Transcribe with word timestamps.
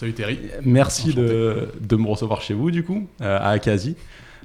Salut 0.00 0.14
Terry. 0.14 0.38
Merci 0.64 1.12
de, 1.12 1.68
de, 1.78 1.96
me 1.96 2.06
recevoir 2.08 2.40
chez 2.40 2.54
vous 2.54 2.70
du 2.70 2.84
coup, 2.84 3.06
euh, 3.20 3.38
à 3.38 3.50
Akazi. 3.50 3.96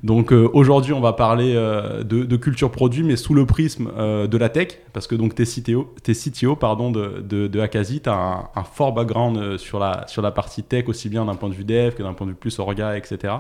Donc 0.04 0.34
euh, 0.34 0.50
aujourd'hui 0.52 0.92
on 0.92 1.00
va 1.00 1.14
parler 1.14 1.54
euh, 1.56 2.04
de, 2.04 2.26
de, 2.26 2.36
culture 2.36 2.70
produit 2.70 3.04
mais 3.04 3.16
sous 3.16 3.34
le 3.34 3.46
prisme 3.46 3.90
de 3.96 4.38
la 4.38 4.50
tech 4.50 4.80
parce 4.92 5.08
que 5.08 5.16
donc 5.16 5.34
t'es 5.34 5.46
CTO, 5.46 5.96
es 6.06 6.12
CTO 6.12 6.58
pardon, 6.58 6.92
de, 6.92 7.24
de, 7.26 7.48
de 7.48 7.60
Akazi, 7.62 8.02
tu 8.02 8.10
as 8.10 8.16
un, 8.16 8.50
un, 8.54 8.64
fort 8.66 8.92
background 8.92 9.56
sur 9.56 9.80
la, 9.80 10.06
sur 10.10 10.22
la 10.22 10.32
partie 10.32 10.62
tech 10.62 10.90
aussi 10.90 11.08
bien 11.08 11.24
d'un 11.24 11.36
point 11.36 11.48
de 11.48 11.56
vue 11.56 11.64
dev 11.64 11.94
que 11.94 12.04
d'un 12.04 12.12
point 12.12 12.28
de 12.28 12.32
vue 12.34 12.38
plus 12.38 12.60
orga 12.60 12.98
etc. 12.98 13.36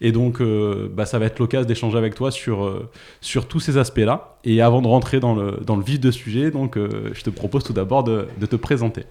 Et 0.00 0.12
donc, 0.12 0.40
euh, 0.40 0.88
bah, 0.92 1.06
ça 1.06 1.18
va 1.18 1.26
être 1.26 1.38
l'occasion 1.38 1.66
d'échanger 1.66 1.98
avec 1.98 2.14
toi 2.14 2.30
sur, 2.30 2.64
euh, 2.64 2.88
sur 3.20 3.46
tous 3.46 3.60
ces 3.60 3.78
aspects-là. 3.78 4.36
Et 4.44 4.60
avant 4.62 4.80
de 4.80 4.86
rentrer 4.86 5.20
dans 5.20 5.34
le, 5.34 5.58
dans 5.64 5.76
le 5.76 5.82
vif 5.82 6.00
de 6.00 6.10
sujet, 6.10 6.50
donc, 6.50 6.76
euh, 6.76 7.10
je 7.12 7.22
te 7.22 7.30
propose 7.30 7.64
tout 7.64 7.72
d'abord 7.72 8.04
de, 8.04 8.28
de, 8.38 8.46
te 8.46 8.56
présenter. 8.56 9.04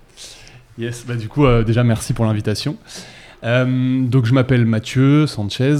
Yes, 0.78 1.06
bah, 1.08 1.16
du 1.16 1.28
coup, 1.28 1.46
déjà, 1.64 1.84
merci 1.84 2.14
pour 2.14 2.26
l'invitation. 2.26 2.78
donc, 3.44 4.26
je 4.26 4.34
m'appelle 4.34 4.66
Mathieu 4.66 5.28
Sanchez, 5.28 5.78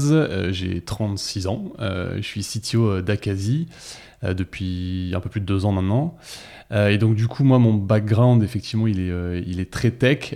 j'ai 0.50 0.82
36 0.82 1.48
ans, 1.48 1.74
je 1.80 2.22
suis 2.22 2.42
CTO 2.42 3.02
d'Akazi 3.02 3.68
depuis 4.24 5.12
un 5.16 5.20
peu 5.20 5.30
plus 5.30 5.42
de 5.42 5.46
deux 5.46 5.66
ans 5.66 5.72
maintenant. 5.72 6.18
et 6.72 6.98
donc 6.98 7.16
du 7.16 7.28
coup, 7.28 7.44
moi, 7.44 7.60
mon 7.60 7.74
background, 7.74 8.42
effectivement, 8.44 8.88
il 8.88 9.00
est, 9.00 9.44
il 9.46 9.60
est 9.60 9.72
très 9.72 9.92
tech. 9.92 10.36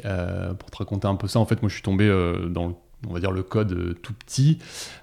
pour 0.59 0.71
te 0.71 0.77
raconter 0.77 1.07
un 1.07 1.15
peu 1.15 1.27
ça, 1.27 1.39
en 1.39 1.45
fait, 1.45 1.61
moi, 1.61 1.69
je 1.69 1.73
suis 1.73 1.83
tombé 1.83 2.07
dans 2.49 2.67
le 2.67 2.73
on 3.07 3.13
va 3.13 3.19
dire 3.19 3.31
le 3.31 3.43
code 3.43 3.73
euh, 3.73 3.93
tout 4.01 4.13
petit. 4.13 4.59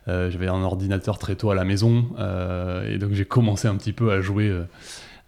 Euh, 0.06 0.30
j'avais 0.30 0.48
un 0.48 0.62
ordinateur 0.62 1.18
très 1.18 1.36
tôt 1.36 1.50
à 1.50 1.54
la 1.54 1.64
maison 1.64 2.06
euh, 2.18 2.92
et 2.92 2.98
donc 2.98 3.12
j'ai 3.12 3.24
commencé 3.24 3.68
un 3.68 3.76
petit 3.76 3.92
peu 3.92 4.12
à 4.12 4.20
jouer 4.20 4.52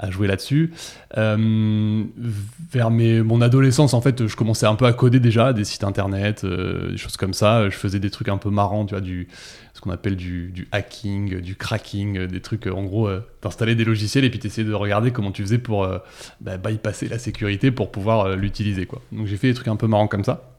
à 0.01 0.11
jouer 0.11 0.27
là-dessus. 0.27 0.73
vers 1.15 2.91
mes, 2.91 3.23
mon 3.23 3.41
adolescence, 3.41 3.95
en 3.95 4.01
fait, 4.01 4.27
je 4.27 4.35
commençais 4.35 4.67
un 4.67 4.75
peu 4.75 4.87
à 4.87 4.93
coder 4.93 5.21
déjà, 5.21 5.53
des 5.53 5.65
sites 5.65 5.85
internet, 5.85 6.45
des 6.45 6.97
choses 6.97 7.17
comme 7.17 7.35
ça. 7.35 7.69
Je 7.69 7.77
faisais 7.77 8.01
des 8.01 8.11
trucs 8.11 8.29
un 8.29 8.39
peu 8.39 8.51
marrants, 8.51 8.87
tu 8.87 8.95
vois, 8.95 9.03
du, 9.03 9.29
ce 9.75 9.81
qu'on 9.81 9.91
appelle 9.91 10.17
du, 10.17 10.51
du, 10.51 10.67
hacking, 10.73 11.41
du 11.41 11.55
cracking, 11.55 12.27
des 12.27 12.41
trucs, 12.41 12.67
en 12.67 12.83
gros, 12.83 13.09
t'installer 13.41 13.75
des 13.75 13.85
logiciels 13.85 14.25
et 14.25 14.31
puis 14.31 14.39
t'essayer 14.39 14.67
de 14.67 14.75
regarder 14.75 15.11
comment 15.11 15.33
tu 15.33 15.43
faisais 15.43 15.59
pour 15.59 15.87
bah, 16.41 16.57
bypasser 16.57 17.09
la 17.09 17.19
sécurité 17.19 17.71
pour 17.71 17.93
pouvoir 17.93 18.37
l'utiliser, 18.37 18.87
quoi. 18.87 19.03
Donc 19.13 19.27
j'ai 19.27 19.37
fait 19.37 19.49
des 19.49 19.55
trucs 19.55 19.69
un 19.69 19.77
peu 19.77 19.87
marrants 19.87 20.09
comme 20.09 20.25
ça. 20.25 20.51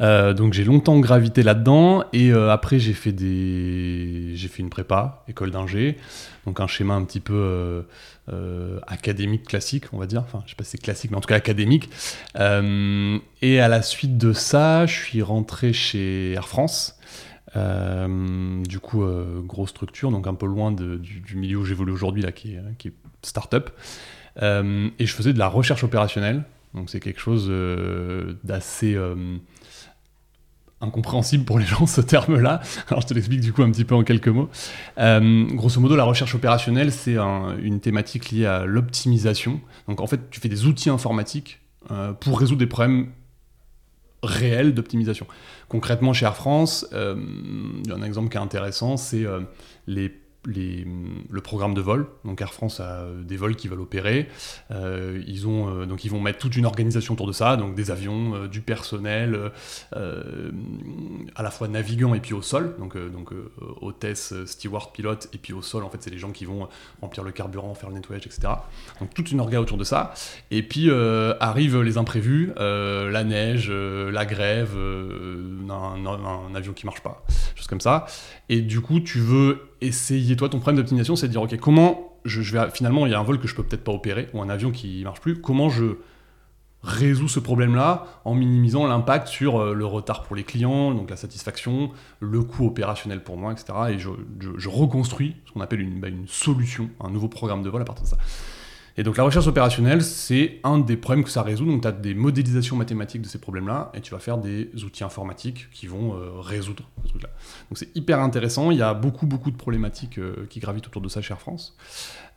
Euh, 0.00 0.32
donc 0.32 0.52
j'ai 0.52 0.64
longtemps 0.64 0.98
gravité 0.98 1.42
là-dedans 1.42 2.04
et 2.12 2.32
euh, 2.32 2.50
après 2.50 2.78
j'ai 2.78 2.94
fait 2.94 3.12
des 3.12 4.32
j'ai 4.34 4.48
fait 4.48 4.62
une 4.62 4.70
prépa 4.70 5.22
école 5.28 5.50
d'ingé. 5.50 5.96
Donc 6.46 6.60
un 6.60 6.66
schéma 6.66 6.94
un 6.94 7.04
petit 7.04 7.20
peu 7.20 7.84
euh, 8.32 8.80
académique 8.86 9.44
classique 9.44 9.84
on 9.92 9.98
va 9.98 10.06
dire. 10.06 10.22
Enfin 10.22 10.42
je 10.44 10.50
sais 10.50 10.56
pas 10.56 10.64
si 10.64 10.72
c'est 10.72 10.78
classique 10.78 11.10
mais 11.10 11.16
en 11.16 11.20
tout 11.20 11.28
cas 11.28 11.36
académique. 11.36 11.90
Et 12.36 13.60
à 13.60 13.68
la 13.68 13.82
suite 13.82 14.18
de 14.18 14.32
ça 14.32 14.86
je 14.86 14.94
suis 14.94 15.22
rentré 15.22 15.72
chez 15.72 16.32
Air 16.32 16.48
France. 16.48 16.98
Du 17.54 18.80
coup 18.80 19.04
grosse 19.44 19.70
structure 19.70 20.10
donc 20.10 20.26
un 20.26 20.34
peu 20.34 20.46
loin 20.46 20.72
de, 20.72 20.96
du, 20.96 21.36
milieu 21.36 21.58
où 21.58 21.64
j'évolue 21.64 21.92
aujourd'hui 21.92 22.22
là 22.22 22.32
qui 22.32 22.54
est, 22.54 22.60
qui 22.78 22.88
est 22.88 22.94
start-up. 23.22 23.70
Et 24.42 25.06
je 25.06 25.14
faisais 25.14 25.32
de 25.32 25.38
la 25.38 25.48
recherche 25.48 25.84
opérationnelle. 25.84 26.42
Donc 26.74 26.90
c'est 26.90 26.98
quelque 26.98 27.20
chose 27.20 27.48
d'assez 28.42 28.98
incompréhensible 30.84 31.44
pour 31.44 31.58
les 31.58 31.66
gens 31.66 31.86
ce 31.86 32.00
terme-là. 32.00 32.60
Alors 32.88 33.00
je 33.02 33.06
te 33.06 33.14
l'explique 33.14 33.40
du 33.40 33.52
coup 33.52 33.62
un 33.62 33.70
petit 33.70 33.84
peu 33.84 33.94
en 33.94 34.04
quelques 34.04 34.28
mots. 34.28 34.48
Euh, 34.98 35.46
grosso 35.52 35.80
modo, 35.80 35.96
la 35.96 36.04
recherche 36.04 36.34
opérationnelle, 36.34 36.92
c'est 36.92 37.16
une 37.16 37.80
thématique 37.80 38.30
liée 38.30 38.46
à 38.46 38.64
l'optimisation. 38.64 39.60
Donc 39.88 40.00
en 40.00 40.06
fait, 40.06 40.30
tu 40.30 40.40
fais 40.40 40.48
des 40.48 40.66
outils 40.66 40.90
informatiques 40.90 41.60
euh, 41.90 42.12
pour 42.12 42.38
résoudre 42.38 42.60
des 42.60 42.66
problèmes 42.66 43.08
réels 44.22 44.74
d'optimisation. 44.74 45.26
Concrètement, 45.68 46.12
chez 46.12 46.24
Air 46.24 46.36
France, 46.36 46.86
euh, 46.92 47.16
il 47.84 47.88
y 47.88 47.92
a 47.92 47.96
un 47.96 48.02
exemple 48.02 48.30
qui 48.30 48.36
est 48.36 48.40
intéressant, 48.40 48.96
c'est 48.96 49.24
les 49.86 50.23
le 50.46 51.40
programme 51.40 51.74
de 51.74 51.80
vol. 51.80 52.06
Donc 52.24 52.40
Air 52.40 52.52
France 52.52 52.80
a 52.80 53.00
euh, 53.00 53.22
des 53.22 53.36
vols 53.36 53.56
qui 53.56 53.68
veulent 53.68 53.80
opérer. 53.80 54.28
Euh, 54.70 55.22
ils, 55.26 55.46
ont, 55.46 55.68
euh, 55.68 55.86
donc 55.86 56.04
ils 56.04 56.10
vont 56.10 56.20
mettre 56.20 56.38
toute 56.38 56.56
une 56.56 56.66
organisation 56.66 57.14
autour 57.14 57.26
de 57.26 57.32
ça, 57.32 57.56
donc 57.56 57.74
des 57.74 57.90
avions, 57.90 58.46
du 58.46 58.60
personnel, 58.60 59.50
à 59.92 61.42
la 61.42 61.50
fois 61.50 61.68
navigants 61.68 62.14
et 62.14 62.20
puis 62.20 62.34
au 62.34 62.42
sol, 62.42 62.74
donc, 62.78 62.96
donc 62.96 63.30
hôtesse, 63.80 64.34
steward, 64.46 64.92
pilote, 64.92 65.28
et 65.32 65.38
puis 65.38 65.52
au 65.52 65.62
sol, 65.62 65.84
en 65.84 65.90
fait, 65.90 65.98
c'est 66.00 66.10
les 66.10 66.18
gens 66.18 66.30
qui 66.30 66.44
vont 66.44 66.68
remplir 67.00 67.24
le 67.24 67.32
carburant, 67.32 67.74
faire 67.74 67.90
le 67.90 67.96
nettoyage, 67.96 68.26
etc. 68.26 68.48
Donc 69.00 69.14
toute 69.14 69.30
une 69.30 69.40
orga 69.40 69.60
autour 69.60 69.78
de 69.78 69.84
ça. 69.84 70.14
Et 70.50 70.62
puis 70.62 70.90
arrivent 71.40 71.80
les 71.80 71.98
imprévus, 71.98 72.52
la 72.56 73.24
neige, 73.24 73.70
la 73.70 74.26
grève, 74.26 74.76
un, 74.76 76.06
un, 76.06 76.54
avion 76.54 76.72
qui 76.72 76.86
marche 76.86 77.02
pas, 77.02 77.24
ça. 77.80 78.06
Et 78.48 78.60
du 78.60 78.80
coup, 78.80 79.00
tu 79.00 79.18
veux 79.18 79.70
essayer, 79.80 80.36
toi, 80.36 80.48
ton 80.48 80.58
problème 80.58 80.76
d'optimisation, 80.76 81.16
c'est 81.16 81.26
de 81.26 81.32
dire, 81.32 81.42
OK, 81.42 81.56
comment 81.58 82.18
je, 82.24 82.40
vais, 82.40 82.70
finalement, 82.72 83.06
il 83.06 83.12
y 83.12 83.14
a 83.14 83.20
un 83.20 83.24
vol 83.24 83.38
que 83.38 83.48
je 83.48 83.54
peux 83.54 83.62
peut-être 83.62 83.84
pas 83.84 83.92
opérer, 83.92 84.28
ou 84.32 84.42
un 84.42 84.48
avion 84.48 84.70
qui 84.70 85.02
marche 85.04 85.20
plus, 85.20 85.40
comment 85.40 85.68
je 85.68 85.96
résous 86.84 87.28
ce 87.28 87.40
problème-là 87.40 88.04
en 88.24 88.34
minimisant 88.34 88.86
l'impact 88.86 89.28
sur 89.28 89.58
euh, 89.58 89.72
le 89.72 89.86
retard 89.86 90.22
pour 90.22 90.36
les 90.36 90.44
clients, 90.44 90.92
donc 90.92 91.08
la 91.08 91.16
satisfaction, 91.16 91.90
le 92.20 92.42
coût 92.42 92.66
opérationnel 92.66 93.22
pour 93.22 93.38
moi, 93.38 93.52
etc. 93.52 93.72
Et 93.90 93.98
je, 93.98 94.68
reconstruis 94.68 95.36
ce 95.46 95.52
qu'on 95.52 95.62
appelle 95.62 95.86
bah, 95.98 96.08
une 96.08 96.28
solution, 96.28 96.90
un 97.00 97.10
nouveau 97.10 97.28
programme 97.28 97.62
de 97.62 97.70
vol 97.70 97.80
à 97.80 97.84
partir 97.86 98.04
de 98.04 98.10
ça. 98.10 98.18
Et 98.96 99.02
donc 99.02 99.16
la 99.16 99.24
recherche 99.24 99.46
opérationnelle, 99.48 100.02
c'est 100.02 100.60
un 100.62 100.78
des 100.78 100.96
problèmes 100.96 101.24
que 101.24 101.30
ça 101.30 101.42
résout. 101.42 101.66
Donc 101.66 101.82
tu 101.82 101.88
as 101.88 101.92
des 101.92 102.14
modélisations 102.14 102.76
mathématiques 102.76 103.22
de 103.22 103.26
ces 103.26 103.38
problèmes-là 103.38 103.90
et 103.94 104.00
tu 104.00 104.12
vas 104.12 104.20
faire 104.20 104.38
des 104.38 104.70
outils 104.84 105.02
informatiques 105.02 105.68
qui 105.72 105.86
vont 105.86 106.14
euh, 106.14 106.40
résoudre 106.40 106.84
ce 107.04 107.08
truc-là. 107.08 107.30
Donc 107.70 107.78
c'est 107.78 107.94
hyper 107.96 108.20
intéressant. 108.20 108.70
Il 108.70 108.78
y 108.78 108.82
a 108.82 108.94
beaucoup, 108.94 109.26
beaucoup 109.26 109.50
de 109.50 109.56
problématiques 109.56 110.18
euh, 110.18 110.46
qui 110.48 110.60
gravitent 110.60 110.86
autour 110.86 111.02
de 111.02 111.08
ça 111.08 111.20
chez 111.22 111.34
France. 111.34 111.76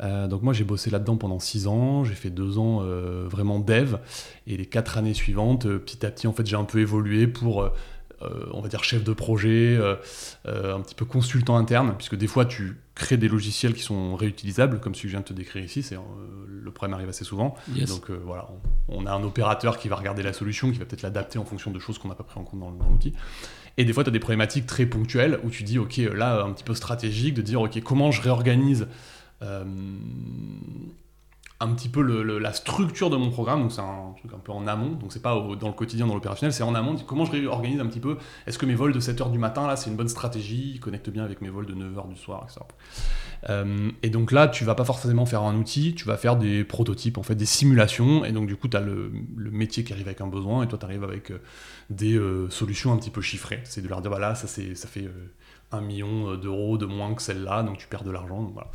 Euh, 0.02 0.28
donc 0.28 0.42
moi 0.42 0.54
j'ai 0.54 0.64
bossé 0.64 0.90
là-dedans 0.90 1.18
pendant 1.18 1.40
six 1.40 1.68
ans. 1.68 2.04
J'ai 2.04 2.16
fait 2.16 2.32
deux 2.32 2.58
ans 2.58 2.82
vraiment 3.28 3.60
dev. 3.60 3.98
Et 4.48 4.58
les 4.58 4.66
quatre 4.66 4.98
années 4.98 5.14
suivantes, 5.14 5.68
petit 5.68 6.06
à 6.06 6.12
petit, 6.12 6.26
en 6.26 6.34
fait, 6.34 6.46
j'ai 6.46 6.56
un 6.56 6.64
peu 6.64 6.80
évolué 6.80 7.28
pour 7.28 7.70
on 8.52 8.62
va 8.62 8.68
dire 8.68 8.84
chef 8.84 9.04
de 9.04 9.14
projet, 9.14 9.78
un 10.46 10.82
petit 10.82 10.96
peu 10.96 11.06
consultant 11.06 11.58
interne, 11.58 11.94
puisque 11.98 12.16
des 12.16 12.28
fois 12.28 12.46
tu 12.46 12.78
crées 12.98 13.18
des 13.18 13.28
logiciels 13.28 13.74
qui 13.74 13.84
sont 13.84 14.16
réutilisables, 14.16 14.80
comme 14.80 14.96
celui 14.96 15.04
que 15.04 15.10
je 15.10 15.14
viens 15.14 15.22
de 15.22 15.26
te 15.26 15.34
décrire 15.34 15.64
ici, 15.64 15.84
c'est, 15.84 15.96
le 15.96 16.72
problème 16.72 16.94
arrive 16.96 17.10
assez 17.10 17.24
souvent. 17.24 17.56
Donc 17.88 18.10
voilà, 18.10 18.50
on, 18.90 19.06
a 19.06 19.12
un 19.12 19.24
opérateur 19.24 19.78
qui 19.78 19.88
va 19.88 19.96
regarder 19.96 20.24
la 20.24 20.34
solution, 20.34 20.72
qui 20.72 20.80
va 20.80 20.86
peut-être 20.86 21.04
l'adapter 21.04 21.40
en 21.40 21.46
fonction 21.46 21.72
de 21.72 21.80
choses 21.80 21.98
qu'on 21.98 22.10
n'a 22.10 22.16
pas 22.16 22.24
pris 22.24 22.40
en 22.40 22.44
compte 22.44 22.60
dans, 22.60 22.72
dans 22.72 22.90
l'outil. 22.90 23.14
Et 23.78 23.86
des 23.86 23.94
fois, 23.94 24.04
tu 24.04 24.10
as 24.10 24.12
des 24.12 24.20
problématiques 24.20 24.66
très 24.66 24.86
ponctuelles 24.86 25.40
où 25.44 25.50
tu 25.50 25.64
dis, 25.64 25.78
OK, 25.78 25.98
là, 25.98 26.44
un 26.44 26.52
petit 26.52 26.64
peu 26.64 26.74
stratégique, 26.74 27.36
de 27.36 27.42
dire, 27.42 27.62
OK, 27.62 27.80
comment 27.82 28.12
je 28.12 28.22
réorganise 28.22 28.88
un 31.60 31.74
petit 31.74 31.90
peu 31.90 32.02
la 32.38 32.54
structure 32.54 33.10
de 33.10 33.18
mon 33.18 33.32
programme, 33.32 33.62
donc 33.62 33.72
c'est 33.72 33.82
un 33.82 34.14
truc 34.18 34.32
un 34.34 34.38
peu 34.38 34.52
en 34.52 34.68
amont, 34.68 34.92
donc 34.92 35.12
c'est 35.12 35.22
pas 35.22 35.34
dans 35.60 35.68
le 35.68 35.74
quotidien, 35.74 36.06
dans 36.06 36.14
l'opérationnel, 36.14 36.54
c'est 36.54 36.64
en 36.64 36.76
amont, 36.76 36.96
comment 37.08 37.26
je 37.26 37.32
réorganise 37.32 37.80
un 37.80 37.88
petit 37.88 38.00
peu, 38.00 38.18
est-ce 38.46 38.60
que 38.60 38.68
mes 38.68 38.76
vols 38.76 38.94
de 38.94 39.00
7h 39.00 39.32
du 39.32 39.40
matin, 39.40 39.66
là, 39.66 39.76
c'est 39.76 39.90
une 39.90 39.96
bonne 39.96 40.08
stratégie, 40.08 40.74
ils 40.76 40.80
connectent 40.80 41.10
bien 41.10 41.24
avec 41.24 41.42
mes 41.42 41.50
vols 41.50 41.66
de 41.66 41.74
9h 41.74 42.10
du 42.10 42.16
soir, 42.16 42.46
etc. 42.46 42.62
Euh, 43.50 43.90
et 44.04 44.10
donc 44.12 44.32
là, 44.32 44.48
tu 44.48 44.66
vas 44.66 44.76
pas 44.76 44.86
forcément 44.86 45.26
faire 45.26 45.42
un 45.42 45.56
outil, 45.56 45.96
tu 45.96 46.06
vas 46.06 46.18
faire 46.18 46.36
des 46.36 46.64
prototypes, 46.64 47.18
en 47.18 47.24
fait, 47.24 47.36
des 47.36 47.46
simulations, 47.46 48.24
et 48.24 48.32
donc 48.32 48.48
du 48.48 48.56
coup, 48.56 48.68
tu 48.68 48.78
as 48.78 48.82
le, 48.82 49.12
métier 49.36 49.84
qui 49.84 49.94
arrive 49.94 50.08
avec 50.08 50.22
un 50.22 50.28
besoin, 50.28 50.64
et 50.64 50.68
toi, 50.68 50.78
tu 50.78 50.86
arrives 50.86 51.04
avec 51.04 51.32
euh, 51.32 51.40
des 51.90 52.14
euh, 52.14 52.52
solutions 52.52 52.94
un 52.94 52.98
petit 52.98 53.10
peu 53.10 53.22
chiffrées, 53.22 53.62
c'est 53.64 53.82
de 53.82 53.88
leur 53.88 54.02
dire, 54.02 54.12
voilà, 54.12 54.36
ça, 54.36 54.48
ça 54.48 54.88
fait 54.88 55.10
un 55.72 55.82
million 55.82 56.36
d'euros 56.36 56.78
de 56.78 56.86
moins 56.86 57.14
que 57.14 57.22
celle-là, 57.22 57.64
donc 57.64 57.78
tu 57.78 57.88
perds 57.88 58.04
de 58.04 58.12
l'argent. 58.12 58.42
Donc, 58.42 58.54
voilà. 58.54 58.70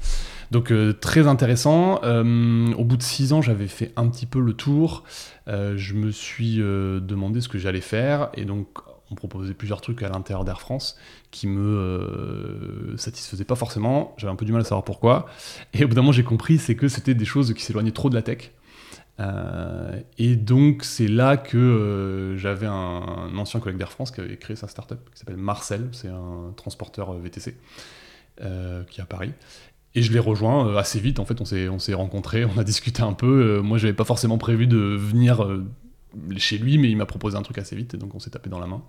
donc 0.50 0.70
euh, 0.70 0.92
très 0.92 1.26
intéressant. 1.26 2.00
Euh, 2.04 2.72
au 2.74 2.84
bout 2.84 2.96
de 2.96 3.02
six 3.02 3.32
ans, 3.32 3.40
j'avais 3.40 3.68
fait 3.68 3.92
un 3.96 4.08
petit 4.08 4.26
peu 4.26 4.40
le 4.40 4.52
tour. 4.52 5.04
Euh, 5.48 5.74
je 5.76 5.94
me 5.94 6.10
suis 6.10 6.56
demandé 6.56 7.40
ce 7.40 7.48
que 7.48 7.58
j'allais 7.58 7.80
faire, 7.80 8.30
et 8.34 8.44
donc 8.44 8.66
on 9.10 9.14
proposait 9.14 9.54
plusieurs 9.54 9.80
trucs 9.82 10.02
à 10.02 10.08
l'intérieur 10.08 10.44
d'Air 10.44 10.60
France 10.60 10.96
qui 11.30 11.46
me 11.46 12.94
satisfaisaient 12.96 13.44
pas 13.44 13.56
forcément. 13.56 14.14
J'avais 14.16 14.32
un 14.32 14.36
peu 14.36 14.44
du 14.44 14.52
mal 14.52 14.62
à 14.62 14.64
savoir 14.64 14.84
pourquoi. 14.84 15.26
Et 15.74 15.84
au 15.84 15.88
bout 15.88 15.94
d'un 15.94 16.02
moment, 16.02 16.12
j'ai 16.12 16.24
compris, 16.24 16.58
c'est 16.58 16.76
que 16.76 16.88
c'était 16.88 17.14
des 17.14 17.24
choses 17.24 17.52
qui 17.54 17.62
s'éloignaient 17.62 17.92
trop 17.92 18.10
de 18.10 18.14
la 18.14 18.22
tech. 18.22 18.52
Et 20.18 20.36
donc, 20.36 20.84
c'est 20.84 21.08
là 21.08 21.36
que 21.36 22.34
j'avais 22.38 22.66
un, 22.66 23.36
ancien 23.36 23.60
collègue 23.60 23.78
d'Air 23.78 23.92
France 23.92 24.10
qui 24.10 24.20
avait 24.20 24.36
créé 24.36 24.56
sa 24.56 24.68
startup 24.68 24.98
qui 25.12 25.18
s'appelle 25.20 25.36
Marcel, 25.36 25.88
c'est 25.92 26.08
un 26.08 26.52
transporteur 26.56 27.12
VTC 27.14 27.56
qui 28.36 28.42
est 28.42 29.02
à 29.02 29.06
Paris. 29.06 29.32
Et 29.94 30.02
je 30.02 30.12
l'ai 30.12 30.18
rejoint 30.18 30.76
assez 30.76 30.98
vite, 30.98 31.20
en 31.20 31.24
fait, 31.24 31.40
on 31.40 31.44
s'est, 31.44 31.68
on 31.68 31.78
s'est 31.78 31.94
rencontrés, 31.94 32.44
on 32.44 32.58
a 32.58 32.64
discuté 32.64 33.02
un 33.02 33.12
peu. 33.12 33.60
moi, 33.60 33.78
j'avais 33.78 33.92
pas 33.92 34.04
forcément 34.04 34.38
prévu 34.38 34.66
de 34.66 34.76
venir 34.76 35.46
chez 36.36 36.58
lui, 36.58 36.78
mais 36.78 36.90
il 36.90 36.96
m'a 36.96 37.06
proposé 37.06 37.36
un 37.36 37.42
truc 37.42 37.58
assez 37.58 37.76
vite, 37.76 37.94
et 37.94 37.96
donc 37.96 38.14
on 38.14 38.18
s'est 38.18 38.30
tapé 38.30 38.50
dans 38.50 38.58
la 38.58 38.66
main. 38.66 38.82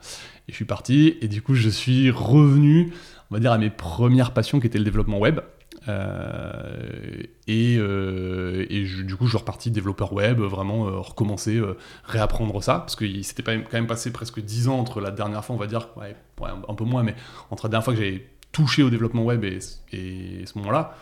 Et 0.48 0.52
je 0.52 0.56
suis 0.56 0.66
parti, 0.66 1.18
et 1.22 1.28
du 1.28 1.42
coup, 1.42 1.56
je 1.56 1.70
suis 1.70 2.10
revenu, 2.12 2.94
on 3.32 3.36
va 3.36 3.40
dire, 3.40 3.52
à 3.52 3.58
mes 3.58 3.70
premières 3.70 4.34
passions 4.34 4.60
qui 4.60 4.68
étaient 4.68 4.78
le 4.78 4.84
développement 4.84 5.20
web. 5.20 5.40
Euh, 5.88 7.24
et, 7.48 7.78
euh, 7.78 8.66
du 9.04 9.16
coup, 9.16 9.26
je 9.26 9.30
suis 9.30 9.38
reparti 9.38 9.72
développeur 9.72 10.14
web, 10.14 10.40
vraiment 10.40 10.88
euh, 10.88 11.00
recommencer, 11.00 11.62
réapprendre 12.06 12.62
ça, 12.64 12.80
parce 12.80 12.96
qu'il 12.96 13.24
s'était 13.24 13.44
quand 13.44 13.74
même 13.74 13.88
passé 13.88 14.12
presque 14.12 14.40
10 14.40 14.70
ans 14.70 14.80
entre 14.80 15.02
la 15.02 15.12
dernière 15.12 15.44
fois, 15.44 15.56
on 15.56 15.60
va 15.60 15.68
dire, 15.68 15.90
ouais, 15.98 16.16
un 16.42 16.74
peu 16.74 16.84
moins, 16.84 17.04
mais 17.04 17.16
entre 17.52 17.66
la 17.66 17.72
dernière 17.72 17.86
fois 17.86 17.94
que 17.94 18.00
j'avais 18.00 18.26
touché 18.52 18.84
au 18.84 18.90
développement 18.90 19.24
web 19.24 19.44
et, 19.44 19.60
et 19.92 20.46
ce 20.46 20.58
moment-là. 20.60 20.96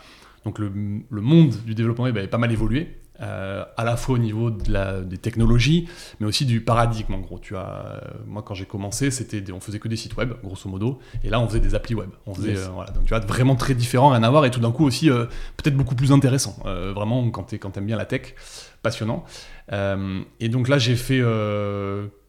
Donc 0.44 0.58
le, 0.58 0.72
le, 1.08 1.20
monde 1.20 1.54
du 1.64 1.74
développement 1.74 2.04
web 2.04 2.16
avait 2.16 2.26
pas 2.26 2.38
mal 2.38 2.50
évolué. 2.50 3.01
Euh, 3.20 3.64
à 3.76 3.84
la 3.84 3.96
fois 3.96 4.14
au 4.14 4.18
niveau 4.18 4.50
de 4.50 4.72
la, 4.72 5.00
des 5.02 5.18
technologies, 5.18 5.86
mais 6.18 6.26
aussi 6.26 6.46
du 6.46 6.62
paradigme. 6.62 7.12
En 7.12 7.18
gros, 7.18 7.38
tu 7.38 7.54
as, 7.56 7.60
euh, 7.60 8.00
moi 8.26 8.42
quand 8.42 8.54
j'ai 8.54 8.64
commencé, 8.64 9.10
c'était, 9.10 9.52
on 9.52 9.60
faisait 9.60 9.78
que 9.78 9.86
des 9.86 9.96
sites 9.96 10.16
web, 10.16 10.32
grosso 10.42 10.68
modo, 10.68 10.98
et 11.22 11.28
là 11.28 11.38
on 11.38 11.46
faisait 11.46 11.60
des 11.60 11.74
applis 11.74 11.94
web. 11.94 12.08
On 12.26 12.34
faisait, 12.34 12.56
euh, 12.56 12.68
voilà, 12.72 12.90
donc 12.90 13.04
tu 13.04 13.10
vois, 13.10 13.20
vraiment 13.20 13.54
très 13.54 13.74
différent, 13.74 14.08
rien 14.08 14.22
à 14.22 14.30
voir, 14.30 14.46
et 14.46 14.50
tout 14.50 14.60
d'un 14.60 14.72
coup 14.72 14.84
aussi 14.84 15.08
peut-être 15.08 15.76
beaucoup 15.76 15.94
plus 15.94 16.10
intéressant. 16.10 16.56
vraiment 16.64 17.30
quand 17.30 17.44
tu 17.44 17.58
quand 17.58 17.76
aimes 17.76 17.86
bien 17.86 17.96
la 17.96 18.06
tech, 18.06 18.34
passionnant. 18.82 19.24
et 19.70 20.48
donc 20.48 20.68
là 20.68 20.78
j'ai 20.78 20.96
fait 20.96 21.22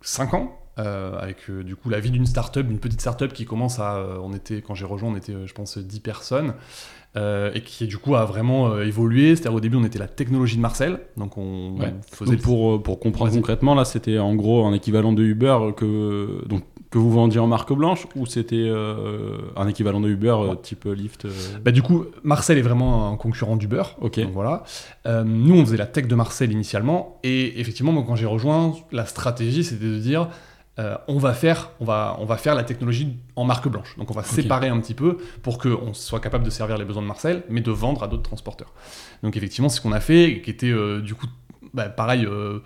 5 0.01 0.33
ans. 0.33 0.59
avec 0.75 1.49
du 1.49 1.75
coup 1.75 1.89
la 1.89 2.01
vie 2.01 2.11
d'une 2.11 2.25
startup, 2.25 2.67
d'une 2.67 2.79
petite 2.79 2.99
startup 2.99 3.31
qui 3.31 3.45
commence 3.45 3.79
à, 3.79 4.05
on 4.21 4.33
était 4.33 4.61
quand 4.61 4.75
j'ai 4.75 4.85
rejoint, 4.85 5.11
on 5.11 5.15
était 5.15 5.47
je 5.47 5.53
pense 5.53 5.77
10 5.77 6.01
personnes. 6.01 6.53
Euh, 7.15 7.51
et 7.53 7.61
qui 7.61 7.85
du 7.85 7.99
coup 7.99 8.15
a 8.15 8.25
vraiment 8.25 8.69
euh, 8.69 8.87
évolué. 8.87 9.35
C'est-à-dire 9.35 9.53
au 9.53 9.59
début 9.59 9.77
on 9.77 9.83
était 9.83 9.99
la 9.99 10.07
technologie 10.07 10.55
de 10.55 10.61
Marcel, 10.61 10.99
donc 11.15 11.37
on, 11.37 11.75
faisait. 12.11 12.37
pour, 12.37 12.73
euh, 12.73 12.81
pour 12.81 12.99
comprendre 12.99 13.31
concrètement, 13.31 13.75
là 13.75 13.85
c'était 13.85 14.17
en 14.17 14.33
gros 14.33 14.65
un 14.65 14.73
équivalent 14.73 15.13
de 15.13 15.21
Uber 15.21 15.59
que, 15.77 16.43
donc, 16.47 16.63
que 16.89 16.97
vous 16.97 17.11
vendiez 17.11 17.39
en 17.39 17.45
marque 17.45 17.71
blanche 17.71 18.07
ou 18.15 18.25
c'était 18.25 18.67
un 19.55 19.67
équivalent 19.67 19.99
de 20.01 20.09
Uber 20.09 20.35
type 20.63 20.85
Lyft 20.85 21.27
bah, 21.63 21.71
Du 21.71 21.83
coup, 21.83 22.05
Marcel 22.23 22.57
est 22.57 22.63
vraiment 22.63 23.11
un 23.11 23.15
concurrent 23.15 23.57
d'Uber. 23.57 23.83
Ok. 24.01 24.19
voilà. 24.33 24.63
nous 25.23 25.55
on 25.55 25.65
faisait 25.65 25.77
la 25.77 25.85
tech 25.85 26.07
de 26.07 26.15
Marcel 26.15 26.51
initialement 26.51 27.19
et 27.23 27.59
effectivement, 27.59 27.91
moi, 27.91 28.03
quand 28.07 28.15
j'ai 28.15 28.25
rejoint, 28.25 28.73
la 28.91 29.05
stratégie 29.05 29.63
c'était 29.63 29.85
de 29.85 29.99
dire 29.99 30.29
euh, 30.79 30.97
on, 31.07 31.19
va 31.19 31.33
faire, 31.33 31.69
on, 31.79 31.85
va, 31.85 32.17
on 32.19 32.25
va 32.25 32.37
faire 32.37 32.55
la 32.55 32.63
technologie 32.63 33.15
en 33.35 33.45
marque 33.45 33.67
blanche. 33.67 33.95
Donc 33.97 34.09
on 34.09 34.13
va 34.13 34.23
séparer 34.23 34.69
un 34.69 34.79
petit 34.79 34.95
peu 34.95 35.17
pour 35.43 35.59
qu'on 35.59 35.93
soit 35.93 36.19
capable 36.19 36.43
de 36.43 36.49
servir 36.49 36.77
les 36.77 36.85
besoins 36.85 37.03
de 37.03 37.07
Marcel, 37.07 37.43
mais 37.49 37.61
de 37.61 37.71
vendre 37.71 38.01
à 38.03 38.07
d'autres 38.07 38.23
transporteurs. 38.23 38.73
Donc 39.21 39.37
effectivement, 39.37 39.69
c'est 39.69 39.77
ce 39.77 39.81
qu'on 39.81 39.91
a 39.91 39.99
fait, 39.99 40.41
qui 40.43 40.49
était 40.49 40.71
euh, 40.71 40.99
du 40.99 41.13
coup 41.13 41.27
bah, 41.75 41.89
pareil, 41.89 42.25
euh, 42.25 42.59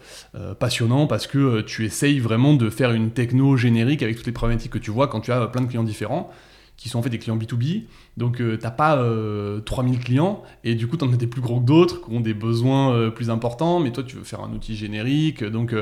passionnant 0.59 1.07
parce 1.07 1.27
que 1.27 1.61
tu 1.61 1.85
essayes 1.85 2.19
vraiment 2.19 2.53
de 2.53 2.69
faire 2.69 2.91
une 2.91 3.11
techno 3.11 3.57
générique 3.57 4.03
avec 4.03 4.15
toutes 4.17 4.25
les 4.25 4.31
problématiques 4.31 4.71
que 4.71 4.79
tu 4.79 4.91
vois 4.91 5.07
quand 5.07 5.21
tu 5.21 5.31
as 5.31 5.45
plein 5.47 5.61
de 5.61 5.67
clients 5.67 5.83
différents 5.83 6.29
qui 6.77 6.89
sont 6.89 6.99
en 6.99 7.01
fait 7.01 7.09
des 7.09 7.19
clients 7.19 7.37
B2B. 7.37 7.83
Donc 8.17 8.37
tu 8.37 8.57
t'as 8.59 8.71
pas 8.71 9.03
3000 9.65 9.99
clients 9.99 10.43
et 10.63 10.75
du 10.75 10.87
coup 10.87 10.97
tu 10.97 11.05
en 11.05 11.13
as 11.13 11.17
des 11.17 11.27
plus 11.27 11.41
gros 11.41 11.59
que 11.59 11.65
d'autres 11.65 12.03
qui 12.03 12.15
ont 12.15 12.19
des 12.19 12.33
besoins 12.33 13.11
plus 13.11 13.29
importants, 13.29 13.79
mais 13.79 13.91
toi 13.91 14.03
tu 14.03 14.15
veux 14.15 14.23
faire 14.23 14.41
un 14.41 14.51
outil 14.51 14.75
générique. 14.75 15.43
Donc 15.43 15.73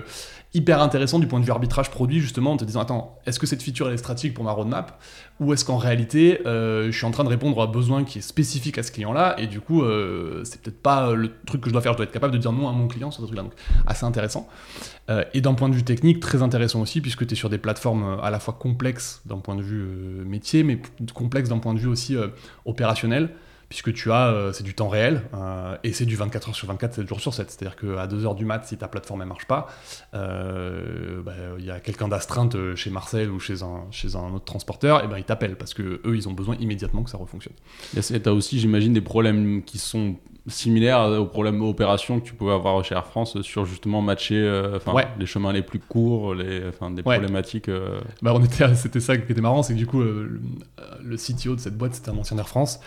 hyper 0.56 0.82
intéressant 0.82 1.20
du 1.20 1.28
point 1.28 1.40
de 1.40 1.46
vue 1.46 1.52
arbitrage 1.52 1.92
produit, 1.92 2.22
justement, 2.22 2.54
en 2.54 2.58
te 2.58 2.64
disant 2.64 2.80
Attends, 2.80 3.20
est-ce 3.26 3.40
que 3.40 3.46
cette 3.46 3.62
feature 3.62 3.92
est 3.92 3.98
stratégique 3.98 4.34
pour 4.34 4.46
ma 4.46 4.52
roadmap 4.52 5.00
Ou 5.42 5.54
est-ce 5.54 5.66
qu'en 5.66 5.78
réalité, 5.78 6.40
euh, 6.48 6.92
je 6.92 6.98
suis 6.98 7.06
en 7.06 7.12
train 7.12 7.26
de 7.26 7.30
répondre 7.30 7.60
à 7.62 7.66
un 7.66 7.68
besoin 7.68 8.06
qui 8.06 8.20
est 8.20 8.22
spécifique 8.22 8.78
à 8.78 8.84
ce 8.84 8.92
client-là 8.92 9.36
Et 9.38 9.48
du 9.48 9.60
coup, 9.60 9.84
euh, 9.84 10.44
c'est 10.46 10.62
peut-être 10.62 10.81
pas 10.81 11.14
le 11.14 11.31
truc 11.46 11.62
que 11.62 11.70
je 11.70 11.74
dois 11.74 11.81
faire. 11.81 11.92
Je 11.92 11.98
dois 11.98 12.06
être 12.06 12.14
capable 12.14 12.34
de 12.34 12.38
dire 12.38 12.54
non 12.54 12.70
à 12.70 12.72
mon 12.72 12.88
client 12.88 13.12
sur 13.12 13.22
ce 13.22 13.26
truc-là. 13.26 13.44
Donc, 13.44 13.54
assez 13.86 14.06
intéressant. 14.06 14.48
Euh, 15.10 15.24
et 15.34 15.42
d'un 15.42 15.54
point 15.54 15.68
de 15.68 15.76
vue 15.76 15.84
technique, 15.84 16.22
très 16.22 16.42
intéressant 16.42 16.81
aussi, 16.81 17.02
puisque 17.02 17.28
tu 17.28 17.34
es 17.34 17.38
sur 17.38 17.50
des 17.50 17.58
plateformes 17.58 18.18
à 18.24 18.30
la 18.30 18.40
fois 18.40 18.56
complexes 18.58 19.22
d'un 19.26 19.38
point 19.38 19.56
de 19.56 19.62
vue 19.62 19.86
métier, 20.26 20.64
mais 20.64 20.80
complexes 21.14 21.50
d'un 21.50 21.60
point 21.60 21.74
de 21.74 21.80
vue 21.80 21.90
aussi 21.90 22.16
opérationnel 22.66 23.30
puisque 23.69 23.94
tu 23.94 24.12
as, 24.12 24.27
euh, 24.27 24.54
c'est 24.54 24.63
du 24.63 24.74
temps 24.74 24.88
réel, 24.88 25.24
euh, 25.33 25.77
et 25.83 25.94
c'est 25.94 26.06
du 26.06 26.16
24 26.16 26.50
heures 26.50 26.56
sur 26.56 26.68
24, 26.68 26.94
7 26.94 27.07
jours 27.07 27.19
sur 27.19 27.33
7. 27.33 27.50
C'est-à-dire 27.50 27.75
qu'à 27.75 28.07
2 28.07 28.25
heures 28.25 28.36
du 28.36 28.45
mat, 28.45 28.63
si 28.66 28.77
ta 28.77 28.88
plateforme 28.88 29.22
ne 29.22 29.25
marche 29.25 29.45
pas, 29.45 29.68
euh, 30.13 31.22
bah, 31.22 31.33
il 31.57 31.66
y 31.66 31.72
a 31.72 31.80
quelqu'un 31.80 32.07
d'astreinte 32.07 32.56
chez 32.75 32.89
Marcel 32.89 33.31
ou 33.31 33.39
chez 33.39 33.63
un, 33.63 33.86
chez 33.92 34.16
un 34.16 34.33
autre 34.33 34.45
transporteur, 34.45 35.04
et 35.04 35.07
ben 35.07 35.18
il 35.18 35.24
t'appelle, 35.24 35.57
parce 35.57 35.74
que 35.74 36.01
eux 36.06 36.16
ils 36.16 36.30
ont 36.30 36.33
besoin 36.33 36.56
immédiatement 36.56 37.04
que 37.04 37.10
ça 37.10 37.18
refonctionne. 37.18 37.56
Et 37.98 38.01
tu 38.01 38.30
as 38.30 38.33
aussi, 38.33 38.60
j'imagine, 38.60 38.94
des 38.94 39.01
problèmes 39.01 39.63
qui 39.63 39.78
sont 39.78 40.16
similaires 40.47 41.01
aux 41.19 41.25
problèmes 41.25 41.62
opérations 41.62 42.19
que 42.19 42.25
tu 42.25 42.33
pouvais 42.33 42.53
avoir 42.53 42.83
chez 42.83 42.94
Air 42.95 43.07
France 43.07 43.42
sur 43.42 43.65
justement 43.65 44.01
matcher 44.01 44.62
les 45.19 45.25
chemins 45.25 45.51
les 45.51 45.63
plus 45.63 45.80
courts, 45.80 46.36
les, 46.36 46.62
des 46.92 47.01
problématiques. 47.01 47.69
Bah, 48.21 48.33
on 48.36 48.44
était, 48.44 48.75
c'était 48.75 49.00
ça 49.00 49.18
qui 49.18 49.31
était 49.31 49.42
marrant, 49.42 49.63
c'est 49.63 49.74
que 49.74 49.80
du 49.80 49.88
coup, 49.88 50.01
le, 50.01 50.39
le 51.03 51.18
CTO 51.18 51.56
de 51.56 51.59
cette 51.59 51.77
boîte, 51.77 51.95
c'était 51.95 52.09
un 52.09 52.18
ancien 52.18 52.38
Air 52.38 52.47
France. 52.47 52.80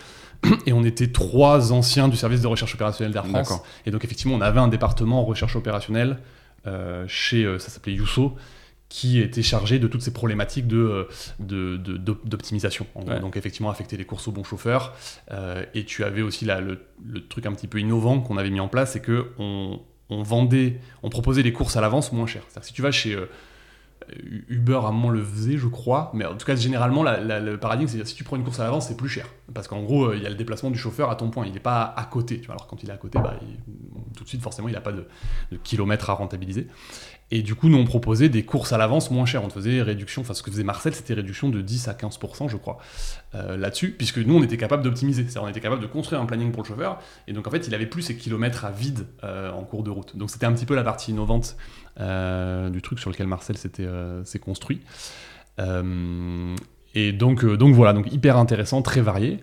Et 0.67 0.73
on 0.73 0.85
était 0.85 1.09
trois 1.09 1.73
anciens 1.73 2.09
du 2.09 2.17
service 2.17 2.43
de 2.43 2.47
recherche 2.47 2.75
opérationnelle 2.75 3.13
d'Air 3.13 3.27
France. 3.27 3.61
Et 3.87 3.91
donc 3.91 4.05
effectivement, 4.05 4.35
on 4.35 4.41
avait 4.41 4.61
un 4.61 4.69
département 4.69 5.21
en 5.21 5.25
recherche 5.25 5.57
opérationnelle 5.57 6.19
euh, 6.67 7.05
chez, 7.07 7.45
euh, 7.45 7.59
ça 7.59 7.71
s'appelait 7.71 7.95
Yousso, 7.95 8.35
qui 8.89 9.21
était 9.21 9.43
chargé 9.43 9.79
de 9.79 9.87
toutes 9.87 10.03
ces 10.03 10.13
problématiques 10.13 10.67
de, 10.67 11.09
d'optimisation. 11.39 12.87
Donc 13.21 13.37
effectivement, 13.37 13.71
affecter 13.71 13.97
les 13.97 14.05
courses 14.05 14.29
aux 14.29 14.33
bons 14.33 14.45
chauffeurs. 14.45 14.95
Euh, 15.31 15.65
et 15.75 15.85
tu 15.85 16.05
avais 16.05 16.23
aussi 16.23 16.45
là, 16.45 16.61
le, 16.61 16.79
truc 17.29 17.47
un 17.47 17.53
petit 17.53 17.67
peu 17.67 17.79
innovant 17.81 18.21
qu'on 18.21 18.39
avait 18.39 18.51
mis 18.51 18.61
en 18.61 18.69
place, 18.69 18.93
c'est 18.93 19.01
que 19.01 19.33
on, 19.39 19.81
vendait, 20.11 20.81
on 21.03 21.11
proposait 21.11 21.43
les 21.43 21.53
courses 21.53 21.77
à 21.77 21.83
l'avance 21.83 22.13
moins 22.13 22.27
cher. 22.27 22.43
C'est-à-dire 22.49 22.67
si 22.67 22.73
tu 22.73 22.83
vas 22.83 22.91
chez 22.91 23.17
Uber 24.49 24.81
à 24.83 24.89
un 24.89 24.93
moment 24.93 25.11
le 25.11 25.23
faisait, 25.23 25.59
je 25.59 25.67
crois, 25.67 26.11
mais 26.15 26.25
en 26.25 26.35
tout 26.35 26.47
cas, 26.47 26.57
généralement, 26.57 27.03
le 27.03 27.57
paradigme, 27.57 27.89
c'est 27.89 28.07
si 28.07 28.15
tu 28.15 28.25
prends 28.25 28.37
une 28.37 28.45
course 28.45 28.61
à 28.61 28.65
l'avance, 28.65 28.89
c'est 28.89 28.97
plus 28.97 29.09
cher. 29.09 29.27
Parce 29.53 29.69
qu'en 29.69 29.83
gros, 29.83 30.15
il 30.15 30.23
y 30.23 30.27
a 30.27 30.31
le 30.31 30.35
déplacement 30.35 30.71
du 30.71 30.79
chauffeur 30.79 31.11
à 31.11 31.17
ton 31.17 31.29
point, 31.31 31.45
il 31.47 31.53
n'est 31.53 31.61
pas 31.61 31.83
à 31.97 32.05
côté. 32.05 32.41
Tu 32.41 32.47
vois. 32.47 32.55
Alors, 32.55 32.67
quand 32.67 32.83
il 32.83 32.89
est 32.89 32.93
à 32.93 32.97
côté, 32.97 33.19
bah, 33.19 33.39
tout 34.17 34.25
de 34.25 34.29
suite, 34.29 34.41
forcément, 34.41 34.69
il 34.69 34.75
n'a 34.75 34.81
pas 34.81 34.93
de, 34.93 35.07
de 35.53 35.57
kilomètres 35.59 36.09
à 36.09 36.15
rentabiliser. 36.15 36.69
Et 37.31 37.43
du 37.43 37.55
coup, 37.55 37.69
nous, 37.69 37.77
on 37.77 37.85
proposait 37.85 38.31
des 38.31 38.43
courses 38.43 38.73
à 38.73 38.79
l'avance 38.79 39.11
moins 39.11 39.27
chères. 39.27 39.45
On 39.45 39.51
faisait 39.51 39.83
réduction, 39.83 40.23
enfin, 40.23 40.33
ce 40.33 40.43
que 40.43 40.51
faisait 40.51 40.65
Marcel, 40.65 40.95
c'était 40.95 41.13
réduction 41.13 41.51
de 41.51 41.61
10 41.61 41.89
à 41.89 41.93
15%, 41.93 42.49
je 42.49 42.57
crois, 42.57 42.79
euh, 43.35 43.59
là-dessus, 43.59 43.91
puisque 43.91 44.19
nous, 44.19 44.35
on 44.35 44.43
était 44.43 44.57
capable 44.57 44.83
d'optimiser. 44.83 45.25
C'est-à-dire, 45.25 45.43
on 45.43 45.49
était 45.49 45.61
capable 45.61 45.83
de 45.83 45.87
construire 45.87 46.23
un 46.23 46.27
planning 46.27 46.53
pour 46.53 46.63
le 46.63 46.69
chauffeur. 46.69 46.99
Et 47.27 47.35
donc, 47.35 47.47
en 47.47 47.51
fait, 47.51 47.69
il 47.69 47.75
avait 47.75 47.87
plus 47.87 48.03
ses 48.03 48.17
kilomètres 48.17 48.65
à 48.65 48.71
vide 48.71 49.07
euh, 49.25 49.53
en 49.53 49.63
cours 49.63 49.83
de 49.83 49.91
route. 49.91 50.17
Donc, 50.17 50.31
c'était 50.31 50.47
un 50.47 50.53
petit 50.53 50.65
peu 50.65 50.75
la 50.75 50.85
partie 50.85 51.11
innovante 51.11 51.57
euh, 52.01 52.71
du 52.71 52.81
truc 52.81 52.99
sur 52.99 53.11
lequel 53.11 53.27
Marcel 53.27 53.59
s'est 53.59 54.39
construit. 54.39 54.81
et 56.95 57.13
donc, 57.13 57.45
donc, 57.45 57.75
voilà, 57.75 57.93
donc 57.93 58.11
hyper 58.11 58.39
intéressant, 58.39 58.81
très 58.81 59.03
varié. 59.03 59.41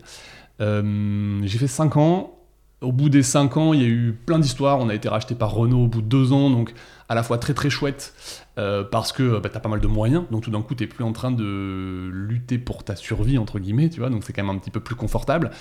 J'ai 0.60 1.58
fait 1.60 1.68
5 1.68 1.98
ans. 1.98 2.35
Au 2.82 2.92
bout 2.92 3.10
des 3.10 3.24
5 3.24 3.58
ans, 3.58 3.74
il 3.74 3.82
y 3.82 3.86
a 3.86 3.88
eu 3.88 4.14
plein 4.26 4.40
d'histoires. 4.40 4.80
On 4.80 4.90
a 4.90 4.94
été 4.94 5.10
racheté 5.10 5.34
par 5.36 5.52
Renault 5.52 5.86
au 5.86 5.88
bout 5.88 6.02
de 6.02 6.08
2 6.08 6.34
ans. 6.34 6.50
Donc, 6.50 6.74
à 7.10 7.16
la 7.16 7.24
fois 7.24 7.38
très 7.38 7.54
très 7.54 7.70
chouette 7.70 8.14
euh, 8.58 8.84
parce 8.84 9.12
que 9.12 9.40
bah, 9.40 9.50
tu 9.50 9.58
as 9.58 9.60
pas 9.60 9.70
mal 9.70 9.80
de 9.80 9.88
moyens, 9.88 10.24
donc 10.32 10.44
tout 10.44 10.52
d'un 10.52 10.62
coup 10.62 10.76
tu 10.76 10.88
plus 10.88 11.04
en 11.04 11.12
train 11.12 11.32
de 11.32 12.10
lutter 12.12 12.58
pour 12.58 12.84
ta 12.84 12.96
survie, 12.96 13.38
entre 13.38 13.60
guillemets, 13.60 13.90
tu 13.90 14.00
vois, 14.00 14.10
donc 14.10 14.24
c'est 14.24 14.34
quand 14.34 14.44
même 14.44 14.56
un 14.56 14.60
petit 14.60 14.72
peu 14.72 14.80
plus 14.80 14.96
confortable. 14.96 15.52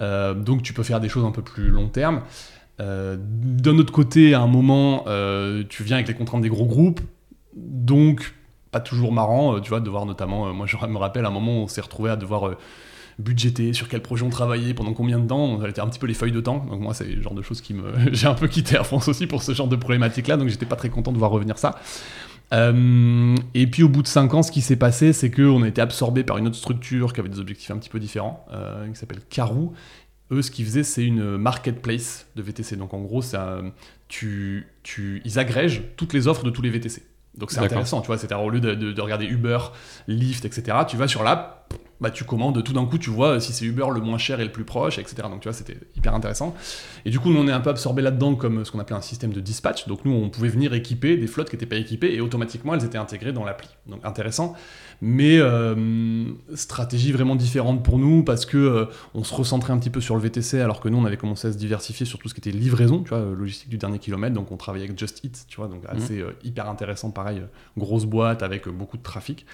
Euh, 0.00 0.34
donc 0.34 0.62
tu 0.62 0.72
peux 0.72 0.82
faire 0.82 1.00
des 1.00 1.08
choses 1.08 1.24
un 1.24 1.30
peu 1.30 1.42
plus 1.42 1.68
long 1.68 1.88
terme. 1.88 2.22
Euh, 2.80 3.16
d'un 3.18 3.78
autre 3.78 3.92
côté, 3.92 4.34
à 4.34 4.40
un 4.40 4.46
moment, 4.46 5.04
tu 5.68 5.82
viens 5.84 5.96
avec 5.96 6.08
les 6.08 6.14
contraintes 6.14 6.42
des 6.42 6.48
gros 6.48 6.66
groupes, 6.66 7.00
donc 7.54 8.34
pas 8.70 8.80
toujours 8.80 9.12
marrant, 9.12 9.58
tu 9.60 9.70
vois, 9.70 9.80
de 9.80 9.90
voir 9.90 10.06
notamment, 10.06 10.52
moi 10.52 10.66
je 10.66 10.76
me 10.76 10.98
rappelle 10.98 11.24
un 11.24 11.30
moment 11.30 11.60
où 11.60 11.64
on 11.64 11.68
s'est 11.68 11.80
retrouvé 11.80 12.10
à 12.10 12.16
devoir 12.16 12.52
budgéter, 13.20 13.72
sur 13.72 13.88
quel 13.88 14.02
projet 14.02 14.24
on 14.24 14.30
travaillait, 14.30 14.74
pendant 14.74 14.92
combien 14.92 15.18
de 15.18 15.26
temps, 15.26 15.44
on 15.44 15.66
était 15.66 15.80
un 15.80 15.88
petit 15.88 15.98
peu 15.98 16.06
les 16.06 16.14
feuilles 16.14 16.32
de 16.32 16.40
temps. 16.40 16.66
Donc 16.70 16.80
moi, 16.80 16.94
c'est 16.94 17.04
le 17.04 17.22
genre 17.22 17.34
de 17.34 17.42
choses 17.42 17.60
qui 17.60 17.74
me... 17.74 17.92
j'ai 18.12 18.26
un 18.26 18.34
peu 18.34 18.48
quitté 18.48 18.76
Air 18.76 18.86
France 18.86 19.08
aussi 19.08 19.26
pour 19.26 19.42
ce 19.42 19.52
genre 19.52 19.68
de 19.68 19.76
problématique-là, 19.76 20.36
donc 20.36 20.48
j'étais 20.48 20.66
pas 20.66 20.76
très 20.76 20.90
content 20.90 21.12
de 21.12 21.18
voir 21.18 21.30
revenir 21.30 21.58
ça. 21.58 21.78
Euh, 22.52 23.36
et 23.54 23.66
puis 23.68 23.82
au 23.82 23.88
bout 23.88 24.02
de 24.02 24.08
5 24.08 24.34
ans, 24.34 24.42
ce 24.42 24.50
qui 24.50 24.60
s'est 24.60 24.76
passé, 24.76 25.12
c'est 25.12 25.30
qu'on 25.30 25.62
a 25.62 25.68
été 25.68 25.80
absorbé 25.80 26.24
par 26.24 26.38
une 26.38 26.48
autre 26.48 26.56
structure 26.56 27.12
qui 27.12 27.20
avait 27.20 27.28
des 27.28 27.38
objectifs 27.38 27.70
un 27.70 27.78
petit 27.78 27.90
peu 27.90 28.00
différents, 28.00 28.44
euh, 28.52 28.88
qui 28.88 28.98
s'appelle 28.98 29.20
Carou. 29.28 29.72
Eux, 30.32 30.42
ce 30.42 30.50
qu'ils 30.50 30.64
faisaient, 30.64 30.84
c'est 30.84 31.04
une 31.04 31.36
marketplace 31.36 32.26
de 32.36 32.42
VTC. 32.42 32.76
Donc 32.76 32.94
en 32.94 33.00
gros, 33.00 33.22
tu, 34.08 34.66
tu, 34.82 35.22
ils 35.24 35.38
agrègent 35.38 35.82
toutes 35.96 36.12
les 36.12 36.28
offres 36.28 36.44
de 36.44 36.50
tous 36.50 36.62
les 36.62 36.70
VTC. 36.70 37.02
Donc 37.36 37.52
c'est 37.52 37.60
intéressant, 37.60 38.00
tu 38.00 38.08
vois, 38.08 38.18
c'est 38.18 38.32
au 38.34 38.50
lieu 38.50 38.60
de, 38.60 38.74
de, 38.74 39.00
regarder 39.00 39.24
Uber, 39.24 39.58
Lyft, 40.08 40.44
etc., 40.44 40.78
tu 40.88 40.96
vas 40.96 41.06
sur 41.06 41.22
l'app, 41.22 41.72
bah, 42.00 42.10
tu 42.10 42.24
commandes, 42.24 42.62
tout 42.64 42.72
d'un 42.72 42.86
coup, 42.86 42.98
tu 42.98 43.10
vois 43.10 43.40
si 43.40 43.52
c'est 43.52 43.64
Uber 43.64 43.86
le 43.92 44.00
moins 44.00 44.16
cher 44.16 44.40
et 44.40 44.44
le 44.44 44.52
plus 44.52 44.64
proche, 44.64 44.98
etc. 44.98 45.16
Donc, 45.24 45.40
tu 45.40 45.48
vois, 45.48 45.52
c'était 45.52 45.76
hyper 45.96 46.14
intéressant. 46.14 46.54
Et 47.04 47.10
du 47.10 47.20
coup, 47.20 47.30
nous, 47.30 47.38
on 47.38 47.46
est 47.46 47.52
un 47.52 47.60
peu 47.60 47.70
absorbé 47.70 48.00
là-dedans 48.00 48.36
comme 48.36 48.64
ce 48.64 48.70
qu'on 48.70 48.78
appelait 48.78 48.96
un 48.96 49.02
système 49.02 49.32
de 49.32 49.40
dispatch. 49.40 49.86
Donc, 49.86 50.04
nous, 50.04 50.12
on 50.12 50.30
pouvait 50.30 50.48
venir 50.48 50.72
équiper 50.72 51.16
des 51.16 51.26
flottes 51.26 51.50
qui 51.50 51.56
n'étaient 51.56 51.66
pas 51.66 51.76
équipées 51.76 52.14
et 52.14 52.20
automatiquement, 52.20 52.74
elles 52.74 52.84
étaient 52.84 52.98
intégrées 52.98 53.32
dans 53.32 53.44
l'appli. 53.44 53.68
Donc, 53.86 54.00
intéressant. 54.04 54.54
Mais 55.02 55.38
euh, 55.38 56.26
stratégie 56.54 57.12
vraiment 57.12 57.36
différente 57.36 57.82
pour 57.82 57.98
nous 57.98 58.22
parce 58.22 58.44
que 58.44 58.58
euh, 58.58 58.84
on 59.14 59.24
se 59.24 59.34
recentrait 59.34 59.72
un 59.72 59.78
petit 59.78 59.88
peu 59.88 60.00
sur 60.00 60.14
le 60.14 60.20
VTC 60.20 60.60
alors 60.60 60.80
que 60.80 60.88
nous, 60.88 60.98
on 60.98 61.04
avait 61.04 61.16
commencé 61.16 61.48
à 61.48 61.52
se 61.52 61.58
diversifier 61.58 62.06
sur 62.06 62.18
tout 62.18 62.28
ce 62.28 62.34
qui 62.34 62.40
était 62.40 62.50
livraison, 62.56 63.02
tu 63.02 63.10
vois, 63.10 63.22
logistique 63.36 63.68
du 63.68 63.78
dernier 63.78 63.98
kilomètre. 63.98 64.34
Donc, 64.34 64.52
on 64.52 64.56
travaillait 64.56 64.86
avec 64.86 64.98
Just 64.98 65.22
Eat, 65.24 65.44
tu 65.48 65.56
vois, 65.56 65.68
donc 65.68 65.84
mmh. 65.84 65.96
assez 65.96 66.20
euh, 66.20 66.32
hyper 66.44 66.68
intéressant, 66.68 67.10
pareil, 67.10 67.42
grosse 67.76 68.06
boîte 68.06 68.42
avec 68.42 68.68
beaucoup 68.68 68.96
de 68.96 69.02
trafic. 69.02 69.44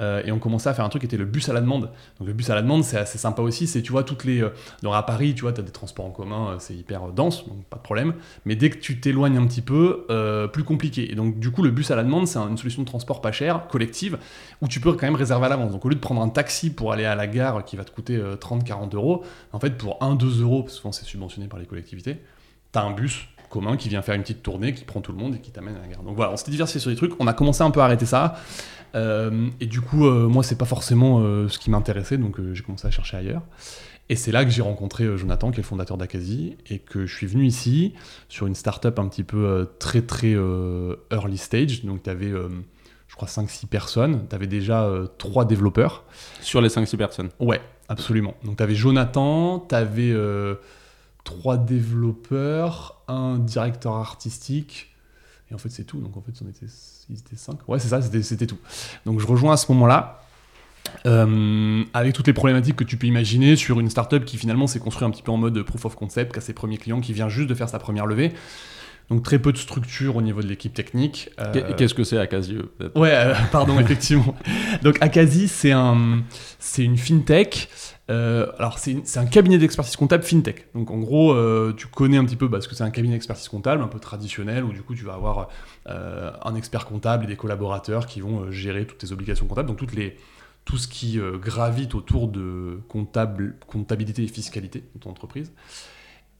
Euh, 0.00 0.22
et 0.24 0.32
on 0.32 0.38
commençait 0.38 0.68
à 0.68 0.74
faire 0.74 0.84
un 0.84 0.88
truc 0.88 1.00
qui 1.00 1.06
était 1.06 1.16
le 1.16 1.24
bus 1.24 1.48
à 1.48 1.52
la 1.52 1.60
demande. 1.60 1.90
Donc 2.18 2.28
le 2.28 2.32
bus 2.32 2.50
à 2.50 2.54
la 2.54 2.62
demande, 2.62 2.84
c'est 2.84 2.98
assez 2.98 3.18
sympa 3.18 3.42
aussi. 3.42 3.66
C'est, 3.66 3.82
tu 3.82 3.92
vois, 3.92 4.02
toutes 4.02 4.24
les. 4.24 4.42
Euh, 4.42 4.50
à 4.92 5.02
Paris, 5.02 5.34
tu 5.34 5.42
vois, 5.42 5.52
tu 5.52 5.60
as 5.60 5.64
des 5.64 5.72
transports 5.72 6.06
en 6.06 6.10
commun, 6.10 6.50
euh, 6.50 6.56
c'est 6.58 6.74
hyper 6.74 7.08
dense, 7.08 7.48
donc 7.48 7.64
pas 7.64 7.76
de 7.76 7.82
problème. 7.82 8.14
Mais 8.44 8.54
dès 8.54 8.70
que 8.70 8.78
tu 8.78 9.00
t'éloignes 9.00 9.36
un 9.36 9.46
petit 9.46 9.62
peu, 9.62 10.06
plus 10.52 10.64
compliqué. 10.64 11.10
Et 11.10 11.14
donc, 11.14 11.38
du 11.38 11.50
coup, 11.50 11.62
le 11.62 11.70
bus 11.70 11.90
à 11.90 11.96
la 11.96 12.04
demande, 12.04 12.26
c'est 12.26 12.38
une 12.38 12.56
solution 12.56 12.82
de 12.82 12.86
transport 12.86 13.20
pas 13.20 13.32
chère, 13.32 13.66
collective, 13.68 14.18
où 14.60 14.68
tu 14.68 14.80
peux 14.80 14.92
quand 14.92 15.06
même 15.06 15.16
réserver 15.16 15.46
à 15.46 15.48
l'avance. 15.48 15.72
Donc, 15.72 15.84
au 15.84 15.88
lieu 15.88 15.94
de 15.94 16.00
prendre 16.00 16.22
un 16.22 16.28
taxi 16.28 16.72
pour 16.72 16.92
aller 16.92 17.04
à 17.04 17.14
la 17.14 17.26
gare 17.26 17.64
qui 17.64 17.76
va 17.76 17.84
te 17.84 17.90
coûter 17.90 18.18
30-40 18.18 18.94
euros, 18.94 19.24
en 19.52 19.58
fait, 19.58 19.76
pour 19.76 19.98
1-2 20.00 20.42
euros, 20.42 20.62
parce 20.62 20.74
que 20.74 20.80
souvent 20.80 20.92
c'est 20.92 21.04
subventionné 21.04 21.48
par 21.48 21.58
les 21.58 21.66
collectivités, 21.66 22.20
tu 22.72 22.78
as 22.78 22.82
un 22.82 22.92
bus 22.92 23.26
commun 23.54 23.76
qui 23.76 23.88
vient 23.88 24.02
faire 24.02 24.16
une 24.16 24.22
petite 24.22 24.42
tournée, 24.42 24.74
qui 24.74 24.84
prend 24.84 25.00
tout 25.00 25.12
le 25.12 25.18
monde 25.18 25.36
et 25.36 25.38
qui 25.38 25.52
t'amène 25.52 25.76
à 25.76 25.80
la 25.80 25.86
gare. 25.86 26.02
Donc 26.02 26.16
voilà, 26.16 26.32
on 26.32 26.36
s'était 26.36 26.50
diversifié 26.50 26.80
sur 26.80 26.90
des 26.90 26.96
trucs. 26.96 27.12
On 27.20 27.28
a 27.28 27.32
commencé 27.32 27.62
un 27.62 27.70
peu 27.70 27.80
à 27.80 27.84
arrêter 27.84 28.04
ça. 28.04 28.34
Euh, 28.96 29.48
et 29.60 29.66
du 29.66 29.80
coup, 29.80 30.06
euh, 30.06 30.26
moi, 30.26 30.42
c'est 30.42 30.58
pas 30.58 30.64
forcément 30.64 31.20
euh, 31.20 31.48
ce 31.48 31.60
qui 31.60 31.70
m'intéressait, 31.70 32.18
donc 32.18 32.40
j'ai 32.52 32.62
commencé 32.64 32.88
à 32.88 32.90
chercher 32.90 33.16
ailleurs. 33.16 33.42
Et 34.08 34.16
c'est 34.16 34.32
là 34.32 34.44
que 34.44 34.50
j'ai 34.50 34.60
rencontré 34.60 35.16
Jonathan, 35.16 35.52
qui 35.52 35.60
est 35.60 35.62
le 35.62 35.68
fondateur 35.68 35.96
d'Akazi, 35.96 36.56
et 36.68 36.80
que 36.80 37.06
je 37.06 37.14
suis 37.14 37.28
venu 37.28 37.46
ici 37.46 37.94
sur 38.28 38.48
une 38.48 38.56
startup 38.56 38.98
un 38.98 39.08
petit 39.08 39.24
peu 39.24 39.70
très 39.78 40.02
très 40.02 40.36
early 41.10 41.38
stage. 41.38 41.84
Donc 41.84 42.02
tu 42.02 42.10
avais, 42.10 42.30
je 42.30 43.16
crois, 43.16 43.28
5-6 43.28 43.66
personnes. 43.66 44.26
Tu 44.28 44.34
avais 44.34 44.46
déjà 44.46 44.92
3 45.16 45.46
développeurs. 45.46 46.04
Sur 46.42 46.60
les 46.60 46.68
5-6 46.68 46.96
personnes 46.98 47.28
Ouais, 47.40 47.62
absolument. 47.88 48.34
Donc 48.44 48.58
tu 48.58 48.62
avais 48.62 48.74
Jonathan, 48.74 49.58
tu 49.66 49.74
avais 49.74 50.14
3 51.24 51.56
développeurs, 51.58 53.02
un 53.08 53.38
directeur 53.38 53.94
artistique, 53.94 54.94
et 55.50 55.54
en 55.54 55.58
fait 55.58 55.70
c'est 55.70 55.84
tout. 55.84 55.98
Donc 55.98 56.16
en 56.16 56.20
fait 56.20 56.32
on 56.44 56.48
était 56.48 56.66
ils 57.10 57.18
étaient 57.18 57.36
5. 57.36 57.68
Ouais, 57.68 57.78
c'est 57.78 57.88
ça, 57.88 58.00
c'était 58.00 58.46
tout. 58.46 58.58
Donc 59.04 59.20
je 59.20 59.26
rejoins 59.26 59.54
à 59.54 59.56
ce 59.56 59.70
moment-là. 59.72 60.20
Euh, 61.06 61.82
avec 61.94 62.12
toutes 62.12 62.26
les 62.26 62.34
problématiques 62.34 62.76
que 62.76 62.84
tu 62.84 62.98
peux 62.98 63.06
imaginer 63.06 63.56
sur 63.56 63.80
une 63.80 63.88
startup 63.88 64.24
qui 64.24 64.36
finalement 64.36 64.66
s'est 64.66 64.78
construite 64.78 65.08
un 65.08 65.10
petit 65.10 65.22
peu 65.22 65.32
en 65.32 65.38
mode 65.38 65.60
proof 65.62 65.86
of 65.86 65.96
concept, 65.96 66.32
qui 66.32 66.38
a 66.38 66.42
ses 66.42 66.52
premiers 66.52 66.76
clients, 66.76 67.00
qui 67.00 67.12
vient 67.12 67.28
juste 67.28 67.48
de 67.48 67.54
faire 67.54 67.68
sa 67.68 67.78
première 67.78 68.06
levée. 68.06 68.32
Donc 69.10 69.22
très 69.22 69.38
peu 69.38 69.52
de 69.52 69.58
structure 69.58 70.16
au 70.16 70.22
niveau 70.22 70.40
de 70.40 70.46
l'équipe 70.46 70.72
technique. 70.72 71.30
Euh, 71.38 71.74
qu'est-ce 71.76 71.94
que 71.94 72.04
c'est 72.04 72.18
Akazi 72.18 72.58
Ouais, 72.94 73.12
euh, 73.12 73.34
pardon, 73.52 73.78
effectivement. 73.78 74.34
Donc 74.82 74.96
Akazi, 75.02 75.48
c'est 75.48 75.72
un, 75.72 76.22
c'est 76.58 76.84
une 76.84 76.96
fintech. 76.96 77.68
Euh, 78.10 78.50
alors 78.58 78.78
c'est, 78.78 79.16
un 79.16 79.26
cabinet 79.26 79.58
d'expertise 79.58 79.96
comptable 79.96 80.24
fintech. 80.24 80.68
Donc 80.74 80.90
en 80.90 80.98
gros, 80.98 81.34
tu 81.72 81.86
connais 81.86 82.16
un 82.16 82.24
petit 82.24 82.36
peu 82.36 82.48
parce 82.48 82.66
que 82.66 82.74
c'est 82.74 82.84
un 82.84 82.90
cabinet 82.90 83.14
d'expertise 83.14 83.48
comptable 83.48 83.82
un 83.82 83.88
peu 83.88 83.98
traditionnel 83.98 84.64
où 84.64 84.72
du 84.72 84.82
coup 84.82 84.94
tu 84.94 85.04
vas 85.04 85.14
avoir 85.14 85.48
un 85.86 86.54
expert 86.54 86.86
comptable 86.86 87.24
et 87.24 87.26
des 87.26 87.36
collaborateurs 87.36 88.06
qui 88.06 88.20
vont 88.20 88.50
gérer 88.50 88.86
toutes 88.86 88.98
tes 88.98 89.12
obligations 89.12 89.46
comptables. 89.46 89.68
Donc 89.68 89.78
toutes 89.78 89.94
les 89.94 90.16
tout 90.64 90.78
ce 90.78 90.88
qui 90.88 91.20
gravite 91.42 91.94
autour 91.94 92.26
de 92.26 92.80
comptable, 92.88 93.56
comptabilité 93.66 94.24
et 94.24 94.28
fiscalité 94.28 94.82
de 94.94 95.00
ton 95.00 95.10
entreprise. 95.10 95.52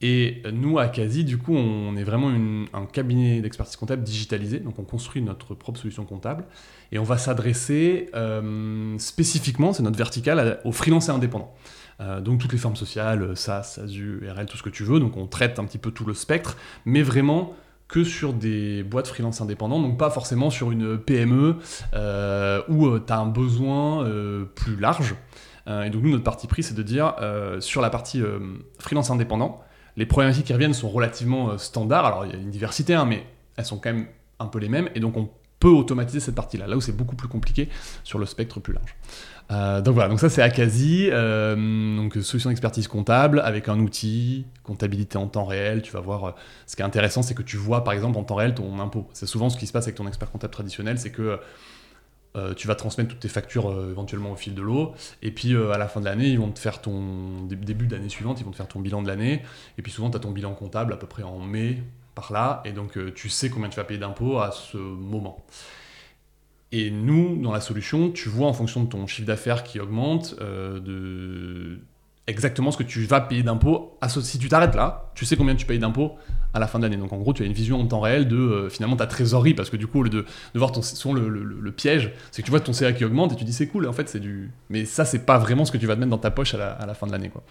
Et 0.00 0.42
nous, 0.52 0.78
à 0.78 0.88
Casi, 0.88 1.24
du 1.24 1.38
coup, 1.38 1.54
on 1.54 1.96
est 1.96 2.04
vraiment 2.04 2.30
un 2.72 2.86
cabinet 2.86 3.40
d'expertise 3.40 3.76
comptable 3.76 4.02
digitalisé. 4.02 4.58
Donc, 4.58 4.78
on 4.78 4.82
construit 4.82 5.22
notre 5.22 5.54
propre 5.54 5.78
solution 5.78 6.04
comptable. 6.04 6.44
Et 6.92 6.98
on 6.98 7.04
va 7.04 7.16
s'adresser 7.16 8.10
euh, 8.14 8.98
spécifiquement, 8.98 9.72
c'est 9.72 9.82
notre 9.82 9.96
verticale, 9.96 10.60
aux 10.64 10.72
freelances 10.72 11.08
indépendants. 11.08 11.54
Euh, 12.00 12.20
donc, 12.20 12.40
toutes 12.40 12.52
les 12.52 12.58
formes 12.58 12.76
sociales, 12.76 13.36
SaaS, 13.36 13.80
ASU, 13.82 14.20
RL, 14.28 14.46
tout 14.46 14.56
ce 14.56 14.62
que 14.62 14.68
tu 14.68 14.82
veux. 14.82 15.00
Donc, 15.00 15.16
on 15.16 15.26
traite 15.26 15.58
un 15.58 15.64
petit 15.64 15.78
peu 15.78 15.90
tout 15.90 16.04
le 16.04 16.14
spectre, 16.14 16.56
mais 16.84 17.02
vraiment 17.02 17.54
que 17.88 18.02
sur 18.02 18.32
des 18.32 18.82
boîtes 18.82 19.06
freelance 19.06 19.40
indépendants, 19.40 19.80
donc 19.80 19.98
pas 19.98 20.08
forcément 20.10 20.48
sur 20.50 20.70
une 20.70 20.98
PME 20.98 21.56
euh, 21.92 22.62
où 22.68 22.98
tu 22.98 23.12
as 23.12 23.18
un 23.18 23.26
besoin 23.26 24.06
plus 24.54 24.76
large. 24.76 25.14
et 25.66 25.90
donc, 25.90 26.02
nous, 26.02 26.10
notre 26.10 26.24
parti 26.24 26.46
pris, 26.46 26.62
c'est 26.62 26.74
de 26.74 26.82
dire 26.82 27.14
sur 27.60 27.80
la 27.80 27.90
partie 27.90 28.22
freelance 28.78 29.10
indépendant, 29.10 29.63
les 29.96 30.06
problématiques 30.06 30.46
qui 30.46 30.52
reviennent 30.52 30.74
sont 30.74 30.90
relativement 30.90 31.50
euh, 31.50 31.58
standards. 31.58 32.06
Alors, 32.06 32.26
il 32.26 32.32
y 32.32 32.34
a 32.34 32.38
une 32.38 32.50
diversité, 32.50 32.94
hein, 32.94 33.04
mais 33.04 33.24
elles 33.56 33.64
sont 33.64 33.78
quand 33.78 33.92
même 33.92 34.06
un 34.38 34.46
peu 34.46 34.58
les 34.58 34.68
mêmes. 34.68 34.88
Et 34.94 35.00
donc, 35.00 35.16
on 35.16 35.28
peut 35.60 35.68
automatiser 35.68 36.20
cette 36.20 36.34
partie-là, 36.34 36.66
là 36.66 36.76
où 36.76 36.80
c'est 36.80 36.96
beaucoup 36.96 37.16
plus 37.16 37.28
compliqué 37.28 37.68
sur 38.02 38.18
le 38.18 38.26
spectre 38.26 38.60
plus 38.60 38.74
large. 38.74 38.96
Euh, 39.50 39.82
donc 39.82 39.94
voilà, 39.94 40.08
donc 40.08 40.20
ça 40.20 40.30
c'est 40.30 40.40
Akazi, 40.40 41.08
euh, 41.10 41.96
donc 41.96 42.14
solution 42.22 42.48
d'expertise 42.48 42.88
comptable 42.88 43.40
avec 43.40 43.68
un 43.68 43.78
outil, 43.78 44.46
comptabilité 44.62 45.18
en 45.18 45.26
temps 45.26 45.44
réel. 45.44 45.82
Tu 45.82 45.92
vas 45.92 46.00
voir, 46.00 46.34
ce 46.66 46.76
qui 46.76 46.82
est 46.82 46.84
intéressant, 46.84 47.22
c'est 47.22 47.34
que 47.34 47.42
tu 47.42 47.58
vois 47.58 47.84
par 47.84 47.92
exemple 47.92 48.18
en 48.18 48.24
temps 48.24 48.36
réel 48.36 48.54
ton 48.54 48.78
impôt. 48.80 49.06
C'est 49.12 49.26
souvent 49.26 49.50
ce 49.50 49.58
qui 49.58 49.66
se 49.66 49.72
passe 49.72 49.84
avec 49.84 49.96
ton 49.96 50.06
expert 50.06 50.30
comptable 50.30 50.52
traditionnel, 50.52 50.98
c'est 50.98 51.10
que 51.10 51.38
euh, 52.36 52.52
tu 52.52 52.66
vas 52.66 52.74
transmettre 52.74 53.10
toutes 53.10 53.20
tes 53.20 53.28
factures 53.28 53.70
euh, 53.70 53.90
éventuellement 53.90 54.32
au 54.32 54.36
fil 54.36 54.54
de 54.54 54.62
l'eau. 54.62 54.92
Et 55.22 55.30
puis 55.30 55.54
euh, 55.54 55.72
à 55.72 55.78
la 55.78 55.86
fin 55.86 56.00
de 56.00 56.04
l'année, 56.04 56.28
ils 56.28 56.38
vont 56.38 56.50
te 56.50 56.58
faire 56.58 56.80
ton 56.80 57.44
début 57.46 57.86
d'année 57.86 58.08
suivante, 58.08 58.40
ils 58.40 58.44
vont 58.44 58.50
te 58.50 58.56
faire 58.56 58.66
ton 58.66 58.80
bilan 58.80 59.02
de 59.02 59.08
l'année. 59.08 59.42
Et 59.78 59.82
puis 59.82 59.92
souvent, 59.92 60.10
tu 60.10 60.16
as 60.16 60.20
ton 60.20 60.32
bilan 60.32 60.54
comptable 60.54 60.92
à 60.92 60.96
peu 60.96 61.06
près 61.06 61.22
en 61.22 61.38
mai, 61.38 61.82
par 62.14 62.32
là. 62.32 62.62
Et 62.64 62.72
donc, 62.72 62.98
tu 63.14 63.28
sais 63.28 63.50
combien 63.50 63.68
tu 63.68 63.76
vas 63.76 63.84
payer 63.84 64.00
d'impôts 64.00 64.38
à 64.38 64.50
ce 64.50 64.76
moment. 64.76 65.44
Et 66.72 66.90
nous, 66.90 67.40
dans 67.40 67.52
la 67.52 67.60
solution, 67.60 68.10
tu 68.10 68.28
vois 68.28 68.48
en 68.48 68.52
fonction 68.52 68.82
de 68.82 68.88
ton 68.88 69.06
chiffre 69.06 69.28
d'affaires 69.28 69.62
qui 69.62 69.78
augmente, 69.78 70.34
de 70.40 71.78
exactement 72.26 72.70
ce 72.70 72.78
que 72.78 72.82
tu 72.82 73.04
vas 73.04 73.20
payer 73.20 73.42
d'impôts. 73.42 73.98
Si 74.08 74.38
tu 74.38 74.48
t'arrêtes 74.48 74.74
là, 74.74 75.10
tu 75.14 75.24
sais 75.24 75.36
combien 75.36 75.54
tu 75.54 75.66
payes 75.66 75.78
d'impôts 75.78 76.16
à 76.54 76.60
la 76.60 76.66
fin 76.66 76.78
de 76.78 76.84
l'année. 76.84 76.96
Donc 76.96 77.12
en 77.12 77.18
gros, 77.18 77.32
tu 77.32 77.42
as 77.42 77.46
une 77.46 77.52
vision 77.52 77.80
en 77.80 77.86
temps 77.86 78.00
réel 78.00 78.28
de 78.28 78.36
euh, 78.36 78.70
finalement 78.70 78.96
ta 78.96 79.06
trésorerie, 79.06 79.54
parce 79.54 79.70
que 79.70 79.76
du 79.76 79.86
coup, 79.86 80.00
au 80.00 80.02
lieu 80.04 80.10
de, 80.10 80.24
voir 80.54 80.72
ton, 80.72 81.12
le, 81.12 81.28
le, 81.28 81.72
piège, 81.72 82.12
c'est 82.30 82.42
que 82.42 82.46
tu 82.46 82.50
vois 82.50 82.60
ton 82.60 82.72
CA 82.72 82.92
qui 82.92 83.04
augmente 83.04 83.32
et 83.32 83.36
tu 83.36 83.44
dis 83.44 83.52
c'est 83.52 83.66
cool, 83.66 83.86
en 83.88 83.92
fait 83.92 84.08
c'est 84.08 84.20
du... 84.20 84.52
Mais 84.70 84.84
ça, 84.84 85.04
c'est 85.04 85.26
pas 85.26 85.38
vraiment 85.38 85.64
ce 85.64 85.72
que 85.72 85.78
tu 85.78 85.86
vas 85.86 85.96
te 85.96 86.00
mettre 86.00 86.10
dans 86.10 86.18
ta 86.18 86.30
poche 86.30 86.54
à 86.54 86.58
la, 86.58 86.70
à 86.70 86.86
la 86.86 86.94
fin 86.94 87.06
de 87.06 87.12
l'année. 87.12 87.28
quoi. 87.28 87.42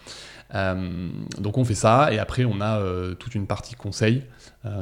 Euh, 0.55 1.09
donc 1.37 1.57
on 1.57 1.65
fait 1.65 1.75
ça, 1.75 2.13
et 2.13 2.19
après 2.19 2.45
on 2.45 2.61
a 2.61 2.79
euh, 2.79 3.13
toute 3.13 3.35
une 3.35 3.45
partie 3.45 3.75
conseil. 3.75 4.23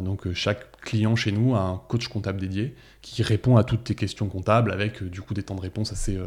Donc 0.02 0.32
chaque 0.34 0.80
client 0.82 1.16
chez 1.16 1.32
nous 1.32 1.56
a 1.56 1.60
un 1.60 1.82
coach 1.88 2.08
comptable 2.08 2.40
dédié 2.40 2.76
qui 3.02 3.24
répond 3.24 3.58
à 3.58 3.64
toutes 3.64 3.84
tes 3.84 3.96
questions 3.96 4.28
comptables 4.28 4.72
avec 4.72 5.04
du 5.04 5.22
coup 5.22 5.34
des 5.34 5.42
temps 5.42 5.56
de 5.56 5.62
réponse 5.62 5.92
assez, 5.92 6.20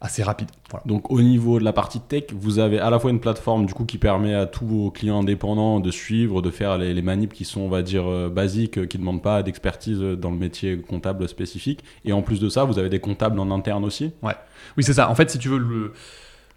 assez 0.00 0.22
rapides. 0.22 0.50
Donc 0.86 1.10
au 1.10 1.20
niveau 1.20 1.58
de 1.58 1.64
la 1.64 1.72
partie 1.72 1.98
tech, 1.98 2.24
vous 2.32 2.60
avez 2.60 2.78
à 2.78 2.90
la 2.90 3.00
fois 3.00 3.10
une 3.10 3.18
plateforme 3.18 3.66
du 3.66 3.74
coup 3.74 3.84
qui 3.84 3.98
permet 3.98 4.34
à 4.34 4.46
tous 4.46 4.66
vos 4.66 4.90
clients 4.92 5.20
indépendants 5.20 5.80
de 5.80 5.90
suivre, 5.90 6.42
de 6.42 6.50
faire 6.50 6.78
les, 6.78 6.94
les 6.94 7.02
manips 7.02 7.32
qui 7.32 7.44
sont, 7.44 7.62
on 7.62 7.68
va 7.68 7.82
dire, 7.82 8.30
basiques, 8.30 8.86
qui 8.86 8.98
ne 8.98 9.02
demandent 9.02 9.22
pas 9.22 9.42
d'expertise 9.42 9.98
dans 9.98 10.30
le 10.30 10.38
métier 10.38 10.78
comptable 10.78 11.28
spécifique. 11.28 11.82
Et 12.04 12.12
en 12.12 12.22
plus 12.22 12.38
de 12.38 12.48
ça, 12.48 12.62
vous 12.62 12.78
avez 12.78 12.88
des 12.88 13.00
comptables 13.00 13.40
en 13.40 13.50
interne 13.50 13.84
aussi 13.84 14.12
Ouais. 14.22 14.36
Oui, 14.76 14.84
c'est 14.84 14.94
ça. 14.94 15.10
En 15.10 15.14
fait, 15.16 15.30
si 15.30 15.38
tu 15.38 15.48
veux, 15.48 15.58
le 15.58 15.92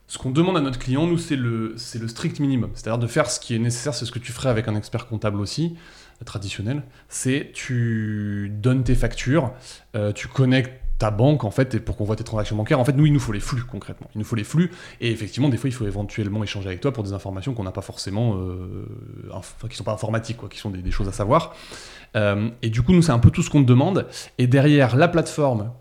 ce 0.08 0.18
qu'on 0.18 0.30
demande 0.30 0.58
à 0.58 0.62
notre 0.62 0.78
client, 0.78 1.08
nous, 1.08 1.18
c'est 1.18 1.36
le, 1.36 1.74
c'est 1.78 2.00
le 2.00 2.08
strict 2.08 2.40
minimum. 2.40 2.70
C'est-à-dire 2.76 3.00
de 3.00 3.08
faire 3.08 3.30
ce 3.30 3.40
qui 3.40 3.56
est 3.56 3.60
nécessaire, 3.60 3.94
c'est 3.94 4.06
ce 4.06 4.12
que 4.12 4.20
tu 4.20 4.32
ferais 4.32 4.50
avec 4.50 4.68
un 4.68 4.76
expert 4.76 5.08
comptable 5.08 5.40
aussi, 5.40 5.76
euh, 6.22 6.26
traditionnel. 6.26 6.84
C'est 7.10 7.52
tu 7.54 8.52
donnes 8.54 8.84
tes 8.84 8.96
factures, 8.96 9.52
euh, 9.96 10.12
tu 10.12 10.28
connectes 10.28 10.82
ta 10.98 11.12
banque 11.12 11.44
en 11.44 11.52
fait 11.52 11.76
et 11.76 11.80
pour 11.82 11.98
qu'on 11.98 12.06
voit 12.06 12.16
tes 12.16 12.24
transactions 12.24 12.56
bancaires 12.56 12.80
en 12.80 12.86
fait 12.86 12.94
nous 12.94 13.06
il 13.06 13.12
nous 13.12 13.20
faut 13.20 13.34
les 13.34 13.42
flux 13.42 13.64
concrètement 13.64 14.10
il 14.16 14.20
nous 14.20 14.24
faut 14.24 14.38
les 14.38 14.46
flux 14.46 14.72
et 15.02 15.12
effectivement 15.12 15.50
des 15.50 15.58
fois 15.58 15.70
il 15.70 15.74
faut 15.74 15.86
éventuellement 15.86 16.42
échanger 16.42 16.68
avec 16.68 16.80
toi 16.80 16.94
pour 16.94 17.04
des 17.04 17.12
informations 17.12 17.54
qu'on 17.54 17.66
n'a 17.66 17.74
pas 17.74 17.82
forcément 17.82 18.38
euh, 18.38 18.88
qui 19.70 19.76
sont 19.76 19.84
pas 19.84 19.92
informatiques 19.92 20.38
quoi 20.38 20.48
qui 20.48 20.58
sont 20.58 20.70
des, 20.70 20.92
choses 20.92 21.10
à 21.10 21.12
savoir 21.12 21.54
et 22.16 22.70
du 22.70 22.82
coup 22.82 22.94
nous 22.94 23.02
c'est 23.02 23.12
un 23.12 23.20
peu 23.20 23.30
tout 23.30 23.44
ce 23.44 23.50
qu'on 23.50 23.62
te 23.62 23.68
demande 23.68 24.08
et 24.38 24.48
derrière 24.48 24.96
la 24.96 25.10
plateforme 25.10 25.74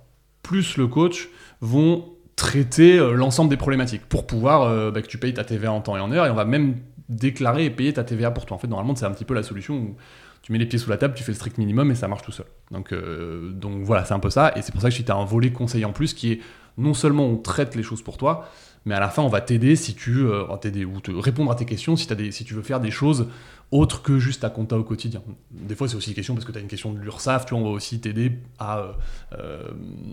plus 0.42 0.76
le 0.76 0.88
coach 0.88 1.28
vont 1.60 2.14
traiter 2.36 2.98
euh, 2.98 3.12
l'ensemble 3.12 3.50
des 3.50 3.56
problématiques 3.56 4.06
pour 4.06 4.26
pouvoir 4.26 4.62
euh, 4.62 4.90
bah, 4.90 5.02
que 5.02 5.06
tu 5.06 5.18
payes 5.18 5.34
ta 5.34 5.44
TVA 5.44 5.72
en 5.72 5.80
temps 5.80 5.96
et 5.96 6.00
en 6.00 6.10
heure 6.12 6.26
et 6.26 6.30
on 6.30 6.34
va 6.34 6.44
même 6.44 6.76
déclarer 7.08 7.64
et 7.66 7.70
payer 7.70 7.92
ta 7.92 8.04
TVA 8.04 8.30
pour 8.30 8.46
toi. 8.46 8.56
En 8.56 8.58
fait, 8.58 8.66
normalement, 8.66 8.96
c'est 8.96 9.04
un 9.04 9.10
petit 9.10 9.26
peu 9.26 9.34
la 9.34 9.42
solution 9.42 9.74
où 9.74 9.96
tu 10.44 10.52
mets 10.52 10.58
les 10.58 10.66
pieds 10.66 10.78
sous 10.78 10.90
la 10.90 10.98
table, 10.98 11.14
tu 11.14 11.24
fais 11.24 11.32
le 11.32 11.36
strict 11.36 11.56
minimum 11.56 11.90
et 11.90 11.94
ça 11.94 12.06
marche 12.06 12.20
tout 12.20 12.30
seul. 12.30 12.44
Donc, 12.70 12.92
euh, 12.92 13.50
voilà, 13.82 14.04
c'est 14.04 14.12
un 14.12 14.18
peu 14.18 14.28
ça. 14.28 14.52
Et 14.56 14.60
c'est 14.62 14.72
pour 14.72 14.82
ça 14.82 14.90
que 14.90 14.94
tu 14.94 15.10
as 15.10 15.14
un 15.14 15.24
volet 15.24 15.50
conseil 15.50 15.86
en 15.86 15.92
plus 15.92 16.12
qui 16.12 16.32
est 16.32 16.40
non 16.76 16.92
seulement 16.92 17.24
on 17.24 17.38
traite 17.38 17.74
les 17.74 17.82
choses 17.82 18.02
pour 18.02 18.18
toi, 18.18 18.46
mais 18.86 18.94
à 18.94 19.00
la 19.00 19.08
fin, 19.08 19.22
on 19.22 19.28
va 19.28 19.40
t'aider 19.40 19.76
si 19.76 19.94
tu 19.94 20.26
euh, 20.26 20.44
t'aider 20.56 20.84
ou 20.84 21.00
te 21.00 21.10
répondre 21.10 21.50
à 21.50 21.54
tes 21.54 21.64
questions 21.64 21.96
si, 21.96 22.10
as 22.12 22.16
des, 22.16 22.32
si 22.32 22.44
tu 22.44 22.54
veux 22.54 22.62
faire 22.62 22.80
des 22.80 22.90
choses 22.90 23.28
autres 23.70 24.02
que 24.02 24.18
juste 24.18 24.42
ta 24.42 24.50
compta 24.50 24.76
au 24.76 24.84
quotidien. 24.84 25.22
Des 25.50 25.74
fois, 25.74 25.88
c'est 25.88 25.96
aussi 25.96 26.10
une 26.10 26.14
question 26.14 26.34
parce 26.34 26.44
que 26.44 26.52
tu 26.52 26.58
as 26.58 26.60
une 26.60 26.68
question 26.68 26.92
de 26.92 26.98
l'URSAF, 26.98 27.46
tu 27.46 27.54
vois, 27.54 27.62
on 27.62 27.64
va 27.64 27.70
aussi 27.70 27.98
t'aider 27.98 28.32
à 28.58 28.78
euh, 28.78 28.92
euh, 29.38 29.62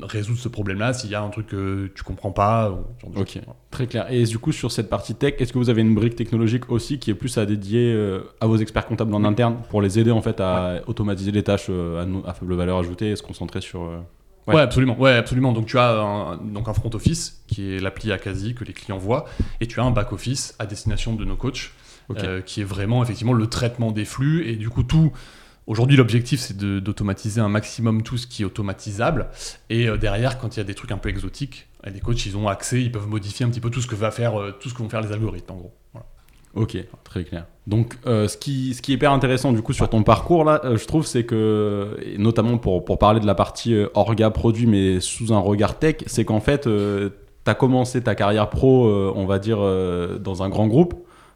résoudre 0.01 0.39
ce 0.39 0.47
problème-là 0.47 0.93
s'il 0.93 1.11
y 1.11 1.15
a 1.15 1.21
un 1.21 1.29
truc 1.29 1.47
que 1.47 1.91
tu 1.93 2.03
comprends 2.03 2.31
pas. 2.31 2.73
ok, 3.15 3.39
très 3.69 3.87
clair. 3.87 4.07
Et 4.09 4.23
du 4.23 4.39
coup, 4.39 4.53
sur 4.53 4.71
cette 4.71 4.89
partie 4.89 5.15
tech, 5.15 5.35
est-ce 5.39 5.51
que 5.51 5.57
vous 5.57 5.69
avez 5.69 5.81
une 5.81 5.93
brique 5.93 6.15
technologique 6.15 6.71
aussi 6.71 6.97
qui 6.97 7.11
est 7.11 7.15
plus 7.15 7.37
à 7.37 7.45
dédier 7.45 7.93
à 8.39 8.47
vos 8.47 8.57
experts 8.57 8.87
comptables 8.87 9.13
en 9.13 9.23
interne 9.25 9.57
pour 9.69 9.81
les 9.81 9.99
aider 9.99 10.11
en 10.11 10.21
fait 10.21 10.39
à 10.39 10.81
automatiser 10.87 11.31
les 11.31 11.43
tâches 11.43 11.69
à, 11.69 12.29
à, 12.29 12.33
faible 12.33 12.55
valeur 12.55 12.79
ajoutée 12.79 13.11
et 13.11 13.15
se 13.15 13.21
concentrer 13.21 13.61
sur 13.61 13.91
Ouais. 14.47 14.61
absolument. 14.61 14.97
Ouais, 14.99 15.13
absolument. 15.13 15.53
Donc 15.53 15.67
tu 15.67 15.77
as 15.77 15.91
un, 15.91 16.37
donc 16.37 16.67
un 16.67 16.73
front 16.73 16.89
office 16.93 17.41
qui 17.47 17.73
est 17.73 17.79
l'appli 17.79 18.11
Akazi 18.11 18.55
que 18.55 18.63
les 18.63 18.73
clients 18.73 18.97
voient, 18.97 19.25
et 19.59 19.67
tu 19.67 19.79
as 19.79 19.83
un 19.83 19.91
back 19.91 20.11
office 20.11 20.55
à 20.59 20.65
destination 20.65 21.13
de 21.13 21.25
nos 21.25 21.35
coachs, 21.35 21.71
euh, 22.17 22.41
qui 22.41 22.61
est 22.61 22.65
vraiment 22.65 23.03
effectivement 23.03 23.33
le 23.33 23.47
traitement 23.47 23.91
des 23.91 24.05
flux 24.05 24.47
et 24.47 24.55
du 24.55 24.69
coup 24.69 24.83
tout. 24.83 25.11
Aujourd'hui, 25.67 25.95
l'objectif, 25.95 26.39
c'est 26.39 26.57
d'automatiser 26.57 27.39
un 27.39 27.47
maximum 27.47 28.01
tout 28.01 28.17
ce 28.17 28.27
qui 28.27 28.41
est 28.41 28.45
automatisable. 28.45 29.29
Et 29.69 29.87
euh, 29.87 29.95
derrière, 29.95 30.37
quand 30.39 30.57
il 30.57 30.59
y 30.59 30.61
a 30.61 30.65
des 30.65 30.73
trucs 30.73 30.91
un 30.91 30.97
peu 30.97 31.07
exotiques, 31.07 31.67
les 31.85 31.99
coachs, 31.99 32.25
ils 32.25 32.35
ont 32.35 32.47
accès, 32.47 32.81
ils 32.81 32.91
peuvent 32.91 33.07
modifier 33.07 33.45
un 33.45 33.49
petit 33.49 33.61
peu 33.61 33.69
tout 33.69 33.81
ce 33.81 33.87
que 33.87 33.95
va 33.95 34.11
faire, 34.11 34.39
euh, 34.39 34.51
tout 34.51 34.69
ce 34.69 34.73
que 34.73 34.79
vont 34.79 34.89
faire 34.89 35.01
les 35.01 35.11
algorithmes, 35.11 35.53
en 35.53 35.57
gros. 35.57 35.73
Voilà. 35.93 36.07
Ok, 36.55 36.77
très 37.03 37.23
clair. 37.23 37.45
Donc, 37.67 37.97
euh, 38.07 38.27
ce, 38.27 38.37
qui, 38.37 38.73
ce 38.73 38.81
qui 38.81 38.91
est 38.91 38.95
hyper 38.95 39.11
intéressant 39.11 39.53
du 39.53 39.61
coup 39.61 39.73
sur 39.73 39.87
ton 39.87 40.03
parcours 40.03 40.43
là, 40.43 40.61
euh, 40.65 40.77
je 40.77 40.85
trouve, 40.85 41.05
c'est 41.05 41.23
que, 41.23 41.95
notamment 42.17 42.57
pour, 42.57 42.83
pour 42.83 42.97
parler 42.97 43.19
de 43.19 43.27
la 43.27 43.35
partie 43.35 43.73
euh, 43.75 43.87
orga 43.93 44.29
produit, 44.31 44.65
mais 44.65 44.99
sous 44.99 45.31
un 45.31 45.39
regard 45.39 45.77
tech, 45.77 45.97
c'est 46.07 46.25
qu'en 46.25 46.39
fait, 46.39 46.63
tu 46.63 47.11
as 47.45 47.53
commencé 47.53 48.01
ta 48.01 48.15
carrière 48.15 48.49
pro, 48.49 48.87
on 49.15 49.25
va 49.25 49.39
dire, 49.39 49.59
dans 50.19 50.43
un 50.43 50.49
grand 50.49 50.67
groupe. 50.67 50.93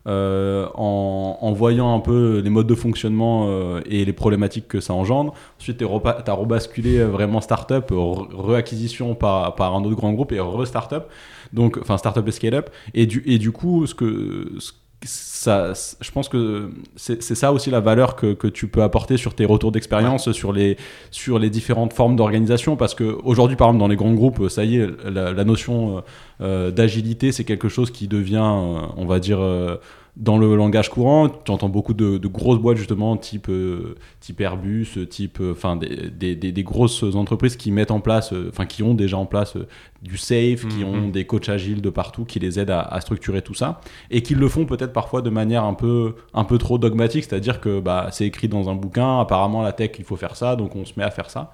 En, 0.08 1.38
en, 1.42 1.52
voyant 1.54 1.96
un 1.96 2.00
peu 2.00 2.40
les 2.44 2.52
modes 2.52 2.68
de 2.68 2.76
fonctionnement 2.76 3.80
et 3.88 4.06
les 4.06 4.14
problématiques 4.14 4.68
que 4.68 4.80
ça 4.80 4.94
engendre. 4.94 5.34
Ensuite, 5.60 5.78
tu 5.80 5.86
as 5.86 6.34
rebasculé 6.34 7.04
vraiment 7.04 7.42
startup, 7.42 7.92
reacquisition 7.92 9.16
par, 9.16 9.56
par 9.56 9.74
un 9.74 9.84
autre 9.84 9.96
grand 9.96 10.14
groupe 10.14 10.32
et 10.32 10.40
re-startup. 10.40 11.06
Donc, 11.54 11.80
enfin, 11.82 11.98
startup 11.98 12.28
et 12.28 12.32
scale-up. 12.32 12.70
Et 12.94 13.08
du, 13.08 13.24
et 13.26 13.40
du 13.40 13.52
coup, 13.52 13.88
ce 13.88 13.96
que, 13.96 14.60
ça, 15.06 15.74
je 16.02 16.12
pense 16.12 16.30
que 16.30 16.70
c'est 16.96 17.22
ça 17.22 17.54
aussi 17.54 17.70
la 17.70 17.80
valeur 17.80 18.16
que, 18.16 18.34
que, 18.34 18.48
tu 18.48 18.68
peux 18.68 18.84
apporter 18.84 19.18
sur 19.18 19.34
tes 19.34 19.46
retours 19.46 19.72
d'expérience, 19.72 20.32
sur, 20.32 20.54
les, 20.54 20.78
sur 21.12 21.40
les 21.40 21.50
différentes 21.50 21.94
formes 21.94 22.16
d'organisation. 22.16 22.76
Parce 22.76 22.96
qu'aujourd'hui, 22.96 23.56
par 23.56 23.68
exemple, 23.68 23.80
dans 23.80 23.88
les 23.88 23.96
grands 23.96 24.14
groupes, 24.14 24.50
ça 24.50 24.64
y 24.64 24.78
est, 24.78 24.88
la, 25.06 25.44
notion 25.44 26.04
euh, 26.42 26.72
d'agilité, 26.72 27.32
c'est 27.32 27.44
quelque 27.44 27.70
chose 27.70 27.92
qui 27.92 28.08
devient, 28.08 28.38
euh, 28.38 28.82
on 28.98 29.06
va 29.06 29.20
dire, 29.20 29.40
euh, 29.40 29.78
dans 30.18 30.38
le 30.38 30.56
langage 30.56 30.90
courant, 30.90 31.28
tu 31.28 31.52
entends 31.52 31.68
beaucoup 31.68 31.94
de, 31.94 32.18
grosses 32.28 32.60
boîtes 32.60 32.78
justement, 32.78 33.18
type, 33.18 33.50
euh, 33.50 33.96
type 34.22 34.40
Airbus, 34.40 35.08
type, 35.10 35.40
euh, 35.42 35.52
enfin 35.52 35.76
des, 35.76 36.10
des, 36.10 36.36
des, 36.36 36.64
grosses 36.64 37.04
entreprises 37.04 37.58
qui 37.58 37.72
mettent 37.72 37.92
en 37.92 38.00
place, 38.00 38.32
euh, 38.32 38.48
enfin 38.50 38.66
qui 38.66 38.82
ont 38.82 38.94
déjà 38.94 39.18
en 39.18 39.26
place 39.26 39.58
du 40.02 40.18
safe, 40.18 40.68
qui 40.68 40.86
ont 40.86 41.08
mhm. 41.08 41.12
des 41.12 41.26
coachs 41.26 41.50
agiles 41.50 41.82
de 41.82 41.90
partout, 41.90 42.24
qui 42.24 42.40
les 42.40 42.60
aident 42.60 42.72
à, 42.72 42.98
structurer 43.02 43.42
tout 43.42 43.54
ça, 43.54 43.82
et 44.10 44.22
qui 44.22 44.36
le 44.36 44.48
font 44.48 44.66
peut-être 44.66 44.94
parfois 44.94 45.22
de 45.22 45.30
manière 45.30 45.66
un 45.66 45.74
peu, 45.74 46.16
un 46.34 46.46
peu 46.46 46.58
trop 46.58 46.78
dogmatique, 46.78 47.26
c'est-à-dire 47.26 47.60
que 47.60 47.82
bah, 47.82 48.08
c'est 48.12 48.26
écrit 48.26 48.48
dans 48.48 48.70
un 48.70 48.76
bouquin, 48.76 49.20
apparemment 49.20 49.64
la 49.64 49.74
tech 49.74 49.92
il 49.98 50.06
faut 50.06 50.16
faire 50.16 50.38
ça, 50.38 50.56
donc 50.56 50.76
on 50.76 50.86
se 50.86 50.94
met 50.96 51.04
à 51.04 51.12
faire 51.12 51.30
ça, 51.30 51.54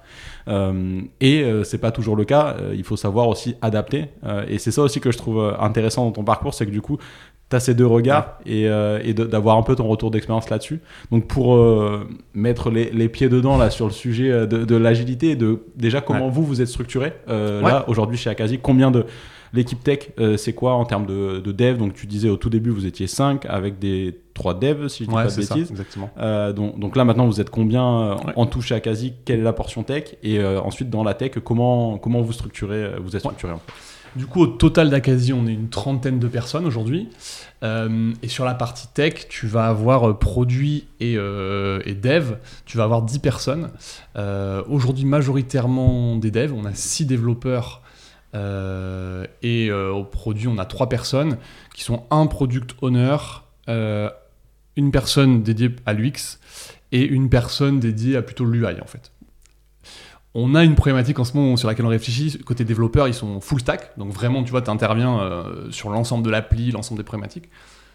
et 1.20 1.44
c'est 1.64 1.78
pas 1.78 1.90
toujours 1.90 2.14
le 2.14 2.24
cas, 2.24 2.56
il 2.74 2.84
faut 2.84 2.96
savoir 2.96 3.28
aussi 3.28 3.56
adapter, 3.62 4.06
et 4.48 4.58
c'est 4.58 4.70
ça 4.70 4.82
aussi 4.82 5.00
que 5.00 5.10
je 5.10 5.18
trouve 5.18 5.56
intéressant 5.58 6.04
dans 6.04 6.12
ton 6.12 6.24
parcours, 6.24 6.52
c'est 6.52 6.66
que 6.66 6.70
du 6.70 6.82
coup 6.82 6.98
ces 7.60 7.74
deux 7.74 7.86
regards 7.86 8.38
et, 8.46 8.68
euh, 8.68 9.12
d'avoir 9.12 9.56
un 9.56 9.62
peu 9.62 9.74
ton 9.74 9.86
retour 9.86 10.10
d'expérience 10.10 10.50
là-dessus. 10.50 10.80
Donc 11.10 11.26
pour 11.26 11.56
euh, 11.56 12.08
mettre 12.34 12.70
les, 12.70 13.08
pieds 13.08 13.28
dedans 13.28 13.56
là 13.56 13.70
sur 13.70 13.86
le 13.86 13.92
sujet 13.92 14.30
euh, 14.30 14.46
de, 14.46 14.76
l'agilité, 14.76 15.36
de 15.36 15.60
déjà 15.76 16.00
comment 16.00 16.28
vous 16.28 16.44
vous 16.44 16.60
êtes 16.60 16.68
structuré 16.68 17.12
là 17.28 17.84
aujourd'hui 17.88 18.16
chez 18.16 18.30
Akazi, 18.30 18.58
combien 18.58 18.90
de 18.90 19.04
l'équipe 19.54 19.82
tech 19.82 20.10
c'est 20.36 20.54
quoi 20.54 20.74
en 20.74 20.84
termes 20.84 21.06
de, 21.06 21.40
de, 21.40 21.52
dev? 21.52 21.76
Donc 21.76 21.94
tu 21.94 22.06
disais 22.06 22.28
au 22.28 22.36
tout 22.36 22.50
début 22.50 22.70
vous 22.70 22.86
étiez 22.86 23.06
5 23.06 23.44
avec 23.46 23.78
des 23.78 24.18
3 24.34 24.58
devs 24.58 24.88
si 24.88 25.04
je 25.04 25.08
dis 25.08 25.14
pas 25.14 25.26
de 25.26 25.36
bêtises. 25.36 25.70
exactement. 25.70 26.10
donc, 26.54 26.78
donc, 26.78 26.96
là 26.96 27.04
maintenant 27.04 27.26
vous 27.26 27.40
êtes 27.40 27.50
combien 27.50 28.16
en 28.36 28.46
touche 28.46 28.68
chez 28.68 28.74
Akazi 28.74 29.12
Quelle 29.24 29.40
est 29.40 29.44
la 29.44 29.52
portion 29.52 29.82
tech? 29.82 30.16
Et 30.22 30.42
ensuite 30.44 30.90
dans 30.90 31.04
la 31.04 31.14
tech 31.14 31.32
comment 31.44 31.98
comment 31.98 32.22
vous 32.22 32.32
structurez 32.32 32.92
vous 33.02 33.14
êtes 33.14 33.20
structuré 33.20 33.52
en 33.52 33.58
fait? 33.58 33.91
Du 34.16 34.26
coup, 34.26 34.42
au 34.42 34.46
total 34.46 34.90
d'Akazi, 34.90 35.32
on 35.32 35.46
est 35.46 35.52
une 35.52 35.70
trentaine 35.70 36.18
de 36.18 36.28
personnes 36.28 36.66
aujourd'hui. 36.66 37.08
Euh, 37.62 38.12
et 38.22 38.28
sur 38.28 38.44
la 38.44 38.54
partie 38.54 38.88
tech, 38.88 39.28
tu 39.28 39.46
vas 39.46 39.68
avoir 39.68 40.10
euh, 40.10 40.18
produit 40.18 40.86
et, 41.00 41.14
euh, 41.16 41.80
et, 41.86 41.94
dev, 41.94 42.34
tu 42.66 42.76
vas 42.76 42.84
avoir 42.84 43.02
10 43.02 43.20
personnes. 43.20 43.70
aujourd'hui, 44.68 45.04
majoritairement 45.04 46.16
des 46.16 46.30
devs. 46.30 46.52
On 46.52 46.64
a 46.64 46.74
6 46.74 47.06
développeurs. 47.06 47.82
et 48.34 49.72
au 49.72 50.04
produit, 50.04 50.48
on 50.48 50.58
a 50.58 50.64
3 50.64 50.88
personnes 50.88 51.38
qui 51.74 51.82
sont 51.82 52.04
un 52.10 52.26
product 52.26 52.74
owner, 52.82 53.16
une 53.68 54.90
personne 54.90 55.42
dédiée 55.42 55.70
à 55.86 55.92
l'UX 55.92 56.38
et 56.92 57.04
une 57.04 57.30
personne 57.30 57.80
dédiée 57.80 58.16
à 58.16 58.22
plutôt 58.22 58.44
l'UI 58.44 58.80
en 58.80 58.86
fait. 58.86 59.11
On 60.34 60.54
a 60.54 60.64
une 60.64 60.74
problématique 60.74 61.18
en 61.18 61.24
ce 61.24 61.36
moment 61.36 61.56
sur 61.56 61.68
laquelle 61.68 61.84
on 61.84 61.90
réfléchit. 61.90 62.38
Côté 62.38 62.64
développeur, 62.64 63.06
ils 63.06 63.14
sont 63.14 63.40
full 63.40 63.60
stack. 63.60 63.98
Donc 63.98 64.12
vraiment, 64.12 64.42
tu 64.42 64.50
vois, 64.50 64.62
tu 64.62 64.70
interviens 64.70 65.20
euh, 65.20 65.70
sur 65.70 65.90
l'ensemble 65.90 66.24
de 66.24 66.30
l'appli, 66.30 66.70
l'ensemble 66.70 66.98
des 66.98 67.04
problématiques. 67.04 67.50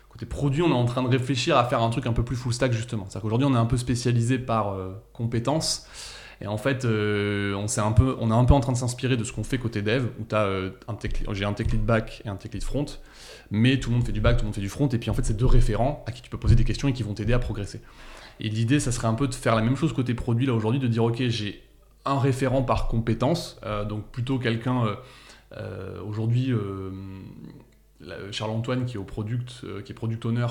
Côté 0.09 0.27
produit, 0.27 0.61
on 0.61 0.69
est 0.69 0.73
en 0.73 0.85
train 0.85 1.01
de 1.01 1.09
réfléchir 1.09 1.57
à 1.57 1.65
faire 1.65 1.81
un 1.81 1.89
truc 1.89 2.05
un 2.05 2.13
peu 2.13 2.23
plus 2.23 2.35
full 2.35 2.53
stack, 2.53 2.73
justement. 2.73 3.05
C'est-à-dire 3.05 3.23
qu'aujourd'hui, 3.23 3.47
on 3.49 3.55
est 3.55 3.59
un 3.59 3.65
peu 3.65 3.77
spécialisé 3.77 4.37
par 4.37 4.73
euh, 4.73 4.93
compétences. 5.13 5.87
Et 6.39 6.45
en 6.45 6.57
fait, 6.57 6.85
euh, 6.85 7.55
on, 7.55 7.65
un 7.81 7.91
peu, 7.91 8.15
on 8.19 8.29
est 8.29 8.33
un 8.33 8.45
peu 8.45 8.53
en 8.53 8.59
train 8.59 8.71
de 8.71 8.77
s'inspirer 8.77 9.17
de 9.17 9.23
ce 9.23 9.33
qu'on 9.33 9.43
fait 9.43 9.57
côté 9.57 9.81
dev, 9.81 10.05
où 10.19 11.33
j'ai 11.33 11.45
un 11.45 11.53
tech 11.53 11.71
lead 11.71 11.83
back 11.83 12.21
et 12.25 12.29
un 12.29 12.35
tech 12.35 12.51
lead 12.53 12.63
front. 12.63 12.85
Mais 13.49 13.79
tout 13.79 13.89
le 13.89 13.95
monde 13.95 14.05
fait 14.05 14.11
du 14.11 14.21
back, 14.21 14.37
tout 14.37 14.43
le 14.43 14.47
monde 14.47 14.55
fait 14.55 14.61
du 14.61 14.69
front. 14.69 14.87
Et 14.89 14.99
puis 14.99 15.09
en 15.09 15.15
fait, 15.15 15.25
c'est 15.25 15.37
deux 15.37 15.47
référents 15.47 16.03
à 16.05 16.11
qui 16.11 16.21
tu 16.21 16.29
peux 16.29 16.37
poser 16.37 16.53
des 16.53 16.63
questions 16.63 16.87
et 16.87 16.93
qui 16.93 17.01
vont 17.01 17.15
t'aider 17.15 17.33
à 17.33 17.39
progresser. 17.39 17.81
Et 18.39 18.49
l'idée, 18.49 18.79
ça 18.79 18.91
serait 18.91 19.07
un 19.07 19.15
peu 19.15 19.27
de 19.27 19.33
faire 19.33 19.55
la 19.55 19.63
même 19.63 19.75
chose 19.75 19.93
côté 19.93 20.13
produit, 20.13 20.45
là, 20.45 20.53
aujourd'hui, 20.53 20.79
de 20.79 20.87
dire, 20.87 21.03
OK, 21.03 21.23
j'ai 21.27 21.66
un 22.07 22.19
référent 22.19 22.63
par 22.63 22.87
compétence, 22.87 23.59
euh, 23.63 23.85
donc 23.85 24.05
plutôt 24.11 24.39
quelqu'un 24.39 24.85
euh, 24.85 24.95
euh, 25.53 26.01
aujourd'hui 26.01 26.53
Charles-Antoine 28.31 28.85
qui 28.85 28.95
est 28.95 28.99
au 28.99 29.03
product, 29.03 29.65
qui 29.83 29.91
est 29.91 29.95
product 29.95 30.25
owner, 30.25 30.47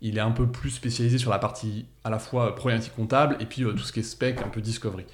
il 0.00 0.16
est 0.16 0.22
un 0.22 0.30
peu 0.30 0.46
plus 0.46 0.70
spécialisé 0.70 1.18
sur 1.18 1.30
la 1.30 1.38
partie 1.38 1.86
à 2.04 2.10
la 2.10 2.18
fois 2.18 2.54
problématique 2.54 2.94
comptable 2.94 3.36
et 3.40 3.46
puis 3.46 3.62
tout 3.62 3.78
ce 3.78 3.92
qui 3.92 4.00
est 4.00 4.04
spec, 4.04 4.40
un 4.42 4.48
peu 4.48 4.60
discovery 4.60 5.04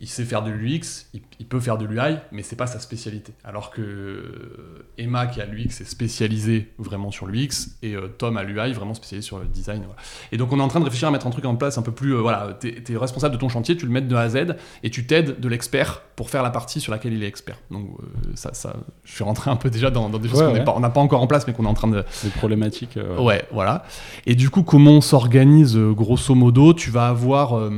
il 0.00 0.08
sait 0.08 0.24
faire 0.24 0.42
de 0.42 0.50
l'UX, 0.50 1.06
il, 1.12 1.46
peut 1.46 1.60
faire 1.60 1.76
de 1.76 1.84
l'UI, 1.84 2.16
mais 2.32 2.42
c'est 2.42 2.56
pas 2.56 2.66
sa 2.66 2.80
spécialité. 2.80 3.34
Alors 3.44 3.70
que 3.70 3.82
euh, 3.82 4.86
Emma, 4.96 5.26
qui 5.26 5.42
a 5.42 5.44
l'UX, 5.44 5.80
est 5.80 5.84
spécialisée 5.84 6.72
vraiment 6.78 7.10
sur 7.10 7.26
l'UX, 7.26 7.76
et 7.82 7.94
euh, 7.94 8.08
Tom 8.08 8.38
a 8.38 8.42
l'UI, 8.42 8.72
vraiment 8.72 8.94
spécialisé 8.94 9.26
sur 9.26 9.38
le 9.38 9.44
design. 9.44 9.84
Et 10.32 10.38
donc 10.38 10.52
on 10.52 10.58
est 10.58 10.62
en 10.62 10.68
train 10.68 10.80
de 10.80 10.84
réfléchir 10.84 11.08
à 11.08 11.10
mettre 11.10 11.26
un 11.26 11.30
truc 11.30 11.44
en 11.44 11.54
place 11.54 11.76
un 11.76 11.82
peu 11.82 11.92
plus, 11.92 12.14
euh, 12.14 12.20
voilà, 12.20 12.56
tu 12.58 12.68
es, 12.68 12.96
responsable 12.96 13.34
de 13.34 13.40
ton 13.40 13.50
chantier, 13.50 13.76
tu 13.76 13.84
le 13.84 13.92
mets 13.92 14.00
de 14.00 14.14
A 14.14 14.20
à 14.20 14.28
Z, 14.30 14.56
et 14.82 14.88
tu 14.88 15.06
t'aides 15.06 15.38
de 15.38 15.48
l'expert 15.48 16.00
pour 16.16 16.30
faire 16.30 16.42
la 16.42 16.50
partie 16.50 16.80
sur 16.80 16.92
laquelle 16.92 17.12
il 17.12 17.22
est 17.22 17.28
expert. 17.28 17.58
Donc 17.70 17.88
ça, 18.34 18.54
ça, 18.54 18.76
je 19.04 19.12
suis 19.12 19.24
rentré 19.24 19.50
un 19.50 19.56
peu 19.56 19.68
déjà 19.68 19.90
dans, 19.90 20.08
des 20.08 20.28
choses 20.28 20.40
qu'on 20.40 20.80
n'a 20.80 20.90
pas, 20.90 21.00
encore 21.00 21.20
en 21.20 21.26
place, 21.26 21.46
mais 21.46 21.52
qu'on 21.52 21.64
est 21.64 21.68
en 21.68 21.74
train 21.74 21.88
de... 21.88 22.04
Des 22.22 22.30
problématiques. 22.30 22.98
Ouais, 23.18 23.44
voilà. 23.52 23.84
Et 24.26 24.34
du 24.34 24.50
coup, 24.50 24.62
comment 24.62 24.92
on 24.92 25.00
s'organise, 25.00 25.76
grosso 25.76 26.34
modo, 26.34 26.72
tu 26.72 26.90
vas 26.90 27.08
avoir... 27.08 27.70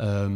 Euh, 0.00 0.28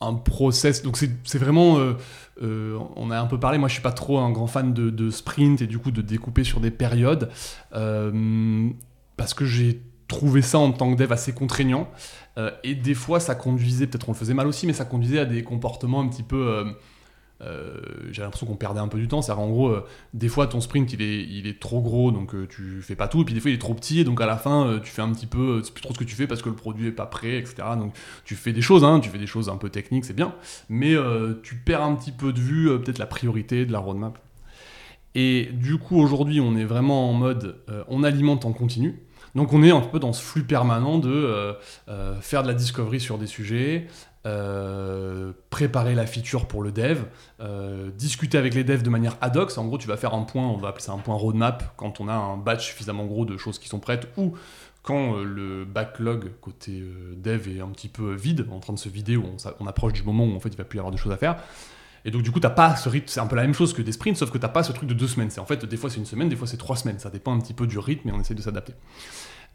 un 0.00 0.14
process. 0.14 0.82
Donc 0.82 0.98
c'est 0.98 1.38
vraiment. 1.38 1.78
Euh, 1.78 1.94
euh, 2.42 2.78
on 2.96 3.10
a 3.10 3.18
un 3.18 3.26
peu 3.26 3.38
parlé, 3.38 3.58
moi 3.58 3.68
je 3.68 3.74
suis 3.74 3.82
pas 3.82 3.92
trop 3.92 4.18
un 4.18 4.30
grand 4.30 4.48
fan 4.48 4.74
de, 4.74 5.10
sprint 5.10 5.62
et 5.62 5.66
du 5.66 5.78
coup 5.78 5.90
de 5.90 6.02
découper 6.02 6.44
sur 6.44 6.60
des 6.60 6.70
périodes. 6.70 7.30
parce 7.70 9.34
que 9.34 9.44
j'ai 9.44 9.80
trouvé 10.08 10.42
ça 10.42 10.58
en 10.58 10.72
tant 10.72 10.92
que 10.92 10.98
dev 10.98 11.10
assez 11.12 11.32
contraignant. 11.32 11.88
et 12.64 12.74
des 12.74 12.94
fois 12.94 13.20
ça 13.20 13.34
conduisait, 13.34 13.86
peut-être 13.86 14.08
on 14.08 14.12
le 14.12 14.18
faisait 14.18 14.34
mal 14.34 14.46
aussi, 14.46 14.66
mais 14.66 14.72
ça 14.72 14.84
conduisait 14.84 15.20
à 15.20 15.24
des 15.24 15.42
comportements 15.42 16.00
un 16.00 16.08
petit 16.08 16.24
peu 16.24 16.74
euh, 17.44 17.80
j'ai 18.10 18.22
l'impression 18.22 18.46
qu'on 18.46 18.56
perdait 18.56 18.80
un 18.80 18.88
peu 18.88 18.98
du 18.98 19.08
temps. 19.08 19.22
C'est-à-dire, 19.22 19.42
en 19.42 19.48
gros, 19.48 19.68
euh, 19.68 19.86
des 20.12 20.28
fois, 20.28 20.46
ton 20.46 20.60
sprint, 20.60 20.92
il 20.92 21.02
est, 21.02 21.22
il 21.24 21.46
est 21.46 21.60
trop 21.60 21.80
gros, 21.80 22.10
donc 22.10 22.34
euh, 22.34 22.46
tu 22.48 22.80
fais 22.82 22.96
pas 22.96 23.08
tout. 23.08 23.22
Et 23.22 23.24
puis, 23.24 23.34
des 23.34 23.40
fois, 23.40 23.50
il 23.50 23.54
est 23.54 23.58
trop 23.58 23.74
petit, 23.74 24.00
et 24.00 24.04
donc 24.04 24.20
à 24.20 24.26
la 24.26 24.36
fin, 24.36 24.80
tu 24.82 24.90
fais 24.90 25.02
un 25.02 25.12
petit 25.12 25.26
peu, 25.26 25.62
c'est 25.62 25.72
plus 25.72 25.82
trop 25.82 25.94
ce 25.94 25.98
que 25.98 26.04
tu 26.04 26.14
fais 26.14 26.26
parce 26.26 26.42
que 26.42 26.48
le 26.48 26.54
produit 26.54 26.88
est 26.88 26.92
pas 26.92 27.06
prêt, 27.06 27.38
etc. 27.38 27.54
Donc, 27.78 27.94
tu 28.24 28.34
fais 28.34 28.52
des 28.52 28.62
choses, 28.62 28.84
hein, 28.84 29.00
tu 29.00 29.10
fais 29.10 29.18
des 29.18 29.26
choses 29.26 29.48
un 29.48 29.56
peu 29.56 29.70
techniques, 29.70 30.04
c'est 30.04 30.16
bien. 30.16 30.34
Mais 30.68 30.94
tu 31.42 31.56
perds 31.56 31.82
un 31.82 31.94
petit 31.94 32.12
peu 32.12 32.32
de 32.32 32.40
vue, 32.40 32.68
peut-être 32.80 32.98
la 32.98 33.06
priorité 33.06 33.66
de 33.66 33.72
la 33.72 33.78
roadmap. 33.78 34.18
Et 35.14 35.50
du 35.52 35.78
coup, 35.78 36.00
aujourd'hui, 36.00 36.40
on 36.40 36.56
est 36.56 36.64
vraiment 36.64 37.10
en 37.10 37.12
mode, 37.12 37.56
on 37.88 38.02
alimente 38.02 38.44
en 38.44 38.52
continu. 38.52 39.00
Donc 39.34 39.52
on 39.52 39.62
est 39.62 39.70
un 39.70 39.80
peu 39.80 39.98
dans 39.98 40.12
ce 40.12 40.22
flux 40.22 40.44
permanent 40.44 40.98
de 40.98 41.10
euh, 41.10 41.52
euh, 41.88 42.20
faire 42.20 42.42
de 42.42 42.48
la 42.48 42.54
discovery 42.54 43.00
sur 43.00 43.18
des 43.18 43.26
sujets, 43.26 43.88
euh, 44.26 45.32
préparer 45.50 45.94
la 45.94 46.06
feature 46.06 46.46
pour 46.46 46.62
le 46.62 46.72
dev, 46.72 47.02
euh, 47.40 47.90
discuter 47.90 48.38
avec 48.38 48.54
les 48.54 48.64
devs 48.64 48.82
de 48.82 48.90
manière 48.90 49.16
ad 49.20 49.36
hoc. 49.36 49.56
En 49.58 49.66
gros, 49.66 49.78
tu 49.78 49.86
vas 49.86 49.96
faire 49.96 50.14
un 50.14 50.22
point, 50.22 50.46
on 50.46 50.56
va 50.56 50.68
appeler 50.68 50.84
ça 50.84 50.92
un 50.92 50.98
point 50.98 51.14
roadmap, 51.14 51.74
quand 51.76 52.00
on 52.00 52.08
a 52.08 52.14
un 52.14 52.36
batch 52.36 52.66
suffisamment 52.66 53.04
gros 53.04 53.24
de 53.24 53.36
choses 53.36 53.58
qui 53.58 53.68
sont 53.68 53.80
prêtes, 53.80 54.08
ou 54.16 54.34
quand 54.82 55.16
euh, 55.16 55.24
le 55.24 55.64
backlog 55.64 56.32
côté 56.40 56.82
dev 57.16 57.48
est 57.48 57.60
un 57.60 57.68
petit 57.68 57.88
peu 57.88 58.14
vide, 58.14 58.46
en 58.50 58.60
train 58.60 58.72
de 58.72 58.78
se 58.78 58.88
vider, 58.88 59.16
où 59.16 59.24
on 59.60 59.66
approche 59.66 59.92
du 59.92 60.02
moment 60.02 60.24
où 60.24 60.34
en 60.34 60.40
fait 60.40 60.50
il 60.50 60.56
va 60.56 60.64
plus 60.64 60.78
y 60.78 60.80
avoir 60.80 60.92
de 60.92 60.98
choses 60.98 61.12
à 61.12 61.16
faire. 61.16 61.36
Et 62.06 62.10
donc 62.10 62.22
du 62.22 62.30
coup, 62.30 62.40
t'as 62.40 62.50
pas 62.50 62.76
ce 62.76 62.88
rythme, 62.88 63.08
c'est 63.08 63.20
un 63.20 63.26
peu 63.26 63.36
la 63.36 63.42
même 63.42 63.54
chose 63.54 63.72
que 63.72 63.80
des 63.80 63.92
sprints, 63.92 64.18
sauf 64.18 64.30
que 64.30 64.38
t'as 64.38 64.48
pas 64.48 64.62
ce 64.62 64.72
truc 64.72 64.88
de 64.88 64.94
deux 64.94 65.08
semaines. 65.08 65.30
C'est 65.30 65.40
en 65.40 65.46
fait 65.46 65.64
des 65.64 65.76
fois 65.76 65.88
c'est 65.88 65.98
une 65.98 66.06
semaine, 66.06 66.28
des 66.28 66.36
fois 66.36 66.46
c'est 66.46 66.58
trois 66.58 66.76
semaines. 66.76 66.98
Ça 66.98 67.10
dépend 67.10 67.34
un 67.34 67.40
petit 67.40 67.54
peu 67.54 67.66
du 67.66 67.78
rythme 67.78 68.08
et 68.10 68.12
on 68.12 68.20
essaie 68.20 68.34
de 68.34 68.42
s'adapter. 68.42 68.74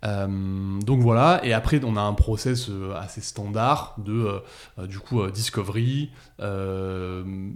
Euh, 0.05 0.79
donc 0.79 1.01
voilà, 1.01 1.41
et 1.43 1.53
après 1.53 1.81
on 1.83 1.97
a 1.97 2.01
un 2.01 2.13
process 2.13 2.69
euh, 2.69 2.93
assez 2.95 3.21
standard 3.21 3.95
de 3.97 4.41
euh, 4.77 4.87
du 4.87 4.99
coup 4.99 5.21
euh, 5.21 5.29
discovery, 5.29 6.11
UX, 6.39 7.55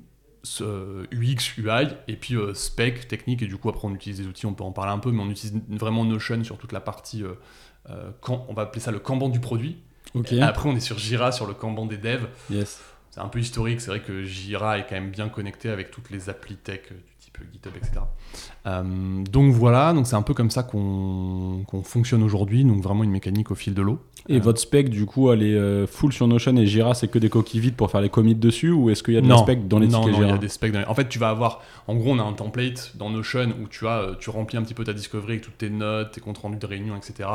UI, 1.58 1.88
et 2.08 2.18
puis 2.18 2.36
spec, 2.54 3.08
technique, 3.08 3.42
et 3.42 3.48
du 3.48 3.58
coup 3.58 3.70
après 3.70 3.88
on 3.88 3.96
utilise 3.96 4.20
des 4.20 4.28
outils, 4.28 4.46
on 4.46 4.54
peut 4.54 4.64
en 4.64 4.74
parler 4.74 4.92
un 4.92 5.00
peu, 5.00 5.12
mais 5.12 5.22
on 5.22 5.30
utilise 5.30 5.60
vraiment 5.70 6.04
Notion 6.04 6.44
sur 6.44 6.58
toute 6.58 6.74
la 6.74 6.82
partie, 6.82 7.24
quand, 8.20 8.46
on 8.50 8.54
va 8.54 8.64
appeler 8.64 8.82
ça 8.82 8.92
le 8.92 9.00
Kanban 9.00 9.30
du 9.30 9.40
produit. 9.40 9.78
Et 10.30 10.42
après 10.42 10.70
on 10.70 10.76
est 10.76 10.82
sur 10.82 11.00
Jira, 11.00 11.32
sur 11.32 11.48
le 11.48 11.54
Kanban 11.54 11.86
des 11.86 11.98
devs. 11.98 12.28
Yes. 12.50 12.82
C'est 13.10 13.22
un 13.22 13.28
peu 13.28 13.40
historique, 13.40 13.80
c'est 13.80 13.90
vrai 13.90 14.02
que 14.02 14.24
Jira 14.24 14.80
est 14.80 14.88
quand 14.88 14.96
même 14.96 15.12
bien 15.12 15.30
connecté 15.30 15.70
avec 15.70 15.92
toutes 15.92 16.10
les 16.10 16.30
applis 16.30 16.58
tech 16.58 16.82
type 17.34 17.52
GitHub, 17.52 17.74
etc. 17.76 18.02
Euh, 18.66 19.24
donc 19.24 19.54
voilà, 19.54 19.94
donc 19.94 20.08
c'est 20.08 20.16
un 20.16 20.22
peu 20.22 20.34
comme 20.34 20.50
ça 20.50 20.64
qu'on 20.64 21.66
fonctionne 21.84 22.24
aujourd'hui, 22.24 22.64
donc 22.64 22.82
vraiment 22.82 23.04
une 23.04 23.12
mécanique 23.12 23.52
au 23.52 23.56
fil 23.56 23.74
de 23.74 23.82
l'eau. 23.82 24.00
Et 24.30 24.38
Euh, 24.38 24.40
votre 24.40 24.60
spec, 24.60 24.90
du 24.90 25.06
coup, 25.06 25.32
elle 25.32 25.44
est 25.44 25.54
euh, 25.56 25.86
full 25.86 26.14
sur 26.14 26.28
Notion 26.28 26.56
et 26.56 26.66
Jira, 26.66 26.94
c'est 26.94 27.08
que 27.10 27.20
des 27.20 27.30
coquilles 27.30 27.60
vides 27.60 27.76
pour 27.76 27.92
faire 27.92 28.02
les 28.02 28.10
commits 28.10 28.36
dessus 28.36 28.72
ou 28.72 28.90
est-ce 28.90 29.04
qu'il 29.04 29.16
y 29.16 29.18
a 29.18 29.22
de 29.22 29.28
la 29.28 29.38
spec 29.38 29.68
dans 29.68 29.80
les 29.80 29.88
non, 29.88 30.00
tickets 30.02 30.20
non, 30.20 30.26
il 30.26 30.30
y 30.30 30.32
a 30.32 30.38
des 30.38 30.48
specs 30.50 30.72
dans 30.72 30.80
les- 30.80 30.86
En 30.86 30.96
fait, 30.96 31.10
tu 31.10 31.20
vas 31.20 31.30
avoir, 31.30 31.62
en 31.88 31.96
gros, 31.96 32.12
on 32.12 32.20
a 32.20 32.24
un 32.24 32.34
template 32.34 32.94
dans 32.96 33.10
Notion 33.10 33.54
où 33.62 33.68
tu 33.68 33.88
as, 33.88 34.12
tu 34.20 34.30
remplis 34.30 34.58
un 34.58 34.64
petit 34.64 34.74
peu 34.74 34.84
ta 34.86 34.94
discovery 34.94 35.34
avec 35.34 35.42
toutes 35.44 35.58
tes 35.58 35.70
notes, 35.70 36.12
tes 36.12 36.22
comptes 36.22 36.38
rendus 36.38 36.58
de 36.58 36.66
réunion, 36.66 36.96
etc. 36.96 37.30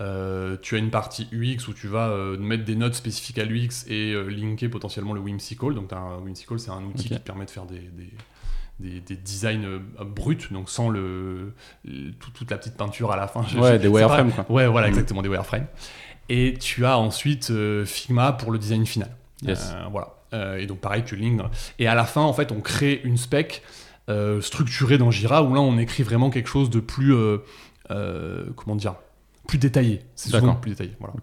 Euh, 0.00 0.56
tu 0.62 0.76
as 0.76 0.78
une 0.78 0.90
partie 0.90 1.26
UX 1.32 1.66
où 1.68 1.74
tu 1.74 1.88
vas 1.88 2.08
euh, 2.10 2.38
mettre 2.38 2.64
des 2.64 2.76
notes 2.76 2.94
spécifiques 2.94 3.38
à 3.38 3.44
l'UX 3.44 3.84
et 3.88 4.12
euh, 4.12 4.28
linker 4.28 4.70
potentiellement 4.70 5.12
le 5.12 5.20
Whimsical. 5.20 5.74
Donc, 5.74 5.88
t'as 5.88 5.98
un, 5.98 6.18
Whimsical, 6.20 6.58
c'est 6.60 6.70
un 6.70 6.84
outil 6.84 7.08
qui 7.08 7.14
te 7.16 7.20
permet 7.20 7.44
de 7.46 7.50
faire 7.50 7.64
des, 7.66 7.80
des, 7.80 8.08
des- 8.80 9.00
des 9.00 9.16
designs 9.16 9.64
euh, 9.64 9.78
bruts, 10.04 10.38
donc 10.50 10.70
sans 10.70 10.88
le, 10.88 11.52
le- 11.84 12.12
tout- 12.12 12.30
toute 12.30 12.50
la 12.50 12.58
petite 12.58 12.76
peinture 12.76 13.10
à 13.12 13.16
la 13.16 13.26
fin. 13.26 13.42
Je- 13.42 13.48
je- 13.56 13.58
Ouais, 13.60 13.78
des 13.78 13.88
wireframes, 13.88 14.32
pas-. 14.32 14.46
Ouais, 14.48 14.66
voilà, 14.66 14.86
Mm. 14.86 14.90
exactement, 14.90 15.22
des 15.22 15.28
wireframes. 15.28 15.66
Et 16.28 16.54
tu 16.60 16.84
as 16.84 16.98
ensuite 16.98 17.50
euh, 17.50 17.84
Figma 17.86 18.32
pour 18.32 18.50
le 18.52 18.58
design 18.58 18.84
final. 18.86 19.10
Yes. 19.42 19.72
Euh, 19.74 19.84
voilà. 19.90 20.14
Euh, 20.34 20.58
et 20.58 20.66
donc 20.66 20.78
pareil, 20.80 21.02
tu 21.06 21.16
lignes. 21.16 21.42
Et 21.78 21.86
à 21.88 21.94
la 21.94 22.04
fin, 22.04 22.20
en 22.20 22.32
fait, 22.32 22.52
on 22.52 22.60
crée 22.60 23.00
une 23.04 23.16
spec 23.16 23.62
structurée 24.40 24.96
dans 24.96 25.10
Jira 25.10 25.42
où 25.42 25.52
là, 25.54 25.60
on 25.60 25.76
écrit 25.78 26.02
vraiment 26.02 26.30
quelque 26.30 26.48
chose 26.48 26.70
de 26.70 26.80
plus, 26.80 27.14
comment 27.88 28.76
dire, 28.76 28.94
plus 29.46 29.58
détaillé. 29.58 30.00
C'est 30.14 30.30
souvent 30.30 30.54
plus 30.54 30.70
détaillé. 30.70 30.92
Voilà. 30.98 31.14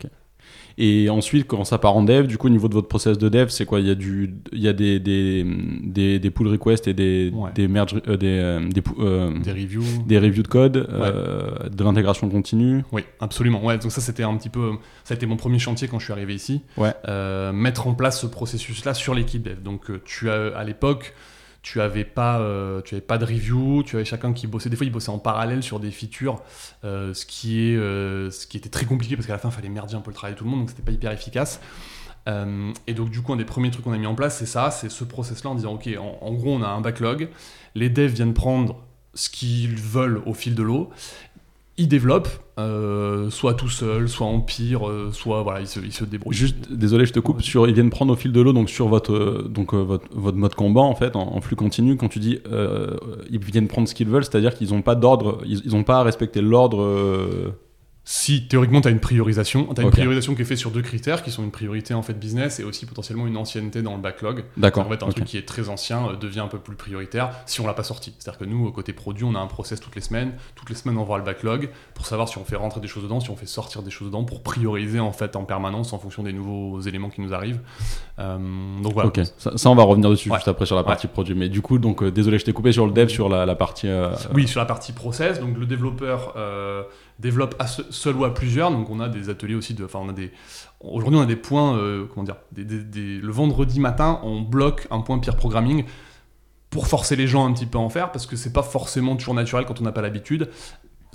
Et 0.78 1.10
ensuite, 1.10 1.48
quand 1.48 1.64
ça 1.64 1.78
part 1.78 1.96
en 1.96 2.04
dev, 2.04 2.28
du 2.28 2.38
coup, 2.38 2.48
au 2.48 2.50
niveau 2.50 2.68
de 2.68 2.74
votre 2.74 2.90
process 2.90 3.18
de 3.18 3.30
dev, 3.30 3.48
c'est 3.48 3.66
quoi? 3.66 3.80
Il 3.80 3.88
y 3.88 3.90
a, 3.92 3.96
du, 3.96 4.36
il 4.52 4.60
y 4.60 4.68
a 4.68 4.74
des, 4.74 5.00
des, 5.00 5.46
des, 5.84 6.20
des 6.20 6.30
pull 6.32 6.48
requests 6.50 6.88
et 6.90 6.94
des, 6.94 7.32
Ouais. 7.34 7.52
des 7.56 7.68
merge, 7.70 7.96
euh, 8.10 8.18
des, 8.18 8.28
euh, 8.28 8.60
des, 8.68 8.84
euh, 9.00 9.32
Des 9.40 9.52
reviews. 9.54 9.84
des 10.06 10.20
reviews 10.20 10.44
de 10.44 10.48
code, 10.50 10.76
euh, 10.90 11.70
de 11.70 11.84
l'intégration 11.84 12.28
continue. 12.30 12.84
Oui, 12.92 13.04
absolument. 13.22 13.64
Ouais, 13.64 13.78
donc 13.78 13.92
ça, 13.92 14.02
c'était 14.02 14.24
un 14.24 14.36
petit 14.36 14.50
peu, 14.50 14.72
ça 15.06 15.14
a 15.14 15.16
été 15.16 15.26
mon 15.26 15.38
premier 15.38 15.60
chantier 15.60 15.88
quand 15.88 16.00
je 16.00 16.04
suis 16.06 16.14
arrivé 16.14 16.36
ici. 16.36 16.62
Ouais. 16.78 16.92
Mettre 17.54 17.88
en 17.88 17.94
place 17.94 18.20
ce 18.20 18.28
processus-là 18.28 18.94
sur 18.94 19.14
l'équipe 19.16 19.44
dev. 19.44 19.62
Donc, 19.64 19.90
tu 20.04 20.30
as, 20.30 20.58
à 20.58 20.64
l'époque, 20.66 21.14
tu 21.66 21.82
avais 21.82 22.04
pas, 22.04 22.40
euh, 22.42 22.84
tu 22.84 22.94
avais 22.94 23.02
pas 23.02 23.18
de 23.18 23.26
review, 23.26 23.82
tu 23.84 23.96
avais 23.96 24.06
chacun 24.06 24.34
qui 24.34 24.46
bossait. 24.46 24.70
Des 24.70 24.76
fois, 24.76 24.86
ils 24.86 24.92
bossaient 24.92 25.10
en 25.10 25.18
parallèle 25.18 25.64
sur 25.64 25.80
des 25.80 25.90
features, 25.90 26.44
euh, 26.84 27.12
ce 27.16 27.26
qui 27.26 27.60
est, 27.60 27.76
euh, 27.76 28.30
ce 28.30 28.46
qui 28.46 28.58
était 28.58 28.70
très 28.70 28.86
compliqué 28.86 29.16
parce 29.16 29.26
qu'à 29.26 29.34
la 29.34 29.40
fin, 29.40 29.50
il 29.50 29.52
fallait 29.52 29.70
merger 29.70 29.96
un 29.96 30.02
peu 30.02 30.12
le 30.12 30.16
travail 30.16 30.36
de 30.36 30.38
tout 30.38 30.46
le 30.46 30.52
monde, 30.52 30.60
donc 30.60 30.70
c'était 30.70 30.84
pas 30.84 30.92
hyper 30.92 31.12
efficace. 31.12 31.60
Et 32.88 32.94
donc, 32.94 33.10
du 33.10 33.22
coup, 33.22 33.34
un 33.34 33.36
des 33.36 33.46
premiers 33.46 33.72
trucs 33.72 33.84
qu'on 33.84 33.94
a 33.94 33.98
mis 33.98 34.06
en 34.06 34.16
place, 34.16 34.38
c'est 34.38 34.46
ça, 34.48 34.70
c'est 34.70 34.90
ce 34.90 35.04
process-là 35.04 35.50
en 35.50 35.56
disant, 35.56 35.74
ok, 35.74 35.90
en 36.00 36.34
gros, 36.34 36.54
on 36.54 36.62
a 36.62 36.68
un 36.68 36.82
backlog, 36.82 37.30
les 37.74 37.90
devs 37.90 38.14
viennent 38.14 38.34
prendre 38.34 38.84
ce 39.14 39.30
qu'ils 39.30 39.76
veulent 39.76 40.22
au 40.26 40.34
fil 40.34 40.56
de 40.56 40.64
l'eau, 40.64 40.90
ils 41.78 41.88
développent, 41.88 42.30
euh, 42.58 43.30
soit 43.30 43.54
tout 43.54 43.70
seul, 43.70 44.08
soit 44.08 44.28
en 44.28 44.40
pire, 44.40 44.88
euh, 44.88 45.10
soit 45.12 45.44
voilà, 45.44 45.60
ils 45.60 45.68
se, 45.68 45.80
ils 45.80 45.92
se 45.92 46.06
débrouillent. 46.06 46.36
Juste, 46.36 46.72
désolé, 46.72 47.06
je 47.06 47.14
te 47.14 47.20
coupe. 47.20 47.42
Sur, 47.42 47.68
ils 47.68 47.74
viennent 47.74 47.90
prendre 47.90 48.14
au 48.14 48.16
fil 48.16 48.32
de 48.32 48.40
l'eau, 48.40 48.54
donc 48.54 48.70
sur 48.70 48.88
votre, 48.88 49.14
euh, 49.14 49.48
donc, 49.50 49.74
euh, 49.74 49.78
votre, 49.84 50.08
votre 50.14 50.38
mode 50.38 50.56
combat, 50.56 50.82
en 50.82 50.96
fait, 50.96 51.16
en, 51.16 51.36
en 51.36 51.42
flux 51.42 51.58
continu, 51.58 51.98
quand 51.98 52.08
tu 52.08 52.20
dis 52.20 52.40
euh, 52.50 52.96
ils 53.30 53.40
viennent 53.40 53.68
prendre 53.68 53.88
ce 53.88 53.96
qu'ils 53.96 54.08
veulent, 54.08 54.24
c'est-à-dire 54.24 54.56
qu'ils 54.56 54.72
n'ont 54.72 54.82
pas 54.82 54.96
d'ordre, 54.96 55.40
ils 55.46 55.72
n'ont 55.72 55.84
pas 55.84 56.00
à 56.00 56.04
respecter 56.04 56.42
l'ordre. 56.42 57.54
Si 58.08 58.48
théoriquement 58.48 58.82
tu 58.82 58.88
as 58.88 58.92
une 58.92 59.00
priorisation, 59.00 59.74
tu 59.74 59.82
as 59.82 59.84
une 59.84 59.90
priorisation 59.90 60.36
qui 60.36 60.44
est 60.44 60.46
faite 60.46 60.60
sur 60.60 60.70
deux 60.70 60.84
critères, 60.84 61.24
qui 61.24 61.32
sont 61.32 61.44
une 61.44 61.50
priorité 61.50 61.96
en 61.96 62.04
fait 62.04 62.14
business 62.14 62.60
et 62.60 62.64
aussi 62.64 62.86
potentiellement 62.86 63.26
une 63.26 63.36
ancienneté 63.36 63.82
dans 63.82 63.96
le 63.96 64.02
backlog. 64.02 64.44
D'accord. 64.58 64.86
En 64.86 64.90
fait, 64.90 65.02
un 65.02 65.10
truc 65.10 65.26
qui 65.26 65.38
est 65.40 65.48
très 65.48 65.70
ancien 65.70 66.10
euh, 66.10 66.16
devient 66.16 66.42
un 66.42 66.48
peu 66.48 66.60
plus 66.60 66.76
prioritaire 66.76 67.32
si 67.48 67.62
on 67.62 67.68
l'a 67.68 67.74
pas 67.74 67.84
sorti. 67.84 68.14
C'est-à-dire 68.20 68.38
que 68.38 68.46
nous, 68.46 68.72
côté 68.72 68.94
produit, 68.94 69.24
on 69.24 69.34
a 69.34 69.40
un 69.40 69.48
process 69.48 69.80
toutes 69.80 69.96
les 69.96 70.02
semaines. 70.02 70.34
Toutes 70.54 70.70
les 70.70 70.76
semaines, 70.76 71.00
on 71.00 71.04
voit 71.04 71.18
le 71.18 71.24
backlog 71.24 71.70
pour 71.96 72.06
savoir 72.06 72.30
si 72.30 72.38
on 72.38 72.46
fait 72.46 72.56
rentrer 72.56 72.80
des 72.80 72.88
choses 72.88 73.02
dedans, 73.02 73.20
si 73.20 73.32
on 73.32 73.36
fait 73.36 73.48
sortir 73.48 73.82
des 73.82 73.90
choses 73.90 74.10
dedans, 74.10 74.24
pour 74.24 74.44
prioriser 74.44 75.00
en 75.00 75.12
fait 75.12 75.36
en 75.36 75.44
permanence 75.44 75.92
en 75.92 75.98
fonction 75.98 76.22
des 76.22 76.34
nouveaux 76.34 76.82
éléments 76.82 77.10
qui 77.10 77.22
nous 77.22 77.34
arrivent. 77.34 77.62
Euh, 78.20 78.38
donc 78.84 78.94
voilà. 78.94 79.08
Ok, 79.10 79.20
ça, 79.38 79.58
ça, 79.58 79.70
on 79.72 79.76
va 79.76 79.82
revenir 79.84 80.12
dessus 80.12 80.30
Ouais. 80.30 80.38
juste 80.38 80.48
après 80.48 80.68
sur 80.68 80.76
la 80.76 80.84
partie 80.84 81.08
produit. 81.08 81.34
Mais 81.34 81.50
du 81.50 81.62
coup, 81.62 81.80
donc 81.80 82.04
euh, 82.04 82.12
désolé, 82.12 82.38
je 82.38 82.46
t'ai 82.46 82.54
coupé 82.54 82.72
sur 82.72 82.86
le 82.86 82.92
dev, 82.92 83.08
sur 83.08 83.30
la, 83.30 83.48
la 83.48 83.56
partie. 83.56 83.88
Oui, 84.36 84.48
sur 84.48 84.60
la 84.60 84.66
partie 84.68 84.92
process, 84.92 85.40
donc 85.40 85.58
le 85.58 85.66
développeur 85.66 86.36
développe 87.20 87.56
à 87.60 87.68
se- 87.68 87.92
seul 87.92 88.16
ou 88.16 88.26
à 88.26 88.34
plusieurs. 88.34 88.72
Donc 88.72 88.90
on 88.90 89.00
a 89.00 89.10
des 89.10 89.30
ateliers 89.30 89.56
aussi 89.56 89.74
de, 89.74 89.86
enfin 89.86 90.00
on 90.00 90.14
aujourd'hui 90.82 91.20
on 91.20 91.24
a 91.24 91.26
des 91.26 91.36
points, 91.36 91.78
euh, 91.78 92.06
comment 92.14 92.24
dire, 92.24 92.38
le 92.56 93.32
vendredi 93.32 93.80
matin 93.80 94.20
on 94.24 94.42
bloque 94.42 94.88
un 94.92 95.02
point 95.02 95.20
peer 95.20 95.36
programming 95.36 95.86
pour 96.70 96.88
forcer 96.88 97.16
les 97.16 97.28
gens 97.28 97.46
un 97.46 97.54
petit 97.54 97.66
peu 97.66 97.78
à 97.78 97.82
en 97.82 97.90
faire 97.90 98.12
parce 98.12 98.26
que 98.26 98.36
c'est 98.36 98.52
pas 98.52 98.64
forcément 98.64 99.16
toujours 99.16 99.34
naturel 99.34 99.66
quand 99.66 99.80
on 99.80 99.84
n'a 99.84 99.94
pas 99.94 100.02
l'habitude. 100.02 100.50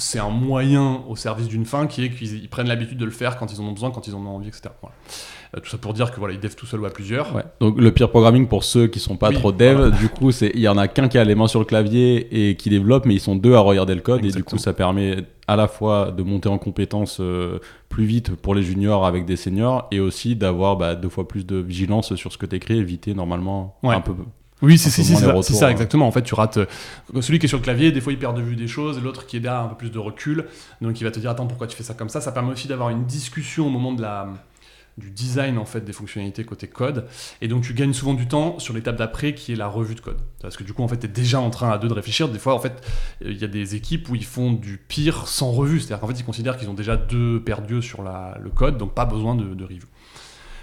C'est 0.01 0.19
un 0.19 0.31
moyen 0.31 1.03
au 1.09 1.15
service 1.17 1.47
d'une 1.49 1.65
fin 1.65 1.87
qui 1.87 2.05
est 2.05 2.11
qu'ils 2.11 2.43
ils 2.43 2.49
prennent 2.49 2.69
l'habitude 2.69 2.99
de 2.99 3.05
le 3.05 3.11
faire 3.11 3.37
quand 3.37 3.53
ils 3.53 3.61
en 3.61 3.65
ont 3.65 3.73
besoin, 3.73 3.91
quand 3.91 4.07
ils 4.09 4.15
en 4.15 4.25
ont 4.25 4.37
envie, 4.37 4.49
etc. 4.49 4.71
Voilà. 4.81 4.95
Euh, 5.57 5.61
tout 5.61 5.69
ça 5.69 5.79
pour 5.79 5.95
dire 5.95 6.13
que 6.13 6.19
voilà, 6.21 6.35
ils 6.35 6.41
devent 6.41 6.55
tout 6.55 6.67
seul 6.67 6.81
ou 6.81 6.85
à 6.87 6.91
plusieurs. 6.91 7.35
Ouais. 7.35 7.43
Donc 7.61 7.79
le 7.81 7.93
peer 7.93 8.09
programming 8.09 8.47
pour 8.49 8.63
ceux 8.65 8.87
qui 8.87 8.99
sont 9.01 9.17
pas 9.17 9.29
Oui, 9.31 9.35
trop 9.35 9.51
dev, 9.53 9.77
voilà. 9.77 9.91
du 9.97 10.09
coup, 10.09 10.31
c'est 10.33 10.53
il 10.55 10.61
y 10.61 10.69
en 10.69 10.79
a 10.79 10.87
qu'un 10.89 11.09
qui 11.09 11.19
a 11.19 11.25
les 11.25 11.35
mains 11.35 11.49
sur 11.49 11.59
le 11.61 11.65
clavier 11.67 12.51
et 12.51 12.57
qui 12.57 12.71
développe, 12.71 13.05
mais 13.05 13.15
ils 13.15 13.21
sont 13.21 13.37
deux 13.37 13.55
à 13.55 13.61
regarder 13.61 13.95
le 13.95 14.01
code 14.01 14.25
et 14.25 14.31
du 14.31 14.43
coup, 14.45 14.59
ça 14.59 14.73
permet 14.73 15.25
à 15.49 15.57
la 15.57 15.67
fois 15.67 16.13
de 16.13 16.23
monter 16.23 16.49
en 16.49 16.59
compétences 16.59 17.19
euh, 17.21 17.59
plus 17.89 18.05
vite 18.05 18.37
pour 18.37 18.55
les 18.55 18.63
juniors 18.63 19.05
avec 19.05 19.25
des 19.27 19.35
seniors 19.37 19.89
et 19.91 19.99
aussi 19.99 20.37
d'avoir 20.37 20.77
bah, 20.77 20.95
deux 20.95 21.09
fois 21.09 21.27
plus 21.27 21.45
de 21.45 21.57
vigilance 21.57 22.15
sur 22.15 22.33
ce 22.33 22.39
que 22.39 22.47
tu 22.47 22.55
écris, 22.57 22.79
éviter 22.79 23.15
normalement 23.15 23.77
Ouais. 23.83 23.95
un 23.97 24.01
peu. 24.01 24.15
Oui, 24.63 24.79
c'est 24.79 24.91
si, 24.91 25.05
si, 25.05 25.15
c'est 25.15 25.21
ça, 25.21 25.29
retours, 25.29 25.45
c'est 25.45 25.55
ça, 25.55 25.67
hein. 25.69 25.71
exactement. 25.71 26.07
En 26.07 26.13
fait, 26.13 26.23
tu 26.23 26.35
rates. 26.35 26.59
euh, 26.59 26.67
celui 27.21 27.39
qui 27.39 27.47
est 27.47 27.49
sur 27.49 27.59
le 27.59 27.65
clavier, 27.65 27.93
des 27.93 28.01
fois, 28.01 28.13
il 28.13 28.19
perd 28.19 28.37
de 28.37 28.43
vue 28.43 28.57
des 28.57 28.69
choses, 28.69 28.99
et 28.99 29.01
l'autre 29.01 29.27
qui 29.27 29.37
est 29.37 29.41
derrière 29.41 29.63
un 29.63 29.69
peu 29.69 29.77
plus 29.77 29.91
de 29.91 29.99
recul. 29.99 30.47
Donc, 30.81 31.01
il 31.01 31.05
va 31.05 31.11
te 31.11 31.19
dire 31.19 31.31
Attends, 31.31 31.47
pourquoi 31.47 31.67
tu 31.67 31.77
fais 31.77 31.83
ça 31.83 31.95
comme 31.95 32.09
ça? 32.09 32.21
Ça 32.21 32.33
permet 32.33 32.53
aussi 32.53 32.69
d'avoir 32.69 32.91
une 32.91 33.05
discussion 33.07 33.67
au 33.67 33.71
moment 33.71 33.93
de 33.93 34.03
la, 34.03 34.29
du 34.99 35.11
design 35.11 35.57
en 35.59 35.65
fait, 35.65 35.81
des 35.81 35.93
fonctionnalités 35.93 36.45
côté 36.45 36.67
code. 36.67 37.07
Et 37.41 37.49
donc, 37.49 37.63
tu 37.63 37.75
gagnes 37.75 37.93
souvent 37.93 38.15
du 38.15 38.29
temps 38.29 38.59
sur 38.59 38.75
l'étape 38.75 38.97
d'après 38.97 39.35
qui 39.35 39.53
est 39.53 39.57
la 39.57 39.67
revue 39.67 39.95
de 39.95 40.01
code. 40.01 40.19
Parce 40.43 40.57
que 40.57 40.65
du 40.65 40.73
coup, 40.73 40.83
en 40.83 40.89
fait, 40.89 40.99
tu 40.99 41.07
es 41.07 41.09
déjà 41.09 41.41
en 41.41 41.51
train 41.51 41.71
à 41.71 41.79
deux 41.79 41.89
de 41.89 41.95
réfléchir. 41.95 42.29
Des 42.29 42.39
fois, 42.39 42.55
en 42.55 42.59
fait, 42.59 42.83
il 43.25 43.39
y 43.39 43.45
a 43.45 43.49
des 43.49 43.75
équipes 43.75 44.09
où 44.11 44.15
ils 44.15 44.25
font 44.25 44.53
du 44.53 44.77
pire 44.77 45.27
sans 45.27 45.53
revue. 45.53 45.81
C'est-à-dire 45.81 46.01
qu'en 46.01 46.07
fait, 46.09 46.21
ils 46.21 46.25
considèrent 46.25 46.57
qu'ils 46.57 46.69
ont 46.69 46.75
déjà 46.75 46.97
deux 46.97 47.43
paires 47.43 47.63
d'yeux 47.63 47.81
sur 47.83 48.03
la, 48.03 48.37
le 48.43 48.51
code, 48.51 48.77
donc 48.79 48.95
pas 48.95 49.07
besoin 49.07 49.35
de, 49.35 49.55
de 49.55 49.65
review. 49.65 49.87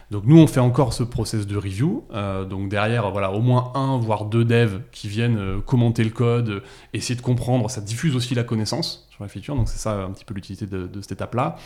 Donc 0.09 0.23
nous, 0.25 0.37
on 0.37 0.47
fait 0.47 0.61
encore 0.61 0.93
ce 0.93 1.03
process 1.03 1.45
de 1.45 1.57
review. 1.57 2.05
Euh, 2.13 2.45
donc 2.45 2.69
derrière, 2.69 3.11
voilà, 3.11 3.31
au 3.31 3.41
moins 3.41 3.71
un, 3.75 3.97
voire 3.97 4.25
deux 4.25 4.45
devs 4.45 4.81
qui 4.91 5.09
viennent 5.09 5.37
euh, 5.37 5.59
commenter 5.59 6.03
le 6.03 6.11
code, 6.11 6.49
euh, 6.49 6.63
essayer 6.93 7.15
de 7.15 7.21
comprendre. 7.21 7.69
Ça 7.69 7.81
diffuse 7.81 8.15
aussi 8.15 8.33
la 8.33 8.43
connaissance 8.43 9.07
sur 9.09 9.23
la 9.23 9.27
feature. 9.27 9.55
Donc 9.55 9.67
c'est 9.67 9.79
ça 9.79 10.03
un 10.03 10.11
petit 10.11 10.23
peu 10.23 10.33
l'utilité 10.33 10.65
de, 10.65 10.89
cette 11.01 11.13
étape-là. 11.13 11.57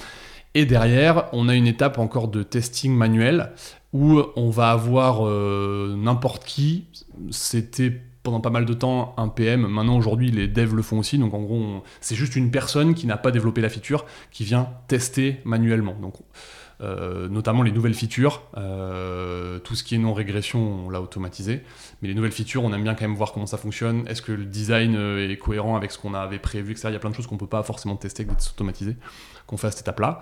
Et 0.53 0.65
derrière, 0.65 1.29
on 1.33 1.49
a 1.49 1.55
une 1.55 1.67
étape 1.67 1.99
encore 1.99 2.27
de 2.27 2.43
testing 2.43 2.93
manuel 2.93 3.51
où 3.93 4.21
on 4.35 4.49
va 4.49 4.71
avoir 4.71 5.21
n'importe 5.95 6.43
qui. 6.43 6.87
C'était 7.29 8.01
pendant 8.23 8.41
pas 8.41 8.49
mal 8.49 8.65
de 8.65 8.73
temps 8.73 9.13
un 9.17 9.29
PM. 9.29 9.65
Maintenant, 9.67 9.97
aujourd'hui, 9.97 10.29
les 10.29 10.49
devs 10.49 10.75
le 10.75 10.81
font 10.81 10.99
aussi. 10.99 11.17
Donc 11.17 11.33
en 11.33 11.41
gros, 11.41 11.83
c'est 12.01 12.15
juste 12.15 12.35
une 12.35 12.51
personne 12.51 12.95
qui 12.95 13.07
n'a 13.07 13.15
pas 13.15 13.31
développé 13.31 13.61
la 13.61 13.69
feature 13.69 14.05
qui 14.31 14.43
vient 14.43 14.67
tester 14.87 15.39
manuellement. 15.45 15.95
Euh, 16.81 17.27
notamment 17.29 17.63
les 17.63 17.71
nouvelles 17.71 17.93
features. 17.93 18.41
Euh, 18.57 19.59
tout 19.59 19.75
ce 19.75 19.83
qui 19.83 19.95
est 19.95 19.97
non-régression, 19.97 20.85
on 20.85 20.89
l'a 20.89 21.01
automatisé. 21.01 21.61
Mais 22.01 22.07
les 22.07 22.13
nouvelles 22.13 22.31
features, 22.31 22.63
on 22.63 22.73
aime 22.73 22.83
bien 22.83 22.95
quand 22.95 23.05
même 23.07 23.15
voir 23.15 23.31
comment 23.33 23.45
ça 23.45 23.57
fonctionne. 23.57 24.07
Est-ce 24.07 24.21
que 24.21 24.31
le 24.31 24.45
design 24.45 24.95
euh, 24.95 25.29
est 25.29 25.37
cohérent 25.37 25.75
avec 25.75 25.91
ce 25.91 25.97
qu'on 25.97 26.13
avait 26.13 26.39
prévu, 26.39 26.71
etc. 26.71 26.87
Il 26.89 26.93
y 26.93 26.95
a 26.95 26.99
plein 26.99 27.09
de 27.11 27.15
choses 27.15 27.27
qu'on 27.27 27.37
peut 27.37 27.47
pas 27.47 27.63
forcément 27.63 27.95
tester 27.95 28.21
avec 28.23 28.31
des 28.31 28.35
tests 28.37 28.51
automatisés, 28.51 28.95
qu'on 29.47 29.57
fait 29.57 29.67
à 29.67 29.71
cette 29.71 29.81
étape-là. 29.81 30.21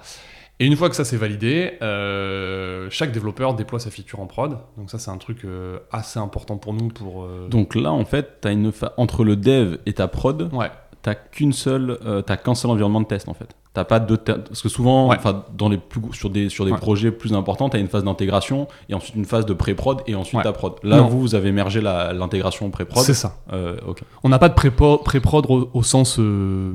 Et 0.62 0.66
une 0.66 0.76
fois 0.76 0.90
que 0.90 0.96
ça 0.96 1.06
c'est 1.06 1.16
validé, 1.16 1.78
euh, 1.82 2.88
chaque 2.90 3.14
développeur 3.14 3.54
déploie 3.54 3.80
sa 3.80 3.90
feature 3.92 4.20
en 4.20 4.28
prod. 4.28 4.58
Donc 4.78 4.92
ça 4.92 5.00
c'est 5.00 5.10
un 5.10 5.18
truc 5.18 5.46
euh, 5.46 5.80
assez 5.92 6.20
important 6.20 6.58
pour 6.58 6.74
nous 6.74 6.90
pour. 6.90 7.24
euh, 7.24 7.48
Donc 7.48 7.76
là, 7.76 7.94
en 7.94 8.04
fait, 8.04 8.46
as 8.46 8.52
une 8.52 8.74
fa- 8.74 8.94
entre 8.98 9.24
le 9.24 9.38
dev 9.38 9.78
et 9.86 9.94
ta 9.94 10.10
prod, 10.10 10.50
Ouais. 10.54 10.70
t'as 11.02 11.16
qu'une 11.16 11.54
seule, 11.54 11.98
t'as 12.26 12.36
qu'un 12.36 12.56
seul 12.56 12.72
environnement 12.72 13.00
de 13.00 13.06
test 13.08 13.30
en 13.30 13.34
fait. 13.34 13.56
T'as 13.74 13.84
pas 13.84 14.00
de 14.00 14.16
parce 14.16 14.64
que 14.64 14.68
souvent, 14.70 15.10
Ouais. 15.10 15.18
dans 15.56 15.70
les 15.70 15.78
plus 15.78 16.02
sur 16.14 16.32
des 16.32 16.50
sur 16.50 16.66
des 16.66 16.72
Ouais. 16.72 16.78
projets 16.80 17.12
plus 17.12 17.34
importants, 17.34 17.70
t'as 17.70 17.78
une 17.80 17.88
phase 17.88 18.04
d'intégration 18.04 18.68
et 18.90 18.96
ensuite 18.96 19.16
une 19.16 19.26
phase 19.26 19.46
de 19.46 19.54
pré-prod 19.54 20.02
et 20.08 20.16
ensuite 20.16 20.38
Ouais. 20.38 20.44
ta 20.44 20.52
prod. 20.54 20.74
Là, 20.82 20.98
Non. 20.98 21.08
vous, 21.08 21.20
vous 21.22 21.36
avez 21.36 21.52
mergé 21.52 21.80
l'intégration 21.80 22.70
pré-prod. 22.72 23.04
C'est 23.04 23.14
ça. 23.14 23.36
Euh. 23.54 23.78
On 24.24 24.30
n'a 24.30 24.40
pas 24.40 24.50
de 24.50 24.56
pré-prod 24.56 25.46
au, 25.50 25.70
au 25.72 25.84
sens, 25.84 26.18
euh, 26.20 26.74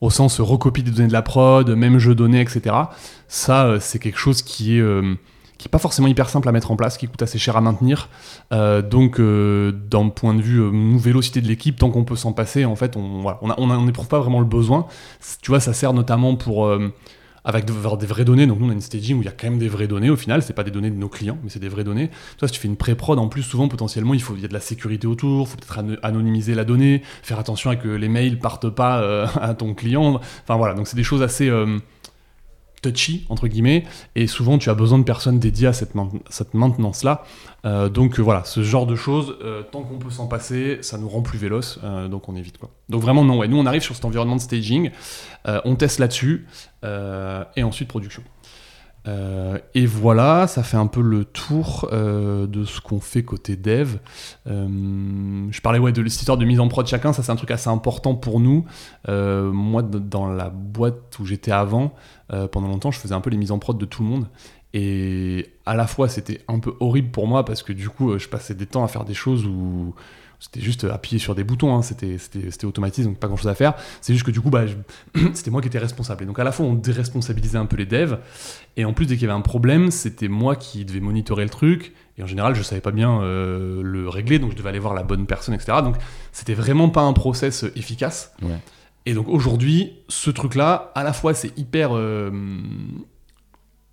au 0.00 0.10
sens 0.10 0.40
recopie 0.40 0.82
des 0.82 0.90
données 0.90 1.06
de 1.08 1.12
la 1.12 1.22
prod, 1.22 1.70
même 1.70 1.98
jeu 1.98 2.16
données, 2.16 2.40
etc. 2.40 2.74
Ça, 3.28 3.66
euh, 3.66 3.78
c'est 3.80 4.00
quelque 4.00 4.18
chose 4.18 4.42
qui 4.42 4.78
est, 4.78 4.80
euh, 4.80 5.14
qui 5.60 5.68
est 5.68 5.70
pas 5.70 5.78
forcément 5.78 6.08
hyper 6.08 6.30
simple 6.30 6.48
à 6.48 6.52
mettre 6.52 6.70
en 6.70 6.76
place, 6.76 6.96
qui 6.96 7.06
coûte 7.06 7.20
assez 7.20 7.38
cher 7.38 7.54
à 7.54 7.60
maintenir. 7.60 8.08
Euh, 8.50 8.80
donc, 8.80 9.20
euh, 9.20 9.72
d'un 9.72 10.08
point 10.08 10.32
de 10.32 10.40
vue 10.40 10.58
euh, 10.58 10.70
vélocité 10.96 11.42
de 11.42 11.48
l'équipe, 11.48 11.78
tant 11.78 11.90
qu'on 11.90 12.02
peut 12.02 12.16
s'en 12.16 12.32
passer, 12.32 12.64
en 12.64 12.76
fait, 12.76 12.96
on 12.96 13.20
voilà, 13.20 13.38
n'éprouve 13.84 14.08
pas 14.08 14.20
vraiment 14.20 14.40
le 14.40 14.46
besoin. 14.46 14.86
Tu 15.42 15.50
vois, 15.50 15.60
ça 15.60 15.74
sert 15.74 15.92
notamment 15.92 16.34
pour 16.34 16.64
euh, 16.64 16.94
avec 17.44 17.66
des 17.66 18.06
vraies 18.06 18.24
données. 18.24 18.46
Donc 18.46 18.58
nous, 18.58 18.68
on 18.68 18.70
a 18.70 18.72
une 18.72 18.80
staging 18.80 19.18
où 19.18 19.20
il 19.20 19.26
y 19.26 19.28
a 19.28 19.32
quand 19.32 19.50
même 19.50 19.58
des 19.58 19.68
vraies 19.68 19.86
données 19.86 20.08
au 20.08 20.16
final. 20.16 20.42
C'est 20.42 20.54
pas 20.54 20.64
des 20.64 20.70
données 20.70 20.90
de 20.90 20.96
nos 20.96 21.10
clients, 21.10 21.36
mais 21.42 21.50
c'est 21.50 21.58
des 21.60 21.68
vraies 21.68 21.84
données. 21.84 22.08
Toi, 22.38 22.48
si 22.48 22.54
tu 22.54 22.60
fais 22.60 22.68
une 22.68 22.76
pré-prod, 22.76 23.18
en 23.18 23.28
plus, 23.28 23.42
souvent, 23.42 23.68
potentiellement, 23.68 24.14
il 24.14 24.22
faut 24.22 24.34
y 24.36 24.44
a 24.46 24.48
de 24.48 24.54
la 24.54 24.60
sécurité 24.60 25.06
autour. 25.06 25.42
Il 25.46 25.50
faut 25.50 25.56
peut-être 25.58 25.78
ano- 25.78 25.96
anonymiser 26.02 26.54
la 26.54 26.64
donnée, 26.64 27.02
faire 27.22 27.38
attention 27.38 27.68
à 27.68 27.76
que 27.76 27.88
les 27.88 28.08
mails 28.08 28.38
partent 28.38 28.70
pas 28.70 29.26
à 29.38 29.52
ton 29.52 29.74
client. 29.74 30.22
Enfin 30.42 30.56
voilà, 30.56 30.72
donc 30.72 30.88
c'est 30.88 30.96
des 30.96 31.04
choses 31.04 31.20
assez 31.20 31.50
touchy 32.82 33.26
entre 33.28 33.48
guillemets. 33.48 33.84
Et 34.16 34.26
souvent, 34.26 34.58
tu 34.58 34.70
as 34.70 34.74
besoin 34.74 34.98
de 34.98 35.04
personnes 35.04 35.38
dédiées 35.38 35.68
à 35.68 35.72
cette, 35.72 35.94
main- 35.94 36.10
cette 36.28 36.54
maintenance-là. 36.54 37.24
Euh, 37.64 37.88
donc 37.88 38.18
euh, 38.18 38.22
voilà, 38.22 38.44
ce 38.44 38.62
genre 38.62 38.86
de 38.86 38.96
choses, 38.96 39.36
euh, 39.42 39.62
tant 39.62 39.82
qu'on 39.82 39.98
peut 39.98 40.10
s'en 40.10 40.26
passer, 40.26 40.78
ça 40.80 40.96
nous 40.98 41.08
rend 41.08 41.20
plus 41.22 41.38
véloce, 41.38 41.78
donc 42.10 42.28
on 42.28 42.36
évite 42.36 42.56
quoi. 42.58 42.70
Donc 42.88 43.02
vraiment 43.02 43.24
non, 43.24 43.38
ouais, 43.38 43.48
nous 43.48 43.58
on 43.58 43.66
arrive 43.66 43.82
sur 43.82 43.94
cet 43.94 44.04
environnement 44.04 44.36
de 44.36 44.40
staging, 44.40 44.90
on 45.46 45.76
teste 45.76 45.98
là-dessus, 45.98 46.46
et 46.82 47.62
ensuite 47.62 47.88
production. 47.88 48.22
Euh, 49.10 49.58
et 49.74 49.86
voilà, 49.86 50.46
ça 50.46 50.62
fait 50.62 50.76
un 50.76 50.86
peu 50.86 51.00
le 51.00 51.24
tour 51.24 51.88
euh, 51.92 52.46
de 52.46 52.64
ce 52.64 52.80
qu'on 52.80 53.00
fait 53.00 53.24
côté 53.24 53.56
dev. 53.56 53.96
Euh, 54.46 55.46
je 55.50 55.60
parlais 55.60 55.78
ouais, 55.78 55.92
de 55.92 56.00
l'histoire 56.00 56.38
de 56.38 56.44
mise 56.44 56.60
en 56.60 56.68
prod 56.68 56.86
chacun, 56.86 57.12
ça 57.12 57.22
c'est 57.22 57.32
un 57.32 57.36
truc 57.36 57.50
assez 57.50 57.68
important 57.68 58.14
pour 58.14 58.40
nous. 58.40 58.64
Moi, 59.08 59.82
dans 59.82 60.28
la 60.28 60.50
boîte 60.50 61.18
où 61.18 61.26
j'étais 61.26 61.52
avant, 61.52 61.94
pendant 62.28 62.68
longtemps, 62.68 62.90
je 62.90 62.98
faisais 62.98 63.14
un 63.14 63.20
peu 63.20 63.30
les 63.30 63.36
mises 63.36 63.52
en 63.52 63.58
prod 63.58 63.76
de 63.76 63.84
tout 63.84 64.02
le 64.02 64.08
monde. 64.08 64.26
Et 64.72 65.48
à 65.66 65.74
la 65.74 65.88
fois, 65.88 66.08
c'était 66.08 66.42
un 66.46 66.60
peu 66.60 66.74
horrible 66.78 67.10
pour 67.10 67.26
moi 67.26 67.44
parce 67.44 67.64
que 67.64 67.72
du 67.72 67.88
coup, 67.88 68.16
je 68.16 68.28
passais 68.28 68.54
des 68.54 68.66
temps 68.66 68.84
à 68.84 68.88
faire 68.88 69.04
des 69.04 69.14
choses 69.14 69.44
où 69.44 69.94
c'était 70.40 70.60
juste 70.60 70.84
appuyer 70.84 71.18
sur 71.18 71.34
des 71.34 71.44
boutons, 71.44 71.76
hein, 71.76 71.82
c'était 71.82 72.16
c'était- 72.18 72.50
c'était 72.50 72.64
automatisé, 72.64 73.06
donc 73.06 73.18
pas 73.18 73.28
grand 73.28 73.36
chose 73.36 73.48
à 73.48 73.54
faire. 73.54 73.74
C'est 74.00 74.14
juste 74.14 74.24
que 74.24 74.30
du 74.30 74.40
coup, 74.40 74.50
bah, 74.50 74.64
c'était 75.34 75.50
moi 75.50 75.60
qui 75.60 75.68
étais 75.68 75.78
responsable. 75.78 76.22
Et 76.24 76.26
donc 76.26 76.38
à 76.38 76.44
la 76.44 76.50
fois, 76.52 76.64
on 76.66 76.74
déresponsabilisait 76.74 77.58
un 77.58 77.66
peu 77.66 77.76
les 77.76 77.86
devs. 77.86 78.18
Et 78.76 78.84
en 78.84 78.92
plus, 78.94 79.06
dès 79.06 79.14
qu'il 79.16 79.22
y 79.26 79.30
avait 79.30 79.38
un 79.38 79.42
problème, 79.42 79.90
c'était 79.90 80.28
moi 80.28 80.56
qui 80.56 80.84
devais 80.84 81.00
monitorer 81.00 81.44
le 81.44 81.50
truc. 81.50 81.92
Et 82.18 82.22
en 82.22 82.26
général, 82.26 82.54
je 82.54 82.62
savais 82.62 82.80
pas 82.80 82.90
bien 82.90 83.20
euh, 83.22 83.82
le 83.82 84.08
régler, 84.08 84.38
donc 84.38 84.50
je 84.52 84.56
devais 84.56 84.68
aller 84.70 84.78
voir 84.78 84.94
la 84.94 85.02
bonne 85.02 85.26
personne, 85.26 85.54
etc. 85.54 85.78
Donc 85.82 85.96
c'était 86.32 86.54
vraiment 86.54 86.88
pas 86.88 87.02
un 87.02 87.12
process 87.12 87.64
euh, 87.64 87.72
efficace. 87.76 88.32
Ouais. 88.42 88.58
Et 89.06 89.14
donc 89.14 89.28
aujourd'hui, 89.28 89.92
ce 90.08 90.30
truc-là, 90.30 90.90
à 90.94 91.02
la 91.04 91.12
fois, 91.12 91.32
c'est 91.34 91.56
hyper 91.58 91.90
euh, 91.96 92.30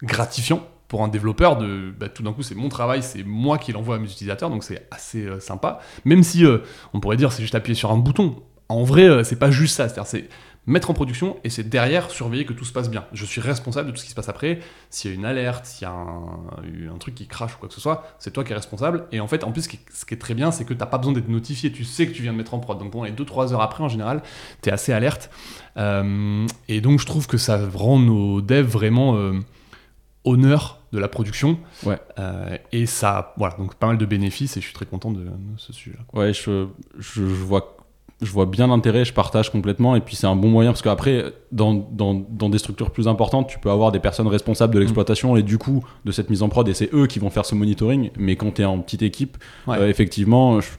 gratifiant 0.03 0.62
pour 0.88 1.04
un 1.04 1.08
développeur 1.08 1.58
bah, 2.00 2.10
tout 2.10 2.23
d'un 2.23 2.34
coup 2.34 2.43
c'est 2.43 2.56
mon 2.56 2.69
travail 2.69 3.04
c'est 3.04 3.23
moi 3.23 3.58
qui 3.58 3.71
l'envoie 3.71 3.95
à 3.95 4.00
mes 4.00 4.08
utilisateurs 4.08 4.50
donc 4.50 4.63
c'est 4.63 4.88
assez 4.91 5.26
euh, 5.26 5.39
sympa. 5.39 5.80
Même 6.06 6.23
si 6.23 6.45
euh, 6.45 6.60
on 6.93 7.00
pourrait 7.00 7.17
dire 7.17 7.32
c'est 7.32 7.41
juste 7.41 7.56
appuyer 7.56 7.76
sur 7.76 7.91
un 7.91 7.97
bouton. 7.97 8.41
En 8.69 8.84
vrai 8.84 9.08
euh, 9.08 9.23
c'est 9.23 9.38
pas 9.38 9.52
juste 9.52 9.76
ça. 9.76 10.06
C'est 10.06 10.30
mettre 10.65 10.89
en 10.89 10.93
production 10.93 11.38
et 11.45 11.50
c'est 11.50 11.63
derrière 11.63 12.12
surveiller 12.12 12.45
que 12.45 12.54
tout 12.54 12.65
se 12.65 12.73
passe 12.73 12.89
bien. 12.89 13.06
Je 13.13 13.26
suis 13.26 13.39
responsable 13.39 13.88
de 13.88 13.91
tout 13.93 14.00
ce 14.00 14.04
qui 14.04 14.10
se 14.10 14.15
passe 14.15 14.28
après. 14.28 14.60
S'il 14.89 15.12
y 15.12 15.13
a 15.13 15.15
une 15.15 15.26
alerte 15.26 15.65
s'il 15.65 15.88
y 15.88 15.89
a 15.89 15.93
un, 15.93 16.97
truc 17.00 17.15
qui 17.15 17.28
crache 17.28 17.56
ou 17.56 17.58
quoi 17.60 17.69
que 17.69 17.76
ce 17.76 17.82
soit 17.82 18.04
c'est 18.19 18.32
toi 18.32 18.43
qui 18.43 18.52
es 18.52 18.56
responsable. 18.56 19.06
Et 19.12 19.19
en 19.19 19.28
fait 19.28 19.43
en 19.43 19.52
plus 19.52 19.63
ce 19.63 19.69
qui 20.06 20.13
est, 20.13 20.17
très 20.17 20.34
bien 20.34 20.52
c'est 20.52 20.65
que 20.65 20.73
t'as 20.73 20.86
pas 20.86 20.97
besoin 20.97 21.13
d'être 21.13 21.30
notifié. 21.30 21.71
Tu 21.71 21.84
sais 21.84 22.08
que 22.08 22.13
tu 22.13 22.21
viens 22.21 22.34
de 22.34 22.38
mettre 22.38 22.54
en 22.54 22.60
prod. 22.60 22.78
Donc 22.78 22.91
bon 22.91 23.04
les 23.04 23.12
2-3 23.12 23.54
heures 23.54 23.62
après 23.62 23.84
en 23.84 23.89
général 23.89 24.21
t'es 24.62 24.71
assez 24.71 24.93
alerte. 24.93 25.30
Euh, 25.78 26.45
et 26.67 26.82
donc 26.82 27.00
je 27.00 27.06
trouve 27.06 27.28
que 27.28 27.38
ça 27.38 27.60
rend 27.73 28.00
nos 28.00 28.41
devs 28.41 28.67
vraiment 28.67 29.34
honneur 30.27 30.79
de 30.93 30.99
la 30.99 31.07
production. 31.07 31.57
Ouais. 31.85 31.97
Euh, 32.19 32.57
et 32.71 32.85
ça, 32.85 33.33
voilà, 33.37 33.55
donc 33.57 33.75
pas 33.75 33.87
mal 33.87 33.97
de 33.97 34.05
bénéfices 34.05 34.57
et 34.57 34.61
je 34.61 34.65
suis 34.65 34.73
très 34.73 34.85
content 34.85 35.11
de, 35.11 35.21
de 35.21 35.29
ce 35.57 35.73
sujet-là. 35.73 36.03
quoi. 36.07 36.21
Ouais, 36.23 36.33
je, 36.33 36.67
je, 36.97 37.21
je 37.27 37.43
vois, 37.43 37.77
je 38.21 38.31
vois 38.31 38.45
bien 38.45 38.67
l'intérêt, 38.67 39.03
je 39.05 39.13
partage 39.13 39.51
complètement. 39.51 39.95
Et 39.95 40.01
puis 40.01 40.15
c'est 40.15 40.27
un 40.27 40.35
bon 40.35 40.49
moyen 40.49 40.71
parce 40.71 40.81
qu'après, 40.81 41.25
dans, 41.51 41.73
dans, 41.73 42.13
dans 42.13 42.49
des 42.49 42.57
structures 42.57 42.91
plus 42.91 43.07
importantes, 43.07 43.47
tu 43.47 43.59
peux 43.59 43.69
avoir 43.69 43.91
des 43.91 43.99
personnes 43.99 44.27
responsables 44.27 44.73
de 44.73 44.79
l'exploitation 44.79 45.35
et 45.37 45.43
du 45.43 45.57
coup 45.57 45.83
de 46.05 46.11
cette 46.11 46.29
mise 46.29 46.41
en 46.41 46.49
prod. 46.49 46.67
Et 46.67 46.73
c'est 46.73 46.93
eux 46.93 47.07
qui 47.07 47.19
vont 47.19 47.29
faire 47.29 47.45
ce 47.45 47.53
monitoring. 47.55 48.11
Mais 48.17 48.35
quand 48.35 48.53
tu 48.55 48.61
es 48.61 48.65
en 48.65 48.79
petite 48.79 49.01
équipe, 49.03 49.37
Ouais. 49.67 49.77
euh, 49.77 49.89
effectivement, 49.89 50.61
je- 50.61 50.69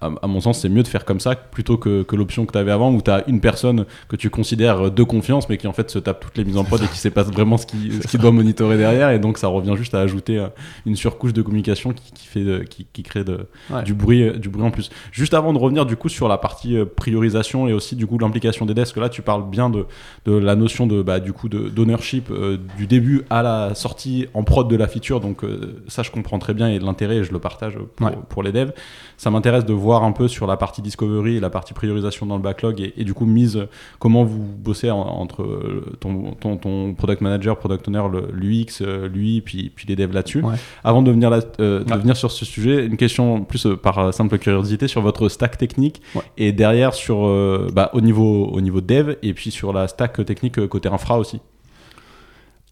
à, 0.00 0.26
mon 0.26 0.40
sens, 0.40 0.60
c'est 0.60 0.68
mieux 0.68 0.82
de 0.82 0.88
faire 0.88 1.04
comme 1.04 1.20
ça 1.20 1.34
plutôt 1.34 1.76
que, 1.76 2.02
que 2.02 2.14
l'option 2.16 2.46
que 2.46 2.52
tu 2.52 2.58
avais 2.58 2.70
avant 2.70 2.92
où 2.92 3.02
tu 3.02 3.10
as 3.10 3.24
une 3.28 3.40
personne 3.40 3.84
que 4.08 4.16
tu 4.16 4.30
considères 4.30 4.90
de 4.90 5.02
confiance 5.02 5.48
mais 5.48 5.56
qui 5.56 5.66
en 5.66 5.72
fait 5.72 5.90
se 5.90 5.98
tape 5.98 6.20
toutes 6.20 6.36
les 6.38 6.44
mises 6.44 6.56
en 6.56 6.64
prod 6.64 6.80
et 6.82 6.86
qui 6.86 6.98
sait 6.98 7.10
pas 7.10 7.22
vraiment 7.24 7.56
ce 7.56 7.66
qu'il 7.66 8.02
ce 8.02 8.06
qu'il 8.06 8.20
doit 8.20 8.30
monitorer 8.32 8.76
derrière. 8.76 9.10
Et 9.10 9.18
donc 9.18 9.38
ça 9.38 9.48
revient 9.48 9.74
juste 9.76 9.94
à 9.94 10.00
ajouter 10.00 10.38
euh, 10.38 10.48
une 10.86 10.94
surcouche 10.96 11.32
de 11.32 11.42
communication 11.42 11.92
qui, 11.92 12.12
qui 12.12 12.26
fait 12.26 12.44
de- 12.44 12.58
qui, 12.60 12.86
qui 12.92 13.02
crée 13.02 13.24
de, 13.24 13.46
Ouais. 13.70 13.82
du 13.82 13.94
bruit 13.94 14.22
euh, 14.22 14.32
du 14.38 14.48
bruit 14.48 14.62
en 14.64 14.70
plus. 14.70 14.90
Juste 15.12 15.34
avant 15.34 15.52
de 15.52 15.58
revenir 15.58 15.84
du 15.86 15.96
coup 15.96 16.08
sur 16.08 16.28
la 16.28 16.38
partie 16.38 16.76
euh, 16.76 16.84
priorisation 16.84 17.66
et 17.68 17.72
aussi 17.72 17.96
du 17.96 18.06
coup 18.06 18.18
l'implication 18.18 18.66
des 18.66 18.74
que 18.78 19.00
là 19.00 19.08
tu 19.08 19.22
parles 19.22 19.48
bien 19.50 19.70
de, 19.70 19.86
de 20.26 20.32
la 20.36 20.54
notion 20.54 20.86
de 20.86 21.02
bah, 21.02 21.18
du 21.18 21.32
coup 21.32 21.48
d'ownership 21.48 22.30
euh, 22.30 22.56
du 22.76 22.86
début 22.86 23.22
à 23.30 23.42
la 23.42 23.74
sortie 23.74 24.26
en 24.34 24.44
prod 24.44 24.68
de 24.68 24.76
la 24.76 24.86
feature. 24.86 25.20
Donc 25.20 25.42
euh, 25.44 25.82
ça 25.88 26.02
je 26.02 26.10
comprends 26.10 26.38
très 26.38 26.54
bien 26.54 26.68
et 26.68 26.78
de 26.78 26.84
l'intérêt 26.84 27.16
et 27.16 27.24
je 27.24 27.32
le 27.32 27.38
partage 27.38 27.76
pour, 27.96 28.06
Ouais. 28.06 28.12
pour 28.28 28.42
les 28.44 28.52
devs. 28.52 28.72
Ça 29.16 29.30
m'intéresse 29.30 29.64
de 29.64 29.72
voir 29.72 29.87
un 29.96 30.12
peu 30.12 30.28
sur 30.28 30.46
la 30.46 30.56
partie 30.56 30.82
discovery 30.82 31.36
et 31.36 31.40
la 31.40 31.50
partie 31.50 31.74
priorisation 31.74 32.26
dans 32.26 32.36
le 32.36 32.42
backlog 32.42 32.80
et, 32.80 32.92
et 32.96 33.04
du 33.04 33.14
coup 33.14 33.26
mise 33.26 33.66
comment 33.98 34.24
vous 34.24 34.38
bossez 34.44 34.90
en- 34.90 34.98
entre 35.00 35.42
euh, 35.42 35.84
ton, 36.00 36.32
ton, 36.32 36.56
ton 36.56 36.94
product 36.94 37.20
manager, 37.22 37.58
product 37.58 37.88
owner, 37.88 38.02
l'UX, 38.32 38.80
euh, 38.82 39.08
lui, 39.08 39.40
puis, 39.40 39.70
puis 39.74 39.86
les 39.88 39.96
devs 39.96 40.12
là-dessus. 40.12 40.42
Ouais. 40.42 40.54
Avant 40.84 41.02
de 41.02 41.10
venir, 41.10 41.30
là, 41.30 41.40
euh, 41.60 41.82
de 41.84 41.90
Ouais. 41.92 41.98
venir 41.98 42.16
sur 42.16 42.30
ce 42.30 42.44
sujet, 42.44 42.86
une 42.86 42.96
question 42.96 43.42
plus 43.44 43.66
euh, 43.66 43.76
par 43.76 44.12
simple 44.14 44.38
curiosité 44.38 44.86
sur 44.88 45.00
votre 45.00 45.28
stack 45.28 45.58
technique 45.58 46.02
Ouais. 46.14 46.22
et 46.36 46.52
derrière 46.52 46.94
sur 46.94 47.26
euh, 47.26 47.68
bah, 47.72 47.90
au 47.94 48.00
niveau 48.00 48.46
au 48.46 48.60
niveau 48.60 48.80
dev 48.80 49.14
et 49.22 49.34
puis 49.34 49.50
sur 49.50 49.72
la 49.72 49.88
stack 49.88 50.24
technique 50.24 50.66
côté 50.68 50.88
infra 50.88 51.18
aussi. 51.18 51.40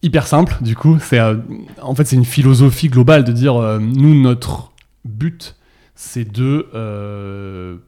Hyper 0.02 0.26
simple, 0.26 0.56
du 0.60 0.76
coup. 0.76 0.98
C'est, 1.00 1.18
euh, 1.18 1.36
en 1.82 1.94
fait, 1.94 2.04
c'est 2.04 2.16
une 2.16 2.24
philosophie 2.24 2.88
globale 2.88 3.24
de 3.24 3.32
dire, 3.32 3.56
euh, 3.56 3.78
nous, 3.78 4.14
notre 4.20 4.70
but, 5.04 5.55
c'est 5.96 6.30
de 6.30 6.68
euh, 6.74 7.78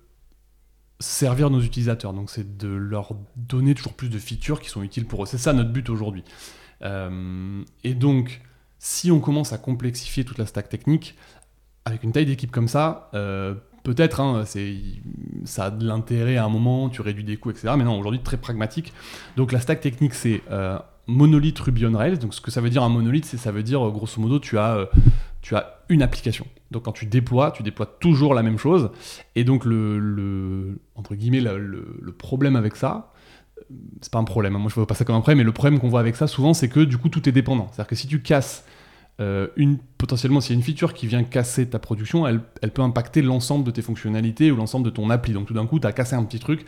servir 0.98 1.50
nos 1.50 1.60
utilisateurs. 1.60 2.12
Donc, 2.12 2.30
c'est 2.30 2.56
de 2.56 2.68
leur 2.68 3.14
donner 3.36 3.74
toujours 3.74 3.92
plus 3.92 4.08
de 4.08 4.18
features 4.18 4.60
qui 4.60 4.70
sont 4.70 4.82
utiles 4.82 5.06
pour 5.06 5.22
eux. 5.22 5.26
C'est 5.26 5.38
ça 5.38 5.52
notre 5.52 5.70
but 5.70 5.88
aujourd'hui. 5.90 6.24
Euh, 6.82 7.62
et 7.84 7.94
donc, 7.94 8.40
si 8.78 9.10
on 9.10 9.20
commence 9.20 9.52
à 9.52 9.58
complexifier 9.58 10.24
toute 10.24 10.38
la 10.38 10.46
stack 10.46 10.68
technique, 10.68 11.16
avec 11.84 12.02
une 12.02 12.12
taille 12.12 12.26
d'équipe 12.26 12.50
comme 12.50 12.68
ça, 12.68 13.10
euh, 13.12 13.54
peut-être, 13.84 14.20
hein, 14.20 14.44
ça 15.44 15.64
a 15.66 15.70
de 15.70 15.86
l'intérêt 15.86 16.38
à 16.38 16.44
un 16.44 16.48
moment, 16.48 16.88
tu 16.88 17.02
réduis 17.02 17.24
des 17.24 17.36
coûts, 17.36 17.50
etc. 17.50 17.74
Mais 17.76 17.84
non, 17.84 17.98
aujourd'hui, 17.98 18.22
très 18.22 18.38
pragmatique. 18.38 18.94
Donc, 19.36 19.52
la 19.52 19.60
stack 19.60 19.80
technique, 19.80 20.14
c'est 20.14 20.42
monolithe 21.08 21.58
Ruby 21.58 21.84
on 21.86 21.96
Rails. 21.96 22.18
Donc, 22.18 22.34
ce 22.34 22.40
que 22.40 22.50
ça 22.52 22.60
veut 22.60 22.70
dire 22.70 22.84
un 22.84 22.88
monolithe, 22.88 23.24
c'est 23.24 23.36
ça 23.38 23.50
veut 23.50 23.64
dire, 23.64 23.84
euh, 23.86 23.90
grosso 23.90 24.20
modo, 24.20 24.38
tu 24.38 24.56
as, 24.58 24.76
euh, 24.76 24.86
tu 25.42 25.56
as 25.56 25.80
une 25.88 26.02
application. 26.02 26.46
Donc, 26.70 26.84
quand 26.84 26.92
tu 26.92 27.06
déploies, 27.06 27.50
tu 27.50 27.62
déploies 27.64 27.86
toujours 27.98 28.34
la 28.34 28.42
même 28.42 28.58
chose. 28.58 28.90
Et 29.34 29.42
donc, 29.42 29.64
le, 29.64 29.98
le- 29.98 30.78
entre 30.94 31.14
guillemets, 31.16 31.40
le, 31.40 31.58
le- 31.58 32.12
problème 32.12 32.54
avec 32.56 32.76
ça, 32.76 33.12
euh, 33.58 33.62
c'est 34.02 34.12
pas 34.12 34.18
un 34.20 34.24
problème, 34.24 34.54
hein, 34.54 34.58
moi 34.60 34.68
je 34.68 34.74
vois 34.74 34.86
pas 34.86 34.94
ça 34.94 35.04
comme 35.04 35.16
un 35.16 35.20
problème, 35.20 35.38
mais 35.38 35.44
le 35.44 35.52
problème 35.52 35.80
qu'on 35.80 35.88
voit 35.88 36.00
avec 36.00 36.14
ça 36.16 36.26
souvent, 36.26 36.54
c'est 36.54 36.68
que 36.68 36.80
du 36.80 36.98
coup, 36.98 37.08
tout 37.08 37.28
est 37.28 37.32
dépendant. 37.32 37.66
C'est-à-dire 37.72 37.88
que 37.88 37.96
si 37.96 38.06
tu 38.06 38.20
casses 38.22 38.64
une, 39.56 39.78
potentiellement, 39.98 40.40
s'il 40.40 40.52
y 40.52 40.56
a 40.56 40.58
une 40.60 40.64
feature 40.64 40.94
qui 40.94 41.08
vient 41.08 41.24
casser 41.24 41.68
ta 41.68 41.80
production, 41.80 42.24
elle, 42.28 42.40
elle 42.62 42.70
peut 42.70 42.82
impacter 42.82 43.20
l'ensemble 43.20 43.64
de 43.64 43.72
tes 43.72 43.82
fonctionnalités 43.82 44.52
ou 44.52 44.56
l'ensemble 44.56 44.84
de 44.84 44.90
ton 44.90 45.10
appli. 45.10 45.32
Donc 45.32 45.46
tout 45.48 45.54
d'un 45.54 45.66
coup, 45.66 45.80
tu 45.80 45.88
as 45.88 45.92
cassé 45.92 46.14
un 46.14 46.22
petit 46.22 46.38
truc 46.38 46.64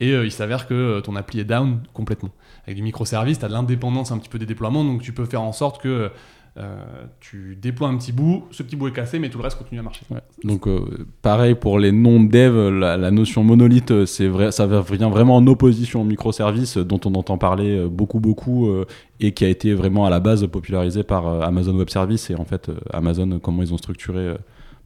et 0.00 0.12
il 0.12 0.32
s'avère 0.32 0.66
que 0.66 1.00
ton 1.00 1.16
appli 1.16 1.40
est 1.40 1.44
down 1.44 1.80
complètement. 1.92 2.30
Avec 2.64 2.76
du 2.76 2.82
microservice, 2.82 3.38
tu 3.38 3.44
as 3.44 3.48
de 3.48 3.52
l'indépendance 3.52 4.10
un 4.10 4.18
petit 4.18 4.28
peu 4.28 4.38
des 4.38 4.46
déploiements, 4.46 4.84
donc 4.84 5.02
tu 5.02 5.12
peux 5.12 5.24
faire 5.24 5.42
en 5.42 5.52
sorte 5.52 5.80
que 5.80 6.10
euh, 6.56 6.76
tu 7.18 7.56
déploies 7.60 7.88
un 7.88 7.96
petit 7.96 8.12
bout, 8.12 8.44
ce 8.52 8.62
petit 8.62 8.76
bout 8.76 8.86
est 8.86 8.92
cassé, 8.92 9.18
mais 9.18 9.28
tout 9.28 9.38
le 9.38 9.44
reste 9.44 9.58
continue 9.58 9.80
à 9.80 9.82
marcher. 9.82 10.06
Donc 10.44 10.68
euh, 10.68 11.04
pareil 11.20 11.56
pour 11.56 11.80
les 11.80 11.90
non-dev, 11.90 12.78
la, 12.78 13.10
notion 13.10 13.42
monolithe, 13.42 13.90
euh, 13.90 14.06
c'est 14.06 14.28
vrai, 14.28 14.52
ça 14.52 14.66
vient 14.66 15.10
vraiment 15.10 15.34
en 15.34 15.44
opposition 15.48 16.02
au 16.02 16.04
microservice 16.04 16.78
dont 16.78 17.00
on 17.06 17.14
entend 17.14 17.38
parler 17.38 17.88
beaucoup 17.88 18.20
beaucoup 18.20 18.70
et 19.18 19.32
qui 19.32 19.44
a 19.44 19.48
été 19.48 19.74
vraiment 19.74 20.06
à 20.06 20.10
la 20.10 20.20
base 20.20 20.46
popularisé 20.46 21.02
par 21.02 21.26
Amazon 21.42 21.74
Web 21.76 21.90
Services 21.90 22.30
et 22.30 22.36
en 22.36 22.44
fait 22.44 22.70
Amazon 22.92 23.40
comment 23.40 23.62
ils 23.62 23.74
ont 23.74 23.78
structuré 23.78 24.34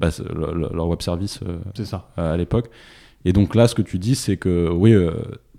bah, 0.01 0.09
leur 0.35 0.89
web 0.89 1.03
service 1.03 1.41
ça. 1.75 2.09
à 2.17 2.37
l'époque. 2.39 2.71
Et 3.29 3.33
donc 3.33 3.55
là, 3.55 3.69
ce 3.69 3.75
que 3.75 3.83
tu 3.83 3.99
dis, 3.99 4.15
c'est 4.15 4.39
que 4.39 4.71
oui, 4.71 4.95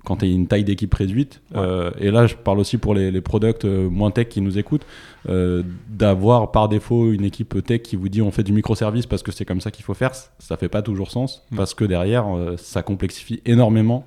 quand 0.05 0.17
tu 0.17 0.25
as 0.25 0.27
une 0.27 0.47
taille 0.47 0.63
d'équipe 0.63 0.93
réduite, 0.93 1.41
euh, 1.55 1.91
et 1.99 2.09
là 2.11 2.25
je 2.25 2.35
parle 2.35 2.59
aussi 2.59 2.77
pour 2.77 2.93
les, 2.95 3.11
les 3.11 3.21
products 3.21 3.65
euh, 3.65 3.89
moins 3.89 4.11
tech 4.11 4.29
qui 4.29 4.41
nous 4.41 4.57
écoutent, 4.57 4.85
euh, 5.27 5.63
d'avoir 5.89 6.51
par 6.51 6.69
défaut 6.69 7.11
une 7.11 7.25
équipe 7.25 7.63
tech 7.63 7.81
qui 7.81 7.95
vous 7.95 8.09
dit 8.09 8.21
on 8.21 8.31
fait 8.31 8.43
du 8.43 8.53
microservice 8.53 9.05
parce 9.05 9.23
que 9.23 9.31
c'est 9.31 9.45
comme 9.45 9.61
ça 9.61 9.71
qu'il 9.71 9.83
faut 9.85 9.93
faire, 9.93 10.11
ça 10.39 10.57
fait 10.57 10.69
pas 10.69 10.81
toujours 10.81 11.11
sens, 11.11 11.45
parce 11.55 11.73
que 11.73 11.85
derrière 11.85 12.25
ça 12.57 12.81
complexifie 12.81 13.41
énormément 13.45 14.05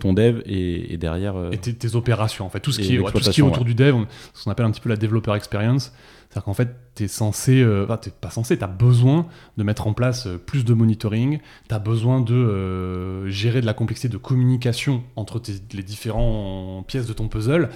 ton 0.00 0.14
dev 0.14 0.40
et, 0.46 0.96
derrière... 0.96 1.34
et 1.52 1.58
tes, 1.58 1.94
opérations 1.94 2.46
en 2.46 2.48
fait, 2.48 2.60
tout 2.60 2.72
ce, 2.72 2.80
qui 2.80 2.96
est, 2.96 3.02
tout 3.02 3.20
ce 3.20 3.30
qui 3.30 3.40
est 3.40 3.44
autour 3.44 3.66
du 3.66 3.74
dev, 3.74 3.96
ce 4.32 4.44
qu'on 4.44 4.50
appelle 4.50 4.64
un 4.66 4.70
petit 4.70 4.80
peu 4.80 4.88
la 4.88 4.96
developer 4.96 5.34
experience, 5.34 5.92
c'est-à-dire 6.28 6.44
qu'en 6.44 6.54
fait, 6.54 6.76
tu 6.94 7.04
es 7.04 7.08
censé, 7.08 7.62
euh, 7.62 7.86
t'es 7.96 8.10
pas 8.10 8.30
censé, 8.30 8.56
tu 8.56 8.64
as 8.64 8.68
besoin 8.68 9.26
de 9.56 9.62
mettre 9.62 9.86
en 9.86 9.92
place 9.92 10.26
euh, 10.26 10.38
plus 10.38 10.64
de 10.64 10.74
monitoring, 10.74 11.40
tu 11.68 11.74
as 11.74 11.78
besoin 11.78 12.20
de 12.20 12.34
euh, 12.34 13.28
gérer 13.28 13.60
de 13.60 13.66
la 13.66 13.74
complexité 13.74 14.08
de 14.08 14.16
communication 14.16 15.04
entre 15.16 15.40
les 15.72 15.82
différentes 15.82 16.86
pièces 16.86 17.06
de 17.06 17.12
ton 17.12 17.28
puzzle. 17.28 17.68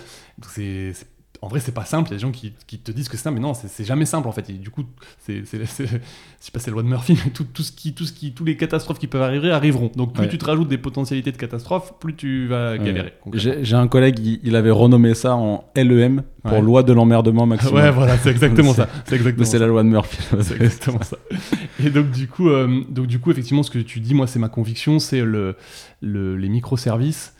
En 1.40 1.48
vrai, 1.48 1.60
c'est 1.60 1.72
pas 1.72 1.84
simple. 1.84 2.08
Il 2.08 2.12
y 2.12 2.14
a 2.14 2.16
des 2.16 2.22
gens 2.22 2.32
qui, 2.32 2.52
te 2.52 2.90
disent 2.90 3.08
que 3.08 3.16
c'est 3.16 3.22
simple, 3.22 3.36
mais 3.36 3.42
non, 3.42 3.54
c'est 3.54 3.84
jamais 3.84 4.06
simple 4.06 4.28
en 4.28 4.32
fait. 4.32 4.50
Et 4.50 4.54
du 4.54 4.70
coup, 4.70 4.84
c'est, 5.20 5.42
je 5.44 5.64
sais 5.66 6.50
pas, 6.52 6.58
c'est 6.58 6.70
loi 6.70 6.82
de 6.82 6.88
Murphy, 6.88 7.16
mais 7.24 7.30
tout, 7.30 7.44
tout, 7.44 7.62
ce 7.62 7.70
qui, 7.70 7.94
tout 7.94 8.04
ce 8.04 8.12
qui, 8.12 8.32
tous 8.32 8.44
les 8.44 8.56
catastrophes 8.56 8.98
qui 8.98 9.06
peuvent 9.06 9.22
arriver 9.22 9.50
arriveront. 9.50 9.90
Donc, 9.94 10.14
plus 10.14 10.28
tu 10.28 10.38
te 10.38 10.44
rajoutes 10.44 10.68
des 10.68 10.78
potentialités 10.78 11.30
de 11.30 11.36
catastrophes, 11.36 11.94
plus 12.00 12.16
tu 12.16 12.46
vas 12.48 12.76
galérer. 12.76 13.14
J'ai 13.34 13.76
un 13.76 13.88
collègue, 13.88 14.18
il, 14.42 14.56
avait 14.56 14.70
renommé 14.70 15.14
ça 15.14 15.36
en 15.36 15.64
LEM 15.76 16.22
pour 16.42 16.62
loi 16.62 16.82
de 16.82 16.92
l'emmerdement 16.92 17.46
maximum. 17.46 17.74
Ouais, 17.74 17.90
voilà, 17.90 18.18
c'est 18.18 18.30
exactement 18.30 18.74
ça. 18.74 18.88
C'est 19.04 19.16
exactement. 19.16 19.46
C'est 19.46 19.58
la 19.58 19.66
loi 19.66 19.82
de 19.82 19.88
Murphy. 19.88 20.18
c'est 20.42 20.56
exactement 20.56 21.02
ça. 21.02 21.18
Et 21.82 21.90
donc 21.90 22.10
du 22.10 22.26
coup, 22.26 22.48
euh, 22.48 22.82
donc 22.88 23.06
du 23.06 23.20
coup, 23.20 23.30
effectivement, 23.30 23.62
ce 23.62 23.70
que 23.70 23.78
tu 23.78 24.00
dis, 24.00 24.14
moi, 24.14 24.26
c'est 24.26 24.38
ma 24.38 24.48
conviction, 24.48 24.98
c'est 24.98 25.22
le, 25.22 25.56
le, 26.00 26.36
les 26.36 26.48
microservices 26.48 27.34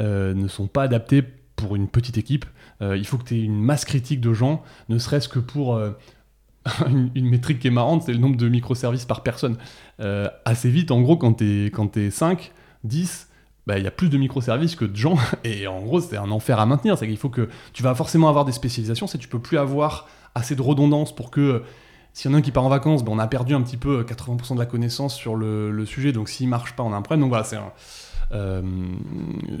euh, 0.00 0.32
ne 0.32 0.48
sont 0.48 0.68
pas 0.68 0.82
adaptés 0.82 1.22
pour 1.56 1.76
une 1.76 1.88
petite 1.88 2.18
équipe. 2.18 2.46
Euh, 2.82 2.96
il 2.96 3.06
faut 3.06 3.16
que 3.16 3.24
tu 3.24 3.36
aies 3.36 3.42
une 3.42 3.60
masse 3.60 3.84
critique 3.84 4.20
de 4.20 4.32
gens, 4.32 4.62
ne 4.88 4.98
serait-ce 4.98 5.28
que 5.28 5.38
pour 5.38 5.76
euh, 5.76 5.90
une, 6.86 7.28
métrique 7.28 7.60
qui 7.60 7.68
est 7.68 7.72
marrante, 7.72 8.02
c'est 8.04 8.12
le 8.12 8.18
nombre 8.18 8.36
de 8.36 8.48
microservices 8.48 9.04
par 9.04 9.22
personne. 9.22 9.56
Euh, 10.00 10.28
assez 10.44 10.68
vite, 10.68 10.90
en 10.90 11.00
gros, 11.00 11.16
quand 11.16 11.34
tu 11.34 11.70
es, 11.96 12.10
5, 12.10 12.52
10, 12.84 13.28
il 13.68 13.82
y 13.82 13.86
a 13.86 13.90
plus 13.92 14.08
de 14.08 14.18
microservices 14.18 14.74
que 14.74 14.84
de 14.84 14.96
gens, 14.96 15.16
et 15.44 15.66
en 15.66 15.80
gros, 15.80 16.00
c'est 16.00 16.16
un 16.16 16.30
enfer 16.30 16.58
à 16.58 16.66
maintenir. 16.66 16.98
C'est 16.98 17.06
qu'il 17.06 17.16
faut 17.16 17.30
que 17.30 17.48
tu 17.72 17.82
vas 17.82 17.94
forcément 17.94 18.28
avoir 18.28 18.44
des 18.44 18.52
spécialisations, 18.52 19.06
c'est 19.06 19.18
tu 19.18 19.28
peux 19.28 19.38
plus 19.38 19.58
avoir 19.58 20.08
assez 20.34 20.56
de 20.56 20.62
redondance 20.62 21.14
pour 21.14 21.30
que 21.30 21.62
s'il 22.14 22.30
y 22.30 22.34
en 22.34 22.36
a 22.36 22.40
un 22.40 22.42
qui 22.42 22.50
part 22.50 22.64
en 22.64 22.68
vacances, 22.68 23.04
ben, 23.04 23.12
on 23.12 23.18
a 23.18 23.26
perdu 23.26 23.54
un 23.54 23.62
petit 23.62 23.76
peu 23.78 24.02
80% 24.02 24.54
de 24.54 24.58
la 24.58 24.66
connaissance 24.66 25.14
sur 25.14 25.34
le, 25.34 25.86
sujet, 25.86 26.12
donc 26.12 26.28
s'il 26.28 26.48
marche 26.48 26.74
pas, 26.74 26.82
on 26.82 26.92
a 26.92 26.96
un. 26.96 27.16
Donc 27.16 27.28
voilà, 27.28 27.44
c'est 27.44 27.56
un 27.56 27.72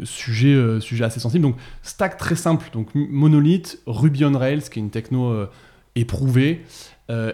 sujet, 0.04 0.54
euh, 0.54 0.80
sujet 0.80 1.04
assez 1.04 1.20
sensible. 1.20 1.42
Donc, 1.42 1.56
stack 1.82 2.16
très 2.16 2.36
simple. 2.36 2.68
Donc, 2.72 2.88
monolithe, 2.94 3.80
Ruby 3.86 4.24
on 4.24 4.36
Rails, 4.36 4.62
qui 4.62 4.78
est 4.78 4.82
une 4.82 4.90
techno 4.90 5.28
euh, 5.28 5.50
éprouvée. 5.94 6.64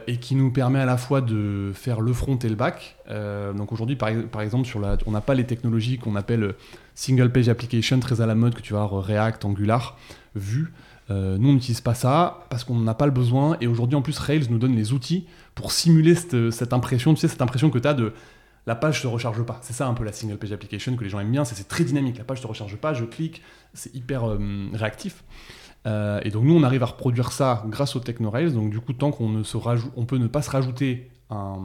et 0.08 0.16
qui 0.16 0.34
nous 0.34 0.50
permet 0.50 0.80
à 0.80 0.86
la 0.86 0.96
fois 0.96 1.20
de 1.20 1.70
faire 1.72 2.00
le 2.00 2.12
front 2.12 2.36
et 2.36 2.48
le 2.48 2.56
back. 2.56 2.96
donc 3.56 3.70
aujourd'hui, 3.70 3.94
par, 3.94 4.40
exemple, 4.40 4.66
sur 4.66 4.80
la, 4.80 4.96
on 5.06 5.12
n'a 5.12 5.20
pas 5.20 5.34
les 5.34 5.44
technologies 5.44 5.98
qu'on 5.98 6.16
appelle 6.16 6.56
single 6.96 7.30
page 7.30 7.48
application, 7.48 8.00
très 8.00 8.20
à 8.20 8.26
la 8.26 8.34
mode, 8.34 8.56
que 8.56 8.60
tu 8.60 8.72
vas 8.72 8.88
React, 8.90 9.44
Angular, 9.44 9.96
Vue. 10.34 10.72
nous, 11.10 11.48
on 11.48 11.52
n'utilise 11.52 11.80
pas 11.80 11.94
ça 11.94 12.46
parce 12.50 12.64
qu'on 12.64 12.80
n'a 12.80 12.94
pas 12.94 13.06
le 13.06 13.12
besoin. 13.12 13.56
Et 13.60 13.68
aujourd'hui, 13.68 13.94
en 13.94 14.02
plus, 14.02 14.18
Rails 14.18 14.50
nous 14.50 14.58
donne 14.58 14.74
les 14.74 14.92
outils 14.92 15.28
pour 15.54 15.70
simuler 15.70 16.16
cette, 16.16 16.50
cette 16.50 16.72
impression, 16.72 17.14
tu 17.14 17.20
sais, 17.20 17.28
cette 17.28 17.42
impression 17.42 17.70
que 17.70 17.78
tu 17.78 17.86
as 17.86 17.94
de 17.94 18.12
la 18.68 18.74
page 18.74 19.00
se 19.00 19.06
recharge 19.06 19.42
pas. 19.44 19.58
C'est 19.62 19.72
ça 19.72 19.86
un 19.86 19.94
peu 19.94 20.04
la 20.04 20.12
single 20.12 20.36
page 20.36 20.52
application 20.52 20.94
que 20.94 21.02
les 21.02 21.08
gens 21.08 21.20
aiment 21.20 21.32
bien, 21.32 21.46
c'est 21.46 21.66
très 21.66 21.84
dynamique. 21.84 22.18
La 22.18 22.24
page 22.24 22.42
se 22.42 22.46
recharge 22.46 22.76
pas, 22.76 22.92
je 22.92 23.06
clique, 23.06 23.40
c'est 23.72 23.94
hyper 23.94 24.28
euh, 24.28 24.68
réactif. 24.74 25.24
Euh, 25.86 26.20
et 26.22 26.28
donc 26.28 26.44
nous, 26.44 26.54
on 26.54 26.62
arrive 26.62 26.82
à 26.82 26.86
reproduire 26.86 27.32
ça 27.32 27.64
grâce 27.68 27.96
au 27.96 28.00
TechnoRails. 28.00 28.52
Donc 28.52 28.68
du 28.68 28.78
coup, 28.78 28.92
tant 28.92 29.10
qu'on 29.10 29.30
ne 29.30 29.42
se 29.42 29.56
rajoute, 29.56 29.90
on 29.96 30.04
peut 30.04 30.18
ne 30.18 30.26
pas 30.26 30.42
se 30.42 30.50
rajouter 30.50 31.10
un, 31.30 31.62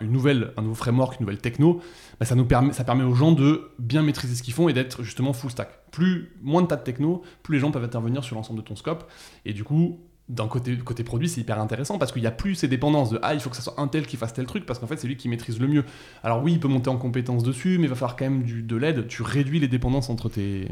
nouveau 0.00 0.74
framework, 0.74 1.20
une 1.20 1.26
nouvelle 1.26 1.40
techno, 1.42 1.82
bah, 2.18 2.24
ça 2.24 2.34
permet, 2.34 2.72
permet 2.72 3.04
aux 3.04 3.14
gens 3.14 3.32
de 3.32 3.72
bien 3.78 4.00
maîtriser 4.00 4.34
ce 4.34 4.42
qu'ils 4.42 4.54
font 4.54 4.70
et 4.70 4.72
d'être 4.72 5.02
justement 5.02 5.34
full 5.34 5.50
stack. 5.50 5.68
Plus 5.90 6.32
moins 6.40 6.62
de 6.62 6.66
tas 6.66 6.76
de 6.76 6.82
techno, 6.82 7.20
plus 7.42 7.56
les 7.56 7.60
gens 7.60 7.70
peuvent 7.70 7.84
intervenir 7.84 8.24
sur 8.24 8.36
l'ensemble 8.36 8.60
de 8.60 8.64
ton 8.64 8.74
scope. 8.74 9.04
Et 9.44 9.52
du 9.52 9.64
coup, 9.64 10.00
d'un 10.32 10.48
côté, 10.48 10.76
côté 10.78 11.04
produit, 11.04 11.28
c'est 11.28 11.40
hyper 11.40 11.60
intéressant 11.60 11.98
parce 11.98 12.10
qu'il 12.10 12.22
n'y 12.22 12.28
a 12.28 12.32
plus 12.32 12.54
ces 12.54 12.68
dépendances 12.68 13.10
de 13.10 13.18
ah, 13.22 13.34
il 13.34 13.40
faut 13.40 13.50
que 13.50 13.56
ça 13.56 13.62
soit 13.62 13.74
un 13.76 13.86
tel 13.86 14.06
qui 14.06 14.16
fasse 14.16 14.32
tel 14.32 14.46
truc 14.46 14.64
parce 14.64 14.78
qu'en 14.78 14.86
fait, 14.86 14.96
c'est 14.96 15.06
lui 15.06 15.16
qui 15.16 15.28
maîtrise 15.28 15.60
le 15.60 15.68
mieux. 15.68 15.84
Alors, 16.24 16.42
oui, 16.42 16.52
il 16.52 16.60
peut 16.60 16.68
monter 16.68 16.88
en 16.88 16.96
compétence 16.96 17.42
dessus, 17.42 17.76
mais 17.78 17.84
il 17.84 17.90
va 17.90 17.94
falloir 17.94 18.16
quand 18.16 18.24
même 18.24 18.44
de 18.66 18.76
l'aide. 18.76 19.06
Tu 19.08 19.22
réduis 19.22 19.60
les 19.60 19.68
dépendances 19.68 20.08
entre, 20.08 20.30
tes, 20.30 20.68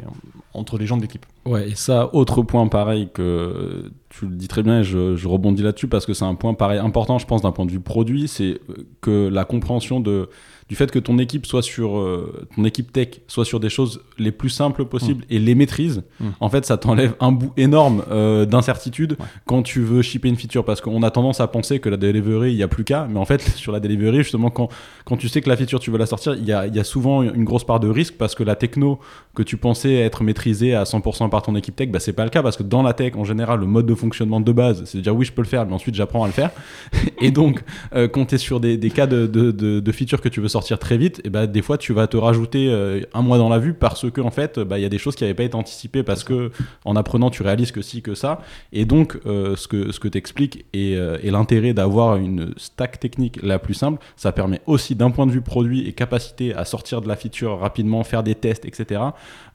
entre 0.54 0.78
les 0.78 0.86
gens 0.86 0.96
de 0.96 1.02
l'équipe. 1.02 1.26
Ouais, 1.44 1.70
et 1.70 1.74
ça, 1.74 2.14
autre 2.14 2.42
point 2.42 2.66
pareil 2.68 3.10
que 3.12 3.90
tu 4.08 4.26
le 4.26 4.34
dis 4.34 4.48
très 4.48 4.62
bien 4.62 4.80
et 4.80 4.84
je, 4.84 5.14
je 5.16 5.28
rebondis 5.28 5.62
là-dessus 5.62 5.88
parce 5.88 6.06
que 6.06 6.14
c'est 6.14 6.24
un 6.24 6.34
point 6.34 6.54
pareil 6.54 6.78
important, 6.78 7.18
je 7.18 7.26
pense, 7.26 7.42
d'un 7.42 7.52
point 7.52 7.66
de 7.66 7.70
vue 7.70 7.80
produit, 7.80 8.28
c'est 8.28 8.60
que 9.00 9.28
la 9.28 9.44
compréhension 9.44 10.00
de 10.00 10.30
du 10.70 10.76
fait 10.76 10.88
que 10.92 11.00
ton 11.00 11.18
équipe 11.18 11.46
soit 11.46 11.62
sur 11.62 11.98
euh, 11.98 12.46
ton 12.54 12.64
équipe 12.64 12.92
tech 12.92 13.22
soit 13.26 13.44
sur 13.44 13.58
des 13.58 13.68
choses 13.68 14.02
les 14.18 14.30
plus 14.30 14.50
simples 14.50 14.84
possibles 14.84 15.24
et 15.28 15.40
les 15.40 15.56
maîtrise, 15.56 16.04
mm. 16.20 16.28
en 16.38 16.48
fait, 16.48 16.64
ça 16.64 16.76
t'enlève 16.76 17.14
un 17.18 17.32
bout 17.32 17.52
énorme 17.56 18.04
euh, 18.08 18.46
d'incertitude 18.46 19.16
quand 19.46 19.64
tu 19.64 19.80
veux 19.80 20.00
shipper 20.00 20.28
une 20.28 20.36
feature 20.36 20.64
parce 20.64 20.80
qu'on 20.80 21.02
a 21.02 21.10
tendance 21.10 21.40
à 21.40 21.48
penser 21.48 21.80
que 21.80 21.88
la 21.88 21.96
delivery, 21.96 22.52
il 22.52 22.56
y 22.56 22.62
a 22.62 22.68
plus 22.68 22.84
qu'à, 22.84 23.08
mais 23.10 23.18
en 23.18 23.24
fait, 23.24 23.40
sur 23.56 23.72
la 23.72 23.80
delivery, 23.80 24.18
justement, 24.18 24.50
quand 24.50 24.68
quand 25.04 25.16
tu 25.16 25.28
sais 25.28 25.40
que 25.40 25.48
la 25.48 25.56
feature 25.56 25.80
tu 25.80 25.90
veux 25.90 25.98
la 25.98 26.06
sortir, 26.06 26.34
il 26.34 26.44
y 26.44 26.52
a, 26.52 26.68
y 26.68 26.78
a 26.78 26.84
souvent 26.84 27.24
une 27.24 27.42
grosse 27.42 27.64
part 27.64 27.80
de 27.80 27.88
risque 27.88 28.14
parce 28.16 28.36
que 28.36 28.44
la 28.44 28.54
techno 28.54 29.00
que 29.34 29.42
tu 29.42 29.56
pensais 29.56 29.94
être 29.94 30.22
maîtrisée 30.22 30.76
à 30.76 30.84
100% 30.84 31.30
par 31.30 31.42
ton 31.42 31.56
équipe 31.56 31.74
tech, 31.74 31.88
bah 31.90 31.98
c'est 31.98 32.12
pas 32.12 32.22
le 32.22 32.30
cas 32.30 32.44
parce 32.44 32.56
que 32.56 32.62
dans 32.62 32.84
la 32.84 32.92
tech 32.92 33.16
en 33.16 33.24
général, 33.24 33.58
le 33.58 33.66
mode 33.66 33.86
de 33.86 33.94
fonctionnement 33.96 34.40
de 34.40 34.52
base, 34.52 34.84
c'est 34.84 34.98
de 34.98 35.02
dire 35.02 35.16
oui, 35.16 35.24
je 35.24 35.32
peux 35.32 35.42
le 35.42 35.48
faire, 35.48 35.66
mais 35.66 35.72
ensuite 35.72 35.96
j'apprends 35.96 36.22
à 36.22 36.28
le 36.28 36.32
faire. 36.32 36.52
et 37.20 37.32
donc, 37.32 37.64
euh, 37.96 38.06
quand 38.06 38.26
tu 38.26 38.36
es 38.36 38.38
sur 38.38 38.60
des, 38.60 38.76
des 38.76 38.90
cas 38.90 39.08
de, 39.08 39.26
de, 39.26 39.50
de, 39.50 39.80
de 39.80 39.92
features 39.92 40.20
que 40.20 40.28
tu 40.28 40.40
veux 40.40 40.46
sortir 40.46 40.59
très 40.60 40.96
vite, 40.96 41.20
et 41.24 41.30
bah, 41.30 41.46
des 41.46 41.62
fois 41.62 41.78
tu 41.78 41.92
vas 41.92 42.06
te 42.06 42.16
rajouter 42.16 42.68
euh, 42.70 43.00
un 43.14 43.22
mois 43.22 43.38
dans 43.38 43.48
la 43.48 43.58
vue 43.58 43.74
parce 43.74 44.10
que 44.10 44.20
en 44.20 44.30
fait 44.30 44.58
bah, 44.58 44.78
il 44.78 44.82
y 44.82 44.84
a 44.84 44.88
des 44.88 44.98
choses 44.98 45.16
qui 45.16 45.24
n'avaient 45.24 45.34
pas 45.34 45.44
été 45.44 45.54
anticipées 45.54 46.02
parce 46.02 46.24
que 46.24 46.50
en 46.84 46.96
apprenant 46.96 47.30
tu 47.30 47.42
réalises 47.42 47.72
que 47.72 47.82
si 47.82 48.02
que 48.02 48.14
ça. 48.14 48.40
Et 48.72 48.84
donc 48.84 49.18
euh, 49.26 49.56
ce 49.56 49.68
que 49.68 49.92
ce 49.92 50.00
que 50.00 50.08
t'expliques 50.08 50.64
et, 50.72 50.96
euh, 50.96 51.18
et 51.22 51.30
l'intérêt 51.30 51.72
d'avoir 51.74 52.16
une 52.16 52.52
stack 52.56 53.00
technique 53.00 53.40
la 53.42 53.58
plus 53.58 53.74
simple, 53.74 54.02
ça 54.16 54.32
permet 54.32 54.60
aussi 54.66 54.94
d'un 54.94 55.10
point 55.10 55.26
de 55.26 55.32
vue 55.32 55.40
produit 55.42 55.86
et 55.88 55.92
capacité 55.92 56.54
à 56.54 56.64
sortir 56.64 57.00
de 57.00 57.08
la 57.08 57.16
feature 57.16 57.58
rapidement, 57.58 58.04
faire 58.04 58.22
des 58.22 58.34
tests, 58.34 58.64
etc. 58.64 59.02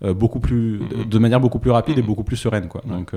beaucoup 0.02 0.40
plus 0.40 0.80
mm-hmm. 0.80 1.10
de 1.10 1.20
manière 1.20 1.40
beaucoup 1.40 1.60
plus 1.60 1.72
rapide 1.72 1.98
et 1.98 2.02
mm-hmm. 2.02 2.06
beaucoup 2.06 2.24
plus 2.24 2.38
sereine 2.38 2.68
quoi. 2.68 2.82
Donc 2.86 3.12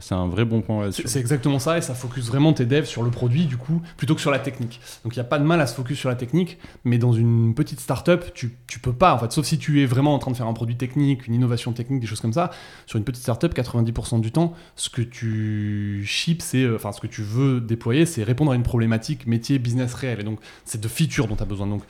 c'est 0.00 0.14
un 0.14 0.26
vrai 0.26 0.44
bon 0.44 0.62
point. 0.62 0.90
C'est 0.90 1.20
exactement 1.20 1.58
ça 1.58 1.78
et 1.78 1.80
ça 1.80 1.94
focus 1.94 2.26
vraiment 2.26 2.52
tes 2.52 2.66
devs 2.66 2.84
sur 2.84 3.02
le 3.02 3.10
produit 3.10 3.46
du 3.46 3.56
coup 3.56 3.82
plutôt 3.96 4.14
que 4.14 4.20
sur 4.20 4.30
la 4.30 4.38
technique. 4.38 4.80
Donc 5.04 5.14
il 5.14 5.18
n'y 5.18 5.24
a 5.24 5.28
pas 5.28 5.38
de 5.38 5.44
mal 5.44 5.60
à 5.60 5.66
se 5.66 5.74
focus 5.74 5.98
sur 5.98 6.08
la 6.08 6.16
technique, 6.16 6.58
mais 6.84 6.98
dans 6.98 7.12
une 7.12 7.23
une 7.24 7.54
petite 7.54 7.80
startup, 7.80 8.32
tu, 8.34 8.50
peux 8.82 8.92
pas, 8.92 9.14
en 9.14 9.18
fait, 9.18 9.32
sauf 9.32 9.46
si 9.46 9.58
tu 9.58 9.82
es 9.82 9.86
vraiment 9.86 10.14
en 10.14 10.18
train 10.18 10.30
de 10.30 10.36
faire 10.36 10.46
un 10.46 10.52
produit 10.52 10.76
technique, 10.76 11.26
une 11.26 11.34
innovation 11.34 11.72
technique, 11.72 12.00
des 12.00 12.06
choses 12.06 12.20
comme 12.20 12.32
ça. 12.32 12.50
Sur 12.86 12.98
une 12.98 13.04
petite 13.04 13.22
startup, 13.22 13.54
90% 13.54 14.20
du 14.20 14.30
temps, 14.30 14.54
ce 14.76 14.90
que 14.90 15.02
tu 15.02 16.04
ships, 16.06 16.42
c'est, 16.42 16.62
euh, 16.62 16.76
enfin, 16.76 16.92
ce 16.92 17.00
que 17.00 17.06
tu 17.06 17.22
veux 17.22 17.60
déployer, 17.60 18.06
c'est 18.06 18.22
répondre 18.22 18.52
à 18.52 18.54
une 18.54 18.62
problématique 18.62 19.26
métier, 19.26 19.58
business 19.58 19.94
réel. 19.94 20.20
Et 20.20 20.24
donc, 20.24 20.40
c'est 20.64 20.80
de 20.80 20.88
features 20.88 21.26
dont 21.26 21.36
tu 21.36 21.42
as 21.42 21.46
besoin. 21.46 21.66
Donc, 21.66 21.82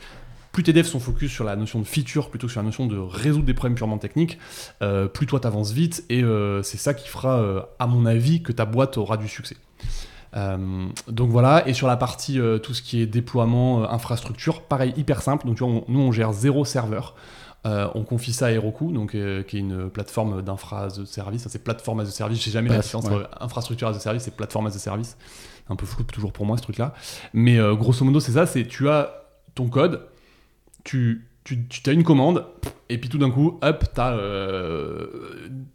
plus 0.51 0.63
tes 0.63 0.73
devs 0.73 0.85
sont 0.85 0.99
focus 0.99 1.31
sur 1.31 1.43
la 1.43 1.55
notion 1.55 1.79
de 1.79 1.85
feature 1.85 2.29
plutôt 2.29 2.47
que 2.47 2.53
sur 2.53 2.61
la 2.61 2.65
notion 2.65 2.87
de 2.87 2.97
résoudre 2.97 3.45
des 3.45 3.53
problèmes 3.53 3.75
purement 3.75 3.97
techniques, 3.97 4.39
euh, 4.81 5.07
plus 5.07 5.27
toi 5.27 5.41
t'avances 5.41 5.73
vite 5.73 6.05
et 6.09 6.23
euh, 6.23 6.63
c'est 6.63 6.77
ça 6.77 6.93
qui 6.93 7.09
fera, 7.09 7.67
à 7.77 7.87
mon 7.87 8.05
avis, 8.05 8.41
que 8.41 8.53
ta 8.53 8.65
boîte 8.65 8.97
aura 8.97 9.17
du 9.17 9.27
succès. 9.27 9.57
Euh, 10.35 10.87
donc 11.07 11.29
voilà, 11.29 11.67
et 11.67 11.73
sur 11.73 11.87
la 11.87 11.97
partie 11.97 12.39
euh, 12.39 12.57
tout 12.57 12.73
ce 12.73 12.81
qui 12.81 13.01
est 13.01 13.05
déploiement, 13.05 13.83
euh, 13.83 13.87
infrastructure, 13.87 14.61
pareil, 14.61 14.93
hyper 14.97 15.21
simple. 15.21 15.47
Donc 15.47 15.61
nous 15.61 15.99
on 15.99 16.11
gère 16.11 16.33
zéro 16.33 16.65
serveur. 16.65 17.15
On 17.67 18.03
confie 18.03 18.31
ça 18.31 18.45
à 18.45 18.51
Heroku, 18.51 18.91
donc, 18.91 19.13
qui 19.13 19.17
est 19.57 19.59
une 19.59 19.89
plateforme 19.89 20.43
d'infra 20.43 20.83
as 20.83 20.99
a 20.99 21.05
service. 21.07 21.47
C'est 21.49 21.63
plateforme 21.63 22.01
as 22.01 22.03
a 22.03 22.11
service. 22.11 22.37
Je 22.37 22.43
sais 22.43 22.51
jamais 22.51 22.69
la 22.69 22.77
différence 22.77 23.05
entre 23.05 23.27
infrastructure 23.41 23.87
as 23.87 23.95
a 23.95 23.99
service 23.99 24.27
et 24.27 24.31
plateforme 24.31 24.67
as 24.67 24.75
a 24.75 24.77
service. 24.77 25.17
Un 25.67 25.75
peu 25.75 25.87
flou 25.87 26.03
toujours 26.03 26.31
pour 26.31 26.45
moi 26.45 26.57
ce 26.57 26.61
truc-là. 26.61 26.93
Mais 27.33 27.57
grosso 27.75 28.05
modo, 28.05 28.19
c'est 28.19 28.33
ça. 28.33 28.45
C'est 28.45 28.67
tu 28.67 28.87
as 28.87 29.25
ton 29.55 29.67
code, 29.67 30.05
tu 30.83 31.27
tu, 31.45 31.63
as 31.85 31.91
une 31.91 32.03
commande, 32.03 32.43
et 32.89 32.97
puis 32.97 33.07
tout 33.07 33.19
d'un 33.19 33.29
coup, 33.29 33.59
hop, 33.61 33.85
tu 33.93 34.01
as, 34.01 34.13
euh, 34.13 35.07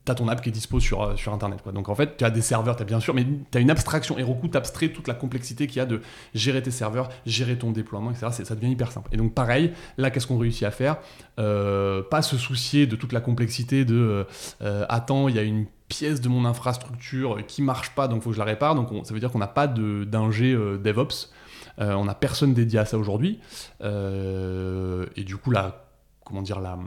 ton 0.04 0.26
app 0.26 0.42
qui 0.42 0.48
est 0.48 0.52
dispo 0.52 0.80
sur, 0.80 1.02
euh, 1.02 1.14
Internet. 1.32 1.62
Quoi. 1.62 1.70
Donc 1.70 1.88
en 1.88 1.94
fait, 1.94 2.16
tu 2.16 2.24
as 2.24 2.30
des 2.30 2.42
serveurs, 2.42 2.74
tu 2.74 2.84
bien 2.84 2.98
sûr, 2.98 3.14
mais 3.14 3.24
tu 3.24 3.56
as 3.56 3.60
une 3.60 3.70
abstraction. 3.70 4.18
Heroku 4.18 4.48
t'abstrait 4.48 4.88
toute 4.88 5.06
la 5.06 5.14
complexité 5.14 5.68
qu'il 5.68 5.76
y 5.76 5.80
a 5.80 5.86
de 5.86 6.00
gérer 6.34 6.60
tes 6.60 6.72
serveurs, 6.72 7.08
gérer 7.24 7.56
ton 7.56 7.70
déploiement, 7.70 8.10
etc. 8.10 8.42
Ça 8.44 8.54
devient 8.56 8.72
hyper 8.72 8.90
simple. 8.90 9.10
Et 9.12 9.16
donc 9.16 9.32
pareil, 9.32 9.72
là, 9.96 10.10
qu'est-ce 10.10 10.26
qu'on 10.26 10.38
réussit 10.38 10.64
à 10.64 10.72
faire? 10.72 10.96
Euh, 11.38 12.02
Pas 12.02 12.22
se 12.22 12.36
soucier 12.36 12.88
de 12.88 12.96
toute 12.96 13.12
la 13.12 13.20
complexité 13.20 13.84
de 13.84 14.26
euh, 14.62 14.86
attends, 14.88 15.28
il 15.28 15.36
y 15.36 15.38
a 15.38 15.42
une 15.42 15.66
pièce 15.86 16.20
de 16.20 16.28
mon 16.28 16.44
infrastructure 16.46 17.38
qui 17.46 17.62
marche 17.62 17.94
pas, 17.94 18.08
donc 18.08 18.22
faut 18.22 18.30
que 18.30 18.34
je 18.34 18.40
la 18.40 18.44
répare. 18.44 18.74
Donc 18.74 18.88
ça 19.06 19.14
veut 19.14 19.20
dire 19.20 19.30
qu'on 19.30 19.38
n'a 19.38 19.46
pas 19.46 19.68
d'ingé 19.68 20.52
DevOps. 20.52 21.30
Euh, 21.78 21.94
on 21.94 22.04
n'a 22.04 22.14
personne 22.14 22.54
dédié 22.54 22.78
à 22.78 22.84
ça 22.84 22.98
aujourd'hui. 22.98 23.40
Euh, 23.82 25.06
et 25.16 25.24
du 25.24 25.36
coup, 25.36 25.50
la, 25.50 25.86
comment 26.24 26.42
dire, 26.42 26.60
la, 26.60 26.78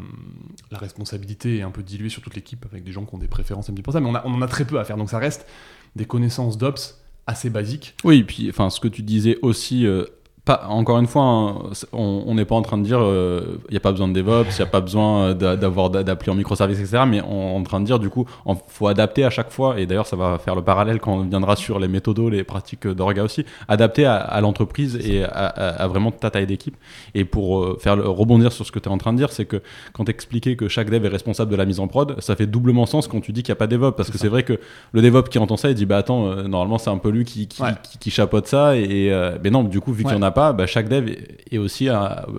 la, 0.71 0.77
responsabilité 0.77 1.57
est 1.57 1.61
un 1.61 1.71
peu 1.71 1.83
diluée 1.83 2.09
sur 2.09 2.21
toute 2.21 2.35
l'équipe 2.35 2.65
avec 2.71 2.83
des 2.83 2.91
gens 2.91 3.05
qui 3.05 3.15
ont 3.15 3.19
des 3.19 3.27
préférences 3.27 3.69
un 3.69 3.73
petit 3.73 3.81
peu 3.81 3.85
pour 3.85 3.93
ça. 3.93 4.01
Mais 4.01 4.09
on, 4.09 4.15
on 4.15 4.33
en 4.33 4.41
a 4.41 4.47
très 4.47 4.65
peu 4.65 4.79
à 4.79 4.83
faire. 4.83 4.97
Donc 4.97 5.09
ça 5.09 5.19
reste 5.19 5.47
des 5.95 6.05
connaissances 6.05 6.57
d'Ops 6.57 6.99
assez 7.27 7.49
basiques. 7.49 7.95
Oui, 8.03 8.19
et 8.19 8.23
puis 8.23 8.49
enfin, 8.49 8.69
ce 8.69 8.79
que 8.79 8.87
tu 8.87 9.01
disais 9.01 9.37
aussi 9.41 9.85
euh, 9.85 10.05
encore 10.49 10.99
une 10.99 11.07
fois, 11.07 11.23
hein, 11.23 11.55
on 11.93 12.35
n'est 12.35 12.43
pas 12.43 12.55
en 12.55 12.61
train 12.61 12.77
de 12.77 12.83
dire 12.83 12.97
il 12.97 13.05
euh, 13.05 13.41
n'y 13.71 13.77
a 13.77 13.79
pas 13.79 13.91
besoin 13.91 14.09
de 14.09 14.13
DevOps, 14.13 14.49
il 14.51 14.61
n'y 14.61 14.67
a 14.67 14.69
pas 14.69 14.81
besoin 14.81 15.29
euh, 15.29 15.55
d'avoir 15.55 15.89
d'appli 15.89 16.29
en 16.31 16.35
microservices, 16.35 16.79
etc. 16.79 17.03
Mais 17.07 17.21
on 17.21 17.53
est 17.53 17.59
en 17.59 17.63
train 17.63 17.79
de 17.79 17.85
dire 17.85 17.97
du 17.97 18.09
coup, 18.09 18.25
il 18.45 18.55
faut 18.67 18.87
adapter 18.87 19.23
à 19.23 19.29
chaque 19.29 19.51
fois, 19.51 19.79
et 19.79 19.85
d'ailleurs 19.85 20.05
ça 20.05 20.17
va 20.17 20.37
faire 20.39 20.55
le 20.55 20.61
parallèle 20.61 20.99
quand 20.99 21.13
on 21.13 21.23
viendra 21.23 21.55
sur 21.55 21.79
les 21.79 21.87
méthodos, 21.87 22.29
les 22.29 22.43
pratiques 22.43 22.87
d'orga 22.87 23.23
aussi, 23.23 23.45
adapter 23.69 24.05
à, 24.05 24.41
l'entreprise 24.41 24.97
et 24.97 25.23
à, 25.23 25.87
vraiment 25.87 26.11
ta 26.11 26.29
taille 26.29 26.45
d'équipe. 26.45 26.75
Et 27.15 27.23
pour 27.23 27.63
euh, 27.63 27.77
faire 27.79 27.95
rebondir 28.03 28.51
sur 28.51 28.65
ce 28.65 28.71
que 28.73 28.79
tu 28.79 28.89
es 28.89 28.91
en 28.91 28.97
train 28.97 29.13
de 29.13 29.17
dire, 29.17 29.31
c'est 29.31 29.45
que 29.45 29.61
quand 29.93 30.03
tu 30.05 30.11
expliquais 30.11 30.57
que 30.57 30.67
chaque 30.67 30.89
dev 30.89 31.05
est 31.05 31.09
responsable 31.09 31.51
de 31.51 31.55
la 31.55 31.65
mise 31.65 31.79
en 31.79 31.87
prod, 31.87 32.19
ça 32.19 32.35
fait 32.35 32.47
doublement 32.47 32.85
sens 32.85 33.07
quand 33.07 33.21
tu 33.21 33.31
dis 33.31 33.43
qu'il 33.43 33.51
n'y 33.51 33.57
a 33.57 33.59
pas 33.59 33.67
de 33.67 33.77
DevOps, 33.77 33.95
parce 33.95 34.11
que 34.11 34.17
c'est 34.17 34.27
vrai 34.27 34.43
que 34.43 34.59
le 34.91 35.01
DevOps 35.01 35.29
qui 35.29 35.39
entend 35.39 35.55
ça, 35.55 35.69
il 35.69 35.75
dit 35.75 35.85
bah 35.85 35.97
attends, 35.97 36.35
normalement 36.35 36.77
c'est 36.77 36.89
un 36.89 36.97
peu 36.97 37.09
lui 37.09 37.23
qui, 37.23 37.47
qui, 37.47 37.63
qui, 37.97 38.11
chapeaute 38.11 38.47
ça, 38.47 38.75
et 38.75 39.09
mais 39.41 39.49
non, 39.49 39.63
du 39.63 39.79
coup, 39.79 39.93
vu 39.93 40.03
qu'il 40.03 40.11
n'y 40.11 40.19
en 40.19 40.21
a 40.21 40.32
pas, 40.33 40.53
bah, 40.53 40.65
chaque 40.65 40.89
dev 40.89 41.09
est 41.49 41.57
aussi 41.57 41.89
euh, 41.89 41.95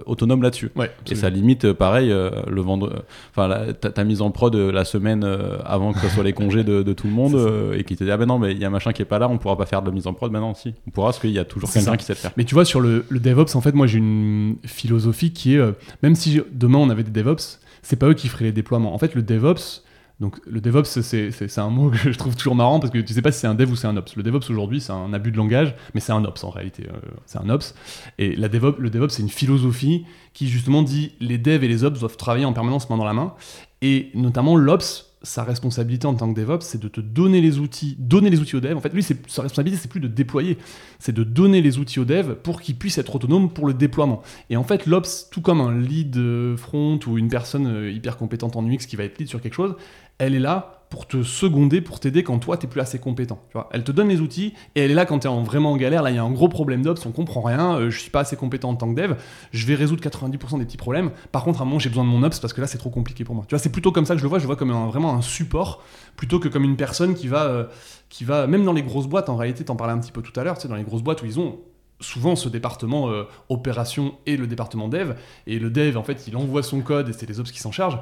autonome 0.06 0.42
là-dessus. 0.42 0.70
et 1.10 1.14
ça 1.14 1.30
limite, 1.30 1.64
euh, 1.64 1.74
pareil, 1.74 2.10
euh, 2.12 2.30
le 2.48 2.60
vendre, 2.60 3.04
enfin, 3.30 3.72
ta, 3.72 4.04
mise 4.04 4.20
en 4.20 4.30
prod 4.30 4.54
la 4.54 4.84
semaine 4.84 5.24
avant 5.64 5.92
que 5.92 6.00
ce 6.00 6.08
soit 6.08 6.24
les 6.24 6.32
congés 6.32 6.64
de, 6.64 6.92
tout 6.92 7.06
le 7.06 7.12
monde 7.14 7.74
et 7.74 7.84
qui 7.84 7.96
te 7.96 8.04
dit 8.04 8.10
ah 8.10 8.16
ben 8.16 8.26
non, 8.26 8.38
mais 8.38 8.52
il 8.52 8.58
y 8.58 8.64
a 8.64 8.70
machin 8.70 8.92
qui 8.92 9.02
est 9.02 9.06
pas 9.06 9.18
là, 9.18 9.28
on 9.28 9.38
pourra 9.38 9.56
pas 9.56 9.66
faire 9.66 9.82
de 9.82 9.90
mise 9.90 10.06
en 10.06 10.12
prod. 10.12 10.30
Maintenant, 10.30 10.54
si, 10.54 10.74
on 10.86 10.90
pourra 10.90 11.08
parce 11.08 11.18
qu'il 11.18 11.30
y 11.30 11.38
a 11.38 11.44
toujours 11.44 11.70
quelqu'un 11.70 11.96
qui 11.96 12.04
sait 12.04 12.12
le 12.12 12.18
faire. 12.18 12.32
Mais 12.36 12.44
tu 12.44 12.54
vois, 12.54 12.64
sur 12.64 12.80
le, 12.80 13.04
le 13.08 13.20
DevOps, 13.20 13.54
en 13.54 13.60
fait, 13.60 13.74
moi 13.74 13.86
j'ai 13.86 13.98
une 13.98 14.56
philosophie 14.64 15.32
qui 15.32 15.56
est, 15.56 15.62
même 16.02 16.14
si 16.14 16.40
demain 16.52 16.78
on 16.78 16.90
avait 16.90 17.04
des 17.04 17.22
DevOps, 17.22 17.60
c'est 17.82 17.96
pas 17.96 18.08
eux 18.08 18.14
qui 18.14 18.28
feraient 18.28 18.46
les 18.46 18.52
déploiements. 18.52 18.94
En 18.94 18.98
fait, 18.98 19.14
le 19.14 19.22
DevOps, 19.22 19.82
donc 20.20 20.40
le 20.46 20.60
DevOps, 20.60 20.84
c'est 20.84 21.58
un 21.58 21.70
mot 21.70 21.90
que 21.90 21.96
je 22.12 22.16
trouve 22.16 22.36
toujours 22.36 22.54
marrant 22.54 22.78
parce 22.78 22.92
que 22.92 22.98
tu 22.98 23.12
sais 23.12 23.22
pas 23.22 23.32
si 23.32 23.40
c'est 23.40 23.46
un 23.48 23.54
dev 23.54 23.70
ou 23.70 23.76
c'est 23.76 23.88
un 23.88 23.96
ops. 23.96 24.14
Le 24.14 24.22
DevOps 24.22 24.48
aujourd'hui, 24.48 24.80
c'est 24.80 24.92
un 24.92 25.12
abus 25.12 25.32
de 25.32 25.36
langage, 25.36 25.74
mais 25.92 26.00
c'est 26.00 26.12
un 26.12 26.24
ops 26.24 26.44
en 26.44 26.50
réalité. 26.50 26.84
Euh, 26.88 26.98
c'est 27.26 27.38
un 27.38 27.48
ops. 27.48 27.74
Et 28.18 28.36
la 28.36 28.48
le 28.48 28.90
DevOps, 28.90 29.10
c'est 29.10 29.22
une 29.22 29.28
philosophie 29.28 30.06
qui 30.32 30.48
justement 30.48 30.82
dit 30.82 31.12
les 31.20 31.38
devs 31.38 31.64
et 31.64 31.68
les 31.68 31.82
ops 31.82 31.98
doivent 31.98 32.16
travailler 32.16 32.44
en 32.44 32.52
permanence 32.52 32.88
main 32.90 32.96
dans 32.96 33.04
la 33.04 33.12
main. 33.12 33.34
Et 33.82 34.10
notamment 34.14 34.56
l'ops, 34.56 35.13
sa 35.24 35.42
responsabilité 35.42 36.06
en 36.06 36.14
tant 36.14 36.32
que 36.32 36.38
DevOps, 36.38 36.64
c'est 36.64 36.80
de 36.80 36.88
te 36.88 37.00
donner 37.00 37.40
les 37.40 37.58
outils, 37.58 37.96
donner 37.98 38.30
les 38.30 38.40
outils 38.40 38.54
au 38.54 38.60
dev. 38.60 38.76
En 38.76 38.80
fait, 38.80 38.92
lui, 38.92 39.02
sa 39.02 39.42
responsabilité, 39.42 39.80
c'est 39.80 39.90
plus 39.90 40.00
de 40.00 40.06
déployer, 40.06 40.58
c'est 40.98 41.14
de 41.14 41.24
donner 41.24 41.60
les 41.60 41.78
outils 41.78 41.98
au 41.98 42.04
dev 42.04 42.34
pour 42.34 42.60
qu'il 42.60 42.76
puisse 42.76 42.98
être 42.98 43.14
autonome 43.14 43.52
pour 43.52 43.66
le 43.66 43.74
déploiement. 43.74 44.22
Et 44.50 44.56
en 44.56 44.64
fait, 44.64 44.86
l'Ops, 44.86 45.28
tout 45.30 45.40
comme 45.40 45.60
un 45.60 45.76
lead 45.76 46.16
front 46.56 47.00
ou 47.06 47.18
une 47.18 47.28
personne 47.28 47.66
euh, 47.66 47.90
hyper 47.90 48.16
compétente 48.16 48.54
en 48.56 48.64
UX 48.64 48.86
qui 48.86 48.96
va 48.96 49.04
être 49.04 49.18
lead 49.18 49.28
sur 49.28 49.40
quelque 49.40 49.54
chose, 49.54 49.74
elle 50.18 50.34
est 50.34 50.40
là 50.40 50.73
pour 50.90 51.06
te 51.06 51.22
seconder, 51.22 51.80
pour 51.80 51.98
t'aider 52.00 52.22
quand 52.22 52.38
toi, 52.38 52.56
tu 52.56 52.66
n'es 52.66 52.70
plus 52.70 52.80
assez 52.80 52.98
compétent. 52.98 53.40
Tu 53.48 53.54
vois 53.54 53.68
elle 53.72 53.84
te 53.84 53.92
donne 53.92 54.08
les 54.08 54.20
outils 54.20 54.54
et 54.74 54.82
elle 54.82 54.90
est 54.90 54.94
là 54.94 55.06
quand 55.06 55.20
tu 55.20 55.26
es 55.26 55.30
en, 55.30 55.42
vraiment 55.42 55.72
en 55.72 55.76
galère. 55.76 56.02
Là, 56.02 56.10
il 56.10 56.16
y 56.16 56.18
a 56.18 56.22
un 56.22 56.30
gros 56.30 56.48
problème 56.48 56.82
d'Ops, 56.82 57.04
on 57.06 57.12
comprend 57.12 57.40
rien, 57.40 57.76
euh, 57.76 57.90
je 57.90 57.98
suis 57.98 58.10
pas 58.10 58.20
assez 58.20 58.36
compétent 58.36 58.70
en 58.70 58.76
tant 58.76 58.92
que 58.92 59.00
dev, 59.00 59.14
je 59.52 59.66
vais 59.66 59.74
résoudre 59.74 60.02
90% 60.02 60.58
des 60.58 60.64
petits 60.64 60.76
problèmes. 60.76 61.10
Par 61.32 61.44
contre, 61.44 61.60
à 61.60 61.62
un 61.62 61.66
moment, 61.66 61.78
j'ai 61.78 61.88
besoin 61.88 62.04
de 62.04 62.08
mon 62.08 62.22
Ops 62.22 62.38
parce 62.38 62.52
que 62.52 62.60
là, 62.60 62.66
c'est 62.66 62.78
trop 62.78 62.90
compliqué 62.90 63.24
pour 63.24 63.34
moi. 63.34 63.44
Tu 63.48 63.54
vois, 63.54 63.58
c'est 63.58 63.72
plutôt 63.72 63.92
comme 63.92 64.06
ça 64.06 64.14
que 64.14 64.18
je 64.18 64.24
le 64.24 64.28
vois, 64.28 64.38
je 64.38 64.44
le 64.44 64.48
vois 64.48 64.56
comme 64.56 64.72
vraiment 64.72 65.14
un 65.14 65.22
support 65.22 65.82
plutôt 66.16 66.38
que 66.38 66.48
comme 66.48 66.64
une 66.64 66.76
personne 66.76 67.14
qui 67.14 67.28
va, 67.28 67.44
euh, 67.44 67.64
qui 68.08 68.24
va, 68.24 68.46
même 68.46 68.64
dans 68.64 68.72
les 68.72 68.82
grosses 68.82 69.08
boîtes, 69.08 69.28
en 69.28 69.36
réalité, 69.36 69.64
t'en 69.64 69.76
parlais 69.76 69.92
un 69.92 69.98
petit 69.98 70.12
peu 70.12 70.22
tout 70.22 70.38
à 70.38 70.44
l'heure, 70.44 70.56
tu 70.56 70.62
sais, 70.62 70.68
dans 70.68 70.76
les 70.76 70.84
grosses 70.84 71.02
boîtes 71.02 71.22
où 71.22 71.26
ils 71.26 71.40
ont 71.40 71.58
souvent 72.00 72.36
ce 72.36 72.48
département 72.48 73.10
euh, 73.10 73.24
opération 73.48 74.14
et 74.26 74.36
le 74.36 74.46
département 74.46 74.88
dev. 74.88 75.14
Et 75.46 75.58
le 75.58 75.70
dev, 75.70 75.96
en 75.96 76.02
fait, 76.02 76.26
il 76.26 76.36
envoie 76.36 76.62
son 76.62 76.80
code 76.80 77.08
et 77.08 77.12
c'est 77.12 77.26
les 77.26 77.40
ops 77.40 77.50
qui 77.50 77.60
s'en 77.60 77.72
chargent. 77.72 78.00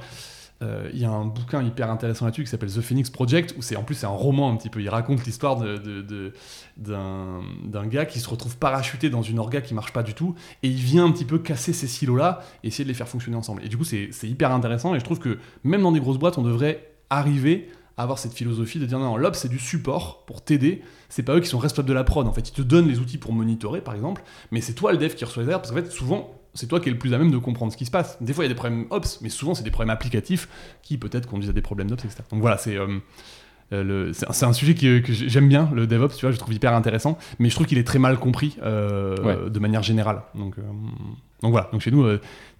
Euh, 0.62 0.88
il 0.92 1.00
y 1.00 1.04
a 1.04 1.10
un 1.10 1.24
bouquin 1.24 1.62
hyper 1.62 1.90
intéressant 1.90 2.24
là-dessus 2.24 2.44
qui 2.44 2.50
s'appelle 2.50 2.72
The 2.72 2.80
Phoenix 2.80 3.10
Project, 3.10 3.54
où 3.58 3.62
c'est 3.62 3.76
en 3.76 3.82
plus 3.82 3.94
c'est 3.96 4.06
un 4.06 4.10
roman 4.10 4.50
un 4.50 4.56
petit 4.56 4.68
peu. 4.68 4.80
Il 4.80 4.88
raconte 4.88 5.24
l'histoire 5.24 5.56
d'un, 6.76 7.86
gars 7.86 8.06
qui 8.06 8.20
se 8.20 8.28
retrouve 8.28 8.56
parachuté 8.58 9.10
dans 9.10 9.22
une 9.22 9.38
orga 9.38 9.60
qui 9.60 9.74
marche 9.74 9.92
pas 9.92 10.02
du 10.02 10.14
tout, 10.14 10.34
et 10.62 10.68
il 10.68 10.74
vient 10.74 11.04
un 11.04 11.10
petit 11.10 11.24
peu 11.24 11.38
casser 11.38 11.72
ces 11.72 11.86
silos-là 11.86 12.40
et 12.62 12.68
essayer 12.68 12.84
de 12.84 12.88
les 12.88 12.94
faire 12.94 13.08
fonctionner 13.08 13.36
ensemble. 13.36 13.64
Et 13.64 13.68
du 13.68 13.76
coup, 13.76 13.84
c'est, 13.84 14.10
hyper 14.22 14.52
intéressant, 14.52 14.94
et 14.94 15.00
je 15.00 15.04
trouve 15.04 15.18
que 15.18 15.38
même 15.64 15.82
dans 15.82 15.92
des 15.92 16.00
grosses 16.00 16.18
boîtes, 16.18 16.38
on 16.38 16.42
devrait 16.42 16.88
arriver 17.10 17.68
à 17.96 18.04
avoir 18.04 18.18
cette 18.18 18.32
philosophie 18.32 18.78
de 18.78 18.86
dire 18.86 18.98
non, 18.98 19.16
l'Ops 19.18 19.38
c'est 19.38 19.48
du 19.48 19.58
support 19.58 20.24
pour 20.24 20.42
t'aider, 20.42 20.82
c'est 21.10 21.22
pas 21.22 21.34
eux 21.34 21.40
qui 21.40 21.48
sont 21.48 21.58
responsables 21.58 21.88
de 21.88 21.92
la 21.92 22.04
prod. 22.04 22.26
En 22.26 22.32
fait, 22.32 22.48
ils 22.48 22.52
te 22.52 22.62
donnent 22.62 22.88
les 22.88 23.00
outils 23.00 23.18
pour 23.18 23.32
monitorer 23.32 23.82
par 23.82 23.94
exemple, 23.94 24.22
mais 24.50 24.62
c'est 24.62 24.72
toi 24.72 24.92
le 24.92 24.98
dev 24.98 25.14
qui 25.14 25.24
reçoit 25.24 25.42
les 25.42 25.50
erreurs 25.50 25.60
parce 25.60 25.72
qu'en 25.72 25.76
fait, 25.76 25.90
souvent, 25.90 26.41
c'est 26.55 26.66
toi 26.66 26.80
qui 26.80 26.88
es 26.88 26.92
le 26.92 26.98
plus 26.98 27.14
à 27.14 27.18
même 27.18 27.30
de 27.30 27.38
comprendre 27.38 27.72
ce 27.72 27.76
qui 27.76 27.86
se 27.86 27.90
passe. 27.90 28.18
Des 28.20 28.32
fois, 28.32 28.44
il 28.44 28.48
y 28.48 28.50
a 28.50 28.55
des 28.55 28.59
problèmes 28.59 28.86
ops, 28.90 29.20
mais 29.22 29.28
souvent, 29.28 29.55
c'est 29.55 29.62
des 29.62 29.70
problèmes 29.70 29.90
applicatifs 29.90 30.48
qui 30.82 30.98
peut-être 30.98 31.26
conduisent 31.28 31.50
à 31.50 31.53
des 31.53 31.62
problèmes 31.62 31.88
d'ops, 31.88 32.05
etc. 32.05 32.22
Donc 32.30 32.40
voilà, 32.40 32.59
c'est. 32.59 32.76
Euh, 32.76 32.98
euh, 33.72 34.12
c'est 34.12 34.44
un 34.44 34.53
sujet 34.53 34.74
que, 34.74 35.03
j'aime 35.11 35.48
bien, 35.48 35.70
le 35.72 35.86
DevOps, 35.86 36.14
tu 36.16 36.26
vois, 36.26 36.30
je 36.30 36.38
trouve 36.38 36.53
hyper 36.53 36.74
intéressant, 36.74 37.16
mais 37.38 37.48
je 37.48 37.55
trouve 37.55 37.66
qu'il 37.66 37.78
est 37.78 37.86
très 37.86 37.98
mal 37.98 38.18
compris 38.18 38.59
euh, 38.62 39.48
de 39.48 39.59
manière 39.61 39.82
générale. 39.82 40.24
Donc, 40.34 40.57
donc 41.40 41.53
voilà, 41.53 41.70
donc 41.72 41.80
chez 41.80 41.90
nous, 41.90 42.07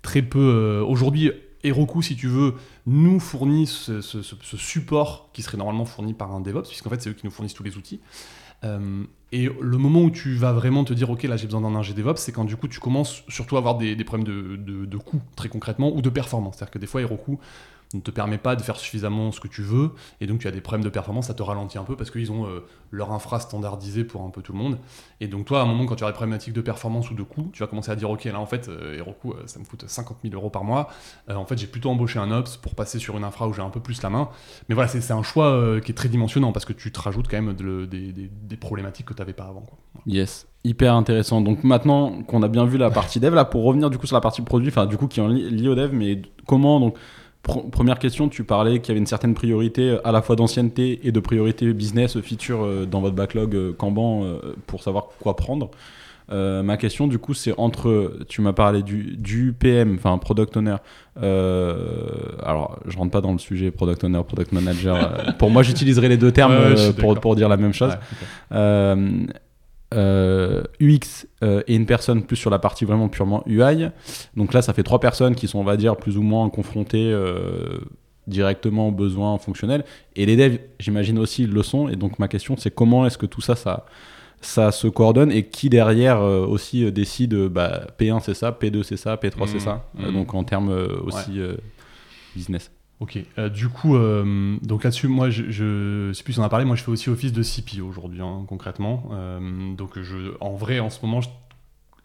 très 0.01 0.22
peu. 0.22 0.82
Aujourd'hui, 0.88 1.32
Heroku, 1.64 2.03
si 2.03 2.16
tu 2.16 2.28
veux, 2.28 2.55
nous 2.86 3.20
fournit 3.20 3.66
ce, 3.66 4.01
support 4.01 5.30
qui 5.32 5.43
serait 5.43 5.59
normalement 5.59 5.84
fourni 5.84 6.14
par 6.14 6.32
un 6.32 6.40
DevOps, 6.40 6.68
puisqu'en 6.68 6.90
fait, 6.90 7.03
c'est 7.03 7.11
eux 7.11 7.14
qui 7.14 7.26
nous 7.26 7.30
fournissent 7.30 7.55
tous 7.55 7.62
les 7.62 7.76
outils. 7.76 8.01
Euh, 8.64 9.05
et 9.33 9.49
le 9.61 9.78
moment 9.78 10.03
où 10.03 10.11
tu 10.11 10.35
vas 10.35 10.53
vraiment 10.53 10.85
te 10.85 10.93
dire, 10.93 11.09
ok, 11.09 11.22
là 11.22 11.39
j'ai 11.39 11.47
besoin 11.47 11.62
d'un 11.62 11.74
ingé 11.74 11.95
DevOps, 11.95 12.18
c'est 12.18 12.33
quand 12.33 12.45
du 12.45 12.57
coup 12.57 12.68
tu 12.68 12.80
commences 12.80 13.24
surtout 13.28 13.57
à 13.57 13.61
avoir 13.61 13.78
des, 13.78 13.97
problèmes 14.05 14.26
de, 14.26 14.57
de, 14.85 14.97
coût, 14.99 15.22
très 15.37 15.49
concrètement, 15.49 15.91
ou 15.95 16.03
de 16.03 16.11
performance. 16.11 16.57
C'est-à-dire 16.57 16.72
que 16.72 16.78
des 16.78 16.87
fois, 16.87 17.01
Heroku 17.01 17.39
ne 17.97 18.01
te 18.01 18.11
permet 18.11 18.38
pas 18.38 18.57
de 18.57 18.62
faire 18.62 18.76
suffisamment 18.76 19.32
ce 19.32 19.40
que 19.40 19.49
tu 19.49 19.62
veux, 19.62 19.93
et 20.20 20.26
donc 20.26 20.40
tu 20.40 20.49
as 20.49 20.51
des 20.51 20.61
problèmes 20.61 20.84
de 20.84 20.90
performance, 20.90 21.26
ça 21.26 21.34
te 21.34 21.43
ralentit 21.43 21.78
un 21.78 21.84
peu 21.84 21.97
parce 21.97 22.11
qu'ils 22.11 22.32
ont 22.32 22.47
euh, 22.47 22.64
leur 22.90 23.12
infra 23.12 23.40
standardisé 23.40 24.05
pour 24.05 24.22
un 24.22 24.30
peu 24.30 24.43
tout 24.43 24.53
le 24.53 24.59
monde. 24.59 24.78
Et 25.20 25.28
donc 25.28 25.47
toi, 25.47 25.61
à 25.61 25.62
un 25.62 25.66
moment, 25.66 25.86
quand 25.86 25.97
tu 25.97 26.05
as 26.05 26.09
des 26.09 26.12
problématiques 26.12 26.55
de 26.55 26.61
performance 26.61 27.11
ou 27.11 27.14
de 27.14 27.22
coût, 27.22 27.51
tu 27.53 27.62
vas 27.62 27.66
commencer 27.66 27.90
à 27.90 27.97
dire, 27.97 28.11
ok, 28.11 28.24
là 28.24 28.40
en 28.40 28.47
fait, 28.47 28.68
euh, 28.68 28.99
Heroku, 28.99 29.32
euh, 29.32 29.43
ça 29.47 29.59
me 29.59 29.64
coûte 29.64 29.84
50 29.86 30.18
000 30.22 30.34
euros 30.34 30.51
par 30.51 30.64
mois, 30.64 30.88
en 31.28 31.45
fait 31.47 31.59
j'ai 31.59 31.66
plutôt 31.66 31.90
embauché 31.90 32.18
un 32.18 32.30
Ops 32.30 32.57
pour 32.57 32.74
passer 32.74 32.99
sur 32.99 33.16
une 33.16 33.24
infra 33.24 33.49
où 33.49 33.53
j'ai 33.53 33.62
un 33.62 33.70
peu 33.70 33.80
plus 33.80 34.03
la 34.03 34.11
main. 34.11 34.28
Mais 34.68 34.74
voilà, 34.74 34.88
c'est 34.88 35.12
un 35.12 35.22
choix 35.22 35.80
qui 35.80 35.90
est 35.93 35.95
très 35.95 36.09
dimensionnant 36.09 36.53
parce 36.53 36.64
que 36.64 36.72
tu 36.72 36.93
te 36.93 37.01
rajoutes 37.01 37.28
quand 37.28 37.40
même 37.40 37.55
des, 37.55 38.57
problématiques 38.61 39.07
que 39.07 39.14
tu 39.14 39.20
n'avais 39.20 39.32
pas 39.32 39.45
avant. 39.45 39.62
Quoi. 39.62 39.78
Yes, 40.07 40.47
hyper 40.64 40.95
intéressant. 40.95 41.40
Donc 41.40 41.64
maintenant 41.64 42.22
qu'on 42.22 42.43
a 42.43 42.49
bien 42.49 42.64
vu 42.64 42.78
la 42.78 42.90
partie 42.90 43.20
dev, 43.20 43.34
là 43.34 43.45
pour 43.45 43.64
revenir 43.64 43.90
du 43.90 43.99
coup 43.99 44.07
sur 44.07 44.16
la 44.16 44.20
partie 44.20 44.43
produit, 44.43 44.68
enfin 44.68 44.86
du 44.86 44.97
coup 44.97 45.09
qui 45.09 45.20
est 45.20 45.28
liée 45.28 45.68
au 45.68 45.74
dev, 45.74 45.90
mais 45.93 46.22
comment 46.47 46.80
donc 46.80 46.97
première 47.43 47.99
question, 47.99 48.28
tu 48.28 48.45
parlais 48.45 48.80
qu'il 48.80 48.88
y 48.88 48.93
avait 48.93 49.01
une 49.01 49.07
certaine 49.07 49.34
priorité 49.34 49.90
euh, 49.90 50.07
à 50.07 50.12
la 50.12 50.22
fois 50.22 50.36
d'ancienneté 50.36 51.01
et 51.05 51.12
de 51.12 51.20
priorité 51.20 51.72
business, 51.72 52.16
euh, 52.16 52.22
feature 52.22 52.64
euh, 52.64 52.86
dans 52.86 53.01
votre 53.01 53.16
backlog 53.16 53.76
Kanban 53.76 54.24
pour 54.66 54.82
savoir 54.82 55.09
quoi 55.20 55.36
prendre. 55.36 55.70
ma 56.30 56.76
question, 56.76 57.09
du 57.09 57.18
coup, 57.18 57.34
c'est 57.34 57.53
entre, 57.59 58.18
tu 58.28 58.40
m'as 58.40 58.53
parlé 58.53 58.82
du, 58.82 59.16
du 59.16 59.53
PM, 59.53 59.97
enfin 59.99 60.16
Product 60.18 60.57
Owner. 60.57 60.76
alors, 61.16 62.78
je 62.86 62.97
rentre 62.97 63.11
pas 63.11 63.20
dans 63.20 63.32
le 63.32 63.38
sujet 63.38 63.70
Product 63.70 64.03
Owner, 64.05 64.22
Product 64.26 64.53
Manager. 64.53 65.36
pour 65.38 65.51
moi, 65.51 65.62
j'utiliserai 65.62 66.09
les 66.09 66.16
deux 66.16 66.32
termes 66.32 66.74
pour, 66.99 67.18
pour, 67.20 67.36
dire 67.36 67.49
la 67.49 67.57
même 67.57 67.74
chose. 67.74 67.93
Euh, 68.53 69.26
euh, 69.95 70.62
et 71.66 71.74
une 71.74 71.86
personne 71.86 72.24
plus 72.24 72.36
sur 72.36 72.51
la 72.51 72.59
partie 72.59 72.84
vraiment 72.84 73.09
purement 73.09 73.43
UI. 73.47 73.88
Donc 74.36 74.53
là, 74.55 74.62
ça 74.62 74.72
fait 74.72 74.82
trois 74.82 75.01
personnes 75.01 75.34
qui 75.34 75.49
sont, 75.49 75.59
on 75.59 75.64
va 75.64 75.76
dire, 75.76 75.97
plus 75.97 76.16
ou 76.16 76.22
moins 76.22 76.49
confrontées 76.51 77.11
euh, 77.12 77.80
directement 78.26 78.88
aux 78.88 78.93
besoins 78.93 79.38
fonctionnels. 79.38 79.84
Et 80.16 80.26
les 80.26 80.36
devs, 80.36 80.59
j'imagine 80.78 81.18
aussi, 81.18 81.47
le 81.47 81.62
sont. 81.62 81.88
Et 81.88 81.97
donc 81.97 82.18
ma 82.18 82.28
question, 82.28 82.57
c'est 82.57 82.74
comment 82.74 83.07
est-ce 83.07 83.18
que 83.18 83.26
tout 83.26 83.40
ça, 83.40 83.57
ça, 83.57 83.86
ça 84.40 84.72
se 84.72 84.88
coordonne 84.88 85.32
et 85.32 85.47
qui 85.47 85.68
derrière 85.68 86.20
aussi 86.20 86.90
décide 86.90 87.34
bah, 87.34 87.86
P1 87.99 88.20
c'est 88.20 88.34
ça, 88.34 88.51
P2 88.51 88.82
c'est 88.82 88.97
ça, 88.97 89.16
P3 89.16 89.47
c'est 89.47 89.57
mmh. 89.57 89.61
ça. 89.61 89.84
Mmh. 89.95 90.12
donc 90.12 90.34
en 90.34 90.45
termes 90.45 90.70
aussi 91.05 91.40
business. 92.34 92.70
Ok, 93.03 93.18
euh, 93.36 93.48
du 93.48 93.68
coup, 93.68 93.96
euh, 93.96 94.57
donc 94.62 94.84
là-dessus, 94.84 95.09
moi, 95.09 95.28
je, 95.28 95.50
je 95.50 96.12
sais 96.12 96.22
plus 96.22 96.34
si 96.34 96.38
on 96.38 96.44
a 96.44 96.48
parlé, 96.48 96.64
moi 96.64 96.76
je 96.76 96.84
fais 96.84 96.90
aussi 96.92 97.11
office 97.11 97.32
de 97.32 97.42
CPO 97.42 97.84
aujourd'hui, 97.84 98.22
hein, 98.22 98.44
concrètement. 98.46 99.09
Euh, 99.11 99.74
donc 99.74 100.00
je, 100.00 100.36
en 100.40 100.55
vrai, 100.55 100.78
en 100.78 100.88
ce 100.88 101.05
moment, 101.05 101.18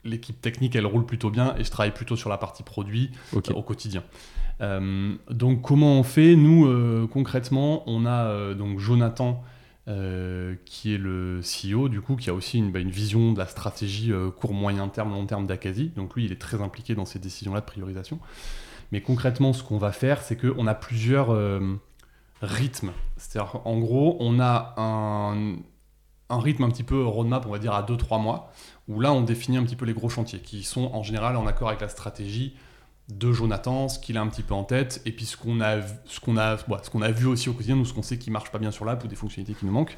l'équipe 0.03 0.41
technique, 0.41 0.75
elle 0.75 0.87
roule 0.87 1.05
plutôt 1.05 1.29
bien 1.29 1.55
et 1.59 1.63
je 1.63 1.69
travaille 1.69 1.93
plutôt 1.93 2.15
sur 2.15 2.31
la 2.31 2.39
partie 2.39 2.63
produit 2.63 3.11
au 3.31 3.61
quotidien. 3.61 4.03
Donc 4.59 5.61
comment 5.61 5.99
on 5.99 6.03
fait? 6.03 6.35
Nous, 6.35 7.07
concrètement, 7.09 7.83
on 7.85 8.07
a 8.07 8.55
donc 8.55 8.79
Jonathan, 8.79 9.43
qui 9.85 10.95
est 10.95 10.97
le 10.97 11.41
CEO, 11.41 11.89
du 11.89 12.01
coup, 12.01 12.15
qui 12.15 12.31
a 12.31 12.33
aussi 12.33 12.57
une, 12.57 12.71
bah, 12.71 12.79
une 12.79 12.89
vision 12.89 13.33
de 13.33 13.37
la 13.37 13.45
stratégie 13.45 14.11
court, 14.39 14.55
moyen 14.55 14.87
terme, 14.87 15.11
long 15.11 15.27
terme 15.27 15.45
d'Acasi. 15.45 15.91
Donc 15.95 16.15
lui, 16.15 16.25
il 16.25 16.31
est 16.31 16.41
très 16.41 16.59
impliqué 16.59 16.95
dans 16.95 17.05
ces 17.05 17.19
décisions-là 17.19 17.59
de 17.59 17.65
priorisation. 17.67 18.19
Mais 18.91 19.01
concrètement, 19.01 19.53
ce 19.53 19.63
qu'on 19.63 19.77
va 19.77 19.91
faire, 19.91 20.21
c'est 20.21 20.38
qu'on 20.38 20.67
a 20.67 20.73
plusieurs 20.73 21.31
euh, 21.31 21.79
rythmes. 22.41 22.91
C'est-à-dire, 23.17 23.61
en 23.65 23.77
gros, 23.79 24.17
on 24.19 24.39
a 24.39 24.73
un, 24.77 25.57
rythme 26.29 26.63
un 26.63 26.69
petit 26.69 26.83
peu 26.83 27.03
roadmap, 27.03 27.45
on 27.45 27.51
va 27.51 27.59
dire, 27.59 27.73
à 27.73 27.83
2-3 27.83 28.21
mois, 28.21 28.51
où 28.88 28.99
là, 28.99 29.11
on 29.11 29.21
définit 29.21 29.57
un 29.57 29.63
petit 29.63 29.75
peu 29.75 29.85
les 29.85 29.93
gros 29.93 30.09
chantiers, 30.09 30.39
qui 30.39 30.63
sont 30.63 30.91
en 30.93 31.03
général 31.03 31.35
en 31.35 31.47
accord 31.47 31.69
avec 31.69 31.81
la 31.81 31.89
stratégie 31.89 32.55
de 33.09 33.31
Jonathan, 33.31 33.88
ce 33.88 33.99
qu'il 33.99 34.17
a 34.17 34.21
un 34.21 34.27
petit 34.27 34.43
peu 34.43 34.53
en 34.53 34.63
tête, 34.63 35.01
et 35.05 35.11
puis 35.11 35.25
ce 35.25 35.38
qu'on 35.38 35.61
a, 35.61 35.81
ce 36.05 37.03
a 37.03 37.11
vu 37.11 37.25
aussi 37.25 37.49
au 37.49 37.53
quotidien, 37.53 37.77
ou 37.77 37.85
ce 37.85 37.93
qu'on 37.93 38.01
sait 38.01 38.17
qui 38.17 38.31
marche 38.31 38.51
pas 38.51 38.59
bien 38.59 38.71
sur 38.71 38.85
l'app, 38.85 39.03
ou 39.03 39.07
des 39.07 39.15
fonctionnalités 39.15 39.57
qui 39.57 39.65
nous 39.65 39.71
manquent. 39.71 39.97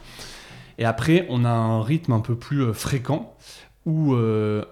Et 0.78 0.86
après, 0.86 1.26
on 1.30 1.44
a 1.44 1.50
un 1.50 1.84
rythme 1.84 2.14
un 2.14 2.22
peu 2.22 2.36
plus 2.36 2.62
euh, 2.62 2.74
fréquent, 2.74 3.36
où 3.86 4.14
euh, 4.14 4.64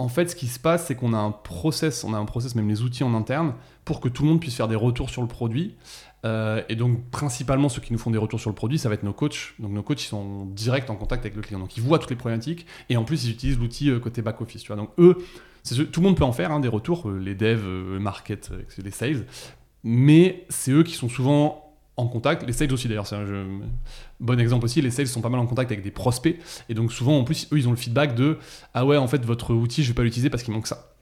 en 0.00 0.08
fait, 0.08 0.30
ce 0.30 0.34
qui 0.34 0.46
se 0.46 0.58
passe, 0.58 0.86
c'est 0.86 0.94
qu'on 0.94 1.12
a 1.12 1.18
un 1.18 1.30
process, 1.30 2.04
on 2.04 2.14
a 2.14 2.16
un 2.16 2.24
process, 2.24 2.54
même 2.54 2.68
les 2.68 2.80
outils 2.80 3.04
en 3.04 3.12
interne, 3.12 3.52
pour 3.84 4.00
que 4.00 4.08
tout 4.08 4.22
le 4.22 4.30
monde 4.30 4.40
puisse 4.40 4.54
faire 4.54 4.66
des 4.66 4.74
retours 4.74 5.10
sur 5.10 5.20
le 5.20 5.28
produit. 5.28 5.76
Euh, 6.24 6.62
et 6.70 6.74
donc, 6.74 7.04
principalement, 7.10 7.68
ceux 7.68 7.82
qui 7.82 7.92
nous 7.92 7.98
font 7.98 8.10
des 8.10 8.18
retours 8.18 8.40
sur 8.40 8.48
le 8.48 8.54
produit, 8.54 8.78
ça 8.78 8.88
va 8.88 8.94
être 8.94 9.02
nos 9.02 9.12
coachs. 9.12 9.52
Donc, 9.58 9.72
nos 9.72 9.82
coachs, 9.82 10.02
ils 10.02 10.08
sont 10.08 10.46
direct 10.46 10.88
en 10.88 10.96
contact 10.96 11.26
avec 11.26 11.36
le 11.36 11.42
client. 11.42 11.60
Donc, 11.60 11.76
ils 11.76 11.82
voient 11.82 11.98
toutes 11.98 12.08
les 12.08 12.16
problématiques. 12.16 12.64
Et 12.88 12.96
en 12.96 13.04
plus, 13.04 13.26
ils 13.26 13.30
utilisent 13.30 13.58
l'outil 13.58 13.90
euh, 13.90 13.98
côté 13.98 14.22
back-office. 14.22 14.64
Donc, 14.68 14.88
eux, 14.98 15.18
tout 15.92 16.00
le 16.00 16.06
monde 16.06 16.16
peut 16.16 16.24
en 16.24 16.32
faire, 16.32 16.50
hein, 16.50 16.60
des 16.60 16.68
retours, 16.68 17.06
euh, 17.10 17.18
les 17.18 17.34
devs, 17.34 17.66
market, 18.00 18.50
les 18.82 18.90
sales. 18.90 19.26
Mais 19.84 20.46
c'est 20.48 20.72
eux 20.72 20.82
qui 20.82 20.94
sont 20.94 21.10
souvent 21.10 21.76
en 21.98 22.06
contact. 22.06 22.46
Les 22.46 22.54
sales 22.54 22.72
aussi, 22.72 22.88
d'ailleurs, 22.88 23.06
bon 24.20 24.38
exemple 24.38 24.64
aussi. 24.64 24.80
Les 24.82 24.90
sales 24.90 25.06
sont 25.06 25.20
pas 25.20 25.28
mal 25.30 25.40
en 25.40 25.46
contact 25.46 25.70
avec 25.72 25.82
des 25.82 25.90
prospects. 25.90 26.36
Et 26.68 26.74
donc, 26.74 26.92
souvent, 26.92 27.18
en 27.18 27.24
plus, 27.24 27.48
eux, 27.52 27.58
ils 27.58 27.66
ont 27.68 27.72
le 27.72 27.76
feedback 27.76 28.14
de 28.14 28.38
Ah 28.74 28.84
ouais, 28.86 28.96
en 28.96 29.06
fait, 29.08 29.24
votre 29.24 29.54
outil, 29.54 29.82
je 29.82 29.88
vais 29.88 29.94
pas 29.94 30.02
l'utiliser 30.02 30.30
parce 30.30 30.42
qu'il 30.42 30.54
manque 30.54 30.66
ça. 30.66 30.92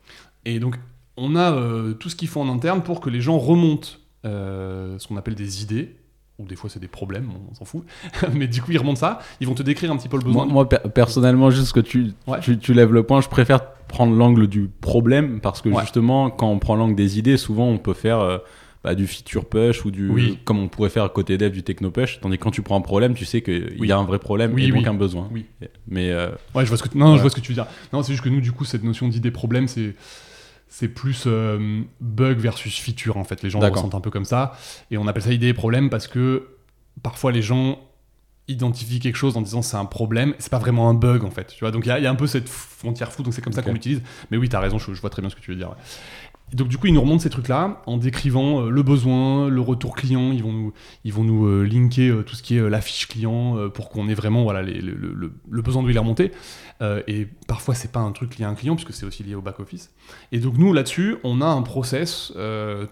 Et 0.45 0.61
donc, 0.61 0.77
on 1.17 1.35
a 1.37 1.53
euh, 1.53 1.95
tout 1.95 2.09
ce 2.09 2.17
qu'il 2.17 2.29
faut 2.29 2.41
en 2.41 2.49
interne 2.49 2.83
pour 2.83 3.01
que 3.01 3.11
les 3.11 3.21
gens 3.21 3.39
remontent 3.39 3.89
euh, 4.25 4.99
ce 4.99 5.07
qu'on 5.09 5.17
appelle 5.17 5.35
des 5.35 5.63
idées, 5.63 5.97
ou 6.39 6.47
des 6.47 6.55
fois 6.57 6.71
c'est 6.71 6.79
des 6.81 6.87
problèmes, 6.89 7.31
on 7.51 7.55
s'en 7.55 7.65
fout. 7.65 7.85
Mais 8.35 8.47
du 8.47 8.63
coup, 8.63 8.71
ils 8.73 8.79
remontent 8.79 9.01
ça, 9.01 9.19
ils 9.41 9.47
vont 9.49 9.55
te 9.55 9.63
décrire 9.63 9.91
un 9.91 9.97
petit 9.97 10.09
peu 10.09 10.17
le 10.17 10.23
besoin. 10.25 10.45
Moi, 10.45 10.53
moi, 10.53 10.69
per- 10.69 10.89
personnellement, 10.95 11.51
juste 11.51 11.73
que 11.73 11.81
tu, 11.81 12.13
Ouais. 12.27 12.39
tu, 12.41 12.59
tu 12.59 12.73
lèves 12.75 12.93
le 12.93 13.03
point, 13.03 13.21
je 13.21 13.29
préfère 13.29 13.73
prendre 13.89 14.15
l'angle 14.15 14.47
du 14.47 14.69
problème 14.81 15.41
parce 15.41 15.61
que 15.63 15.69
Ouais. 15.69 15.81
justement, 15.83 16.31
quand 16.31 16.49
on 16.49 16.59
prend 16.61 16.77
l'angle 16.77 16.95
des 16.95 17.19
idées, 17.19 17.37
souvent 17.37 17.67
on 17.67 17.79
peut 17.79 17.95
faire 17.95 18.21
euh, 18.21 18.39
bah, 18.85 18.95
du 18.95 19.07
feature 19.07 19.45
push 19.49 19.85
ou 19.85 19.91
du. 19.91 20.09
Oui. 20.09 20.39
Comme 20.45 20.59
on 20.59 20.69
pourrait 20.69 20.91
faire 20.91 21.05
à 21.05 21.09
côté 21.09 21.37
dev 21.39 21.51
du 21.53 21.63
techno 21.63 21.91
push. 21.91 22.21
Tandis 22.21 22.39
que 22.39 22.43
quand 22.45 22.51
tu 22.53 22.63
prends 22.63 22.77
un 22.77 22.81
problème, 22.81 23.15
tu 23.15 23.25
sais 23.25 23.43
qu'il 23.43 23.77
Oui. 23.79 23.89
y 23.89 23.93
a 23.93 23.99
un 23.99 24.05
vrai 24.05 24.19
problème 24.19 24.53
Oui, 24.55 24.65
et 24.67 24.71
donc 24.71 24.87
un 24.87 24.95
besoin. 24.95 25.29
Oui. 25.33 25.47
Mais 25.89 26.11
euh, 26.11 26.31
Ouais, 26.55 26.65
je 26.65 26.69
vois 26.69 26.79
ce 26.79 26.83
que 26.83 26.89
tu... 26.89 26.99
non, 26.99 27.17
je 27.17 27.21
vois 27.21 27.31
ce 27.31 27.37
que 27.37 27.41
tu 27.41 27.49
veux 27.53 27.55
dire. 27.57 27.67
Non, 27.93 28.03
c'est 28.03 28.13
juste 28.13 28.23
que 28.25 28.29
nous, 28.29 28.41
du 28.41 28.53
coup, 28.53 28.65
cette 28.65 28.85
notion 28.85 29.09
d'idée 29.09 29.31
problème, 29.31 29.69
c'est 29.69 29.95
c'est 30.71 30.89
plus 30.89 31.25
euh, 31.27 31.81
bug 32.01 32.39
versus 32.39 32.79
feature 32.79 33.17
en 33.17 33.25
fait. 33.25 33.43
Les 33.43 33.49
gens 33.51 33.59
le 33.61 33.67
ressentent 33.69 33.95
un 33.95 34.01
peu 34.03 34.11
comme 34.11 34.27
ça, 34.27 34.53
et 34.91 34.99
on 34.99 35.07
appelle 35.07 35.23
ça 35.23 35.33
idée 35.33 35.55
problème 35.55 35.89
parce 35.89 36.07
que 36.07 36.47
parfois 37.03 37.33
les 37.33 37.41
gens 37.41 37.81
identifient 38.49 38.99
quelque 39.01 39.17
chose 39.17 39.37
en 39.37 39.43
disant 39.43 39.61
c'est 39.63 39.77
un 39.77 39.85
problème, 39.85 40.35
c'est 40.39 40.51
pas 40.51 40.59
vraiment 40.59 40.89
un 40.91 40.95
bug 40.95 41.25
en 41.25 41.31
fait. 41.31 41.49
Tu 41.49 41.61
vois, 41.61 41.71
donc 41.71 41.85
il 41.87 41.89
y, 41.89 41.93
a- 41.93 41.99
il 41.99 42.05
y 42.05 42.07
a 42.07 42.11
un 42.11 42.15
peu 42.15 42.27
cette 42.27 42.49
frontière 42.49 43.13
floue, 43.13 43.23
donc 43.23 43.35
c'est 43.35 43.41
comme 43.43 43.53
ça 43.53 43.63
qu'on 43.63 43.73
l'utilise. 43.73 44.03
Mais 44.31 44.37
oui, 44.37 44.49
t'as 44.49 44.61
raison, 44.61 44.79
je, 44.79 44.93
je 44.95 45.01
vois 45.01 45.11
très 45.11 45.21
bien 45.23 45.31
ce 45.31 45.37
que 45.37 45.41
tu 45.41 45.51
veux 45.51 45.57
dire. 45.57 45.69
ouais. 45.71 45.77
Et 46.53 46.57
Donc 46.57 46.69
du 46.69 46.79
coup, 46.79 46.87
ils 46.87 46.95
nous 46.95 47.01
remontent 47.01 47.21
ces 47.23 47.31
trucs-là 47.31 47.83
en 47.87 47.97
décrivant 47.99 48.63
euh, 48.63 48.71
le 48.71 48.83
besoin, 48.83 49.49
le 49.49 49.61
retour 49.61 49.95
client. 49.95 50.33
Ils 50.33 50.43
vont 50.43 50.53
nous, 50.53 50.73
ils 51.05 51.13
vont 51.13 51.25
nous 51.25 51.47
euh, 51.47 51.65
linker 51.65 52.11
euh, 52.11 52.23
tout 52.23 52.35
ce 52.35 52.43
qui 52.43 52.57
est 52.57 52.71
la 52.71 52.81
fiche 52.81 53.07
client 53.09 53.69
pour 53.75 53.89
qu'on 53.91 54.09
ait 54.09 54.15
vraiment 54.15 54.43
voilà, 54.45 54.63
le, 54.63 54.81
le- 54.95 55.33
le- 55.49 55.63
besoin 55.63 55.83
de 55.83 55.89
lui 55.89 55.99
remonter. 55.99 56.33
Et 57.09 57.27
parfois, 57.49 57.75
c'est 57.75 57.91
pas 57.91 57.99
un 58.01 58.13
truc 58.13 58.39
lié 58.39 58.45
à 58.45 58.49
un 58.49 58.55
client 58.55 58.77
puisque 58.77 58.93
c'est 58.93 59.05
aussi 59.05 59.25
lié 59.25 59.35
au 59.35 59.43
back-office. 59.43 59.91
Et 60.31 60.39
donc 60.39 60.57
nous, 60.59 60.73
là-dessus, 60.73 61.17
on 61.25 61.41
a 61.41 61.47
un 61.47 61.63
process 61.63 62.33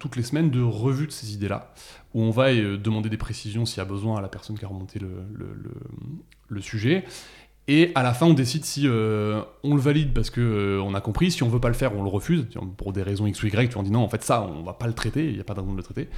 toutes 0.00 0.16
les 0.16 0.22
semaines 0.24 0.50
de 0.50 0.60
revue 0.60 1.06
de 1.06 1.12
ces 1.12 1.32
idées-là 1.34 1.72
où 2.12 2.22
on 2.22 2.30
va 2.30 2.52
demander 2.52 3.08
des 3.10 3.16
précisions 3.16 3.64
s'il 3.64 3.78
y 3.78 3.80
a 3.80 3.84
besoin 3.84 4.18
à 4.18 4.20
la 4.20 4.28
personne 4.28 4.58
qui 4.58 4.64
a 4.64 4.68
remonté 4.68 4.98
le 6.48 6.60
sujet. 6.60 7.04
Et 7.68 7.90
à 7.96 8.02
la 8.02 8.14
fin, 8.14 8.26
on 8.26 8.34
décide 8.34 8.64
si 8.64 8.82
euh, 8.86 9.42
on 9.64 9.74
le 9.74 9.80
valide 9.80 10.12
parce 10.12 10.30
que 10.30 10.40
euh, 10.40 10.82
on 10.82 10.94
a 10.94 11.00
compris. 11.00 11.32
Si 11.32 11.42
on 11.42 11.48
veut 11.48 11.60
pas 11.60 11.68
le 11.68 11.74
faire, 11.74 11.96
on 11.96 12.02
le 12.02 12.08
refuse 12.08 12.46
pour 12.76 12.92
des 12.92 13.02
raisons 13.02 13.26
X 13.26 13.42
ou 13.42 13.46
Y. 13.46 13.70
Tu 13.70 13.76
on 13.76 13.82
dit 13.82 13.90
non, 13.90 14.02
en 14.02 14.08
fait 14.08 14.22
ça, 14.22 14.42
on 14.42 14.62
va 14.62 14.72
pas 14.72 14.86
le 14.86 14.92
traiter. 14.92 15.26
Il 15.26 15.34
n'y 15.34 15.40
a 15.40 15.44
pas 15.44 15.54
de 15.54 15.60
raison 15.60 15.72
de 15.72 15.76
le 15.76 15.82
traiter. 15.82 16.08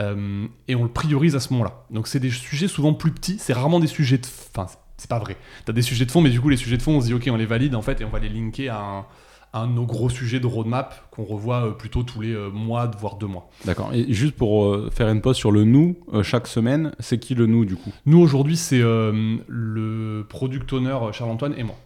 Euh, 0.00 0.46
et 0.68 0.74
on 0.74 0.82
le 0.82 0.90
priorise 0.90 1.34
à 1.34 1.40
ce 1.40 1.52
moment-là. 1.54 1.84
Donc 1.90 2.08
c'est 2.08 2.20
des 2.20 2.30
sujets 2.30 2.68
souvent 2.68 2.92
plus 2.92 3.10
petits. 3.10 3.36
C'est 3.38 3.54
rarement 3.54 3.80
des 3.80 3.86
sujets 3.86 4.18
de. 4.18 4.26
Enfin, 4.54 4.66
c'est 4.98 5.08
pas 5.08 5.18
vrai. 5.18 5.36
T'as 5.64 5.72
des 5.72 5.82
sujets 5.82 6.04
de 6.04 6.10
fond, 6.10 6.20
mais 6.20 6.30
du 6.30 6.40
coup 6.40 6.50
les 6.50 6.56
sujets 6.58 6.76
de 6.76 6.82
fond, 6.82 6.96
on 6.96 7.00
se 7.00 7.06
dit 7.06 7.14
ok, 7.14 7.26
on 7.30 7.36
les 7.36 7.46
valide 7.46 7.74
en 7.74 7.82
fait 7.82 8.00
et 8.02 8.04
on 8.04 8.10
va 8.10 8.18
les 8.18 8.28
linker 8.28 8.68
à 8.68 8.78
un, 8.78 9.06
un 9.54 9.66
de 9.66 9.72
nos 9.72 9.84
gros 9.84 10.08
sujets 10.08 10.40
de 10.40 10.46
roadmap 10.46 11.08
qu'on 11.10 11.24
revoit 11.24 11.66
euh, 11.66 11.70
plutôt 11.72 12.02
tous 12.02 12.20
les 12.20 12.32
euh, 12.32 12.48
mois, 12.50 12.90
voire 12.98 13.16
deux 13.16 13.26
mois. 13.26 13.50
d'accord. 13.64 13.90
Et 13.92 14.12
juste 14.12 14.34
pour 14.34 14.64
euh, 14.66 14.90
faire 14.90 15.08
une 15.08 15.20
pause 15.20 15.36
sur 15.36 15.52
le 15.52 15.64
nous, 15.64 15.96
chaque 16.22 16.46
semaine, 16.46 16.92
c'est 17.00 17.18
qui 17.18 17.34
le 17.34 17.46
nous 17.46 17.64
du 17.64 17.76
coup? 17.76 17.92
Nous 18.06 18.18
aujourd'hui, 18.18 18.56
c'est 18.56 18.80
euh, 18.80 19.36
le 19.48 20.24
product 20.28 20.72
owner 20.72 20.96
Charles-Antoine 21.12 21.54
et 21.56 21.64
moi. 21.64 21.76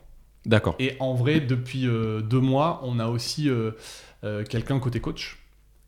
D'accord. 0.44 0.76
Et 0.78 0.96
en 1.00 1.14
vrai, 1.14 1.40
depuis 1.40 1.86
euh, 1.88 2.20
deux 2.20 2.40
mois, 2.40 2.80
on 2.84 3.00
a 3.00 3.08
aussi 3.08 3.48
euh, 3.48 3.72
quelqu'un 4.48 4.78
côté 4.78 5.00
coach 5.00 5.38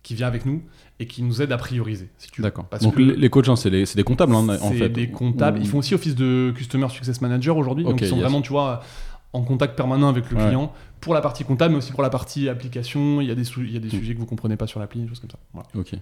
qui 0.03 0.15
vient 0.15 0.27
avec 0.27 0.47
nous 0.47 0.63
et 1.01 1.07
qui 1.07 1.23
nous 1.23 1.43
aide 1.43 1.53
à 1.53 1.59
prioriser. 1.59 2.09
Si. 2.19 2.29
D'accord. 2.41 2.67
Donc 2.81 2.97
que 2.97 3.01
les, 3.01 3.31
coachs, 3.31 3.49
hein, 3.49 3.57
c'est 3.57 3.71
des, 3.71 3.87
c'est 3.87 4.03
comptables 4.03 4.35
hein, 4.35 4.49
en 4.61 4.71
c'est 4.71 4.79
fait. 4.79 4.89
des 4.89 5.11
comptables. 5.11 5.61
Ils 5.61 5.69
font 5.69 5.79
aussi 5.79 5.95
office 5.95 6.15
de 6.15 6.53
Customer 6.57 6.89
Success 6.89 7.21
Manager 7.21 7.57
aujourd'hui. 7.57 7.85
donc 7.85 8.01
ils 8.01 8.09
sont 8.09 8.17
yes. 8.17 8.25
vraiment, 8.25 8.41
tu 8.41 8.51
vois, 8.51 8.81
en 9.33 9.43
contact 9.43 9.77
permanent 9.77 10.09
avec 10.09 10.31
le 10.31 10.37
Ouais. 10.37 10.47
client 10.47 10.73
pour 11.01 11.15
la 11.15 11.21
partie 11.21 11.45
comptable, 11.45 11.73
mais 11.73 11.79
aussi 11.79 11.93
pour 11.93 12.03
la 12.03 12.11
partie 12.11 12.49
application. 12.49 13.21
Il 13.21 13.29
y 13.29 13.31
a 13.31 13.35
des, 13.35 13.45
il 13.59 13.73
y 13.73 13.77
a 13.77 13.81
des 13.81 13.89
Mm. 13.89 13.91
sujets 13.91 14.15
que 14.15 14.19
vous 14.21 14.27
comprenez 14.27 14.57
pas 14.57 14.67
sur 14.67 14.81
l'appli, 14.81 15.01
des 15.03 15.09
choses 15.09 15.21
comme 15.21 15.31
ça. 15.31 15.39
Voilà. 15.53 15.69
Ok. 15.77 15.93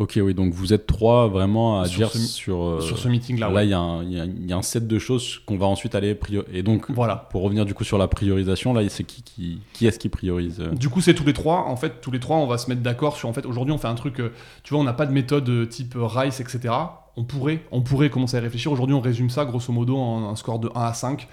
Ok, 0.00 0.18
oui. 0.20 0.34
Donc 0.34 0.52
vous 0.52 0.72
êtes 0.72 0.88
trois 0.88 1.28
vraiment 1.28 1.80
à 1.80 1.86
Sur 1.86 1.98
dire 1.98 2.10
ce- 2.10 2.18
sur. 2.18 2.60
euh, 2.64 2.80
sur 2.80 2.98
ce 2.98 3.06
meeting-là, 3.08 3.48
Là, 3.48 3.54
ouais. 3.54 3.66
il 3.66 3.70
y, 3.70 3.74
a 3.74 3.78
un- 3.78 4.02
il 4.02 4.10
y 4.10 4.16
il 4.16 4.46
y 4.50 4.52
a 4.52 4.56
un 4.56 4.62
set 4.62 4.88
de 4.88 4.98
choses 4.98 5.38
qu'on 5.46 5.56
va 5.56 5.66
ensuite 5.66 5.94
aller 5.94 6.16
prioriser. 6.16 6.58
Et 6.58 6.62
donc, 6.64 6.90
Voilà. 6.90 7.14
pour 7.30 7.42
revenir 7.42 7.64
du 7.64 7.74
coup 7.74 7.84
sur 7.84 7.96
la 7.96 8.08
priorisation, 8.08 8.74
là, 8.74 8.82
c'est 8.88 9.04
qui 9.04 9.22
qui, 9.22 9.60
qui 9.72 9.86
est-ce 9.86 10.00
qui 10.00 10.08
priorise 10.08 10.58
euh 10.60 10.72
Du 10.74 10.88
coup, 10.88 11.00
c'est 11.00 11.14
tous 11.14 11.24
les 11.24 11.32
trois. 11.32 11.66
En 11.68 11.76
fait, 11.76 12.00
tous 12.00 12.10
les 12.10 12.18
trois, 12.18 12.38
on 12.38 12.46
va 12.48 12.58
se 12.58 12.68
mettre 12.68 12.82
d'accord 12.82 13.16
sur. 13.16 13.28
En 13.28 13.32
fait, 13.32 13.46
aujourd'hui, 13.46 13.72
on 13.72 13.78
fait 13.78 13.86
un 13.86 13.94
truc. 13.94 14.18
euh, 14.18 14.32
Tu 14.64 14.74
vois, 14.74 14.80
on 14.80 14.84
n'a 14.84 14.94
pas 14.94 15.06
de 15.06 15.12
méthode 15.12 15.68
type 15.68 15.94
RICE, 15.96 16.40
etc. 16.40 16.74
On 17.16 17.22
pourrait, 17.22 17.62
on 17.70 17.80
pourrait 17.80 18.10
commencer 18.10 18.36
à 18.36 18.40
y 18.40 18.42
réfléchir. 18.42 18.72
Aujourd'hui, 18.72 18.96
on 18.96 19.00
résume 19.00 19.30
ça 19.30 19.44
grosso 19.44 19.72
modo 19.72 19.96
en 19.96 20.28
un 20.28 20.34
score 20.34 20.58
de 20.58 20.70
1 20.74 20.82
à 20.82 20.92
5, 20.92 21.28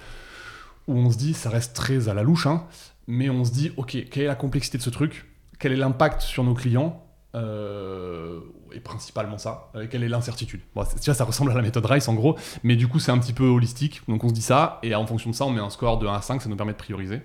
où 0.87 0.95
on 0.97 1.11
se 1.11 1.17
dit, 1.17 1.33
ça 1.33 1.49
reste 1.49 1.75
très 1.75 2.09
à 2.09 2.13
la 2.13 2.23
louche, 2.23 2.47
hein, 2.47 2.65
mais 3.07 3.29
on 3.29 3.43
se 3.43 3.51
dit, 3.51 3.71
ok, 3.77 3.97
quelle 4.09 4.23
est 4.23 4.27
la 4.27 4.35
complexité 4.35 4.77
de 4.77 4.83
ce 4.83 4.89
truc? 4.89 5.27
Quel 5.59 5.71
est 5.71 5.77
l'impact 5.77 6.21
sur 6.21 6.43
nos 6.43 6.53
clients? 6.53 7.05
Euh, 7.35 8.39
Et 8.73 8.79
principalement 8.79 9.37
ça. 9.37 9.69
Euh, 9.75 9.87
quelle 9.89 10.03
est 10.03 10.09
l'incertitude? 10.09 10.61
Ça 10.97 11.23
ressemble 11.23 11.51
à 11.51 11.55
la 11.55 11.61
méthode 11.61 11.85
RICE 11.85 12.07
en 12.07 12.13
gros, 12.13 12.37
mais 12.63 12.75
du 12.75 12.87
coup, 12.87 12.99
c'est 12.99 13.11
un 13.11 13.19
petit 13.19 13.33
peu 13.33 13.45
holistique. 13.45 14.01
Donc, 14.07 14.23
on 14.23 14.29
se 14.29 14.33
dit 14.33 14.41
ça, 14.41 14.79
et 14.83 14.95
en 14.95 15.05
fonction 15.05 15.29
de 15.29 15.35
ça, 15.35 15.45
on 15.45 15.51
met 15.51 15.59
un 15.61 15.69
score 15.69 15.97
de 15.99 16.07
1 16.07 16.13
à 16.13 16.21
5, 16.21 16.41
ça 16.41 16.49
nous 16.49 16.55
permet 16.55 16.73
de 16.73 16.77
prioriser. 16.77 17.21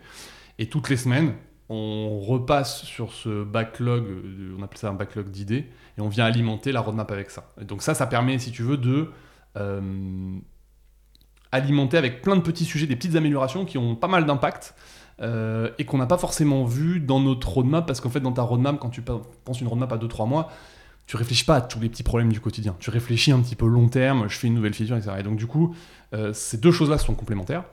Et 0.58 0.68
toutes 0.68 0.88
les 0.88 0.96
semaines, 0.96 1.34
on 1.68 2.20
repasse 2.20 2.82
sur 2.84 3.12
ce 3.12 3.42
backlog, 3.44 4.04
on 4.58 4.62
appelle 4.62 4.78
ça 4.78 4.88
un 4.88 4.94
backlog 4.94 5.30
d'idées, 5.30 5.66
et 5.98 6.00
on 6.00 6.08
vient 6.08 6.24
alimenter 6.24 6.72
la 6.72 6.80
roadmap 6.80 7.10
avec 7.10 7.30
ça. 7.30 7.48
Donc 7.62 7.82
ça, 7.82 7.94
ça 7.94 8.06
permet, 8.06 8.38
si 8.38 8.52
tu 8.52 8.62
veux, 8.62 8.76
de 8.76 9.10
euh, 9.56 10.38
alimenter 11.52 11.96
avec 11.96 12.22
plein 12.22 12.36
de 12.36 12.40
petits 12.42 12.64
sujets, 12.64 12.86
des 12.86 12.96
petites 12.96 13.16
améliorations 13.16 13.64
qui 13.64 13.78
ont 13.78 13.94
pas 13.96 14.08
mal 14.08 14.26
d'impact. 14.26 14.74
euh, 15.22 15.70
et 15.78 15.86
qu'on 15.86 15.96
n'a 15.96 16.04
pas 16.06 16.18
forcément 16.18 16.64
vu 16.66 17.00
dans 17.00 17.20
notre 17.20 17.48
roadmap, 17.48 17.86
parce 17.86 18.02
qu'en 18.02 18.10
fait, 18.10 18.20
dans 18.20 18.32
ta 18.32 18.42
roadmap, 18.42 18.78
quand 18.78 18.90
tu 18.90 19.00
pe- 19.00 19.12
penses 19.46 19.62
une 19.62 19.66
roadmap 19.66 19.90
à 19.90 19.96
2-3 19.96 20.28
mois, 20.28 20.50
tu 21.06 21.16
réfléchis 21.16 21.46
pas 21.46 21.56
à 21.56 21.60
tous 21.62 21.80
les 21.80 21.88
petits 21.88 22.02
problèmes 22.02 22.30
du 22.30 22.38
quotidien. 22.38 22.76
Tu 22.80 22.90
réfléchis 22.90 23.32
un 23.32 23.40
petit 23.40 23.56
peu 23.56 23.66
long 23.66 23.88
terme, 23.88 24.28
je 24.28 24.36
fais 24.36 24.46
une 24.48 24.52
nouvelle 24.54 24.74
feature, 24.74 24.94
etc. 24.94 25.16
Et 25.20 25.22
donc, 25.22 25.36
du 25.36 25.46
coup, 25.46 25.74
euh, 26.12 26.34
ces 26.34 26.58
deux 26.58 26.70
choses-là 26.70 26.98
sont 26.98 27.14
complémentaires. 27.14 27.64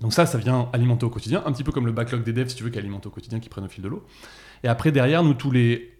Donc 0.00 0.12
ça, 0.12 0.24
ça 0.24 0.38
vient 0.38 0.68
alimenter 0.72 1.04
au 1.04 1.10
quotidien, 1.10 1.42
un 1.46 1.50
petit 1.52 1.64
peu 1.64 1.72
comme 1.72 1.86
le 1.86 1.90
backlog 1.92 2.22
des 2.22 2.32
devs, 2.32 2.48
si 2.48 2.54
tu 2.54 2.62
veux, 2.62 2.70
qui 2.70 2.78
alimente 2.78 3.06
au 3.06 3.10
quotidien, 3.10 3.40
qui 3.40 3.48
prennent 3.48 3.64
au 3.64 3.68
fil 3.68 3.82
de 3.82 3.88
l'eau. 3.88 4.04
Et 4.62 4.68
après, 4.68 4.92
derrière, 4.92 5.24
nous, 5.24 5.34
tous 5.34 5.50
les, 5.50 5.90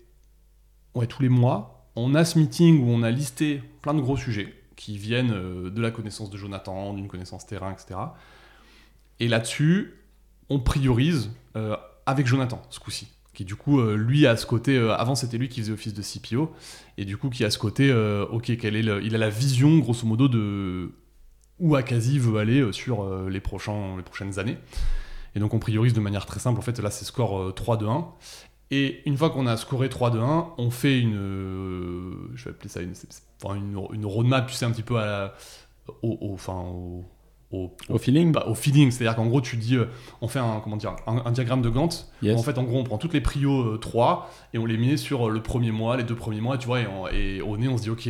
ouais, 0.94 1.08
tous 1.08 1.22
les 1.22 1.28
mois, 1.28 1.88
on 1.96 2.14
a 2.14 2.24
ce 2.24 2.38
meeting 2.38 2.84
où 2.84 2.90
on 2.90 3.02
a 3.02 3.10
listé 3.10 3.60
plein 3.80 3.94
de 3.94 4.00
gros 4.00 4.16
sujets 4.16 4.54
qui 4.82 4.98
viennent 4.98 5.30
euh, 5.32 5.70
de 5.70 5.80
la 5.80 5.92
connaissance 5.92 6.28
de 6.28 6.36
Jonathan, 6.36 6.92
d'une 6.92 7.06
connaissance 7.06 7.46
terrain, 7.46 7.70
etc. 7.72 8.00
Et 9.20 9.28
là-dessus, 9.28 9.94
on 10.48 10.58
priorise 10.58 11.30
euh, 11.56 11.76
avec 12.04 12.26
Jonathan, 12.26 12.60
ce 12.68 12.80
coup-ci. 12.80 13.06
qui 13.32 13.44
du 13.44 13.54
coup, 13.54 13.78
euh, 13.80 13.94
lui, 13.94 14.26
a 14.26 14.36
ce 14.36 14.44
côté. 14.44 14.76
avant, 14.76 15.14
c'était 15.14 15.38
lui 15.38 15.48
qui 15.48 15.60
faisait 15.60 15.72
office 15.72 15.94
de 15.94 16.02
CPO, 16.02 16.52
et 16.98 17.04
du 17.04 17.16
coup, 17.16 17.30
qui 17.30 17.44
a 17.44 17.50
ce 17.50 17.58
côté. 17.58 17.92
ok, 18.30 18.56
quel 18.58 18.74
est 18.74 18.82
le- 18.82 19.02
il 19.04 19.14
a 19.14 19.18
la 19.18 19.30
vision, 19.30 19.78
grosso 19.78 20.04
modo, 20.04 20.26
de 20.26 20.90
où 21.60 21.76
Akazi 21.76 22.18
veut 22.18 22.38
aller 22.40 22.72
sur 22.72 23.04
les, 23.28 23.34
les 23.34 24.02
prochaines 24.02 24.38
années. 24.40 24.58
Et 25.36 25.40
donc, 25.40 25.54
on 25.54 25.60
priorise 25.60 25.92
de 25.94 26.00
manière 26.00 26.26
très 26.26 26.40
simple. 26.40 26.58
En 26.58 26.62
fait, 26.62 26.78
là, 26.80 26.90
c'est 26.90 27.04
score 27.04 27.38
euh, 27.38 27.52
3-2-1. 27.56 28.04
Et 28.74 29.02
une 29.06 29.16
fois 29.18 29.28
qu'on 29.30 29.46
a 29.46 29.56
scoré 29.58 29.88
3-2-1, 29.88 30.46
on 30.58 30.70
fait 30.70 30.98
une. 30.98 31.14
euh, 31.14 32.14
je 32.34 32.44
vais 32.46 32.50
appeler 32.50 32.70
ça 32.70 32.80
une, 32.80 32.94
c'est- 32.94 33.12
c'est- 33.12 33.22
enfin, 33.44 33.54
une, 33.54 33.78
une 33.92 34.06
roadmap, 34.06 34.46
tu 34.48 34.54
sais, 34.54 34.64
un 34.64 34.70
petit 34.70 34.82
peu 34.82 34.96
à 34.96 35.04
la, 35.04 35.34
au, 36.02 36.16
au- 36.22 36.32
enfin, 36.32 36.54
au, 36.54 37.04
au, 37.52 37.70
Au 37.90 37.98
feeling 37.98 38.32
bah, 38.32 38.46
au 38.48 38.54
feeding. 38.54 38.90
C'est-à-dire 38.90 39.14
qu'en 39.14 39.26
gros, 39.26 39.42
tu 39.42 39.58
dis, 39.58 39.76
euh, 39.76 39.84
on 40.22 40.26
fait 40.28 40.38
un, 40.38 40.60
comment 40.64 40.78
dire, 40.78 40.96
un, 41.06 41.18
un 41.26 41.32
diagramme 41.32 41.60
de 41.60 41.68
Gantt. 41.68 42.10
Yes. 42.22 42.40
En 42.40 42.42
fait, 42.42 42.56
en 42.56 42.62
gros, 42.62 42.78
on 42.78 42.84
prend 42.84 42.96
toutes 42.96 43.12
les 43.12 43.20
prios 43.20 43.74
euh, 43.74 43.78
3 43.78 44.30
et 44.54 44.58
on 44.58 44.64
les 44.64 44.78
met 44.78 44.96
sur 44.96 45.28
euh, 45.28 45.30
le 45.30 45.42
premier 45.42 45.70
mois, 45.70 45.98
les 45.98 46.04
deux 46.04 46.16
premiers 46.16 46.40
mois, 46.40 46.56
tu 46.56 46.66
vois, 46.66 46.80
et, 46.80 46.86
on- 46.86 47.08
et 47.08 47.42
au 47.42 47.58
nez, 47.58 47.68
on 47.68 47.76
se 47.76 47.82
dit, 47.82 47.90
ok, 47.90 48.08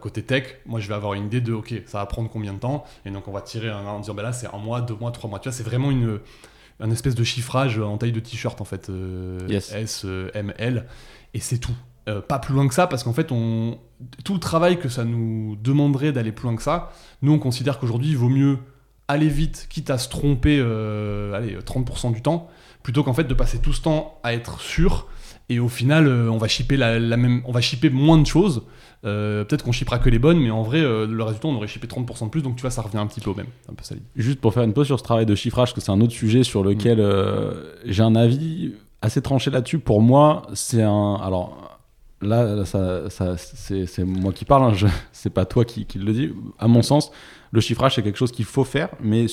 côté 0.00 0.22
tech, 0.22 0.44
moi, 0.66 0.78
je 0.78 0.86
vais 0.86 0.94
avoir 0.94 1.14
une 1.14 1.26
idée 1.26 1.40
de, 1.40 1.52
ok, 1.52 1.74
ça 1.86 1.98
va 1.98 2.06
prendre 2.06 2.30
combien 2.30 2.52
de 2.52 2.60
temps? 2.60 2.84
Et 3.04 3.10
donc, 3.10 3.26
on 3.26 3.32
va 3.32 3.40
tirer 3.40 3.70
un, 3.70 3.84
en 3.86 3.98
disant, 3.98 4.14
bah 4.14 4.22
là, 4.22 4.32
c'est 4.32 4.46
un 4.54 4.58
mois, 4.58 4.80
deux 4.82 4.94
mois, 4.94 5.10
trois 5.10 5.28
mois. 5.28 5.40
Tu 5.40 5.48
vois, 5.48 5.52
c'est 5.52 5.64
vraiment 5.64 5.90
une, 5.90 6.20
un 6.80 6.90
espèce 6.90 7.14
de 7.14 7.24
chiffrage 7.24 7.78
en 7.78 7.98
taille 7.98 8.12
de 8.12 8.20
t-shirt, 8.20 8.60
en 8.60 8.64
fait, 8.64 8.88
euh, 8.88 9.38
Yes. 9.48 9.72
S, 9.72 10.02
euh, 10.04 10.30
M, 10.34 10.52
L, 10.58 10.86
et 11.34 11.40
c'est 11.40 11.58
tout. 11.58 11.74
Euh, 12.08 12.20
pas 12.20 12.38
plus 12.38 12.54
loin 12.54 12.66
que 12.66 12.74
ça, 12.74 12.86
parce 12.86 13.04
qu'en 13.04 13.12
fait, 13.12 13.30
on... 13.30 13.78
tout 14.24 14.34
le 14.34 14.40
travail 14.40 14.78
que 14.78 14.88
ça 14.88 15.04
nous 15.04 15.56
demanderait 15.56 16.12
d'aller 16.12 16.32
plus 16.32 16.44
loin 16.44 16.56
que 16.56 16.62
ça, 16.62 16.92
nous, 17.22 17.32
on 17.32 17.38
considère 17.38 17.78
qu'aujourd'hui, 17.78 18.10
il 18.10 18.16
vaut 18.16 18.30
mieux 18.30 18.58
aller 19.08 19.28
vite, 19.28 19.66
quitte 19.68 19.90
à 19.90 19.98
se 19.98 20.08
tromper 20.08 20.58
euh, 20.60 21.34
allez, 21.34 21.56
30% 21.58 22.12
du 22.12 22.22
temps, 22.22 22.48
plutôt 22.82 23.02
qu'en 23.02 23.12
fait 23.12 23.24
de 23.24 23.34
passer 23.34 23.58
tout 23.58 23.72
ce 23.72 23.82
temps 23.82 24.18
à 24.22 24.32
être 24.32 24.60
sûr. 24.60 25.08
Et 25.50 25.58
au 25.58 25.68
final, 25.68 26.06
euh, 26.06 26.30
on 26.30 26.38
va 26.38 26.48
shipper 26.48 26.76
la, 26.78 26.98
la 26.98 27.16
même, 27.18 27.42
on 27.44 27.52
va 27.52 27.60
shipper 27.60 27.90
moins 27.90 28.16
de 28.18 28.26
choses. 28.26 28.62
Euh, 29.04 29.44
Peut-être 29.44 29.64
qu'on 29.64 29.72
shippera 29.72 29.98
que 29.98 30.08
les 30.08 30.18
bonnes, 30.18 30.38
mais 30.38 30.50
en 30.50 30.62
vrai, 30.62 30.78
euh, 30.80 31.06
le 31.06 31.22
résultat, 31.24 31.48
on 31.48 31.54
aurait 31.56 31.66
shippé 31.66 31.86
30% 31.88 32.24
de 32.26 32.30
plus. 32.30 32.42
Donc 32.42 32.56
tu 32.56 32.62
vois, 32.62 32.70
ça 32.70 32.82
revient 32.82 32.98
un 32.98 33.06
petit 33.06 33.20
peu 33.20 33.30
au 33.30 33.34
même. 33.34 33.46
Un 33.68 33.74
peu. 33.74 33.82
Juste 34.16 34.40
pour 34.40 34.54
faire 34.54 34.62
une 34.62 34.72
pause 34.72 34.86
sur 34.86 34.98
ce 34.98 35.04
travail 35.04 35.26
de 35.26 35.34
chiffrage, 35.34 35.74
que 35.74 35.80
c'est 35.80 35.90
un 35.90 36.00
autre 36.00 36.12
sujet 36.12 36.44
sur 36.44 36.62
lequel 36.62 36.98
Mm. 36.98 37.02
euh, 37.02 37.72
j'ai 37.84 38.02
un 38.02 38.14
avis 38.14 38.72
assez 39.02 39.20
tranché 39.22 39.50
là-dessus. 39.50 39.78
Pour 39.80 40.00
moi, 40.00 40.42
c'est 40.54 40.82
un. 40.82 41.14
Alors 41.22 41.80
là, 42.22 42.64
ça, 42.64 43.08
ça- 43.10 43.36
c'est 43.36 44.04
moi 44.04 44.32
qui 44.32 44.44
parle, 44.44 44.72
hein, 44.72 44.88
c'est 45.12 45.30
pas 45.30 45.46
toi 45.46 45.64
qui, 45.64 45.84
qui 45.86 45.98
le 45.98 46.12
dis. 46.12 46.30
À 46.58 46.68
mon 46.68 46.82
sens, 46.82 47.10
le 47.50 47.60
chiffrage, 47.60 47.94
c'est 47.96 48.02
quelque 48.02 48.18
chose 48.18 48.30
qu'il 48.32 48.44
faut 48.44 48.64
faire, 48.64 48.90
mais 49.02 49.26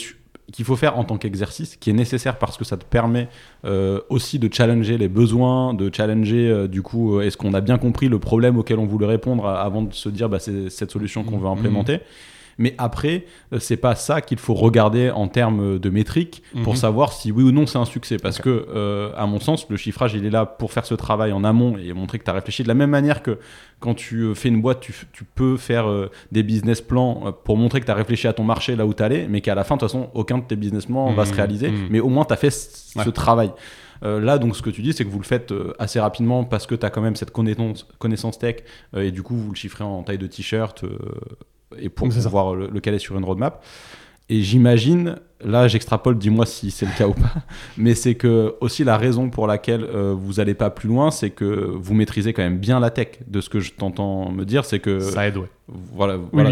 qu'il 0.53 0.63
faut 0.63 0.75
faire 0.77 0.97
en 0.97 1.03
tant 1.03 1.17
qu'exercice, 1.17 1.75
qui 1.75 1.89
est 1.89 1.93
nécessaire 1.93 2.37
parce 2.39 2.55
que 2.57 2.63
ça 2.63 2.77
te 2.77 2.85
permet 2.85 3.27
euh, 3.65 3.99
aussi 4.09 4.39
de 4.39 4.47
challenger 4.53 4.97
les 4.97 5.09
besoins, 5.09 5.73
de 5.73 5.93
challenger 5.93 6.49
euh, 6.49 6.67
du 6.67 6.81
coup, 6.81 7.17
euh, 7.17 7.21
est-ce 7.23 7.35
qu'on 7.35 7.53
a 7.53 7.59
bien 7.61 7.77
compris 7.77 8.07
le 8.07 8.17
problème 8.19 8.57
auquel 8.57 8.79
on 8.79 8.85
voulait 8.85 9.07
répondre 9.07 9.45
euh, 9.45 9.55
avant 9.55 9.81
de 9.81 9.93
se 9.93 10.07
dire 10.09 10.29
bah, 10.29 10.39
c'est 10.39 10.69
cette 10.69 10.91
solution 10.91 11.23
qu'on 11.23 11.37
veut 11.37 11.47
Mhm. 11.49 11.57
implémenter. 11.57 11.99
Mais 12.59 12.73
après, 12.77 13.25
euh, 13.53 13.59
c'est 13.59 13.77
pas 13.77 13.95
ça 13.95 14.21
qu'il 14.21 14.39
faut 14.39 14.53
regarder 14.55 15.11
en 15.11 15.27
termes 15.27 15.77
de 15.77 15.89
métriques 15.89 16.41
pour 16.63 16.73
Mhm. 16.73 16.79
savoir 16.79 17.13
si 17.13 17.31
oui 17.31 17.43
ou 17.43 17.51
non 17.51 17.67
c'est 17.67 17.77
un 17.77 17.85
succès. 17.85 18.17
Parce 18.17 18.39
que, 18.39 18.67
euh, 18.73 19.11
à 19.15 19.25
mon 19.27 19.39
sens, 19.39 19.67
le 19.69 19.77
chiffrage, 19.77 20.13
il 20.15 20.25
est 20.25 20.29
là 20.31 20.45
pour 20.45 20.71
faire 20.71 20.85
ce 20.85 20.95
travail 20.95 21.31
en 21.33 21.43
amont 21.43 21.77
et 21.77 21.93
montrer 21.93 22.17
que 22.19 22.23
tu 22.23 22.29
as 22.31 22.33
réfléchi 22.33 22.63
de 22.63 22.67
la 22.67 22.73
même 22.73 22.89
manière 22.89 23.21
que 23.21 23.37
quand 23.79 23.93
tu 23.93 24.21
euh, 24.23 24.33
fais 24.33 24.49
une 24.49 24.61
boîte, 24.61 24.79
tu, 24.79 24.93
peux 25.35 25.55
faire 25.55 25.87
euh, 25.87 26.09
des 26.31 26.41
business 26.41 26.81
plans 26.81 27.23
euh, 27.27 27.31
pour 27.31 27.57
montrer 27.57 27.79
que 27.79 27.85
tu 27.85 27.91
as 27.91 27.95
réfléchi 27.95 28.27
à 28.27 28.33
ton 28.33 28.43
marché 28.43 28.75
là 28.75 28.87
où 28.87 28.93
tu 28.93 29.03
allais, 29.03 29.27
mais 29.29 29.41
qu'à 29.41 29.53
la 29.53 29.63
fin, 29.63 29.75
de 29.75 29.81
toute 29.81 29.89
façon, 29.89 30.09
aucun 30.15 30.39
de 30.39 30.43
tes 30.43 30.55
business 30.55 30.87
plans 30.87 31.13
va 31.13 31.23
Mhm. 31.25 31.29
se 31.29 31.33
réaliser. 31.35 31.69
Mhm. 31.69 31.87
Mais 31.91 31.99
au 31.99 32.09
moins, 32.09 32.25
tu 32.25 32.33
as 32.33 32.37
fait 32.37 32.49
ce 32.49 32.97
Ouais. 32.97 33.11
travail. 33.11 33.51
Euh, 34.03 34.19
là, 34.19 34.37
donc, 34.39 34.55
ce 34.55 34.61
que 34.63 34.69
tu 34.71 34.81
dis, 34.81 34.93
c'est 34.93 35.03
que 35.05 35.09
vous 35.09 35.17
le 35.19 35.23
faites 35.25 35.51
euh, 35.51 35.73
assez 35.79 35.99
rapidement 35.99 36.43
parce 36.43 36.65
que 36.67 36.75
tu 36.75 36.85
as 36.85 36.89
quand 36.89 37.01
même 37.01 37.15
cette 37.15 37.31
connaissance, 37.31 37.87
connaissance 37.99 38.37
tech 38.39 38.57
euh, 38.95 39.01
et 39.03 39.11
du 39.11 39.21
coup, 39.23 39.35
vous 39.35 39.49
le 39.51 39.55
chiffrez 39.55 39.83
en 39.83 40.01
taille 40.03 40.17
de 40.19 40.27
t-shirt 40.27 40.83
euh, 40.83 40.97
et 41.77 41.89
pour 41.89 42.07
pouvoir 42.09 42.55
le, 42.55 42.67
le 42.67 42.79
caler 42.79 42.99
sur 42.99 43.17
une 43.17 43.25
roadmap. 43.25 43.63
Et 44.29 44.41
j'imagine, 44.41 45.15
là 45.39 45.69
j'extrapole, 45.69 46.17
dis-moi 46.17 46.45
si 46.45 46.69
c'est 46.69 46.85
le 46.85 46.91
cas 46.97 47.07
ou 47.07 47.13
pas, 47.13 47.31
mais 47.77 47.95
c'est 47.95 48.15
que 48.15 48.55
aussi 48.59 48.83
la 48.83 48.97
raison 48.97 49.29
pour 49.29 49.47
laquelle 49.47 49.83
euh, 49.83 50.13
vous 50.17 50.33
n'allez 50.33 50.53
pas 50.53 50.69
plus 50.69 50.89
loin, 50.89 51.11
c'est 51.11 51.29
que 51.29 51.45
vous 51.45 51.93
maîtrisez 51.93 52.33
quand 52.33 52.41
même 52.43 52.57
bien 52.57 52.79
la 52.79 52.89
tech. 52.89 53.19
De 53.25 53.39
ce 53.39 53.49
que 53.49 53.59
je 53.61 53.71
t'entends 53.73 54.29
me 54.31 54.43
dire, 54.43 54.65
c'est 54.65 54.79
que 54.79 54.99
Ça 54.99 55.27
aide, 55.27 55.37
ouais. 55.37 55.47
voilà, 55.67 56.17
Oui, 56.17 56.23
voilà. 56.33 56.49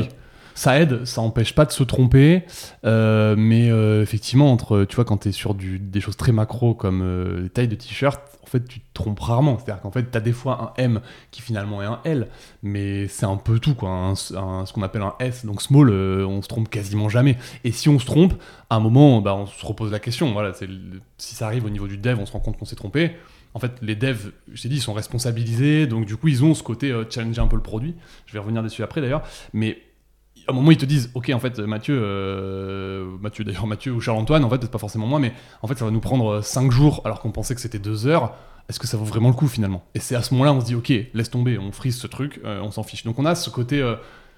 Ça 0.56 0.80
aide, 0.80 1.06
ça 1.06 1.22
empêche 1.22 1.54
pas 1.54 1.66
de 1.66 1.72
se 1.72 1.84
tromper, 1.84 2.44
euh, 2.86 3.36
mais 3.38 3.70
euh, 3.70 4.02
effectivement, 4.02 4.52
entre, 4.52 4.86
tu 4.86 4.96
vois, 4.96 5.06
quand 5.06 5.18
tu 5.18 5.30
es 5.30 5.32
sur 5.32 5.54
des 5.54 6.02
choses 6.02 6.18
très 6.18 6.32
macro 6.32 6.74
comme 6.74 7.02
euh, 7.04 7.42
les 7.44 7.50
tailles 7.50 7.68
de 7.68 7.76
t-shirt, 7.76 8.20
en 8.42 8.48
fait, 8.48 8.66
tu 8.66 8.80
te 8.80 8.86
trompes 8.94 9.20
rarement. 9.20 9.58
C'est-à-dire 9.58 9.82
qu'en 9.82 9.92
fait, 9.92 10.10
tu 10.10 10.18
as 10.18 10.22
des 10.22 10.32
fois 10.32 10.74
un 10.78 10.82
M 10.82 11.02
qui 11.32 11.42
finalement 11.42 11.82
est 11.82 11.86
un 11.86 12.00
L, 12.06 12.28
mais 12.64 13.08
c'est 13.08 13.26
un 13.26 13.38
peu 13.38 13.60
tout, 13.60 13.76
quoi. 13.76 14.14
Ce 14.16 14.74
qu'on 14.74 14.82
appelle 14.82 15.02
un 15.02 15.16
S, 15.20 15.46
donc 15.46 15.62
small, 15.62 15.92
on 15.92 16.42
se 16.42 16.48
trompe 16.48 16.70
quasiment 16.70 17.10
jamais. 17.10 17.38
Et 17.64 17.72
si 17.72 17.90
on 17.90 18.00
se 18.00 18.06
trompe, 18.06 18.34
à 18.70 18.78
un 18.78 18.80
moment, 18.80 19.22
bah, 19.22 19.36
on 19.36 19.46
se 19.46 19.66
repose 19.66 19.92
la 19.92 20.00
question. 20.00 20.32
Voilà, 20.32 20.54
si 21.18 21.36
ça 21.36 21.46
arrive 21.46 21.66
au 21.66 21.70
niveau 21.70 21.88
du 21.88 21.98
dev, 21.98 22.18
on 22.20 22.26
se 22.26 22.32
rend 22.32 22.40
compte 22.40 22.58
qu'on 22.58 22.66
s'est 22.66 22.76
trompé. 22.76 23.12
En 23.56 23.60
fait, 23.60 23.72
les 23.82 23.96
devs, 23.96 24.32
je 24.52 24.62
t'ai 24.62 24.68
dit, 24.68 24.76
ils 24.76 24.82
sont 24.82 24.94
responsabilisés, 24.94 25.88
donc 25.88 26.06
du 26.06 26.18
coup, 26.18 26.28
ils 26.28 26.44
ont 26.44 26.54
ce 26.54 26.62
côté 26.62 26.92
euh, 26.92 27.06
challenger 27.10 27.40
un 27.40 27.48
peu 27.48 27.56
le 27.56 27.62
produit. 27.62 27.96
Je 28.26 28.34
vais 28.34 28.40
revenir 28.40 28.62
dessus 28.62 28.84
après 28.84 29.00
d'ailleurs, 29.00 29.24
mais 29.54 29.78
à 30.48 30.52
un 30.52 30.56
moment 30.56 30.72
ils 30.72 30.78
te 30.78 30.86
disent 30.86 31.10
ok 31.14 31.32
en 31.34 31.40
fait 31.40 31.60
Mathieu 31.60 32.00
euh, 32.02 33.06
Mathieu 33.22 33.44
d'ailleurs 33.44 33.68
Mathieu 33.68 33.92
ou 33.92 34.00
Charles-Antoine 34.00 34.44
en 34.44 34.50
fait 34.50 34.60
c'est 34.62 34.72
pas 34.72 34.78
forcément 34.78 35.08
moi 35.08 35.20
mais 35.20 35.34
en 35.62 35.68
fait 35.68 35.78
ça 35.78 35.86
va 35.86 35.92
nous 35.92 36.00
prendre 36.00 36.42
5 36.42 36.72
jours 36.72 37.02
alors 37.06 37.20
qu'on 37.22 37.32
pensait 37.32 37.56
que 37.56 37.62
c'était 37.62 37.80
2 37.80 38.08
heures. 38.08 38.36
Est-ce 38.68 38.80
que 38.80 38.88
ça 38.88 38.98
vaut 38.98 39.06
vraiment 39.06 39.30
le 39.30 39.36
coup 39.36 39.48
finalement? 39.48 39.84
Et 39.94 40.00
c'est 40.00 40.16
à 40.16 40.24
ce 40.24 40.34
moment-là 40.34 40.54
on 40.54 40.62
se 40.62 40.66
dit 40.66 40.76
ok 40.76 40.92
laisse 41.14 41.30
tomber 41.30 41.58
on 41.58 41.72
frise 41.72 41.98
ce 41.98 42.08
truc 42.08 42.42
euh, 42.46 42.62
on 42.62 42.72
s'en 42.72 42.84
fiche. 42.84 43.04
Donc 43.04 43.20
on 43.20 43.26
a 43.26 43.36
ce 43.36 43.50
côté 43.50 43.82
euh, 43.82 43.96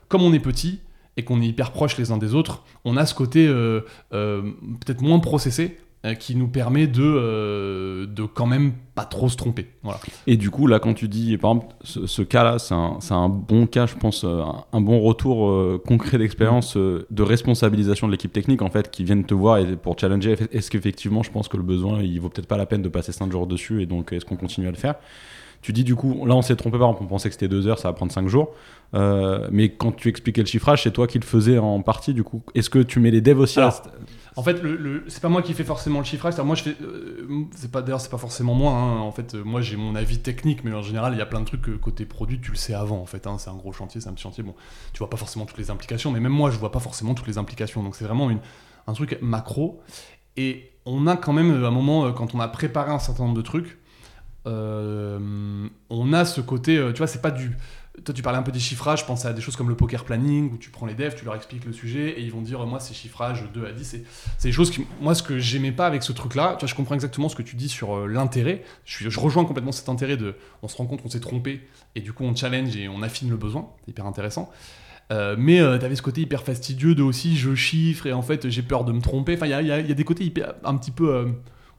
comme 0.09 0.21
on 0.21 0.33
est 0.33 0.39
petit 0.39 0.81
et 1.15 1.23
qu'on 1.23 1.41
est 1.41 1.47
hyper 1.47 1.71
proches 1.71 1.97
les 1.97 2.11
uns 2.11 2.17
des 2.17 2.33
autres 2.35 2.63
on 2.85 2.97
a 2.97 3.05
ce 3.05 3.13
côté 3.13 3.47
euh, 3.47 3.81
euh, 4.13 4.41
peut-être 4.85 5.01
moins 5.01 5.19
processé 5.19 5.77
euh, 5.77 5.86
qui 6.19 6.35
nous 6.35 6.47
permet 6.47 6.87
de, 6.87 7.01
euh, 7.03 8.05
de 8.05 8.23
quand 8.23 8.45
même 8.45 8.73
pas 8.95 9.03
trop 9.05 9.29
se 9.29 9.35
tromper. 9.35 9.67
Voilà. 9.83 9.99
Et 10.27 10.37
du 10.37 10.49
coup, 10.49 10.67
là, 10.67 10.79
quand 10.79 10.93
tu 10.93 11.07
dis, 11.07 11.37
par 11.37 11.51
exemple, 11.51 11.75
ce, 11.83 12.05
ce 12.07 12.21
cas-là, 12.21 12.59
c'est 12.59 12.73
un, 12.73 12.97
c'est 12.99 13.13
un 13.13 13.29
bon 13.29 13.65
cas, 13.67 13.85
je 13.87 13.95
pense, 13.95 14.23
euh, 14.23 14.41
un, 14.41 14.63
un 14.73 14.81
bon 14.81 14.99
retour 15.01 15.49
euh, 15.49 15.81
concret 15.85 16.17
d'expérience 16.17 16.77
euh, 16.77 17.05
de 17.11 17.23
responsabilisation 17.23 18.07
de 18.07 18.11
l'équipe 18.13 18.31
technique, 18.31 18.61
en 18.61 18.69
fait, 18.69 18.89
qui 18.91 19.03
viennent 19.03 19.25
te 19.25 19.33
voir 19.33 19.57
et 19.57 19.75
pour 19.75 19.97
challenger. 19.99 20.35
Est-ce 20.51 20.71
qu'effectivement, 20.71 21.23
je 21.23 21.31
pense 21.31 21.47
que 21.47 21.57
le 21.57 21.63
besoin, 21.63 22.01
il 22.01 22.19
vaut 22.21 22.29
peut-être 22.29 22.47
pas 22.47 22.57
la 22.57 22.65
peine 22.65 22.81
de 22.83 22.89
passer 22.89 23.11
5 23.11 23.31
jours 23.31 23.47
dessus, 23.47 23.81
et 23.81 23.85
donc 23.85 24.13
est-ce 24.13 24.23
qu'on 24.25 24.37
continue 24.37 24.67
à 24.67 24.71
le 24.71 24.77
faire? 24.77 24.95
Tu 25.63 25.73
dis 25.73 25.83
du 25.83 25.95
coup, 25.95 26.23
là 26.27 26.35
on 26.35 26.43
s'est 26.43 26.55
trompé 26.55 26.77
par 26.77 26.89
exemple, 26.89 27.03
on 27.03 27.07
pensait 27.07 27.29
que 27.29 27.33
c'était 27.33 27.47
2 27.47 27.65
heures, 27.67 27.79
ça 27.79 27.87
va 27.89 27.93
prendre 27.93 28.11
5 28.11 28.27
jours. 28.27 28.51
Euh, 28.93 29.47
mais 29.51 29.69
quand 29.69 29.91
tu 29.91 30.07
expliquais 30.07 30.41
le 30.41 30.47
chiffrage, 30.47 30.83
c'est 30.83 30.91
toi 30.91 31.07
qui 31.07 31.17
le 31.17 31.25
faisais 31.25 31.57
en 31.57 31.81
partie 31.81 32.13
du 32.13 32.23
coup. 32.23 32.43
Est-ce 32.53 32.69
que 32.69 32.77
tu 32.79 32.99
mets 32.99 33.09
les 33.09 33.21
devs 33.21 33.39
aussi 33.39 33.59
à- 33.59 33.63
Alors, 33.63 33.81
En 34.37 34.43
fait, 34.43 34.61
le, 34.61 35.03
c'est 35.07 35.21
pas 35.21 35.29
moi 35.29 35.41
qui 35.41 35.53
fais 35.55 35.63
forcément 35.63 35.97
le 35.99 36.05
chiffrage. 36.05 36.37
Moi, 36.39 36.55
je 36.55 36.61
fais. 36.63 36.75
euh, 36.83 37.27
c'est 37.55 37.71
pas 37.71 37.81
d'ailleurs, 37.81 37.99
c'est 37.99 38.11
pas 38.11 38.19
forcément 38.19 38.53
moi. 38.53 38.71
hein. 38.71 38.99
En 38.99 39.11
fait, 39.11 39.33
euh, 39.33 39.43
moi, 39.43 39.61
j'ai 39.61 39.75
mon 39.77 39.95
avis 39.95 40.19
technique, 40.19 40.63
mais 40.63 40.71
en 40.73 40.83
général, 40.83 41.13
il 41.13 41.17
y 41.17 41.21
a 41.21 41.25
plein 41.25 41.39
de 41.39 41.45
trucs 41.45 41.63
que 41.63 41.71
côté 41.71 42.05
produit, 42.05 42.39
tu 42.39 42.51
le 42.51 42.55
sais 42.57 42.75
avant. 42.75 43.01
En 43.01 43.07
fait, 43.07 43.25
hein. 43.25 43.37
c'est 43.39 43.49
un 43.49 43.55
gros 43.55 43.73
chantier, 43.73 43.99
c'est 43.99 44.09
un 44.09 44.13
petit 44.13 44.21
chantier. 44.23 44.43
Bon, 44.43 44.53
tu 44.93 44.99
vois 44.99 45.09
pas 45.09 45.17
forcément 45.17 45.45
toutes 45.47 45.57
les 45.57 45.71
implications, 45.71 46.11
mais 46.11 46.19
même 46.19 46.31
moi, 46.31 46.51
je 46.51 46.57
vois 46.59 46.71
pas 46.71 46.79
forcément 46.79 47.15
toutes 47.15 47.27
les 47.27 47.39
implications. 47.39 47.81
Donc, 47.81 47.95
c'est 47.95 48.05
vraiment 48.05 48.29
un 48.85 48.93
truc 48.93 49.17
macro. 49.21 49.81
Et 50.37 50.71
on 50.85 51.07
a 51.07 51.17
quand 51.17 51.33
même, 51.33 51.51
euh, 51.51 51.67
un 51.67 51.71
moment, 51.71 52.05
euh, 52.05 52.11
quand 52.11 52.35
on 52.35 52.39
a 52.39 52.47
préparé 52.47 52.91
un 52.91 52.99
certain 52.99 53.23
nombre 53.23 53.35
de 53.37 53.41
trucs, 53.41 53.79
euh, 54.45 55.67
on 55.89 56.13
a 56.13 56.25
ce 56.25 56.41
côté. 56.41 56.77
euh, 56.77 56.91
tu 56.93 56.99
vois, 56.99 57.07
c'est 57.07 57.21
pas 57.21 57.31
du. 57.31 57.57
Toi, 58.03 58.13
tu 58.13 58.21
parlais 58.21 58.37
un 58.37 58.43
peu 58.43 58.51
des 58.51 58.59
chiffrages, 58.59 59.01
je 59.01 59.05
pense 59.05 59.25
à 59.25 59.33
des 59.33 59.41
choses 59.41 59.55
comme 59.55 59.69
le 59.69 59.75
poker 59.75 60.03
planning, 60.03 60.51
où 60.53 60.57
tu 60.57 60.69
prends 60.69 60.85
les 60.85 60.93
devs, 60.93 61.15
tu 61.15 61.25
leur 61.25 61.35
expliques 61.35 61.65
le 61.65 61.73
sujet, 61.73 62.19
et 62.19 62.21
ils 62.21 62.31
vont 62.31 62.41
dire, 62.41 62.65
moi, 62.65 62.79
c'est 62.79 62.93
chiffrage 62.93 63.43
2 63.53 63.65
à 63.65 63.71
10. 63.71 63.97
C'est 64.37 64.47
des 64.47 64.51
choses 64.51 64.69
qui. 64.69 64.85
Moi, 65.01 65.15
ce 65.15 65.23
que 65.23 65.39
j'aimais 65.39 65.71
pas 65.71 65.87
avec 65.87 66.03
ce 66.03 66.11
truc-là, 66.11 66.55
tu 66.57 66.65
vois, 66.65 66.69
je 66.69 66.75
comprends 66.75 66.95
exactement 66.95 67.29
ce 67.29 67.35
que 67.35 67.41
tu 67.41 67.55
dis 67.55 67.69
sur 67.69 67.95
euh, 67.95 68.07
l'intérêt. 68.07 68.63
Je, 68.85 69.19
rejoins 69.19 69.45
complètement 69.45 69.71
cet 69.71 69.89
intérêt 69.89 70.17
de. 70.17 70.35
On 70.61 70.67
se 70.67 70.77
rend 70.77 70.85
compte 70.85 71.01
qu'on 71.01 71.09
s'est 71.09 71.19
trompé, 71.19 71.67
et 71.95 72.01
du 72.01 72.13
coup, 72.13 72.23
on 72.23 72.35
challenge 72.35 72.75
et 72.75 72.87
on 72.87 73.01
affine 73.01 73.29
le 73.29 73.37
besoin. 73.37 73.69
C'est 73.85 73.91
hyper 73.91 74.05
intéressant. 74.05 74.51
Euh, 75.11 75.35
mais 75.37 75.59
tu 75.59 75.79
t'avais 75.79 75.95
ce 75.95 76.01
côté 76.01 76.21
hyper 76.21 76.43
fastidieux 76.43 76.93
de 76.93 77.01
aussi 77.01 77.37
je 77.37 77.55
chiffre 77.55 78.07
et 78.07 78.13
en 78.13 78.21
fait 78.21 78.49
j'ai 78.49 78.61
peur 78.61 78.83
de 78.83 78.91
me 78.91 79.01
tromper. 79.01 79.35
Enfin, 79.35 79.45
il 79.45 79.51
y 79.51 79.53
a, 79.53 79.61
y 79.61 79.87
y 79.87 79.91
a 79.91 79.95
des 79.95 80.03
côtés 80.03 80.25
hyper, 80.25 80.53
un 80.63 80.75
petit 80.77 80.91
peu. 80.91 81.13
euh, 81.13 81.25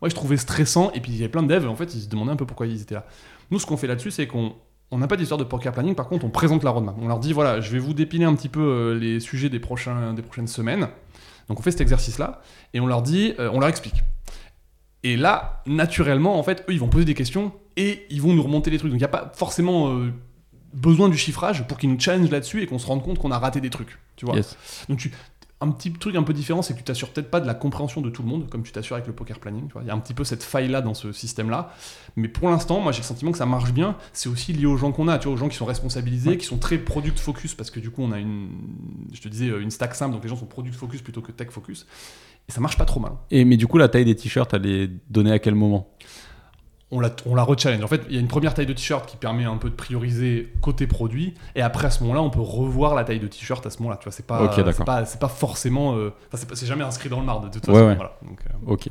ouais, 0.03 0.11
je 0.11 0.15
trouvais 0.15 0.37
stressant. 0.37 0.91
Et 0.93 1.01
puis 1.01 1.13
il 1.13 1.17
y 1.17 1.21
avait 1.21 1.29
plein 1.29 1.43
de 1.43 1.49
devs, 1.49 1.69
en 1.69 1.77
fait, 1.77 1.95
ils 1.95 2.03
se 2.03 2.09
demandaient 2.09 2.33
un 2.33 2.37
peu 2.37 2.47
pourquoi 2.47 2.67
ils 2.67 2.81
étaient 2.81 2.95
là. 2.95 3.07
Nous, 3.51 3.59
ce 3.59 3.67
qu'on 3.67 3.77
fait 3.77 3.87
là-dessus, 3.87 4.11
c'est 4.11 4.27
qu'on 4.27 4.55
on 4.91 4.99
n'a 4.99 5.07
pas 5.07 5.17
d'histoire 5.17 5.39
de 5.39 5.45
poker 5.45 5.73
planning. 5.73 5.95
Par 5.95 6.09
contre, 6.09 6.25
on 6.25 6.31
présente 6.31 6.63
la 6.65 6.71
roadmap. 6.71 6.97
On 7.01 7.09
leur 7.09 7.19
dit 7.19 7.33
voilà, 7.33 7.61
je 7.61 7.71
vais 7.71 7.79
vous 7.79 7.95
dépiler 7.95 8.25
un 8.25 8.35
petit 8.35 8.49
peu 8.49 8.61
euh, 8.61 8.99
les 8.99 9.21
sujets 9.21 9.49
des, 9.49 9.61
prochains, 9.61 10.15
des 10.15 10.23
prochaines 10.23 10.49
semaines. 10.49 10.89
Donc 11.49 11.59
on 11.61 11.63
fait 11.63 11.71
cet 11.71 11.81
exercice-là 11.81 12.41
et 12.75 12.81
on 12.81 12.87
leur 12.87 13.03
dit, 13.03 13.35
euh, 13.39 13.51
on 13.53 13.61
leur 13.61 13.69
explique. 13.69 14.03
Et 15.03 15.17
là, 15.17 15.63
naturellement, 15.67 16.39
en 16.39 16.43
fait, 16.43 16.65
eux, 16.69 16.73
ils 16.73 16.81
vont 16.81 16.89
poser 16.89 17.05
des 17.05 17.15
questions 17.15 17.53
et 17.77 18.07
ils 18.11 18.21
vont 18.21 18.33
nous 18.33 18.43
remonter 18.43 18.71
les 18.71 18.79
trucs. 18.79 18.91
Donc 18.91 18.99
il 18.99 19.03
n'y 19.03 19.05
a 19.05 19.09
pas 19.09 19.33
forcément 19.35 19.93
euh, 19.93 20.13
besoin 20.73 21.09
du 21.09 21.17
chiffrage 21.17 21.67
pour 21.67 21.79
qu'ils 21.79 21.91
nous 21.91 22.01
challenge 22.01 22.31
là-dessus 22.31 22.63
et 22.63 22.67
qu'on 22.67 22.79
se 22.79 22.87
rende 22.87 23.03
compte 23.03 23.19
qu'on 23.19 23.31
a 23.31 23.39
raté 23.39 23.61
des 23.61 23.71
trucs. 23.71 23.99
Tu 24.17 24.25
vois 24.27 24.37
Yes. 24.37 24.57
donc 24.89 24.99
tu, 24.99 25.13
un 25.61 25.71
petit 25.71 25.93
truc 25.93 26.15
un 26.15 26.23
peu 26.23 26.33
différent, 26.33 26.63
c'est 26.63 26.73
que 26.73 26.79
tu 26.79 26.85
t'assures 26.85 27.11
peut-être 27.11 27.31
pas 27.31 27.41
de 27.41 27.47
la 27.47 27.55
compréhension 27.55 28.01
de 28.01 28.11
tout 28.11 28.23
le 28.23 28.29
monde, 28.29 28.49
comme 28.49 28.63
tu 28.63 28.71
t'assures 28.71 28.95
avec 28.95 29.09
le 29.09 29.13
poker 29.13 29.41
planning. 29.41 29.67
Tu 29.67 29.73
vois. 29.73 29.83
Il 29.83 29.89
y 29.89 29.91
a 29.91 29.95
un 29.95 29.99
petit 29.99 30.15
peu 30.15 30.23
cette 30.23 30.43
faille-là 30.43 30.83
dans 30.83 30.95
ce 30.95 31.11
système-là. 31.13 31.75
Mais 32.17 32.29
pour 32.29 32.49
l'instant, 32.49 32.81
moi 32.81 32.93
j'ai 32.93 33.01
le 33.01 33.07
sentiment 33.07 33.33
que 33.33 33.39
ça 33.39 33.47
marche 33.47 33.73
bien. 33.73 33.97
C'est 34.13 34.29
aussi 34.29 34.53
lié 34.53 34.67
aux 34.67 34.77
gens 34.77 34.93
qu'on 34.93 35.09
a, 35.09 35.19
tu 35.19 35.25
vois, 35.25 35.35
aux 35.35 35.37
gens 35.39 35.49
qui 35.49 35.57
sont 35.57 35.67
responsabilisés, 35.67 36.39
qui 36.39 36.47
sont 36.47 36.59
très 36.59 36.79
product 36.79 37.19
focus, 37.19 37.55
parce 37.55 37.71
que 37.71 37.81
du 37.81 37.91
coup 37.91 38.03
on 38.03 38.13
a 38.13 38.19
une, 38.19 38.51
je 39.13 39.21
te 39.21 39.29
disais, 39.29 39.49
une 39.49 39.71
stack 39.71 39.95
simple, 39.95 40.15
donc 40.15 40.23
les 40.23 40.29
gens 40.29 40.37
sont 40.37 40.47
product 40.47 40.77
focus 40.77 41.03
plutôt 41.03 41.23
que 41.23 41.33
tech 41.33 41.51
focus. 41.51 41.87
Et 42.49 42.53
ça 42.53 42.61
marche 42.61 42.79
pas 42.79 42.87
trop 42.87 43.01
mal. 43.01 43.13
Et 43.31 43.45
mais 43.45 43.57
du 43.57 43.67
coup, 43.67 43.77
la 43.77 43.89
taille 43.89 44.07
des 44.07 44.17
t-shirts, 44.17 44.55
elle 44.55 44.67
est 44.67 44.91
donnée 45.11 45.33
à 45.33 45.39
quel 45.39 45.55
moment? 45.55 45.91
On 46.91 47.01
la, 47.01 47.11
on 47.27 47.35
la 47.35 47.43
rechallenge. 47.43 47.83
En 47.85 47.87
fait, 47.89 48.03
il 48.09 48.15
y 48.15 48.19
a 48.19 48.21
une 48.21 48.29
première 48.29 48.55
taille 48.55 48.65
de 48.67 48.73
t-shirt 48.73 49.05
qui 49.07 49.17
permet 49.17 49.45
un 49.45 49.57
peu 49.59 49.69
de 49.71 49.75
prioriser 49.75 50.53
côté 50.63 50.87
produit, 50.87 51.35
et 51.55 51.61
après 51.63 51.87
à 51.87 51.91
ce 51.91 52.03
moment-là, 52.03 52.23
on 52.23 52.31
peut 52.31 52.41
revoir 52.41 52.95
la 52.95 53.05
taille 53.05 53.21
de 53.21 53.27
t-shirt 53.27 53.65
à 53.67 53.71
ce 53.71 53.79
moment-là. 53.81 53.97
Tu 53.99 54.05
vois, 54.05 54.13
c'est 54.13 54.27
pas, 54.27 54.51
c'est 54.73 54.85
pas, 54.85 55.05
c'est 55.05 55.21
pas 55.21 55.29
forcément, 55.29 55.97
euh, 55.97 56.13
c'est, 56.33 56.67
jamais 56.67 56.85
inscrit 56.85 57.09
dans 57.09 57.21
le 57.21 57.27
marde 57.27 57.45
de 57.45 57.51
toute 57.51 57.67
façon. 57.67 57.79
ouais. 57.79 57.95
Voilà. 57.95 58.17
Donc, 58.23 58.39
euh, 58.49 58.73
Ok. 58.73 58.89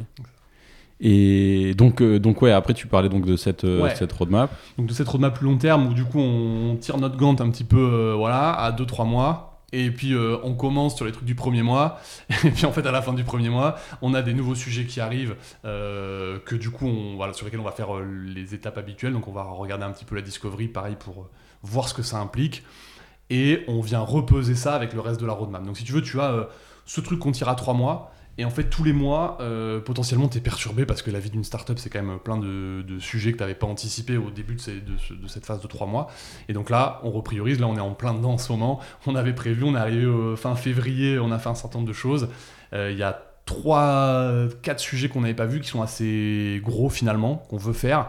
Et 1.00 1.76
donc, 1.76 2.02
euh, 2.02 2.20
donc 2.20 2.42
ouais, 2.42 2.52
après 2.52 2.74
tu 2.74 2.88
parlais 2.88 3.08
donc 3.10 3.24
de 3.26 3.36
cette, 3.36 3.66
euh, 3.66 3.84
Ouais. 3.84 3.96
cette 3.96 4.12
roadmap. 4.14 4.50
Donc 4.80 4.88
de 4.88 4.94
cette 4.94 5.08
roadmap 5.08 5.36
plus 5.36 5.46
long 5.46 5.58
terme 5.58 5.88
où 5.88 5.94
du 5.94 6.04
coup 6.04 6.20
on 6.20 6.76
tire 6.76 6.98
notre 6.98 7.18
gante 7.18 7.40
un 7.40 7.52
petit 7.52 7.64
peu 7.64 7.78
euh, 7.78 8.16
voilà 8.18 8.52
à 8.52 8.72
2-3 8.72 9.06
mois 9.06 9.57
et 9.74 9.92
puis 9.92 10.14
euh, 10.14 10.38
on 10.44 10.54
commence 10.54 10.96
sur 10.96 11.06
les 11.06 11.12
trucs 11.12 11.26
du 11.26 11.36
premier 11.36 11.62
mois. 11.62 12.00
Et 12.46 12.52
puis 12.52 12.66
en 12.66 12.72
fait 12.72 12.86
à 12.86 12.92
la 12.92 13.02
fin 13.02 13.14
du 13.14 13.24
premier 13.24 13.50
mois 13.50 13.76
on 14.02 14.14
a 14.14 14.22
des 14.22 14.34
nouveaux 14.34 14.56
sujets 14.56 14.86
qui 14.86 15.02
arrivent 15.02 15.36
euh, 15.66 16.40
que 16.40 16.56
du 16.56 16.70
coup 16.70 16.88
sur 17.34 17.46
lesquels 17.46 17.60
on 17.60 17.64
va 17.64 17.72
faire 17.72 17.96
euh, 17.96 18.06
les 18.06 18.54
étapes 18.54 18.78
habituelles. 18.78 19.14
Donc 19.14 19.28
on 19.28 19.34
va 19.34 19.44
regarder 19.44 19.84
un 19.84 19.92
petit 19.92 20.06
peu 20.06 20.16
la 20.16 20.22
discovery 20.22 20.68
pareil 20.68 20.96
pour 20.98 21.30
voir 21.64 21.90
ce 21.90 21.94
que 21.94 22.04
ça 22.04 22.18
implique. 22.18 22.64
Et 23.30 23.66
on 23.68 23.82
vient 23.82 24.00
repeser 24.00 24.56
ça 24.56 24.74
avec 24.74 24.94
le 24.94 25.02
reste 25.02 25.20
de 25.20 25.26
la 25.26 25.34
roadmap. 25.34 25.64
Donc 25.64 25.78
si 25.78 25.84
tu 25.84 25.92
veux 25.92 26.02
tu 26.02 26.20
as 26.22 26.48
ce 26.86 27.02
truc 27.02 27.20
qu'on 27.20 27.34
tire 27.34 27.50
à 27.50 27.56
3 27.56 27.74
mois 27.74 28.14
et 28.40 28.46
en 28.46 28.52
fait, 28.52 28.66
tous 28.66 28.84
les 28.84 28.94
mois, 28.94 29.38
euh, 29.42 29.80
potentiellement, 29.80 30.28
tu 30.28 30.38
es 30.38 30.42
perturbé 30.42 30.86
parce 30.86 31.02
que 31.02 31.10
la 31.10 31.20
vie 31.20 31.32
d'une 31.32 31.44
startup, 31.44 31.80
c'est 31.80 31.90
quand 31.90 32.04
même 32.04 32.20
plein 32.20 32.38
de, 32.38 32.84
sujets 33.00 33.32
que 33.32 33.38
tu 33.38 33.44
n'avais 33.44 33.56
pas 33.56 33.66
anticipé 33.66 34.16
au 34.18 34.30
début 34.30 34.56
de, 34.56 35.28
cette 35.28 35.46
phase 35.46 35.60
de 35.60 35.68
trois 35.68 35.88
mois. 35.88 36.08
Et 36.48 36.54
donc 36.54 36.70
là, 36.70 37.00
on 37.04 37.10
repriorise. 37.10 37.60
Là, 37.60 37.68
on 37.68 37.76
est 37.76 37.82
en 37.82 37.94
plein 37.94 38.14
dedans 38.14 38.34
en 38.34 38.38
ce 38.38 38.52
moment. 38.52 38.80
On 39.08 39.16
avait 39.16 39.34
prévu, 39.34 39.64
on 39.64 39.74
est 39.74 39.80
arrivé 39.80 40.08
fin 40.36 40.56
février, 40.56 41.18
on 41.18 41.32
a 41.32 41.40
fait 41.40 41.50
un 41.50 41.56
certain 41.56 41.80
nombre 41.80 41.88
de 41.88 41.94
choses. 41.94 42.30
Euh, 42.74 42.92
Il 42.92 42.98
y 42.98 43.04
a 43.04 43.24
trois, 43.46 44.32
quatre 44.62 44.82
sujets 44.82 45.10
qu'on 45.10 45.22
n'avait 45.22 45.34
pas 45.34 45.46
vus 45.46 45.62
qui 45.62 45.70
sont 45.70 45.82
assez 45.82 46.62
gros 46.64 46.90
finalement, 46.90 47.38
qu'on 47.50 47.58
veut 47.58 47.74
faire. 47.74 48.08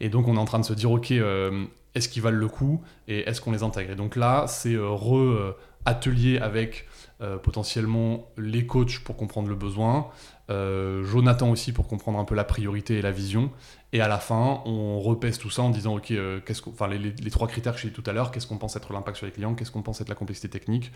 Et 0.00 0.10
donc, 0.10 0.28
on 0.28 0.34
est 0.34 0.40
en 0.40 0.44
train 0.44 0.58
de 0.58 0.64
se 0.64 0.74
dire, 0.74 0.90
OK, 0.90 1.10
euh, 1.10 1.64
est-ce 1.94 2.10
qu'ils 2.10 2.22
valent 2.22 2.38
le 2.38 2.48
coup 2.48 2.82
et 3.08 3.20
est-ce 3.20 3.40
qu'on 3.40 3.52
les 3.52 3.62
intègre? 3.62 3.92
Et 3.92 3.96
donc 3.96 4.14
là, 4.14 4.44
c'est 4.46 4.76
re-atelier 4.76 6.38
avec 6.38 6.86
euh, 7.22 7.36
potentiellement 7.38 8.30
les 8.36 8.66
coachs 8.66 9.00
pour 9.00 9.16
comprendre 9.16 9.48
le 9.48 9.54
besoin, 9.54 10.08
euh, 10.50 11.04
Jonathan 11.04 11.50
aussi 11.50 11.72
pour 11.72 11.86
comprendre 11.86 12.18
un 12.18 12.24
peu 12.24 12.34
la 12.34 12.44
priorité 12.44 12.98
et 12.98 13.02
la 13.02 13.12
vision. 13.12 13.50
Et 13.92 14.00
à 14.00 14.08
la 14.08 14.18
fin, 14.18 14.62
on 14.66 15.00
repèse 15.00 15.38
tout 15.38 15.50
ça 15.50 15.62
en 15.62 15.70
disant, 15.70 15.96
OK, 15.96 16.10
euh, 16.10 16.40
qu'est-ce 16.44 16.62
qu'on- 16.62 16.70
enfin, 16.70 16.88
les, 16.88 17.30
trois 17.30 17.48
critères 17.48 17.74
que 17.74 17.80
j'ai 17.80 17.88
dit 17.88 17.94
tout 17.94 18.08
à 18.08 18.12
l'heure, 18.12 18.30
qu'est-ce 18.30 18.46
qu'on 18.46 18.58
pense 18.58 18.76
être 18.76 18.92
l'impact 18.92 19.16
sur 19.16 19.26
les 19.26 19.32
clients, 19.32 19.54
qu'est-ce 19.54 19.70
qu'on 19.70 19.82
pense 19.82 20.00
être 20.00 20.08
la 20.08 20.14
complexité 20.14 20.48
technique, 20.48 20.92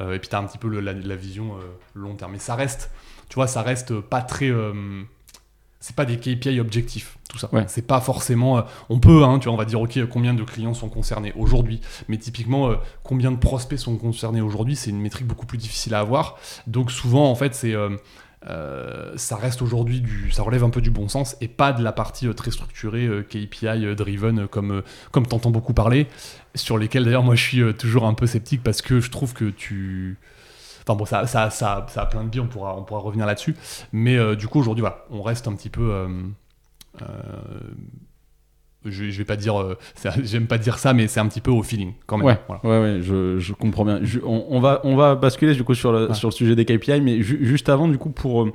et 0.00 0.18
puis 0.18 0.28
tu 0.28 0.36
un 0.36 0.44
petit 0.44 0.58
peu 0.58 0.68
la, 0.80 0.92
la 0.92 1.16
vision 1.16 1.56
long 1.94 2.14
terme. 2.14 2.32
Mais 2.32 2.38
ça 2.38 2.54
reste, 2.54 2.90
tu 3.28 3.34
vois, 3.34 3.46
ça 3.46 3.62
reste 3.62 4.00
pas 4.00 4.22
très... 4.22 4.50
c'est 5.80 5.94
pas 5.94 6.04
des 6.04 6.16
KPI 6.16 6.58
objectifs, 6.60 7.18
tout 7.28 7.38
ça. 7.38 7.48
Ouais. 7.52 7.64
C'est 7.68 7.86
pas 7.86 8.00
forcément. 8.00 8.58
euh, 8.58 8.62
on 8.88 8.98
peut, 8.98 9.24
hein, 9.24 9.38
tu 9.38 9.44
vois, 9.44 9.54
on 9.54 9.58
va 9.58 9.64
dire, 9.64 9.80
ok, 9.80 9.98
combien 10.06 10.34
de 10.34 10.42
clients 10.42 10.74
sont 10.74 10.88
concernés 10.88 11.32
aujourd'hui, 11.36 11.80
mais 12.08 12.16
typiquement, 12.16 12.70
euh, 12.70 12.76
combien 13.02 13.30
de 13.30 13.36
prospects 13.36 13.78
sont 13.78 13.96
concernés 13.96 14.40
aujourd'hui, 14.40 14.76
c'est 14.76 14.90
une 14.90 15.00
métrique 15.00 15.26
beaucoup 15.26 15.46
plus 15.46 15.58
difficile 15.58 15.94
à 15.94 16.00
avoir. 16.00 16.38
Donc 16.66 16.90
souvent, 16.90 17.30
en 17.30 17.34
fait, 17.34 17.54
c'est 17.54 17.74
euh, 17.74 19.12
ça 19.16 19.36
reste 19.36 19.60
aujourd'hui 19.60 20.00
du, 20.00 20.30
ça 20.30 20.42
relève 20.42 20.64
un 20.64 20.70
peu 20.70 20.80
du 20.80 20.90
bon 20.90 21.08
sens 21.08 21.36
et 21.40 21.48
pas 21.48 21.72
de 21.72 21.82
la 21.82 21.92
partie 21.92 22.32
très 22.34 22.52
structurée 22.52 23.08
KPI 23.28 23.94
driven 23.96 24.46
comme 24.46 24.82
comme 25.10 25.26
t'entends 25.26 25.50
beaucoup 25.50 25.74
parler, 25.74 26.06
sur 26.54 26.78
lesquels 26.78 27.04
d'ailleurs 27.04 27.24
moi 27.24 27.34
je 27.34 27.42
suis 27.42 27.74
toujours 27.74 28.06
un 28.06 28.14
peu 28.14 28.28
sceptique 28.28 28.62
parce 28.62 28.82
que 28.82 29.00
je 29.00 29.10
trouve 29.10 29.34
que 29.34 29.46
tu 29.46 30.16
Enfin 30.88 30.96
bon, 30.96 31.04
ça, 31.04 31.26
ça, 31.26 31.50
ça, 31.50 31.84
ça 31.88 32.02
a 32.02 32.06
plein 32.06 32.22
de 32.22 32.28
biais, 32.28 32.40
on 32.40 32.46
pourra, 32.46 32.76
on 32.78 32.84
pourra 32.84 33.00
revenir 33.00 33.26
là-dessus. 33.26 33.56
Mais 33.92 34.16
euh, 34.16 34.36
du 34.36 34.46
coup, 34.46 34.60
aujourd'hui, 34.60 34.82
voilà, 34.82 35.04
on 35.10 35.20
reste 35.22 35.48
un 35.48 35.52
petit 35.54 35.68
peu. 35.70 35.82
euh, 35.92 36.08
euh, 37.02 37.06
je, 38.84 39.10
je 39.10 39.18
vais 39.18 39.24
pas 39.24 39.36
dire. 39.36 39.76
J'aime 40.22 40.46
pas 40.46 40.58
dire 40.58 40.78
ça, 40.78 40.92
mais 40.92 41.08
c'est 41.08 41.18
un 41.20 41.26
petit 41.26 41.40
peu 41.40 41.50
au 41.50 41.62
feeling 41.62 41.94
quand 42.06 42.18
même. 42.18 42.26
Ouais, 42.26 42.38
Voilà. 42.46 42.62
ouais, 42.64 42.80
ouais, 42.94 43.00
je, 43.02 43.38
je 43.38 43.52
comprends 43.52 43.84
bien. 43.84 43.98
Je- 44.02 44.20
on, 44.24 44.46
on 44.48 44.60
va, 44.60 44.80
on 44.84 44.94
va 44.94 45.16
basculer 45.16 45.54
du 45.54 45.64
coup 45.64 45.74
sur 45.74 45.90
le, 45.92 46.08
Ouais. 46.08 46.14
sur 46.14 46.28
le 46.28 46.32
sujet 46.32 46.54
des 46.54 46.64
KPI, 46.64 47.00
mais 47.00 47.20
ju- 47.22 47.44
juste 47.44 47.68
avant, 47.68 47.88
du 47.88 47.98
coup, 47.98 48.10
pour 48.10 48.48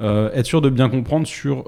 être 0.00 0.46
sûr 0.46 0.60
de 0.60 0.70
bien 0.70 0.88
comprendre 0.88 1.26
sur 1.26 1.64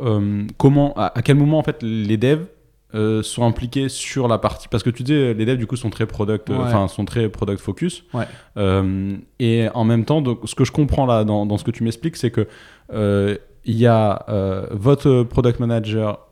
comment, 0.57 0.93
à, 0.97 1.17
à 1.19 1.23
quel 1.23 1.37
moment 1.37 1.59
en 1.59 1.63
fait 1.65 1.83
les 1.83 2.17
devs 2.17 2.47
euh, 2.95 3.23
sont 3.23 3.45
impliqués 3.45 3.89
sur 3.89 4.27
la 4.29 4.39
partie, 4.39 4.69
parce 4.69 4.83
que 4.83 4.91
tu 4.91 5.03
dis 5.03 5.13
les 5.13 5.45
devs 5.45 5.57
du 5.59 5.67
coup 5.67 5.77
sont 5.77 5.91
très 5.91 6.07
product, 6.07 6.51
euh, 6.51 6.57
Ouais. 6.59 6.65
enfin 6.65 6.89
sont 6.89 7.05
très 7.05 7.29
product 7.29 7.61
focus. 7.61 8.05
Ouais. 8.15 8.25
Euh, 8.57 9.17
et 9.39 9.69
en 9.75 9.85
même 9.85 10.05
temps, 10.05 10.21
donc, 10.21 10.41
ce 10.45 10.55
que 10.55 10.65
je 10.65 10.73
comprends 10.73 11.07
là 11.07 11.25
dans, 11.25 11.47
dans 11.47 11.57
ce 11.59 11.65
que 11.65 11.71
tu 11.71 11.85
m'expliques, 11.85 12.17
c'est 12.17 12.31
que 12.31 12.47
euh, 12.93 13.37
il 13.65 13.77
y 13.77 13.87
a 13.87 14.25
votre 14.73 15.23
product 15.25 15.61
manager, 15.61 16.27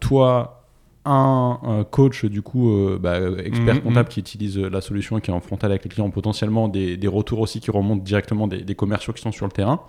toi, 0.00 0.58
un, 1.04 1.58
un 1.64 1.82
coach 1.84 2.24
du 2.24 2.42
coup 2.42 2.70
bah, 3.00 3.18
expert 3.44 3.74
Mhm, 3.74 3.80
comptable 3.82 4.08
qui 4.08 4.20
utilise 4.20 4.56
la 4.58 4.80
solution 4.80 5.18
qui 5.18 5.30
est 5.32 5.34
en 5.34 5.40
frontal 5.40 5.72
avec 5.72 5.82
les 5.84 5.90
clients, 5.90 6.08
potentiellement 6.10 6.68
des, 6.68 6.96
des 6.96 7.08
retours 7.08 7.40
aussi 7.40 7.58
qui 7.60 7.70
remontent 7.72 8.04
directement 8.04 8.46
des, 8.46 8.62
des 8.62 8.74
commerciaux 8.76 9.12
qui 9.12 9.20
sont 9.20 9.32
sur 9.32 9.46
le 9.46 9.52
terrain. 9.52 9.80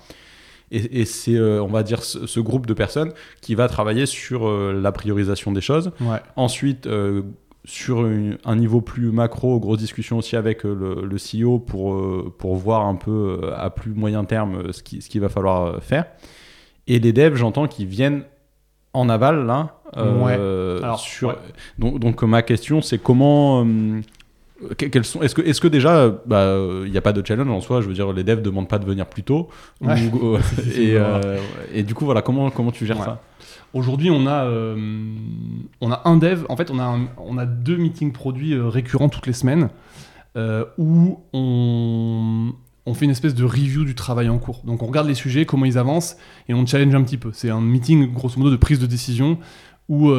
Et, 0.73 1.01
et 1.01 1.05
c'est, 1.05 1.35
euh, 1.35 1.61
on 1.63 1.67
va 1.67 1.83
dire, 1.83 2.03
ce, 2.03 2.25
ce 2.27 2.39
groupe 2.41 2.65
de 2.65 2.73
personnes 2.73 3.13
qui 3.41 3.55
va 3.55 3.67
travailler 3.67 4.05
sur 4.05 4.47
euh, 4.47 4.73
la 4.73 4.91
priorisation 4.91 5.51
des 5.51 5.61
choses. 5.61 5.91
Ouais. 6.01 6.17
Ensuite, 6.35 6.87
euh, 6.87 7.21
sur 7.65 8.05
une- 8.05 8.37
un 8.43 8.55
niveau 8.57 8.81
plus 8.81 9.11
macro, 9.11 9.57
grosse 9.59 9.77
discussion 9.77 10.17
aussi 10.17 10.35
avec 10.35 10.63
le, 10.63 11.05
le 11.05 11.15
CEO 11.17 11.59
pour, 11.59 11.95
pour 12.37 12.55
voir 12.57 12.85
un 12.85 12.95
peu 12.95 13.51
à 13.55 13.69
plus 13.69 13.93
moyen 13.93 14.25
terme 14.25 14.73
ce 14.73 14.83
qu'il 14.83 15.01
ce 15.01 15.07
qu'il 15.09 15.21
va 15.21 15.29
falloir 15.29 15.81
faire. 15.81 16.05
Et 16.87 16.99
les 16.99 17.13
devs, 17.13 17.35
j'entends 17.35 17.67
qu'ils 17.67 17.85
viennent 17.87 18.23
en 18.93 19.07
aval 19.09 19.45
là. 19.45 19.79
euh, 20.37 20.81
Alors, 20.83 20.99
sur... 20.99 21.29
ouais. 21.29 21.35
donc, 21.79 21.99
donc 21.99 22.21
ma 22.23 22.41
question, 22.41 22.81
c'est 22.81 22.97
comment. 22.97 23.63
euh, 23.63 24.01
quels 24.77 25.05
sont, 25.05 25.21
est-ce 25.21 25.59
que, 25.61 25.67
déjà, 25.67 26.09
bah, 26.25 26.55
il 26.85 26.91
n'y 26.91 26.97
a 26.97 27.01
pas 27.01 27.13
de 27.13 27.25
challenge 27.25 27.49
en 27.49 27.61
soi? 27.61 27.81
Je 27.81 27.87
veux 27.87 27.93
dire, 27.93 28.11
les 28.13 28.23
devs 28.23 28.41
demandent 28.41 28.67
pas 28.67 28.79
de 28.79 28.85
venir 28.85 29.05
plus 29.05 29.23
tôt. 29.23 29.49
Ouais. 29.81 29.93
euh, 30.23 30.37
et, 30.75 30.95
euh, 30.97 31.37
et 31.73 31.83
du 31.83 31.93
coup, 31.93 32.05
voilà, 32.05 32.21
comment, 32.21 32.49
comment 32.51 32.71
tu 32.71 32.85
gères 32.85 32.99
Ouais. 32.99 33.05
ça? 33.05 33.21
Aujourd'hui, 33.73 34.09
on 34.11 34.27
a, 34.27 34.45
euh, 34.45 34.75
on 35.81 35.91
a 35.91 36.01
un 36.05 36.17
dev. 36.17 36.43
En 36.49 36.55
fait, 36.55 36.69
on 36.69 36.77
a, 36.79 36.83
un- 36.83 37.07
on 37.17 37.37
a 37.37 37.45
deux 37.45 37.77
meetings 37.77 38.11
produits 38.11 38.55
récurrents 38.59 39.09
toutes 39.09 39.25
les 39.27 39.33
semaines 39.33 39.69
euh, 40.37 40.65
où 40.77 41.19
on, 41.33 42.53
on 42.85 42.93
fait 42.93 43.05
une 43.05 43.11
espèce 43.11 43.33
de 43.33 43.43
review 43.43 43.83
du 43.83 43.95
travail 43.95 44.29
en 44.29 44.37
cours. 44.37 44.61
Donc, 44.63 44.83
on 44.83 44.85
regarde 44.85 45.07
les 45.07 45.15
sujets, 45.15 45.45
comment 45.45 45.65
ils 45.65 45.77
avancent 45.77 46.17
et 46.47 46.53
on 46.53 46.65
challenge 46.65 46.93
un 46.93 47.03
petit 47.03 47.17
peu. 47.17 47.31
C'est 47.33 47.49
un 47.49 47.61
meeting, 47.61 48.13
grosso 48.13 48.37
modo, 48.37 48.51
de 48.51 48.57
prise 48.57 48.79
de 48.79 48.85
décision 48.85 49.39
où 49.89 50.11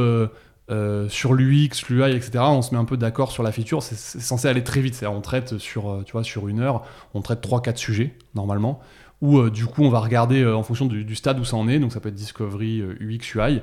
euh, 0.71 1.09
sur 1.11 1.35
l'UX, 1.35 1.89
l'UI, 1.91 2.13
etc., 2.13 2.39
on 2.39 2.63
se 2.63 2.75
met 2.75 2.81
un 2.81 2.87
peu 2.87 2.97
d'accord 2.97 3.33
sur 3.33 3.43
la 3.43 3.53
feature. 3.53 3.83
C'est 3.83 4.21
censé 4.21 4.49
aller 4.49 4.65
très 4.65 4.81
vite. 4.81 5.05
On 5.07 5.21
traite 5.21 5.59
sur, 5.59 5.91
euh, 5.91 6.03
tu 6.05 6.13
vois, 6.13 6.25
sur 6.25 6.49
une 6.49 6.61
heure, 6.61 6.83
on 7.13 7.21
traite 7.21 7.43
3-4 7.47 7.77
sujets, 7.77 8.15
normalement 8.35 8.81
où 9.21 9.39
euh, 9.39 9.49
du 9.49 9.65
coup 9.65 9.85
on 9.85 9.91
va 9.91 10.01
regarder 10.01 10.45
en 10.45 10.65
fonction 10.65 10.87
du, 10.87 11.05
du 11.05 11.15
stade 11.15 11.39
où 11.39 11.45
ça 11.45 11.57
en 11.57 11.69
est, 11.69 11.79
donc 11.79 11.93
ça 11.93 12.01
peut 12.01 12.09
être 12.09 12.17
Discovery, 12.17 12.83
UX, 13.01 13.35
UI, 13.37 13.63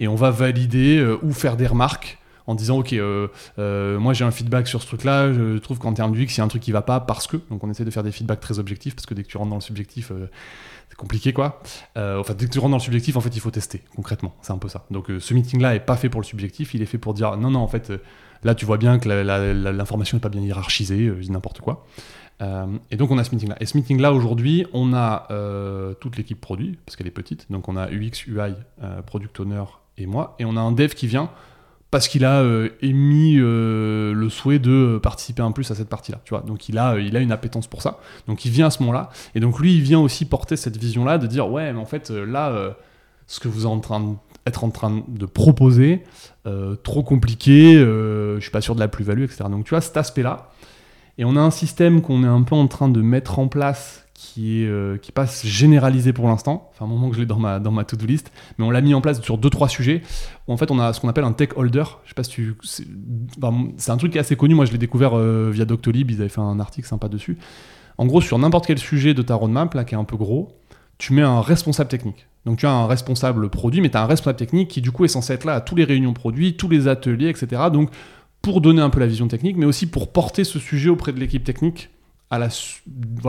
et 0.00 0.08
on 0.08 0.16
va 0.16 0.30
valider 0.30 1.02
ou 1.22 1.32
faire 1.32 1.56
des 1.56 1.68
remarques 1.68 2.18
en 2.46 2.56
disant 2.56 2.78
ok 2.80 2.94
moi 3.56 4.12
j'ai 4.12 4.24
un 4.24 4.30
feedback 4.32 4.66
sur 4.66 4.82
ce 4.82 4.88
truc 4.88 5.04
là 5.04 5.32
je 5.32 5.56
trouve 5.58 5.78
qu'en 5.78 5.94
termes 5.94 6.12
d'UX 6.12 6.34
il 6.34 6.38
y 6.38 6.40
a 6.40 6.44
un 6.44 6.48
truc 6.48 6.62
qui 6.62 6.72
va 6.72 6.82
pas 6.82 6.98
parce 6.98 7.26
que 7.28 7.36
donc 7.48 7.62
on 7.62 7.70
essaie 7.70 7.84
de 7.84 7.90
faire 7.90 8.02
des 8.02 8.10
feedbacks 8.10 8.40
très 8.40 8.58
objectifs 8.58 8.96
parce 8.96 9.06
que 9.06 9.14
dès 9.14 9.22
que 9.22 9.28
tu 9.28 9.38
rentres 9.38 9.50
dans 9.50 9.56
le 9.56 9.62
subjectif 9.62 10.10
compliqué 10.98 11.32
quoi 11.32 11.62
Euh, 11.96 12.18
enfin 12.18 12.34
dès 12.34 12.44
que 12.44 12.50
tu 12.50 12.58
rentres 12.58 12.72
dans 12.72 12.76
le 12.76 12.82
subjectif 12.82 13.16
en 13.16 13.22
fait 13.22 13.34
il 13.34 13.40
faut 13.40 13.50
tester 13.50 13.82
concrètement 13.96 14.34
c'est 14.42 14.52
un 14.52 14.58
peu 14.58 14.68
ça 14.68 14.84
donc 14.90 15.10
euh, 15.10 15.20
ce 15.20 15.32
meeting 15.32 15.62
là 15.62 15.74
est 15.74 15.80
pas 15.80 15.96
fait 15.96 16.10
pour 16.10 16.20
le 16.20 16.26
subjectif 16.26 16.74
il 16.74 16.82
est 16.82 16.86
fait 16.86 16.98
pour 16.98 17.14
dire 17.14 17.36
non 17.38 17.50
non 17.50 17.60
en 17.60 17.68
fait 17.68 17.90
euh, 17.90 17.98
là 18.42 18.54
tu 18.54 18.66
vois 18.66 18.76
bien 18.76 18.98
que 18.98 19.08
l'information 19.08 20.16
n'est 20.16 20.20
pas 20.20 20.28
bien 20.28 20.42
hiérarchisée 20.42 21.10
n'importe 21.30 21.60
quoi 21.60 21.86
et 22.90 22.96
donc 22.96 23.10
on 23.10 23.18
a 23.18 23.24
ce 23.24 23.32
meeting 23.32 23.48
là. 23.48 23.56
Et 23.58 23.66
ce 23.66 23.76
meeting 23.76 24.00
là 24.00 24.12
aujourd'hui, 24.12 24.64
on 24.72 24.94
a 24.94 25.26
toute 25.98 26.16
l'équipe 26.16 26.40
produit, 26.40 26.78
parce 26.86 26.94
qu'elle 26.94 27.08
est 27.08 27.10
petite. 27.10 27.50
Donc 27.50 27.68
on 27.68 27.76
a 27.76 27.88
UX, 27.90 28.28
UI, 28.28 28.54
Product 29.06 29.40
Owner 29.40 29.64
et 29.96 30.06
moi. 30.06 30.36
Et 30.38 30.44
on 30.44 30.56
a 30.56 30.60
un 30.60 30.70
dev 30.70 30.90
qui 30.90 31.08
vient 31.08 31.30
parce 31.90 32.08
qu'il 32.08 32.24
a 32.24 32.40
euh, 32.40 32.68
émis 32.82 33.36
euh, 33.38 34.12
le 34.12 34.28
souhait 34.28 34.58
de 34.58 35.00
participer 35.02 35.42
un 35.42 35.52
peu 35.52 35.62
à 35.62 35.74
cette 35.74 35.88
partie-là. 35.88 36.20
Tu 36.24 36.30
vois 36.30 36.42
donc 36.42 36.68
il 36.68 36.76
a, 36.78 36.94
euh, 36.94 37.02
il 37.02 37.16
a 37.16 37.20
une 37.20 37.32
appétence 37.32 37.66
pour 37.66 37.82
ça. 37.82 37.98
Donc 38.26 38.44
il 38.44 38.50
vient 38.50 38.66
à 38.66 38.70
ce 38.70 38.80
moment-là. 38.82 39.10
Et 39.34 39.40
donc 39.40 39.58
lui, 39.58 39.74
il 39.74 39.82
vient 39.82 40.00
aussi 40.00 40.26
porter 40.26 40.56
cette 40.56 40.76
vision-là 40.76 41.18
de 41.18 41.26
dire 41.26 41.50
ouais, 41.50 41.72
mais 41.72 41.78
en 41.78 41.86
fait 41.86 42.10
là, 42.10 42.74
ce 43.26 43.40
que 43.40 43.48
vous 43.48 43.60
êtes 43.60 43.66
en 43.66 43.80
train 43.80 44.00
de 44.00 44.14
en 44.62 44.70
train 44.70 45.04
de 45.06 45.26
proposer, 45.26 46.04
trop 46.82 47.02
compliqué, 47.02 47.74
je 47.74 48.38
suis 48.40 48.50
pas 48.50 48.62
sûr 48.62 48.74
de 48.74 48.80
la 48.80 48.88
plus-value, 48.88 49.24
etc. 49.24 49.44
Donc 49.50 49.64
tu 49.64 49.70
vois 49.70 49.82
cet 49.82 49.98
aspect-là. 49.98 50.50
Et 51.18 51.26
on 51.26 51.36
a 51.36 51.40
un 51.40 51.50
système 51.50 52.00
qu'on 52.00 52.24
est 52.24 52.28
un 52.28 52.42
peu 52.42 52.54
en 52.54 52.66
train 52.66 52.88
de 52.88 53.02
mettre 53.02 53.38
en 53.38 53.48
place 53.48 54.07
euh, 54.38 54.96
qui 54.98 55.12
pas 55.12 55.26
généralisé 55.26 56.12
pour 56.12 56.26
l'instant. 56.26 56.70
Enfin, 56.72 56.84
un 56.84 56.88
moment 56.88 57.08
que 57.08 57.14
je 57.14 57.20
l'ai 57.20 57.26
dans 57.26 57.38
ma 57.38 57.60
dans 57.60 57.70
ma 57.70 57.84
to-do 57.84 58.06
list, 58.06 58.32
mais 58.58 58.64
on 58.64 58.70
l'a 58.70 58.80
mis 58.80 58.94
en 58.94 59.00
place 59.00 59.20
sur 59.22 59.38
deux 59.38 59.50
trois 59.50 59.68
sujets. 59.68 60.02
Où 60.46 60.52
en 60.52 60.56
fait, 60.56 60.70
on 60.70 60.78
a 60.78 60.92
ce 60.92 61.00
qu'on 61.00 61.08
appelle 61.08 61.24
un 61.24 61.32
tech 61.32 61.50
holder. 61.56 61.84
Je 62.04 62.10
sais 62.10 62.14
pas 62.14 62.24
si 62.24 62.30
tu 62.30 62.54
c'est 62.62 62.84
c'est 63.76 63.90
un 63.90 63.96
truc 63.96 64.12
qui 64.12 64.18
est 64.18 64.20
assez 64.20 64.36
connu. 64.36 64.54
Moi, 64.54 64.64
je 64.64 64.72
l'ai 64.72 64.78
découvert 64.78 65.16
euh, 65.16 65.50
via 65.52 65.64
Doctolib. 65.64 66.10
Ils 66.10 66.20
avaient 66.20 66.28
fait 66.28 66.40
un 66.40 66.58
article 66.60 66.88
sympa 66.88 67.08
dessus. 67.08 67.38
En 67.96 68.06
gros, 68.06 68.20
sur 68.20 68.38
n'importe 68.38 68.66
quel 68.66 68.78
sujet 68.78 69.14
de 69.14 69.22
ta 69.22 69.34
roadmap 69.34 69.74
là 69.74 69.84
qui 69.84 69.94
est 69.94 69.98
un 69.98 70.04
peu 70.04 70.16
gros, 70.16 70.56
tu 70.98 71.12
mets 71.12 71.22
un 71.22 71.40
responsable 71.40 71.88
technique. 71.88 72.26
Donc 72.44 72.58
tu 72.58 72.66
as 72.66 72.72
un 72.72 72.86
responsable 72.86 73.50
produit, 73.50 73.80
mais 73.80 73.90
tu 73.90 73.96
as 73.96 74.02
un 74.02 74.06
responsable 74.06 74.38
technique 74.38 74.68
qui 74.68 74.80
du 74.80 74.90
coup 74.90 75.04
est 75.04 75.08
censé 75.08 75.32
être 75.32 75.44
là 75.44 75.54
à 75.54 75.60
tous 75.60 75.74
les 75.74 75.84
réunions 75.84 76.12
produits, 76.12 76.56
tous 76.56 76.68
les 76.68 76.88
ateliers, 76.88 77.28
etc. 77.28 77.62
Donc 77.72 77.90
pour 78.42 78.60
donner 78.60 78.80
un 78.80 78.90
peu 78.90 79.00
la 79.00 79.06
vision 79.06 79.28
technique, 79.28 79.56
mais 79.56 79.66
aussi 79.66 79.86
pour 79.86 80.12
porter 80.12 80.44
ce 80.44 80.58
sujet 80.58 80.90
auprès 80.90 81.12
de 81.12 81.20
l'équipe 81.20 81.44
technique. 81.44 81.90
Voilà, 82.30 82.50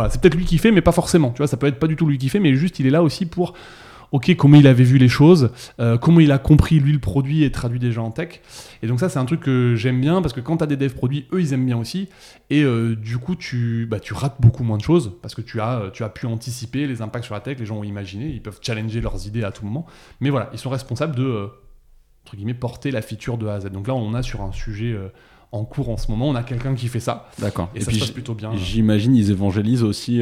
c'est 0.09 0.21
peut-être 0.21 0.35
lui 0.35 0.45
qui 0.45 0.57
fait, 0.57 0.71
mais 0.71 0.81
pas 0.81 0.91
forcément. 0.91 1.31
Tu 1.31 1.37
vois, 1.37 1.47
ça 1.47 1.57
peut 1.57 1.67
être 1.67 1.79
pas 1.79 1.87
du 1.87 1.95
tout 1.95 2.05
lui 2.05 2.17
qui 2.17 2.29
fait, 2.29 2.39
mais 2.39 2.55
juste 2.55 2.79
il 2.79 2.87
est 2.87 2.91
là 2.91 3.03
aussi 3.03 3.25
pour 3.25 3.53
ok, 4.11 4.35
comment 4.35 4.57
il 4.57 4.67
avait 4.67 4.83
vu 4.83 4.97
les 4.97 5.07
choses, 5.07 5.51
euh, 5.79 5.97
comment 5.97 6.19
il 6.19 6.31
a 6.31 6.37
compris 6.37 6.79
lui 6.79 6.91
le 6.91 6.99
produit 6.99 7.43
et 7.43 7.51
traduit 7.51 7.79
déjà 7.79 8.01
en 8.01 8.11
tech. 8.11 8.41
Et 8.81 8.87
donc 8.87 8.99
ça, 8.99 9.09
c'est 9.09 9.19
un 9.19 9.25
truc 9.25 9.41
que 9.41 9.75
j'aime 9.75 10.01
bien 10.01 10.21
parce 10.21 10.33
que 10.33 10.41
quand 10.41 10.57
tu 10.57 10.63
as 10.63 10.67
des 10.67 10.77
devs 10.77 10.93
produits, 10.93 11.27
eux, 11.31 11.41
ils 11.41 11.53
aiment 11.53 11.65
bien 11.65 11.77
aussi. 11.77 12.09
Et 12.49 12.63
euh, 12.63 12.95
du 12.95 13.17
coup, 13.17 13.35
tu, 13.35 13.87
bah, 13.89 13.99
tu 13.99 14.13
rates 14.13 14.37
beaucoup 14.39 14.63
moins 14.63 14.77
de 14.77 14.83
choses 14.83 15.13
parce 15.21 15.35
que 15.35 15.41
tu 15.41 15.61
as, 15.61 15.89
tu 15.93 16.03
as 16.03 16.09
pu 16.09 16.25
anticiper 16.25 16.87
les 16.87 17.01
impacts 17.01 17.25
sur 17.25 17.35
la 17.35 17.41
tech, 17.41 17.59
les 17.59 17.65
gens 17.65 17.77
ont 17.77 17.83
imaginé, 17.83 18.29
ils 18.29 18.41
peuvent 18.41 18.59
challenger 18.61 19.01
leurs 19.01 19.27
idées 19.27 19.43
à 19.43 19.51
tout 19.51 19.65
moment. 19.65 19.85
Mais 20.19 20.29
voilà, 20.29 20.49
ils 20.53 20.59
sont 20.59 20.69
responsables 20.69 21.15
de, 21.15 21.23
euh, 21.23 21.47
entre 22.25 22.35
guillemets, 22.35 22.53
porter 22.53 22.91
la 22.91 23.01
feature 23.01 23.37
de 23.37 23.47
A 23.47 23.55
à 23.55 23.59
Z. 23.59 23.69
Donc 23.71 23.87
là, 23.87 23.95
on 23.95 24.13
a 24.13 24.23
sur 24.23 24.41
un 24.41 24.51
sujet 24.51 24.97
en 25.51 25.65
cours 25.65 25.89
en 25.89 25.97
ce 25.97 26.11
moment, 26.11 26.29
on 26.29 26.35
a 26.35 26.43
quelqu'un 26.43 26.75
qui 26.75 26.87
fait 26.87 26.99
ça. 26.99 27.29
D'accord. 27.39 27.69
Et, 27.75 27.81
ça 27.81 27.91
se 27.91 27.99
passe 27.99 28.11
plutôt 28.11 28.33
bien. 28.33 28.51
J'imagine 28.55 29.15
ils 29.15 29.31
évangélisent 29.31 29.83
aussi 29.83 30.21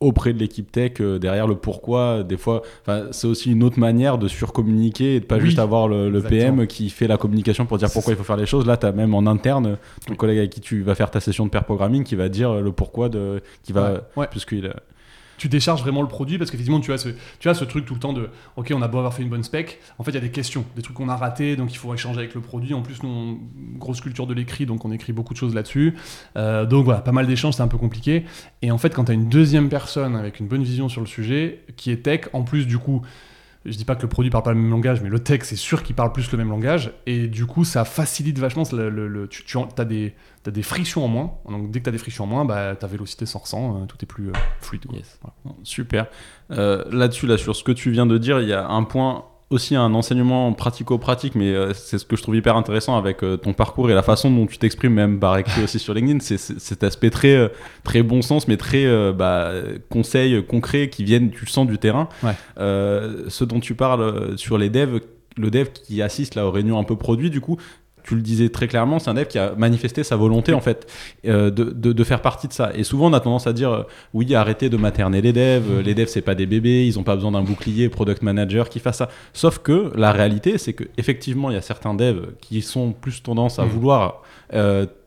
auprès 0.00 0.32
de 0.32 0.38
l'équipe 0.38 0.72
tech 0.72 0.92
euh, 1.00 1.18
derrière 1.18 1.46
le 1.46 1.54
pourquoi 1.54 2.22
des 2.22 2.38
fois 2.38 2.62
c'est 3.10 3.26
aussi 3.26 3.52
une 3.52 3.62
autre 3.62 3.78
manière 3.78 4.16
de 4.16 4.28
surcommuniquer 4.28 5.16
et 5.16 5.20
de 5.20 5.26
pas 5.26 5.38
juste 5.38 5.58
avoir 5.58 5.88
le, 5.88 6.20
PM 6.22 6.66
qui 6.66 6.90
fait 6.90 7.06
la 7.06 7.18
communication 7.18 7.66
pour 7.66 7.78
dire 7.78 7.90
pourquoi 7.92 8.14
il 8.14 8.16
faut 8.16 8.24
faire 8.24 8.36
les 8.36 8.46
choses 8.46 8.66
là 8.66 8.76
tu 8.76 8.86
as 8.86 8.92
même 8.92 9.14
en 9.14 9.26
interne 9.26 9.76
ton 10.06 10.14
collègue 10.14 10.38
avec 10.38 10.50
qui 10.50 10.60
tu 10.60 10.82
vas 10.82 10.94
faire 10.94 11.10
ta 11.10 11.20
session 11.20 11.44
de 11.44 11.50
pair 11.50 11.64
programming 11.64 12.04
qui 12.04 12.14
va 12.14 12.28
dire 12.28 12.54
le 12.54 12.72
pourquoi 12.72 13.08
de 13.08 13.42
qui 13.62 13.72
va 13.72 14.02
ouais, 14.16 14.26
puisqu'il 14.30 14.72
tu 15.40 15.48
décharges 15.48 15.80
vraiment 15.80 16.02
le 16.02 16.08
produit 16.08 16.36
parce 16.36 16.50
qu'effectivement 16.50 16.80
tu 16.80 16.92
as 16.92 16.98
ce 16.98 17.08
tu 17.38 17.48
as 17.48 17.54
ce 17.54 17.64
truc 17.64 17.86
tout 17.86 17.94
le 17.94 18.00
temps 18.00 18.12
de 18.12 18.28
ok 18.56 18.74
on 18.76 18.82
a 18.82 18.88
beau 18.88 18.98
avoir 18.98 19.14
fait 19.14 19.22
une 19.22 19.30
bonne 19.30 19.42
spec 19.42 19.80
en 19.98 20.04
fait 20.04 20.10
il 20.10 20.14
y 20.14 20.18
a 20.18 20.20
des 20.20 20.30
questions 20.30 20.66
des 20.76 20.82
trucs 20.82 20.94
qu'on 20.94 21.08
a 21.08 21.16
ratés 21.16 21.56
donc 21.56 21.72
il 21.72 21.78
faut 21.78 21.94
échanger 21.94 22.18
avec 22.18 22.34
le 22.34 22.42
produit. 22.42 22.74
En 22.74 22.82
plus 22.82 23.02
nous 23.02 23.08
on, 23.08 23.38
grosse 23.78 24.02
culture 24.02 24.26
de 24.26 24.34
l'écrit 24.34 24.66
donc 24.66 24.84
on 24.84 24.92
écrit 24.92 25.14
beaucoup 25.14 25.32
de 25.32 25.38
choses 25.38 25.54
là-dessus. 25.54 25.96
Euh, 26.36 26.66
donc 26.66 26.84
voilà 26.84 27.00
pas 27.00 27.12
mal 27.12 27.26
d'échanges 27.26 27.54
c'est 27.54 27.62
un 27.62 27.68
peu 27.68 27.78
compliqué. 27.78 28.24
Et 28.60 28.70
en 28.70 28.76
fait 28.76 28.94
quand 28.94 29.06
tu 29.06 29.12
as 29.12 29.14
une 29.14 29.30
deuxième 29.30 29.70
personne 29.70 30.14
avec 30.14 30.40
une 30.40 30.46
bonne 30.46 30.62
vision 30.62 30.90
sur 30.90 31.00
le 31.00 31.06
sujet 31.06 31.64
qui 31.76 31.90
est 31.90 32.02
tech 32.02 32.28
en 32.34 32.42
plus 32.42 32.66
du 32.66 32.76
coup 32.76 33.00
je 33.66 33.76
dis 33.76 33.84
pas 33.84 33.94
que 33.94 34.02
le 34.02 34.08
produit 34.08 34.30
parle 34.30 34.44
pas 34.44 34.52
le 34.52 34.58
même 34.58 34.70
langage, 34.70 35.02
mais 35.02 35.10
le 35.10 35.18
tech, 35.18 35.40
c'est 35.42 35.56
sûr 35.56 35.82
qu'il 35.82 35.94
parle 35.94 36.12
plus 36.12 36.32
le 36.32 36.38
même 36.38 36.48
langage. 36.48 36.92
Et 37.06 37.26
du 37.26 37.44
coup, 37.44 37.64
ça 37.64 37.84
facilite 37.84 38.38
vachement. 38.38 38.62
Le, 38.72 39.28
tu, 39.28 39.44
as, 39.76 39.84
des, 39.84 40.62
frictions 40.62 41.04
en 41.04 41.08
moins. 41.08 41.34
Donc, 41.46 41.70
dès 41.70 41.80
que 41.80 41.84
tu 41.84 41.88
as 41.90 41.92
des 41.92 41.98
frictions 41.98 42.24
en 42.24 42.26
moins, 42.26 42.46
bah, 42.46 42.74
ta 42.74 42.86
vélocité 42.86 43.26
s'en 43.26 43.40
ressent. 43.40 43.82
Euh, 43.82 43.86
tout 43.86 43.98
est 44.00 44.06
plus 44.06 44.28
euh, 44.28 44.32
fluide. 44.60 44.86
Super. 45.62 46.06
Euh, 46.50 46.84
là-dessus, 46.90 47.26
là, 47.26 47.36
sur 47.36 47.54
ce 47.54 47.62
que 47.62 47.72
tu 47.72 47.90
viens 47.90 48.06
de 48.06 48.16
dire, 48.16 48.40
il 48.40 48.48
y 48.48 48.54
a 48.54 48.66
un 48.66 48.82
point 48.84 49.26
aussi 49.50 49.74
un 49.74 49.92
enseignement 49.94 50.52
pratico-pratique, 50.52 51.34
mais 51.34 51.52
euh, 51.52 51.74
c'est 51.74 51.98
ce 51.98 52.04
que 52.04 52.14
je 52.14 52.22
trouve 52.22 52.36
hyper 52.36 52.56
intéressant 52.56 52.96
avec 52.96 53.24
euh, 53.24 53.36
ton 53.36 53.52
parcours 53.52 53.90
et 53.90 53.94
la 53.94 54.02
façon 54.02 54.30
dont 54.30 54.46
tu 54.46 54.58
t'exprimes, 54.58 54.94
même 54.94 55.18
par 55.18 55.36
écrit 55.38 55.62
aussi 55.64 55.80
sur 55.80 55.92
LinkedIn, 55.92 56.20
c'est 56.20 56.38
cet 56.38 56.84
aspect 56.84 57.10
très, 57.10 57.34
euh, 57.34 57.48
très 57.82 58.04
bon 58.04 58.22
sens, 58.22 58.46
mais 58.46 58.56
très 58.56 58.86
bah, 59.12 59.52
conseils 59.88 60.44
concrets 60.46 60.88
qui 60.88 61.02
viennent, 61.02 61.30
tu 61.30 61.44
le 61.44 61.50
sens, 61.50 61.66
du 61.66 61.78
terrain. 61.78 62.08
ce 62.56 63.44
dont 63.44 63.60
tu 63.60 63.74
parles 63.74 64.38
sur 64.38 64.56
les 64.56 64.70
devs, 64.70 65.00
le 65.36 65.50
dev 65.50 65.68
qui 65.72 66.00
assiste 66.02 66.34
là 66.34 66.46
aux 66.46 66.50
réunions 66.50 66.78
un 66.78 66.84
peu 66.84 66.96
produits, 66.96 67.30
du 67.30 67.40
coup, 67.40 67.56
tu 68.02 68.14
le 68.14 68.22
disais 68.22 68.48
très 68.48 68.68
clairement, 68.68 68.98
c'est 68.98 69.10
un 69.10 69.14
dev 69.14 69.26
qui 69.26 69.38
a 69.38 69.54
manifesté 69.56 70.04
sa 70.04 70.16
volonté 70.16 70.52
en 70.52 70.60
fait 70.60 70.90
euh, 71.26 71.50
de, 71.50 71.92
de, 71.92 72.04
faire 72.04 72.22
partie 72.22 72.48
de 72.48 72.52
ça. 72.52 72.70
Et 72.74 72.84
souvent 72.84 73.10
on 73.10 73.12
a 73.12 73.20
tendance 73.20 73.46
à 73.46 73.52
dire 73.52 73.70
euh, 73.70 73.82
oui, 74.14 74.34
arrêtez 74.34 74.68
de 74.68 74.76
materner 74.76 75.20
les 75.20 75.32
devs, 75.32 75.70
euh, 75.70 75.82
les 75.82 75.94
devs 75.94 76.08
c'est 76.08 76.20
pas 76.20 76.34
des 76.34 76.46
bébés, 76.46 76.86
ils 76.86 76.98
ont 76.98 77.02
pas 77.02 77.14
besoin 77.14 77.32
d'un 77.32 77.42
bouclier 77.42 77.88
product 77.88 78.22
manager 78.22 78.68
qui 78.68 78.78
fasse 78.80 78.98
ça. 78.98 79.08
Sauf 79.32 79.58
que 79.58 79.92
la 79.96 80.12
réalité 80.12 80.58
c'est 80.58 80.72
que 80.72 80.84
effectivement 80.96 81.50
il 81.50 81.54
y 81.54 81.58
a 81.58 81.62
certains 81.62 81.94
devs 81.94 82.32
qui 82.40 82.62
sont 82.62 82.92
plus 82.92 83.22
tendance 83.22 83.58
à 83.58 83.64
mmh. 83.64 83.68
vouloir 83.68 84.22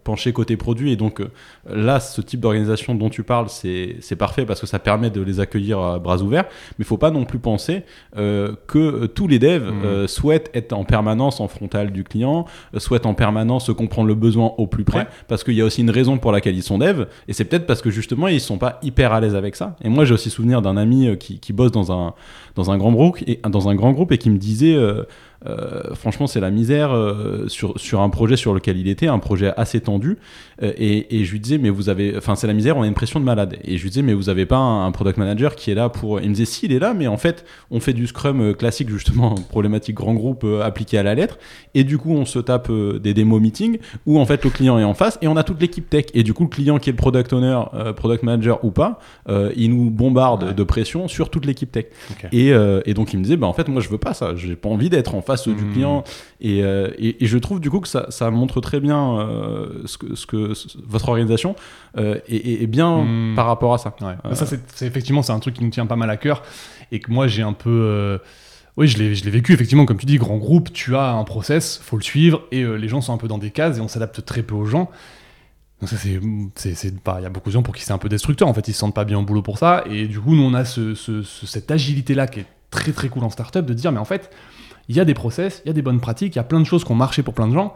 pencher 0.04 0.34
côté 0.34 0.58
produit. 0.58 0.92
Et 0.92 0.96
donc 0.96 1.22
là, 1.70 2.00
ce 2.00 2.22
type 2.22 2.40
d'organisation 2.40 2.96
dont 2.96 3.10
tu 3.10 3.24
parles, 3.24 3.48
c'est 3.50 4.16
parfait 4.18 4.46
parce 4.46 4.62
que 4.62 4.68
ça 4.68 4.80
permet 4.80 5.10
de 5.10 5.22
les 5.22 5.40
accueillir 5.40 5.80
à 5.80 6.00
bras 6.00 6.22
ouverts. 6.22 6.46
Mais 6.78 6.84
il 6.84 6.86
faut 6.86 6.98
pas 6.98 7.12
non 7.12 7.26
plus 7.26 7.40
penser 7.40 7.84
euh, 8.18 8.54
que 8.68 9.06
tous 9.06 9.28
les 9.28 9.40
devs 9.40 9.72
mmh. 9.72 9.86
euh, 9.86 10.08
souhaitent 10.08 10.50
être 10.54 10.74
en 10.74 10.84
permanence 10.84 11.40
en 11.40 11.48
frontal 11.48 11.92
du 11.92 12.04
client, 12.04 12.46
euh, 12.74 12.80
souhaitent 12.80 13.06
en 13.06 13.14
permanence 13.14 13.72
comprendre 13.76 14.08
le 14.08 14.16
besoin 14.16 14.54
au 14.58 14.68
plus 14.68 14.84
près, 14.84 15.08
parce 15.28 15.44
qu'il 15.44 15.54
y 15.54 15.62
a 15.62 15.66
aussi 15.66 15.82
une 15.82 15.90
raison 15.90 16.18
pour 16.18 16.32
laquelle 16.32 16.56
ils 16.56 16.64
sont 16.64 16.78
devs. 16.78 17.08
Et 17.28 17.34
c'est 17.34 17.46
peut-être 17.46 17.66
parce 17.66 17.82
que 17.82 17.90
justement, 17.90 18.28
ils 18.28 18.42
sont 18.42 18.58
pas 18.58 18.80
hyper 18.82 19.14
à 19.14 19.22
l'aise 19.22 19.36
avec 19.36 19.56
ça. 19.56 19.76
Et 19.84 19.90
moi, 19.90 20.06
j'ai 20.06 20.14
aussi 20.14 20.30
souvenir 20.30 20.62
d'un 20.62 20.78
ami 20.78 21.18
qui, 21.18 21.40
qui, 21.40 21.54
bosse 21.54 21.72
dans 21.72 21.92
un, 21.92 22.14
dans, 22.56 22.72
un 22.72 22.78
grand 22.78 22.92
groupe 22.92 23.18
et, 23.26 23.40
dans 23.48 23.70
un 23.70 23.76
grand 23.76 23.92
groupe 23.92 24.12
et 24.12 24.18
qui 24.18 24.30
me 24.30 24.38
disait... 24.38 24.78
Euh, 25.46 25.94
franchement, 25.94 26.28
c'est 26.28 26.40
la 26.40 26.52
misère 26.52 26.94
euh, 26.94 27.48
sur, 27.48 27.80
sur 27.80 28.02
un 28.02 28.10
projet 28.10 28.38
sur 28.38 28.54
lequel 28.54 28.78
il 28.78 28.88
était, 28.88 29.08
un 29.08 29.20
projet 29.20 29.52
assez 29.58 29.82
tendu. 29.82 30.18
Euh, 30.62 30.72
et, 30.78 31.20
et, 31.20 31.26
je 31.26 31.32
lui 31.32 31.40
disais, 31.40 31.58
mais 31.58 31.70
vous 31.70 31.90
avez. 31.90 32.16
Enfin, 32.18 32.36
c'est 32.36 32.48
la 32.48 32.54
misère, 32.54 32.78
on 32.78 32.84
a 32.84 32.88
une 32.88 32.94
pression 32.94 33.20
de 33.20 33.26
malade. 33.26 33.58
Et 33.64 33.78
je 33.78 33.84
lui 33.84 33.90
disais, 33.90 34.02
mais 34.02 34.14
vous 34.14 34.30
avez 34.30 34.46
pas 34.46 34.58
un, 34.58 34.92
product 34.92 35.18
manager 35.18 35.56
qui 35.56 35.72
est 35.72 35.76
là 35.76 35.90
pour. 35.90 36.20
Il 36.22 36.30
me 36.30 36.36
disait, 36.36 36.46
si, 36.46 36.66
il 36.66 36.72
est 36.72 36.80
là, 36.80 36.94
mais 36.94 37.08
en 37.08 37.18
fait, 37.18 37.46
on 37.72 37.80
fait 37.80 37.94
du 37.94 38.08
Scrum 38.08 38.56
classique, 38.56 38.90
justement, 38.90 39.36
problématique 39.50 39.96
grand 39.96 40.14
groupe 40.14 40.46
appliqué 40.64 40.98
à 40.98 41.04
la 41.04 41.16
lettre. 41.16 41.38
Et 41.74 41.84
du 41.84 41.98
coup, 41.98 42.12
on 42.12 42.26
se 42.26 42.40
tape 42.40 42.72
des 42.72 43.14
démo 43.14 43.40
meetings 43.40 43.80
où 44.06 44.20
en 44.20 44.26
fait 44.26 44.44
le 44.44 44.50
client 44.50 44.80
est 44.80 44.84
en 44.84 44.94
face 44.94 45.18
et 45.22 45.28
on 45.28 45.36
a 45.36 45.44
toute 45.44 45.62
l'équipe 45.62 45.90
tech. 45.90 46.06
Et 46.14 46.24
du 46.24 46.34
coup, 46.34 46.44
le 46.44 46.50
client 46.50 46.78
qui 46.78 46.90
est 46.90 46.94
le 46.94 46.98
product 46.98 47.34
owner, 47.34 47.60
product 47.96 48.24
manager 48.24 48.64
ou 48.64 48.72
pas, 48.72 49.00
il 49.56 49.76
nous 49.76 49.90
bombarde 49.90 50.56
de 50.56 50.64
pression 50.64 51.08
sur 51.08 51.30
toute 51.30 51.46
l'équipe 51.46 51.72
tech. 51.72 51.86
Et, 52.32 52.50
et, 52.50 52.94
donc, 52.94 53.14
il 53.14 53.18
me 53.18 53.24
disait, 53.24 53.38
bah, 53.38 53.48
en 53.48 53.54
fait, 53.54 53.68
moi, 53.68 53.82
je 53.82 53.90
veux 53.90 53.98
pas 53.98 54.14
ça. 54.14 54.36
J'ai 54.36 54.56
pas 54.56 54.70
envie 54.70 54.90
d'être 54.90 55.16
en 55.16 55.22
face 55.22 55.33
ceux 55.38 55.54
du 55.54 55.64
hmm. 55.64 55.74
client. 55.74 56.04
Euh, 56.44 56.92
et, 56.98 57.24
et, 57.24 57.28
je 57.28 57.38
trouve 57.38 57.60
du 57.60 57.70
coup 57.70 57.80
que 57.80 57.88
ça, 57.88 58.08
ça 58.10 58.30
montre 58.32 58.62
très 58.62 58.80
bien 58.80 59.20
euh, 59.20 59.84
ce, 59.86 59.98
que, 59.98 60.16
ce 60.16 60.26
que 60.26 60.54
votre 60.86 61.10
organisation 61.10 61.56
euh, 61.98 62.20
est, 62.28 62.68
bien 62.68 63.04
hmm. 63.04 63.36
par 63.36 63.46
rapport 63.46 63.74
à 63.74 63.78
ça. 63.78 63.96
Ça, 64.34 64.46
c'est 64.46 64.86
effectivement, 64.86 65.22
c'est 65.22 65.32
un 65.32 65.40
truc 65.40 65.56
qui 65.56 65.64
nous 65.64 65.70
tient 65.70 65.86
pas 65.86 65.96
mal 65.96 66.10
à 66.10 66.18
cœur 66.18 66.44
et 66.92 67.00
que 67.00 67.12
moi, 67.12 67.28
j'ai 67.28 67.44
un 67.44 67.54
peu. 67.54 68.20
Oui, 68.76 68.88
je 68.88 68.98
l'ai 68.98 69.32
vécu, 69.32 69.54
effectivement, 69.54 69.86
comme 69.86 69.98
tu 69.98 70.08
dis, 70.08 70.18
grand 70.18 70.38
groupe, 70.38 70.74
tu 70.74 70.96
as 70.96 71.12
un 71.12 71.24
process, 71.24 71.80
faut 71.84 71.98
le 71.98 72.04
suivre, 72.04 72.42
et 72.52 72.64
les 72.64 72.88
gens 72.88 73.02
sont 73.02 73.14
un 73.14 73.18
peu 73.18 73.28
dans 73.28 73.38
des 73.38 73.52
cases, 73.52 73.78
et 73.78 73.82
on 73.82 73.88
s'adapte 73.88 74.26
très 74.26 74.42
peu 74.42 74.56
aux 74.56 74.66
gens. 74.66 74.90
Donc 75.80 75.90
ça, 75.90 75.98
c'est... 75.98 76.20
Il 76.20 77.22
y 77.22 77.26
a 77.26 77.30
beaucoup 77.30 77.50
de 77.50 77.54
gens 77.54 77.62
pour 77.62 77.76
qui 77.76 77.84
c'est 77.84 77.92
un 77.92 78.00
peu 78.00 78.10
destructeur, 78.10 78.48
en 78.48 78.54
fait, 78.54 78.68
ils 78.68 78.74
se 78.74 78.80
sentent 78.80 78.96
pas 78.96 79.06
bien 79.06 79.20
au 79.20 79.24
boulot 79.24 79.44
pour 79.44 79.60
ça, 79.60 79.84
et 79.88 80.08
du 80.08 80.20
coup, 80.20 80.34
nous, 80.34 80.42
on 80.42 80.56
a 80.56 80.66
ce, 80.66 80.96
cette 80.96 81.70
agilité-là 81.70 82.26
qui 82.26 82.40
est 82.40 82.46
très 82.72 82.92
très 82.92 83.10
cool 83.10 83.24
en 83.24 83.30
startup, 83.30 83.66
de 83.66 83.74
dire, 83.74 83.92
mais 83.92 84.00
en 84.00 84.06
fait, 84.06 84.32
il 84.90 84.96
y 84.96 85.00
a 85.00 85.06
des 85.06 85.14
process, 85.14 85.62
il 85.66 85.68
y 85.68 85.72
a 85.72 85.74
des 85.74 85.82
bonnes 85.82 86.00
pratiques, 86.00 86.36
il 86.36 86.38
y 86.38 86.42
a 86.42 86.44
plein 86.44 86.60
de 86.60 86.66
choses 86.66 86.84
qui 86.84 86.92
ont 86.92 86.96
marché 86.96 87.24
pour 87.24 87.34
plein 87.34 87.48
de 87.48 87.54
gens. 87.54 87.76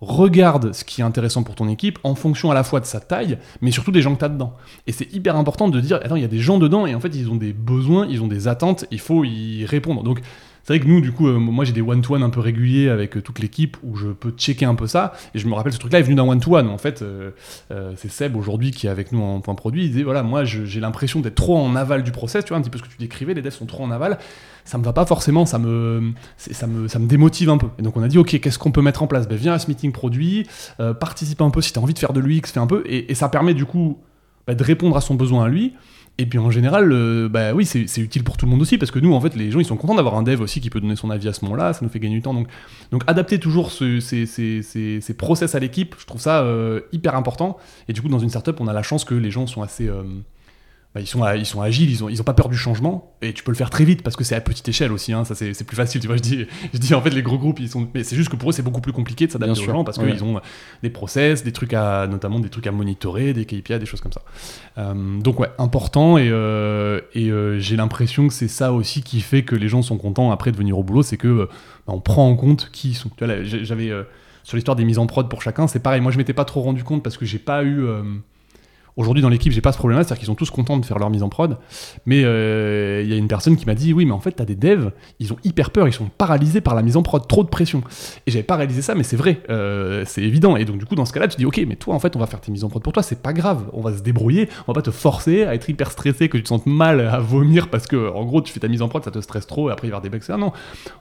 Regarde 0.00 0.72
ce 0.72 0.82
qui 0.82 1.02
est 1.02 1.04
intéressant 1.04 1.42
pour 1.42 1.54
ton 1.54 1.68
équipe 1.68 1.98
en 2.04 2.14
fonction 2.14 2.50
à 2.50 2.54
la 2.54 2.64
fois 2.64 2.80
de 2.80 2.86
sa 2.86 3.00
taille, 3.00 3.38
mais 3.60 3.70
surtout 3.70 3.92
des 3.92 4.00
gens 4.00 4.14
que 4.14 4.20
tu 4.20 4.24
as 4.24 4.30
dedans. 4.30 4.54
Et 4.86 4.92
c'est 4.92 5.12
hyper 5.12 5.36
important 5.36 5.68
de 5.68 5.78
dire, 5.78 5.98
attends, 6.02 6.16
il 6.16 6.22
y 6.22 6.24
a 6.24 6.28
des 6.28 6.38
gens 6.38 6.58
dedans 6.58 6.86
et 6.86 6.94
en 6.94 7.00
fait, 7.00 7.14
ils 7.14 7.30
ont 7.30 7.36
des 7.36 7.52
besoins, 7.52 8.06
ils 8.06 8.22
ont 8.22 8.26
des 8.26 8.48
attentes, 8.48 8.86
il 8.90 8.98
faut 8.98 9.24
y 9.24 9.66
répondre. 9.66 10.02
Donc, 10.02 10.20
c'est 10.64 10.74
vrai 10.74 10.80
que 10.80 10.88
nous, 10.88 11.00
du 11.00 11.12
coup, 11.12 11.26
euh, 11.28 11.38
moi 11.38 11.64
j'ai 11.64 11.72
des 11.72 11.80
one-to-one 11.80 12.22
un 12.22 12.30
peu 12.30 12.40
réguliers 12.40 12.88
avec 12.88 13.16
euh, 13.16 13.22
toute 13.22 13.38
l'équipe 13.38 13.76
où 13.82 13.96
je 13.96 14.08
peux 14.08 14.30
checker 14.30 14.64
un 14.64 14.74
peu 14.74 14.86
ça. 14.86 15.12
Et 15.34 15.38
je 15.38 15.46
me 15.46 15.54
rappelle 15.54 15.72
ce 15.72 15.78
truc-là 15.78 16.00
est 16.00 16.02
venu 16.02 16.14
d'un 16.14 16.24
one-to-one. 16.24 16.68
En 16.68 16.78
fait, 16.78 17.02
euh, 17.02 17.30
c'est 17.96 18.10
Seb 18.10 18.36
aujourd'hui 18.36 18.70
qui 18.70 18.86
est 18.86 18.90
avec 18.90 19.12
nous 19.12 19.22
en 19.22 19.40
point 19.40 19.54
produit. 19.54 19.84
Il 19.84 19.90
disait 19.90 20.02
voilà, 20.02 20.22
moi 20.22 20.44
j'ai 20.44 20.80
l'impression 20.80 21.20
d'être 21.20 21.34
trop 21.34 21.58
en 21.58 21.74
aval 21.76 22.02
du 22.02 22.12
process, 22.12 22.44
tu 22.44 22.50
vois, 22.50 22.58
un 22.58 22.60
petit 22.60 22.70
peu 22.70 22.78
ce 22.78 22.82
que 22.82 22.88
tu 22.88 22.98
décrivais, 22.98 23.34
les 23.34 23.42
devs 23.42 23.50
sont 23.50 23.66
trop 23.66 23.84
en 23.84 23.90
aval. 23.90 24.18
Ça 24.64 24.78
me 24.78 24.84
va 24.84 24.92
pas 24.92 25.06
forcément, 25.06 25.46
ça 25.46 25.58
me, 25.58 26.12
ça 26.36 26.66
me, 26.66 26.86
ça 26.86 26.98
me 26.98 27.06
démotive 27.06 27.50
un 27.50 27.58
peu. 27.58 27.68
Et 27.78 27.82
donc 27.82 27.96
on 27.96 28.02
a 28.02 28.08
dit 28.08 28.18
ok, 28.18 28.38
qu'est-ce 28.40 28.58
qu'on 28.58 28.72
peut 28.72 28.82
mettre 28.82 29.02
en 29.02 29.06
place? 29.06 29.26
Ben, 29.26 29.36
Viens 29.36 29.54
à 29.54 29.58
ce 29.58 29.68
meeting 29.68 29.92
produit, 29.92 30.46
participe 31.00 31.40
un 31.40 31.50
peu 31.50 31.62
si 31.62 31.72
tu 31.72 31.78
as 31.78 31.82
envie 31.82 31.94
de 31.94 31.98
faire 31.98 32.12
de 32.12 32.20
l'UX, 32.20 32.42
fais 32.46 32.60
un 32.60 32.66
peu. 32.66 32.82
Et, 32.86 33.14
ça 33.14 33.28
permet 33.28 33.54
du 33.54 33.64
coup 33.64 33.98
bah, 34.46 34.54
de 34.54 34.62
répondre 34.62 34.96
à 34.96 35.00
son 35.00 35.14
besoin 35.14 35.44
à 35.44 35.48
lui 35.48 35.74
et 36.20 36.26
puis 36.26 36.38
en 36.38 36.50
général, 36.50 36.92
euh, 36.92 37.30
bah 37.30 37.54
oui, 37.54 37.64
c'est 37.64 37.98
utile 37.98 38.24
pour 38.24 38.36
tout 38.36 38.44
le 38.44 38.50
monde 38.50 38.60
aussi, 38.60 38.76
parce 38.76 38.90
que 38.90 38.98
nous, 38.98 39.14
en 39.14 39.20
fait, 39.22 39.34
les 39.36 39.50
gens, 39.50 39.58
ils 39.58 39.64
sont 39.64 39.78
contents 39.78 39.94
d'avoir 39.94 40.16
un 40.16 40.22
dev 40.22 40.42
aussi 40.42 40.60
qui 40.60 40.68
peut 40.68 40.78
donner 40.78 40.94
son 40.94 41.08
avis 41.08 41.28
à 41.28 41.32
ce 41.32 41.46
moment-là, 41.46 41.72
ça 41.72 41.80
nous 41.82 41.88
fait 41.88 41.98
gagner 41.98 42.16
du 42.16 42.22
temps. 42.22 42.34
Donc, 42.34 43.02
adapter 43.06 43.40
toujours 43.40 43.72
ces, 43.72 44.00
ces, 44.00 45.14
process 45.16 45.54
à 45.54 45.58
l'équipe, 45.60 45.94
je 45.98 46.04
trouve 46.04 46.20
ça 46.20 46.42
euh, 46.42 46.82
hyper 46.92 47.14
important. 47.16 47.56
Et 47.88 47.94
du 47.94 48.02
coup, 48.02 48.08
dans 48.08 48.18
une 48.18 48.28
startup, 48.28 48.60
on 48.60 48.68
a 48.68 48.74
la 48.74 48.82
chance 48.82 49.06
que 49.06 49.14
les 49.14 49.30
gens 49.30 49.46
sont 49.46 49.62
assez... 49.62 49.88
Euh, 49.88 50.02
bah, 50.92 51.00
ils, 51.00 51.06
sont, 51.06 51.24
ils 51.34 51.46
sont 51.46 51.60
agiles, 51.60 51.88
ils 51.88 52.02
ont, 52.02 52.08
ils 52.08 52.20
ont 52.20 52.24
pas 52.24 52.34
peur 52.34 52.48
du 52.48 52.56
changement, 52.56 53.14
et 53.22 53.32
tu 53.32 53.44
peux 53.44 53.52
le 53.52 53.56
faire 53.56 53.70
très 53.70 53.84
vite 53.84 54.02
parce 54.02 54.16
que 54.16 54.24
c'est 54.24 54.34
à 54.34 54.40
petite 54.40 54.68
échelle 54.68 54.90
aussi, 54.90 55.12
hein, 55.12 55.24
ça 55.24 55.36
c'est 55.36 55.62
plus 55.62 55.76
facile, 55.76 56.00
tu 56.00 56.08
vois. 56.08 56.16
Je 56.16 56.22
dis, 56.22 56.46
je 56.74 56.78
dis 56.78 56.94
en 56.94 57.00
fait, 57.00 57.10
les 57.10 57.22
gros 57.22 57.38
groupes, 57.38 57.60
ils 57.60 57.68
sont. 57.68 57.88
Mais 57.94 58.02
c'est 58.02 58.16
juste 58.16 58.28
que 58.28 58.34
pour 58.34 58.50
eux, 58.50 58.52
c'est 58.52 58.62
beaucoup 58.62 58.80
plus 58.80 58.92
compliqué 58.92 59.28
de 59.28 59.32
s'adapter 59.32 59.60
aux 59.60 59.64
gens 59.64 59.84
parce 59.84 59.98
qu'ils 59.98 60.24
ont 60.24 60.40
des 60.82 60.90
process, 60.90 61.44
des 61.44 61.52
trucs 61.52 61.74
à. 61.74 62.08
notamment 62.08 62.40
des 62.40 62.48
trucs 62.48 62.66
à 62.66 62.72
monitorer, 62.72 63.32
des 63.32 63.44
KPI, 63.44 63.78
des 63.78 63.86
choses 63.86 64.00
comme 64.00 64.12
ça. 64.12 64.22
Euh, 64.78 65.20
donc, 65.20 65.38
ouais, 65.38 65.50
important, 65.58 66.18
et, 66.18 66.28
euh, 66.28 67.00
et 67.14 67.30
euh, 67.30 67.60
j'ai 67.60 67.76
l'impression 67.76 68.26
que 68.26 68.34
c'est 68.34 68.48
ça 68.48 68.72
aussi 68.72 69.02
qui 69.04 69.20
fait 69.20 69.44
que 69.44 69.54
les 69.54 69.68
gens 69.68 69.82
sont 69.82 69.96
contents 69.96 70.32
après 70.32 70.50
de 70.50 70.56
venir 70.56 70.76
au 70.76 70.82
boulot, 70.82 71.04
c'est 71.04 71.16
que 71.16 71.48
bah, 71.86 71.94
on 71.94 72.00
prend 72.00 72.28
en 72.28 72.34
compte 72.34 72.68
qui 72.72 72.90
ils 72.90 72.94
sont. 72.94 73.10
Tu 73.16 73.24
vois, 73.24 73.44
j'avais. 73.44 73.92
sur 74.42 74.56
l'histoire 74.56 74.76
des 74.76 74.84
mises 74.84 74.98
en 74.98 75.06
prod 75.06 75.28
pour 75.28 75.40
chacun, 75.40 75.68
c'est 75.68 75.80
pareil. 75.80 76.00
Moi, 76.00 76.10
je 76.10 76.18
m'étais 76.18 76.34
pas 76.34 76.44
trop 76.44 76.62
rendu 76.62 76.82
compte 76.82 77.04
parce 77.04 77.16
que 77.16 77.24
j'ai 77.24 77.38
pas 77.38 77.62
eu 77.62 77.86
Aujourd'hui, 79.00 79.22
dans 79.22 79.30
l'équipe, 79.30 79.50
j'ai 79.50 79.62
pas 79.62 79.72
ce 79.72 79.78
problème-là, 79.78 80.04
c'est-à-dire 80.04 80.18
qu'ils 80.18 80.26
sont 80.26 80.34
tous 80.34 80.50
contents 80.50 80.76
de 80.76 80.84
faire 80.84 80.98
leur 80.98 81.08
mise 81.08 81.22
en 81.22 81.30
prod. 81.30 81.56
Mais 82.04 82.22
euh, 82.22 83.00
il 83.02 83.08
y 83.08 83.14
a 83.14 83.16
une 83.16 83.28
personne 83.28 83.56
qui 83.56 83.64
m'a 83.64 83.74
dit 83.74 83.94
Oui, 83.94 84.04
mais 84.04 84.12
en 84.12 84.20
fait, 84.20 84.32
tu 84.32 84.42
as 84.42 84.44
des 84.44 84.54
devs, 84.54 84.90
ils 85.20 85.32
ont 85.32 85.38
hyper 85.42 85.70
peur, 85.70 85.88
ils 85.88 85.92
sont 85.94 86.10
paralysés 86.18 86.60
par 86.60 86.74
la 86.74 86.82
mise 86.82 86.98
en 86.98 87.02
prod, 87.02 87.26
trop 87.26 87.42
de 87.42 87.48
pression. 87.48 87.82
Et 88.26 88.30
j'avais 88.30 88.42
pas 88.42 88.56
réalisé 88.56 88.82
ça, 88.82 88.94
mais 88.94 89.02
c'est 89.02 89.16
vrai, 89.16 89.40
euh, 89.48 90.04
c'est 90.06 90.22
évident. 90.22 90.54
Et 90.56 90.66
donc, 90.66 90.76
du 90.76 90.84
coup, 90.84 90.96
dans 90.96 91.06
ce 91.06 91.14
cas-là, 91.14 91.28
tu 91.28 91.38
dis 91.38 91.46
Ok, 91.46 91.64
mais 91.66 91.76
toi, 91.76 91.94
en 91.94 91.98
fait, 91.98 92.14
on 92.14 92.18
va 92.18 92.26
faire 92.26 92.42
tes 92.42 92.52
mises 92.52 92.62
en 92.62 92.68
prod 92.68 92.82
pour 92.82 92.92
toi, 92.92 93.02
c'est 93.02 93.22
pas 93.22 93.32
grave, 93.32 93.70
on 93.72 93.80
va 93.80 93.96
se 93.96 94.02
débrouiller, 94.02 94.50
on 94.68 94.72
va 94.72 94.74
pas 94.74 94.82
te 94.82 94.90
forcer 94.90 95.44
à 95.44 95.54
être 95.54 95.70
hyper 95.70 95.90
stressé, 95.90 96.28
que 96.28 96.36
tu 96.36 96.42
te 96.42 96.48
sentes 96.48 96.66
mal 96.66 97.00
à 97.00 97.20
vomir 97.20 97.68
parce 97.70 97.86
que, 97.86 98.10
en 98.12 98.26
gros, 98.26 98.42
tu 98.42 98.52
fais 98.52 98.60
ta 98.60 98.68
mise 98.68 98.82
en 98.82 98.88
prod, 98.88 99.02
ça 99.02 99.10
te 99.10 99.20
stresse 99.22 99.46
trop, 99.46 99.70
et 99.70 99.72
après, 99.72 99.88
il 99.88 99.90
va 99.92 99.96
y 99.96 99.98
avoir 99.98 100.02
des 100.02 100.10
bugs, 100.10 100.36
Non, 100.36 100.52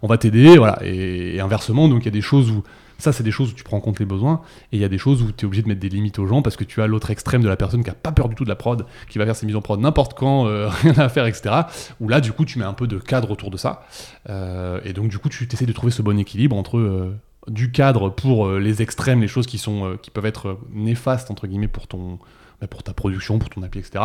on 0.01 0.07
va 0.07 0.17
t'aider, 0.17 0.57
voilà. 0.57 0.79
et 0.83 1.41
inversement, 1.41 1.89
donc, 1.89 2.03
il 2.03 2.05
y 2.05 2.07
a 2.07 2.11
des 2.11 2.21
choses 2.21 2.49
où 2.49 2.63
ça, 2.99 3.13
c'est 3.13 3.23
des 3.23 3.31
choses 3.31 3.51
où 3.51 3.53
tu 3.53 3.63
prends 3.63 3.77
en 3.77 3.79
compte 3.79 3.99
les 3.99 4.05
besoins. 4.05 4.41
Et 4.71 4.77
il 4.77 4.79
y 4.79 4.83
a 4.83 4.89
des 4.89 4.97
choses 4.97 5.23
où 5.23 5.31
tu 5.31 5.43
es 5.43 5.47
obligé 5.47 5.63
de 5.63 5.67
mettre 5.67 5.79
des 5.79 5.89
limites 5.89 6.19
aux 6.19 6.27
gens 6.27 6.41
parce 6.41 6.57
que 6.57 6.65
tu 6.65 6.81
as 6.81 6.87
l'autre 6.87 7.09
extrême 7.09 7.41
de 7.41 7.47
la 7.47 7.55
personne 7.55 7.83
qui 7.83 7.89
a 7.89 7.93
pas 7.93 8.11
peur 8.11 8.29
du 8.29 8.35
tout 8.35 8.43
de 8.43 8.49
la 8.49 8.55
prod, 8.55 8.85
qui 9.09 9.17
va 9.17 9.25
faire 9.25 9.35
ses 9.35 9.45
mises 9.45 9.55
en 9.55 9.61
prod 9.61 9.79
n'importe 9.79 10.13
quand, 10.13 10.47
euh, 10.47 10.67
rien 10.81 10.97
à 10.97 11.09
faire, 11.09 11.25
etc. 11.25 11.55
Où 11.99 12.09
là, 12.09 12.21
du 12.21 12.33
coup, 12.33 12.45
tu 12.45 12.59
mets 12.59 12.65
un 12.65 12.73
peu 12.73 12.87
de 12.87 12.97
cadre 12.97 13.31
autour 13.31 13.49
de 13.49 13.57
ça. 13.57 13.85
Euh, 14.29 14.81
et 14.83 14.93
donc, 14.93 15.07
du 15.07 15.17
coup, 15.17 15.29
tu 15.29 15.47
essaies 15.51 15.65
de 15.65 15.73
trouver 15.73 15.91
ce 15.91 16.01
bon 16.01 16.19
équilibre 16.19 16.55
entre 16.57 16.77
euh, 16.77 17.15
du 17.47 17.71
cadre 17.71 18.09
pour 18.09 18.51
les 18.51 18.81
extrêmes, 18.81 19.21
les 19.21 19.27
choses 19.27 19.47
qui, 19.47 19.57
sont, 19.57 19.97
qui 20.01 20.11
peuvent 20.11 20.25
être 20.25 20.59
néfastes, 20.73 21.31
entre 21.31 21.47
guillemets, 21.47 21.69
pour 21.69 21.87
ton 21.87 22.19
bah, 22.59 22.67
pour 22.67 22.83
ta 22.83 22.93
production, 22.93 23.39
pour 23.39 23.49
ton 23.49 23.63
appli, 23.63 23.79
etc. 23.79 24.03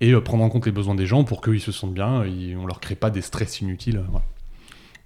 Et 0.00 0.14
prendre 0.14 0.42
en 0.42 0.48
compte 0.48 0.64
les 0.64 0.72
besoins 0.72 0.94
des 0.94 1.04
gens 1.04 1.22
pour 1.22 1.42
qu'ils 1.42 1.60
se 1.60 1.70
sentent 1.70 1.92
bien, 1.92 2.24
et 2.24 2.56
on 2.56 2.66
leur 2.66 2.80
crée 2.80 2.94
pas 2.94 3.10
des 3.10 3.20
stress 3.20 3.60
inutiles. 3.60 4.02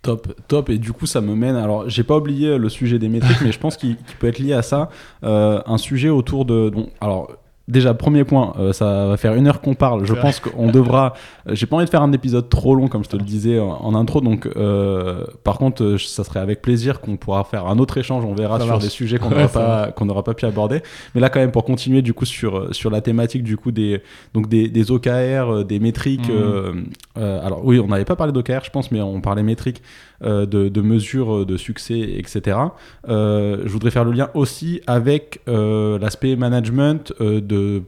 Top, 0.05 0.32
top. 0.46 0.70
Et 0.70 0.78
du 0.78 0.92
coup, 0.92 1.07
ça 1.07 1.20
me 1.20 1.34
mène. 1.34 1.57
Alors, 1.57 1.88
j'ai 1.88 2.05
pas 2.05 2.16
oublié 2.16 2.57
le 2.59 2.68
sujet 2.68 3.00
des 3.00 3.09
métriques, 3.09 3.40
mais 3.42 3.50
je 3.50 3.59
pense 3.59 3.76
qu'il 3.76 3.96
peut 4.20 4.28
être 4.28 4.38
lié 4.38 4.52
à 4.52 4.62
ça. 4.62 4.88
Euh, 5.24 5.61
un 5.66 5.78
sujet 5.78 6.11
autour 6.11 6.44
de. 6.44 6.68
Donc, 6.68 6.90
alors, 7.00 7.28
Déjà, 7.66 7.94
premier 7.94 8.24
point, 8.24 8.52
euh, 8.59 8.74
ça 8.74 9.07
va 9.07 9.16
faire 9.16 9.34
une 9.34 9.46
heure 9.46 9.62
qu'on 9.62 9.74
parle. 9.74 10.05
Je 10.05 10.12
pense 10.12 10.38
qu'on 10.38 10.70
devra. 10.70 11.14
Euh, 11.48 11.55
j'ai 11.55 11.64
pas 11.64 11.76
envie 11.76 11.86
de 11.86 11.90
faire 11.90 12.02
un 12.02 12.12
épisode 12.12 12.50
trop 12.50 12.74
long, 12.74 12.88
comme 12.88 13.02
je 13.05 13.09
te 13.09 13.16
le 13.16 13.22
disais 13.22 13.59
en, 13.59 13.94
intro. 13.94 14.20
Donc, 14.20 14.46
euh, 14.46 15.24
par 15.44 15.57
contre, 15.57 15.96
ça 15.96 16.24
serait 16.24 16.40
avec 16.40 16.61
plaisir 16.61 17.00
qu'on 17.00 17.16
pourra 17.16 17.42
faire 17.44 17.66
un 17.66 17.78
autre 17.78 17.96
échange. 17.96 18.22
On 18.26 18.34
verra 18.34 18.61
sur 18.61 18.78
des 18.78 18.90
sujets 18.90 19.18
qu'on 19.18 19.30
n'aura 19.30 19.48
pas 19.48 19.92
qu'on 19.92 20.05
n'aura 20.05 20.22
pas 20.22 20.34
pu 20.34 20.44
aborder. 20.44 20.82
Mais 21.14 21.22
là, 21.22 21.30
quand 21.30 21.40
même, 21.40 21.52
pour 21.52 21.64
continuer 21.64 22.02
du 22.02 22.12
coup 22.12 22.26
sur 22.26 22.74
sur 22.74 22.90
la 22.90 23.00
thématique 23.00 23.42
du 23.42 23.57
coup 23.57 23.72
des 23.72 24.02
donc 24.34 24.46
des, 24.46 24.68
des 24.68 24.90
OKR, 24.90 25.64
des 25.64 25.80
métriques. 25.80 26.28
Mmh. 26.28 26.84
Alors 27.16 27.64
oui, 27.64 27.78
on 27.78 27.88
n'avait 27.88 28.04
pas 28.04 28.16
parlé 28.16 28.32
d'OKR, 28.32 28.64
je 28.64 28.70
pense, 28.70 28.90
mais 28.90 29.00
on 29.00 29.20
parlait 29.20 29.42
métriques 29.42 29.82
de, 30.22 30.44
de 30.44 30.80
mesures 30.80 31.46
de 31.46 31.56
succès, 31.56 32.00
etc. 32.16 32.58
je 33.06 33.68
voudrais 33.68 33.90
faire 33.90 34.04
le 34.04 34.12
lien 34.12 34.30
aussi 34.34 34.80
avec 34.86 35.40
l'aspect 35.46 36.36
management 36.36 37.12
de 37.20 37.84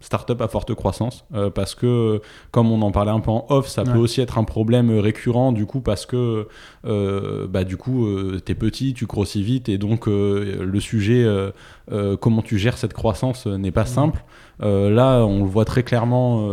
start-up 0.00 0.40
à 0.40 0.48
forte 0.48 0.74
croissance 0.74 1.24
euh, 1.34 1.50
parce 1.50 1.74
que 1.74 2.20
comme 2.50 2.72
on 2.72 2.82
en 2.82 2.90
parlait 2.90 3.10
un 3.10 3.20
peu 3.20 3.30
en 3.30 3.46
off 3.50 3.68
ça 3.68 3.84
peut 3.84 3.98
aussi 3.98 4.20
être 4.20 4.38
un 4.38 4.44
problème 4.44 4.98
récurrent 4.98 5.52
du 5.52 5.66
coup 5.66 5.80
parce 5.80 6.06
que 6.06 6.48
euh, 6.86 7.46
bah 7.46 7.64
du 7.64 7.76
coup 7.76 8.06
euh, 8.06 8.40
t'es 8.44 8.54
petit 8.54 8.94
tu 8.94 9.06
grossis 9.06 9.42
vite 9.42 9.68
et 9.68 9.78
donc 9.78 10.06
le 10.06 10.80
sujet 10.80 11.26
comment 12.20 12.42
tu 12.42 12.58
gères 12.58 12.78
cette 12.78 12.94
croissance 12.94 13.46
n'est 13.46 13.70
pas 13.70 13.84
simple. 13.84 14.24
Là 14.60 15.24
on 15.24 15.40
le 15.40 15.50
voit 15.50 15.64
très 15.64 15.82
clairement 15.82 16.50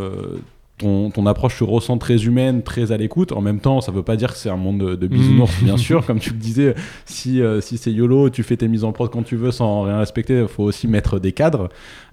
ton, 0.78 1.26
approche 1.26 1.58
se 1.58 1.64
ressent 1.64 1.98
très 1.98 2.26
humaine, 2.26 2.62
très 2.62 2.92
à 2.92 2.98
l'écoute. 2.98 3.32
En 3.32 3.42
même 3.42 3.60
temps, 3.60 3.82
ça 3.82 3.92
veut 3.92 4.04
pas 4.04 4.16
dire 4.16 4.34
que 4.34 4.38
c'est 4.38 4.50
un 4.50 4.58
monde 4.58 4.96
de, 4.96 5.08
bisounours, 5.08 5.62
mm. 5.62 5.66
bien 5.66 5.78
sûr. 5.78 6.06
Comme 6.08 6.20
tu 6.20 6.32
le 6.32 6.38
disais, 6.38 6.76
si, 7.06 7.42
euh, 7.42 7.62
si 7.62 7.78
c'est 7.78 7.92
YOLO, 7.92 8.30
tu 8.30 8.44
fais 8.44 8.58
tes 8.58 8.68
mises 8.68 8.84
en 8.84 8.92
prod 8.92 9.10
quand 9.10 9.24
tu 9.24 9.36
veux 9.36 9.52
sans 9.52 9.84
rien 9.84 9.98
respecter, 9.98 10.42
il 10.42 10.48
faut 10.48 10.64
aussi 10.64 10.88
mettre 10.88 11.20
des 11.20 11.32
cadres. 11.32 11.70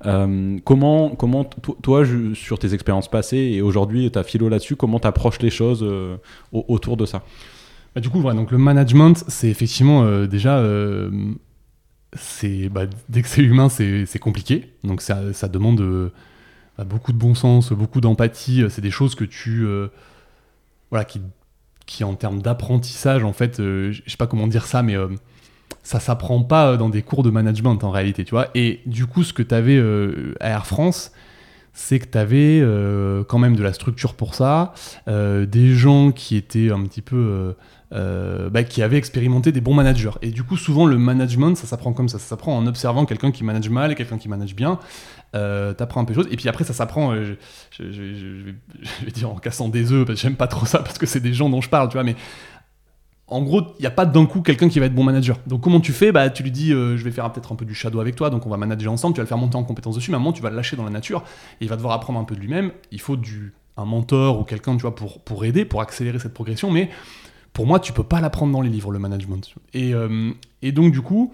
Euh, 0.06 0.56
comment, 0.64 1.10
comment 1.10 1.44
toi, 1.44 2.04
sur 2.34 2.58
tes 2.58 2.72
expériences 2.72 3.08
passées 3.08 3.36
et 3.36 3.60
aujourd'hui, 3.60 4.10
ta 4.10 4.22
philo 4.22 4.48
là-dessus, 4.48 4.76
comment 4.76 4.98
tu 4.98 5.08
approches 5.08 5.40
les 5.40 5.50
choses 5.50 5.82
euh, 5.82 6.16
autour 6.52 6.96
de 6.96 7.04
ça? 7.04 7.22
Bah, 7.94 8.00
Du 8.00 8.08
coup, 8.08 8.22
donc 8.22 8.50
le 8.50 8.58
management, 8.58 9.24
c'est 9.28 9.48
effectivement 9.48 10.24
déjà. 10.26 10.64
c'est 12.14 12.70
bah, 12.70 12.86
dès 13.10 13.20
que 13.20 13.28
c'est 13.28 13.42
humain, 13.42 13.68
c'est 13.68 14.18
compliqué. 14.18 14.70
Donc 14.84 15.02
ça, 15.02 15.34
ça 15.34 15.48
demande 15.48 16.10
bah, 16.78 16.84
beaucoup 16.84 17.12
de 17.12 17.18
bon 17.18 17.34
sens, 17.34 17.72
beaucoup 17.72 18.00
d'empathie. 18.00 18.62
Euh, 18.62 18.68
c'est 18.68 18.82
des 18.82 18.90
choses 18.90 19.14
que 19.14 19.24
tu. 19.24 19.64
Euh, 19.64 19.88
voilà, 20.90 21.04
qui, 21.86 22.04
en 22.04 22.14
termes 22.14 22.40
d'apprentissage, 22.40 23.24
en 23.24 23.32
fait, 23.32 23.60
euh, 23.60 23.92
je 23.92 24.02
sais 24.06 24.16
pas 24.16 24.26
comment 24.26 24.46
dire 24.46 24.66
ça, 24.66 24.82
mais 24.82 24.96
ça 25.82 25.98
s'apprend 25.98 26.42
pas 26.42 26.76
dans 26.76 26.88
des 26.88 27.02
cours 27.02 27.22
de 27.22 27.30
management 27.30 27.82
en 27.82 27.90
réalité, 27.90 28.24
tu 28.24 28.30
vois. 28.30 28.48
Et 28.54 28.80
du 28.86 29.06
coup, 29.06 29.22
ce 29.24 29.32
que 29.32 29.42
tu 29.42 29.54
avais 29.54 29.78
à 30.40 30.50
Air 30.50 30.66
France, 30.66 31.10
c'est 31.72 31.98
que 31.98 32.06
tu 32.06 32.16
avais 32.16 32.62
quand 33.26 33.38
même 33.38 33.56
de 33.56 33.62
la 33.62 33.72
structure 33.72 34.14
pour 34.14 34.34
ça, 34.36 34.72
des 35.08 35.74
gens 35.74 36.12
qui 36.12 36.36
étaient 36.36 36.70
un 36.70 36.84
petit 36.84 37.02
peu. 37.02 37.54
Bah, 37.90 38.62
qui 38.62 38.82
avaient 38.82 38.98
expérimenté 38.98 39.50
des 39.50 39.60
bons 39.60 39.74
managers. 39.74 40.16
Et 40.22 40.30
du 40.30 40.44
coup, 40.44 40.56
souvent, 40.56 40.86
le 40.86 40.96
management, 40.96 41.56
ça 41.56 41.66
s'apprend 41.66 41.92
comme 41.92 42.08
ça. 42.08 42.18
Ça 42.18 42.28
s'apprend 42.28 42.56
en 42.56 42.66
observant 42.66 43.04
quelqu'un 43.04 43.32
qui 43.32 43.42
manage 43.42 43.68
mal 43.68 43.90
et 43.92 43.94
quelqu'un 43.96 44.18
qui 44.18 44.28
manage 44.28 44.54
bien. 44.54 44.78
Euh, 45.34 45.74
t'apprends 45.74 46.00
un 46.00 46.04
peu 46.04 46.14
de 46.14 46.22
choses, 46.22 46.28
et 46.30 46.36
puis 46.36 46.48
après 46.48 46.62
ça 46.62 46.72
s'apprend, 46.72 47.12
euh, 47.12 47.36
je, 47.78 47.82
vais 49.04 49.10
dire 49.12 49.30
en 49.30 49.36
cassant 49.36 49.68
des 49.68 49.90
œufs, 49.90 50.06
parce 50.06 50.20
que 50.20 50.22
j'aime 50.22 50.36
pas 50.36 50.46
trop 50.46 50.64
ça, 50.64 50.78
parce 50.78 50.96
que 50.96 51.06
c'est 51.06 51.20
des 51.20 51.34
gens 51.34 51.48
dont 51.48 51.60
je 51.60 51.68
parle, 51.68 51.88
tu 51.88 51.94
vois, 51.94 52.04
mais 52.04 52.14
en 53.26 53.42
gros, 53.42 53.62
il 53.78 53.80
n'y 53.80 53.86
a 53.86 53.90
pas 53.90 54.06
d'un 54.06 54.26
coup 54.26 54.42
quelqu'un 54.42 54.68
qui 54.68 54.78
va 54.78 54.86
être 54.86 54.94
bon 54.94 55.02
manager. 55.02 55.38
Donc 55.46 55.62
comment 55.62 55.80
tu 55.80 55.92
fais? 55.92 56.12
Bah, 56.12 56.30
Tu 56.30 56.42
lui 56.42 56.52
dis, 56.52 56.72
euh, 56.72 56.96
je 56.96 57.02
vais 57.02 57.10
faire 57.10 57.32
peut-être 57.32 57.50
un 57.52 57.56
peu 57.56 57.64
du 57.64 57.74
shadow 57.74 57.98
avec 57.98 58.14
toi, 58.14 58.30
donc 58.30 58.46
on 58.46 58.50
va 58.50 58.56
manager 58.56 58.92
ensemble, 58.92 59.14
tu 59.14 59.18
vas 59.18 59.24
le 59.24 59.28
faire 59.28 59.38
monter 59.38 59.56
en 59.56 59.64
compétence 59.64 59.96
dessus, 59.96 60.12
mais 60.12 60.16
à 60.16 60.18
un 60.18 60.20
moment 60.20 60.32
tu 60.32 60.42
vas 60.42 60.50
le 60.50 60.56
lâcher 60.56 60.76
dans 60.76 60.84
la 60.84 60.90
nature, 60.90 61.24
et 61.60 61.64
il 61.64 61.68
va 61.68 61.76
devoir 61.76 61.94
apprendre 61.94 62.20
un 62.20 62.24
peu 62.24 62.36
de 62.36 62.40
lui-même, 62.40 62.70
il 62.92 63.00
faut 63.00 63.16
du, 63.16 63.54
un 63.76 63.86
mentor 63.86 64.38
ou 64.38 64.44
quelqu'un 64.44 64.76
tu 64.76 64.82
vois, 64.82 64.94
pour, 64.94 65.20
pour 65.20 65.44
aider, 65.44 65.64
pour 65.64 65.80
accélérer 65.80 66.20
cette 66.20 66.34
progression, 66.34 66.70
mais 66.70 66.90
pour 67.52 67.66
moi 67.66 67.80
tu 67.80 67.92
peux 67.92 68.04
pas 68.04 68.20
l'apprendre 68.20 68.52
dans 68.52 68.60
les 68.60 68.70
livres, 68.70 68.92
le 68.92 69.00
management. 69.00 69.52
Et, 69.72 69.94
et 70.62 70.72
donc 70.72 70.92
du 70.92 71.00
coup 71.00 71.32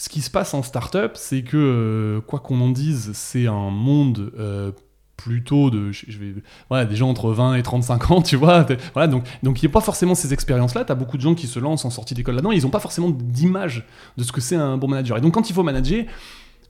ce 0.00 0.08
qui 0.08 0.22
se 0.22 0.30
passe 0.30 0.54
en 0.54 0.62
startup, 0.62 1.10
c'est 1.14 1.42
que, 1.42 1.58
euh, 1.58 2.20
quoi 2.22 2.38
qu'on 2.38 2.58
en 2.62 2.70
dise, 2.70 3.10
c'est 3.12 3.46
un 3.46 3.68
monde 3.68 4.32
euh, 4.38 4.72
plutôt 5.18 5.68
de 5.68 5.92
je, 5.92 6.18
vais 6.18 6.32
voilà 6.70 6.86
des 6.86 6.96
gens 6.96 7.10
entre 7.10 7.30
20 7.32 7.56
et 7.56 7.62
35 7.62 8.10
ans 8.10 8.22
tu 8.22 8.36
vois 8.36 8.64
voilà 8.94 9.06
donc 9.06 9.24
donc 9.42 9.62
il 9.62 9.66
n'y 9.66 9.70
a 9.70 9.74
pas 9.74 9.82
forcément 9.82 10.14
ces 10.14 10.32
expériences 10.32 10.74
là 10.74 10.86
tu 10.86 10.92
as 10.92 10.94
beaucoup 10.94 11.18
de 11.18 11.22
gens 11.22 11.34
qui 11.34 11.46
se 11.46 11.58
lancent 11.58 11.84
en 11.84 11.90
sortie 11.90 12.14
d'école 12.14 12.36
là-dedans. 12.36 12.52
Ils 12.52 12.62
n'ont 12.62 12.70
pas 12.70 12.80
forcément 12.80 13.10
d'image 13.10 13.86
de 14.16 14.24
ce 14.24 14.32
que 14.32 14.40
c'est 14.40 14.56
un 14.56 14.78
bon 14.78 14.88
manager. 14.88 15.18
Et 15.18 15.20
donc 15.20 15.34
quand 15.34 15.50
il 15.50 15.52
faut 15.52 15.62
manager 15.62 16.06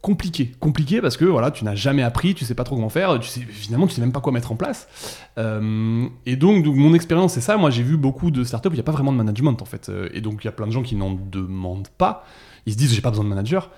compliqué. 0.02 0.50
Compliqué 0.58 1.00
parce 1.00 1.16
que 1.16 1.24
voilà 1.24 1.52
tu 1.52 1.64
n'as 1.64 1.76
jamais 1.76 2.02
appris 2.02 2.34
tu 2.34 2.44
sais 2.44 2.56
pas 2.56 2.64
trop 2.64 2.74
comment 2.74 2.88
faire 2.88 3.20
tu 3.20 3.28
sais 3.28 3.42
finalement 3.42 3.86
tu 3.86 3.94
sais 3.94 4.00
même 4.00 4.10
pas 4.10 4.20
quoi 4.20 4.32
mettre 4.32 4.50
en 4.50 4.56
place. 4.56 4.88
Euh, 5.38 6.08
et 6.26 6.34
donc, 6.34 6.64
donc, 6.64 6.74
mon 6.74 6.94
expérience 6.94 7.34
c'est 7.34 7.40
ça. 7.40 7.56
Moi 7.56 7.70
j'ai 7.70 7.84
vu 7.84 7.96
beaucoup 7.96 8.32
de 8.32 8.42
startups 8.42 8.70
il 8.70 8.74
n'y 8.74 8.80
a 8.80 8.82
pas 8.82 8.90
vraiment 8.90 9.12
de 9.12 9.18
management 9.18 9.62
en 9.62 9.66
fait. 9.66 9.88
Et 10.12 10.20
donc 10.20 10.42
il 10.42 10.46
y 10.46 10.48
a 10.48 10.52
plein 10.52 10.66
de 10.66 10.72
gens 10.72 10.82
qui 10.82 10.96
n'en 10.96 11.12
demandent 11.12 11.90
pas 11.96 12.24
ils 12.66 12.72
se 12.72 12.78
disent 12.78 12.94
j'ai 12.94 13.00
pas 13.00 13.10
besoin 13.10 13.24
de 13.24 13.28
manager. 13.28 13.70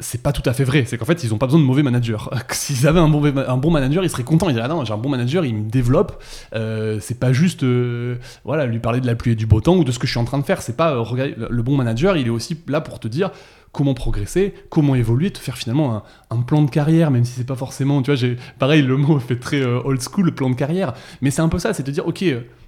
C'est 0.00 0.22
pas 0.22 0.30
tout 0.30 0.48
à 0.48 0.52
fait 0.52 0.62
vrai. 0.62 0.84
C'est 0.86 0.96
qu'en 0.96 1.04
fait, 1.04 1.24
ils 1.24 1.34
ont 1.34 1.38
pas 1.38 1.46
besoin 1.46 1.60
de 1.60 1.64
mauvais 1.64 1.82
managers. 1.82 2.18
S'ils 2.52 2.86
avaient 2.86 3.00
un 3.00 3.08
bon, 3.08 3.70
manager, 3.70 4.04
ils 4.04 4.10
seraient 4.10 4.22
contents. 4.22 4.48
Ils 4.48 4.52
diraient 4.52 4.66
ah 4.66 4.72
non, 4.72 4.84
j'ai 4.84 4.92
un 4.92 4.98
bon 4.98 5.08
manager, 5.08 5.44
il 5.44 5.54
me 5.54 5.68
développe. 5.68 6.22
Euh, 6.54 6.98
c'est 7.00 7.18
pas 7.18 7.32
juste 7.32 7.64
euh, 7.64 8.16
voilà 8.44 8.66
lui 8.66 8.78
parler 8.78 9.00
de 9.00 9.06
la 9.06 9.16
pluie 9.16 9.32
et 9.32 9.34
du 9.34 9.46
beau 9.46 9.60
temps 9.60 9.76
ou 9.76 9.82
de 9.82 9.90
ce 9.90 9.98
que 9.98 10.06
je 10.06 10.12
suis 10.12 10.20
en 10.20 10.24
train 10.24 10.38
de 10.38 10.44
faire. 10.44 10.62
C'est 10.62 10.76
pas 10.76 10.94
euh, 10.94 11.48
le 11.50 11.62
bon 11.62 11.76
manager. 11.76 12.16
Il 12.16 12.28
est 12.28 12.30
aussi 12.30 12.56
là 12.68 12.80
pour 12.80 13.00
te 13.00 13.08
dire 13.08 13.32
comment 13.72 13.92
progresser, 13.92 14.54
comment 14.70 14.94
évoluer, 14.94 15.30
te 15.30 15.38
faire 15.38 15.58
finalement 15.58 16.02
un, 16.30 16.42
plan 16.42 16.62
de 16.62 16.70
carrière, 16.70 17.10
même 17.10 17.24
si 17.24 17.32
c'est 17.32 17.46
pas 17.46 17.54
forcément, 17.54 18.00
tu 18.00 18.10
vois, 18.10 18.16
j'ai 18.16 18.36
pareil, 18.58 18.82
le 18.82 18.96
mot 18.96 19.18
fait 19.20 19.36
très 19.36 19.62
old 19.62 20.00
school, 20.00 20.34
plan 20.34 20.48
de 20.48 20.54
carrière, 20.54 20.94
mais 21.20 21.30
c'est 21.30 21.42
un 21.42 21.50
peu 21.50 21.58
ça, 21.58 21.74
c'est 21.74 21.82
te 21.82 21.90
dire, 21.90 22.06
ok, 22.06 22.24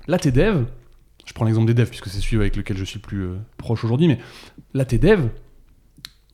là 0.09 0.18
t'es 0.18 0.31
dev, 0.31 0.64
je 1.31 1.35
prends 1.35 1.45
l'exemple 1.45 1.68
des 1.68 1.74
devs 1.74 1.89
puisque 1.89 2.09
c'est 2.09 2.20
celui 2.20 2.39
avec 2.39 2.57
lequel 2.57 2.76
je 2.76 2.85
suis 2.85 2.99
plus 2.99 3.22
euh, 3.22 3.37
proche 3.57 3.85
aujourd'hui, 3.85 4.09
mais 4.09 4.18
là, 4.74 4.85
t'es 4.85 4.99
dev, 4.99 5.28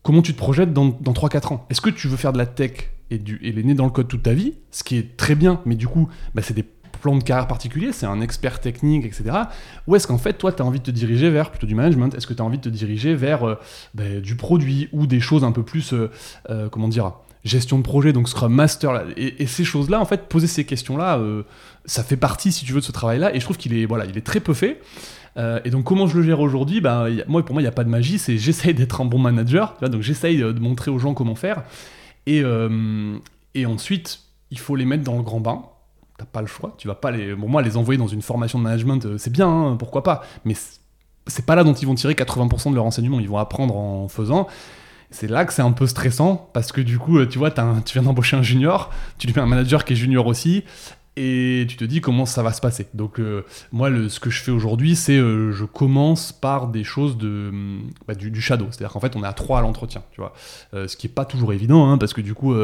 comment 0.02 0.22
tu 0.22 0.32
te 0.32 0.38
projettes 0.38 0.72
dans, 0.72 0.86
dans 0.86 1.12
3-4 1.12 1.52
ans? 1.52 1.66
Est-ce 1.68 1.82
que 1.82 1.90
tu 1.90 2.08
veux 2.08 2.16
faire 2.16 2.32
de 2.32 2.38
la 2.38 2.46
tech 2.46 2.88
et, 3.10 3.18
dans 3.18 3.84
le 3.84 3.90
code 3.90 4.08
toute 4.08 4.22
ta 4.22 4.32
vie, 4.32 4.54
ce 4.70 4.82
qui 4.84 4.96
est 4.96 5.18
très 5.18 5.34
bien, 5.34 5.60
mais 5.66 5.74
du 5.74 5.86
coup, 5.86 6.08
bah, 6.34 6.40
c'est 6.40 6.54
des 6.54 6.62
plans 6.62 7.14
de 7.14 7.22
carrière 7.22 7.46
particuliers, 7.46 7.92
c'est 7.92 8.06
un 8.06 8.22
expert 8.22 8.58
technique, 8.58 9.04
etc. 9.04 9.36
Ou 9.86 9.96
est-ce 9.96 10.06
qu'en 10.06 10.16
fait, 10.16 10.32
toi, 10.32 10.50
tu 10.50 10.62
envie 10.62 10.78
de 10.78 10.84
te 10.84 10.90
diriger 10.90 11.28
vers 11.28 11.50
plutôt 11.50 11.66
du 11.66 11.74
management 11.74 12.14
Est-ce 12.14 12.26
que 12.26 12.32
tu 12.32 12.40
as 12.40 12.44
envie 12.46 12.56
de 12.56 12.62
te 12.62 12.70
diriger 12.70 13.14
vers 13.14 13.46
euh, 13.46 13.56
bah, 13.92 14.20
du 14.22 14.34
produit 14.34 14.88
ou 14.92 15.06
des 15.06 15.20
choses 15.20 15.44
un 15.44 15.52
peu 15.52 15.62
plus, 15.62 15.92
euh, 15.92 16.70
comment 16.70 16.88
dire 16.88 17.12
gestion 17.46 17.78
de 17.78 17.82
projet, 17.82 18.12
donc 18.12 18.28
Scrum 18.28 18.52
Master. 18.52 19.04
Et, 19.16 19.46
ces 19.46 19.64
choses-là, 19.64 20.00
en 20.00 20.04
fait, 20.04 20.28
poser 20.28 20.46
ces 20.46 20.64
questions-là, 20.64 21.18
euh, 21.18 21.42
ça 21.84 22.02
fait 22.02 22.16
partie, 22.16 22.52
si 22.52 22.64
tu 22.64 22.72
veux, 22.72 22.80
de 22.80 22.84
ce 22.84 22.92
travail-là. 22.92 23.34
Et 23.34 23.40
je 23.40 23.44
trouve 23.44 23.56
qu'il 23.56 23.74
est, 23.74 23.86
voilà, 23.86 24.04
il 24.06 24.16
est 24.18 24.26
très 24.26 24.40
peu 24.40 24.54
fait. 24.54 24.80
Euh, 25.36 25.60
et 25.64 25.70
donc, 25.70 25.84
comment 25.84 26.06
je 26.06 26.16
le 26.16 26.22
gère 26.22 26.40
aujourd'hui? 26.40 26.84
A- 26.86 27.08
moi, 27.28 27.44
Pour 27.44 27.54
moi, 27.54 27.62
il 27.62 27.64
n'y 27.64 27.68
a 27.68 27.72
pas 27.72 27.84
de 27.84 27.88
magie. 27.88 28.18
C'est 28.18 28.38
j'essaye 28.38 28.74
d'être 28.74 29.00
un 29.00 29.04
bon 29.04 29.18
manager. 29.18 29.74
donc, 29.80 30.02
j'essaye 30.02 30.42
euh, 30.42 30.52
de 30.52 30.60
montrer 30.60 30.90
aux 30.90 30.98
gens 30.98 31.14
comment 31.14 31.34
faire. 31.34 31.62
Et, 32.26 32.42
et 33.54 33.66
ensuite, 33.66 34.18
il 34.50 34.58
faut 34.58 34.74
les 34.74 34.84
mettre 34.84 35.04
dans 35.04 35.16
le 35.16 35.22
grand 35.22 35.38
bain. 35.38 35.62
T'as 36.18 36.24
pas 36.24 36.40
le 36.40 36.48
choix. 36.48 36.74
Tu 36.76 36.88
vas 36.88 36.96
pas 36.96 37.12
les. 37.12 37.36
Bon, 37.36 37.46
moi, 37.46 37.62
les 37.62 37.76
envoyer 37.76 37.98
dans 37.98 38.08
une 38.08 38.22
formation 38.22 38.58
de 38.58 38.64
management, 38.64 39.16
c'est 39.16 39.30
bien, 39.30 39.48
hein, 39.48 39.76
pourquoi 39.78 40.02
pas. 40.02 40.24
Mais 40.44 40.54
c'est 41.28 41.46
pas 41.46 41.54
là 41.54 41.62
dont 41.62 41.74
ils 41.74 41.86
vont 41.86 41.94
tirer 41.94 42.14
80% 42.14 42.70
de 42.70 42.74
leur 42.74 42.84
enseignement. 42.84 43.20
Ils 43.20 43.28
vont 43.28 43.38
apprendre 43.38 43.76
en 43.76 44.08
faisant. 44.08 44.48
C'est 45.10 45.28
là 45.28 45.44
que 45.44 45.52
c'est 45.52 45.62
un 45.62 45.72
peu 45.72 45.86
stressant 45.86 46.50
parce 46.52 46.72
que 46.72 46.80
du 46.80 46.98
coup, 46.98 47.18
euh, 47.18 47.26
tu 47.26 47.38
vois, 47.38 47.50
tu 47.50 47.92
viens 47.92 48.02
d'embaucher 48.02 48.36
un 48.36 48.42
junior, 48.42 48.90
tu 49.18 49.26
lui 49.26 49.34
mets 49.34 49.40
un 49.40 49.46
manager 49.46 49.84
qui 49.84 49.92
est 49.92 49.96
junior 49.96 50.26
aussi, 50.26 50.64
et 51.16 51.64
tu 51.68 51.76
te 51.76 51.84
dis 51.84 52.00
comment 52.00 52.26
ça 52.26 52.42
va 52.42 52.52
se 52.52 52.60
passer. 52.60 52.88
Donc, 52.92 53.18
euh, 53.18 53.44
moi, 53.72 53.90
ce 54.08 54.20
que 54.20 54.28
je 54.28 54.42
fais 54.42 54.50
aujourd'hui, 54.50 54.94
c'est 54.94 55.16
euh, 55.16 55.50
je 55.50 55.64
commence 55.64 56.30
par 56.32 56.68
des 56.68 56.84
choses 56.84 57.16
de, 57.16 57.50
bah, 58.06 58.14
du, 58.14 58.30
du 58.30 58.40
shadow. 58.42 58.66
C'est-à-dire 58.70 58.92
qu'en 58.92 59.00
fait, 59.00 59.16
on 59.16 59.24
est 59.24 59.26
à 59.26 59.32
trois 59.32 59.60
à 59.60 59.62
l'entretien, 59.62 60.02
tu 60.12 60.20
vois. 60.20 60.34
Euh, 60.74 60.86
ce 60.86 60.96
qui 60.96 61.06
est 61.06 61.10
pas 61.10 61.24
toujours 61.24 61.54
évident, 61.54 61.90
hein, 61.90 61.96
parce 61.96 62.12
que 62.12 62.20
du 62.20 62.34
coup, 62.34 62.54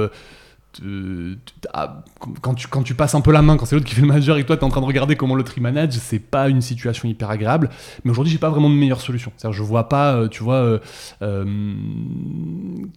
ah, 1.75 2.05
quand, 2.41 2.55
tu, 2.55 2.95
passes 2.95 3.15
un 3.15 3.21
peu 3.21 3.33
la 3.33 3.43
main, 3.43 3.57
quand 3.57 3.67
c'est 3.67 3.75
l'autre 3.75 3.87
qui 3.87 3.95
fait 3.95 4.01
le 4.01 4.07
manager 4.07 4.39
et 4.39 4.45
toi, 4.45 4.57
tu 4.57 4.65
en 4.65 4.69
train 4.69 4.81
de 4.81 4.87
regarder 4.87 5.17
comment 5.17 5.35
l'autre 5.35 5.53
il 5.57 5.63
manage, 5.63 5.93
c'est 5.93 6.19
pas 6.19 6.49
une 6.49 6.63
situation 6.63 7.09
hyper 7.09 7.31
agréable. 7.31 7.69
Mais 8.05 8.11
aujourd'hui, 8.11 8.33
j'ai 8.33 8.39
pas 8.39 8.51
vraiment 8.51 8.71
de 8.71 8.75
meilleure 8.75 9.01
solution. 9.01 9.33
C'est-à-dire, 9.37 9.57
je 9.57 9.63
vois 9.63 9.89
pas, 9.89 10.15
euh, 10.15 10.29
tu 10.29 10.43
vois, 10.43 10.57
euh, 10.57 10.79
euh, 11.23 11.75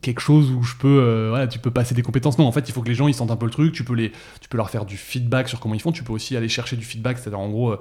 quelque 0.01 0.21
chose 0.21 0.51
où 0.51 0.63
je 0.63 0.75
peux, 0.75 1.47
tu 1.49 1.59
peux 1.59 1.71
passer 1.71 1.95
des 1.95 2.01
compétences. 2.01 2.37
Non, 2.37 2.47
en 2.47 2.51
fait, 2.51 2.69
il 2.69 2.71
faut 2.71 2.81
que 2.81 2.89
les 2.89 2.95
gens 2.95 3.07
ils 3.07 3.13
sentent 3.13 3.31
un 3.31 3.35
peu 3.35 3.45
le 3.45 3.51
truc. 3.51 3.73
Tu 3.73 3.83
peux 3.83 3.95
tu 3.95 4.49
peux 4.49 4.57
leur 4.57 4.69
faire 4.69 4.85
du 4.85 4.97
feedback 4.97 5.49
sur 5.49 5.59
comment 5.59 5.73
ils 5.75 5.81
font. 5.81 5.91
Tu 5.91 6.03
peux 6.03 6.13
aussi 6.13 6.35
aller 6.37 6.49
chercher 6.49 6.75
du 6.75 6.85
feedback, 6.85 7.17
c'est-à-dire 7.17 7.39
en 7.39 7.49
gros, 7.49 7.75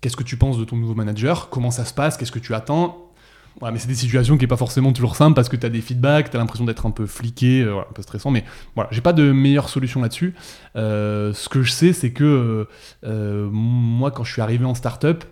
qu'est-ce 0.00 0.16
que 0.16 0.22
tu 0.22 0.36
penses 0.36 0.58
de 0.58 0.64
ton 0.64 0.76
nouveau 0.76 0.94
manager, 0.94 1.48
comment 1.48 1.70
ça 1.70 1.84
se 1.84 1.94
passe, 1.94 2.16
qu'est-ce 2.16 2.32
que 2.32 2.38
tu 2.38 2.54
attends? 2.54 3.13
Voilà, 3.60 3.72
mais 3.72 3.78
c'est 3.78 3.88
des 3.88 3.94
situations 3.94 4.36
qui 4.36 4.44
est 4.44 4.48
pas 4.48 4.56
forcément 4.56 4.92
toujours 4.92 5.14
simple 5.14 5.34
parce 5.34 5.48
que 5.48 5.56
tu 5.56 5.64
as 5.64 5.68
des 5.70 5.80
feedbacks, 5.80 6.30
tu 6.30 6.36
as 6.36 6.40
l'impression 6.40 6.64
d'être 6.64 6.86
un 6.86 6.90
peu 6.90 7.06
fliqué, 7.06 7.62
euh, 7.62 7.72
voilà, 7.72 7.88
un 7.88 7.92
peu 7.92 8.02
stressant, 8.02 8.30
mais 8.30 8.44
voilà, 8.74 8.90
j'ai 8.92 9.00
pas 9.00 9.12
de 9.12 9.30
meilleure 9.30 9.68
solution 9.68 10.02
là-dessus. 10.02 10.34
Euh, 10.76 11.32
ce 11.32 11.48
que 11.48 11.62
je 11.62 11.70
sais, 11.70 11.92
c'est 11.92 12.12
que 12.12 12.66
euh, 13.04 13.48
moi, 13.52 14.10
quand 14.10 14.24
je 14.24 14.32
suis 14.32 14.42
arrivé 14.42 14.64
en 14.64 14.74
startup, 14.74 15.24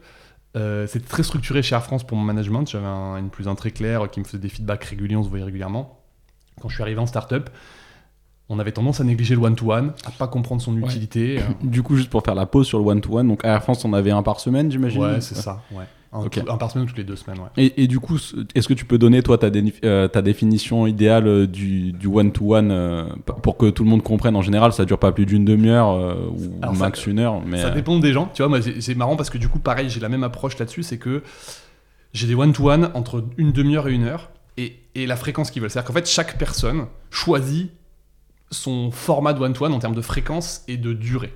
euh, 0.56 0.86
c'était 0.86 1.06
très 1.08 1.22
structuré 1.22 1.62
chez 1.62 1.74
Air 1.74 1.82
France 1.82 2.06
pour 2.06 2.16
mon 2.16 2.24
management. 2.24 2.66
J'avais 2.68 2.86
un, 2.86 3.16
une 3.16 3.30
plus 3.30 3.48
un 3.48 3.54
très 3.54 3.70
clair 3.70 4.10
qui 4.10 4.20
me 4.20 4.24
faisait 4.24 4.38
des 4.38 4.48
feedbacks 4.48 4.84
réguliers, 4.84 5.16
on 5.16 5.24
se 5.24 5.28
voyait 5.28 5.44
régulièrement. 5.44 5.98
Quand 6.60 6.68
je 6.68 6.74
suis 6.74 6.82
arrivé 6.82 7.00
en 7.00 7.06
startup, 7.06 7.50
on 8.48 8.58
avait 8.58 8.72
tendance 8.72 9.00
à 9.00 9.04
négliger 9.04 9.34
le 9.34 9.40
one-to-one, 9.40 9.94
à 10.04 10.10
pas 10.10 10.28
comprendre 10.28 10.60
son 10.60 10.76
utilité. 10.76 11.40
Du 11.62 11.82
coup, 11.82 11.96
juste 11.96 12.10
pour 12.10 12.22
faire 12.22 12.34
la 12.34 12.46
pause 12.46 12.66
sur 12.66 12.78
le 12.78 12.84
one-to-one, 12.84 13.26
donc 13.26 13.44
à 13.44 13.48
Air 13.48 13.62
France, 13.62 13.84
on 13.84 13.92
avait 13.94 14.10
un 14.10 14.22
par 14.22 14.40
semaine, 14.40 14.70
j'imagine 14.70 15.00
ouais, 15.00 15.20
c'est 15.20 15.34
ça. 15.34 15.62
Ouais. 15.72 15.84
Un, 16.14 16.24
Ok. 16.26 16.40
un 16.46 16.56
par 16.58 16.70
semaine 16.70 16.84
ou 16.84 16.88
toutes 16.88 16.98
les 16.98 17.04
deux 17.04 17.16
semaines, 17.16 17.38
ouais. 17.40 17.48
Et, 17.56 17.84
et 17.84 17.86
du 17.86 17.98
coup, 17.98 18.18
est-ce 18.54 18.68
que 18.68 18.74
tu 18.74 18.84
peux 18.84 18.98
donner, 18.98 19.22
toi, 19.22 19.38
ta, 19.38 19.48
euh, 19.84 20.08
ta 20.08 20.20
définition 20.20 20.86
idéale 20.86 21.26
euh, 21.26 21.46
du, 21.46 21.94
one-to-one 22.06 22.70
euh, 22.70 23.04
pour 23.42 23.56
que 23.56 23.70
tout 23.70 23.82
le 23.82 23.88
monde 23.88 24.02
comprenne? 24.02 24.36
En 24.36 24.42
général, 24.42 24.74
ça 24.74 24.84
dure 24.84 24.98
pas 24.98 25.12
plus 25.12 25.24
d'une 25.24 25.46
demi-heure 25.46 25.88
euh, 25.90 26.14
ou 26.30 26.58
Alors, 26.60 26.74
ça- 26.76 26.80
max 26.84 27.06
une 27.06 27.18
heure. 27.18 27.40
Mais, 27.46 27.62
Ça 27.62 27.70
dépend 27.70 27.98
des 27.98 28.12
gens. 28.12 28.30
Tu 28.34 28.42
vois, 28.42 28.50
moi, 28.50 28.58
c'est 28.80 28.94
marrant 28.94 29.16
parce 29.16 29.30
que 29.30 29.38
du 29.38 29.48
coup, 29.48 29.58
pareil, 29.58 29.88
j'ai 29.88 30.00
la 30.00 30.10
même 30.10 30.22
approche 30.22 30.58
là-dessus. 30.58 30.82
C'est 30.82 30.98
que 30.98 31.22
j'ai 32.12 32.26
des 32.26 32.34
one-to-one 32.34 32.90
entre 32.92 33.24
une 33.38 33.52
demi-heure 33.52 33.88
et 33.88 33.92
une 33.94 34.04
heure 34.04 34.28
et, 34.58 34.76
et 34.94 35.06
la 35.06 35.16
fréquence 35.16 35.50
qu'ils 35.50 35.62
veulent. 35.62 35.70
C'est-à-dire 35.70 35.88
qu'en 35.88 35.94
fait, 35.94 36.06
chaque 36.06 36.36
personne 36.36 36.88
choisit 37.10 37.70
son 38.50 38.90
format 38.90 39.32
de 39.32 39.40
one-to-one 39.40 39.72
en 39.72 39.78
termes 39.78 39.94
de 39.94 40.02
fréquence 40.02 40.62
et 40.68 40.76
de 40.76 40.92
durée. 40.92 41.32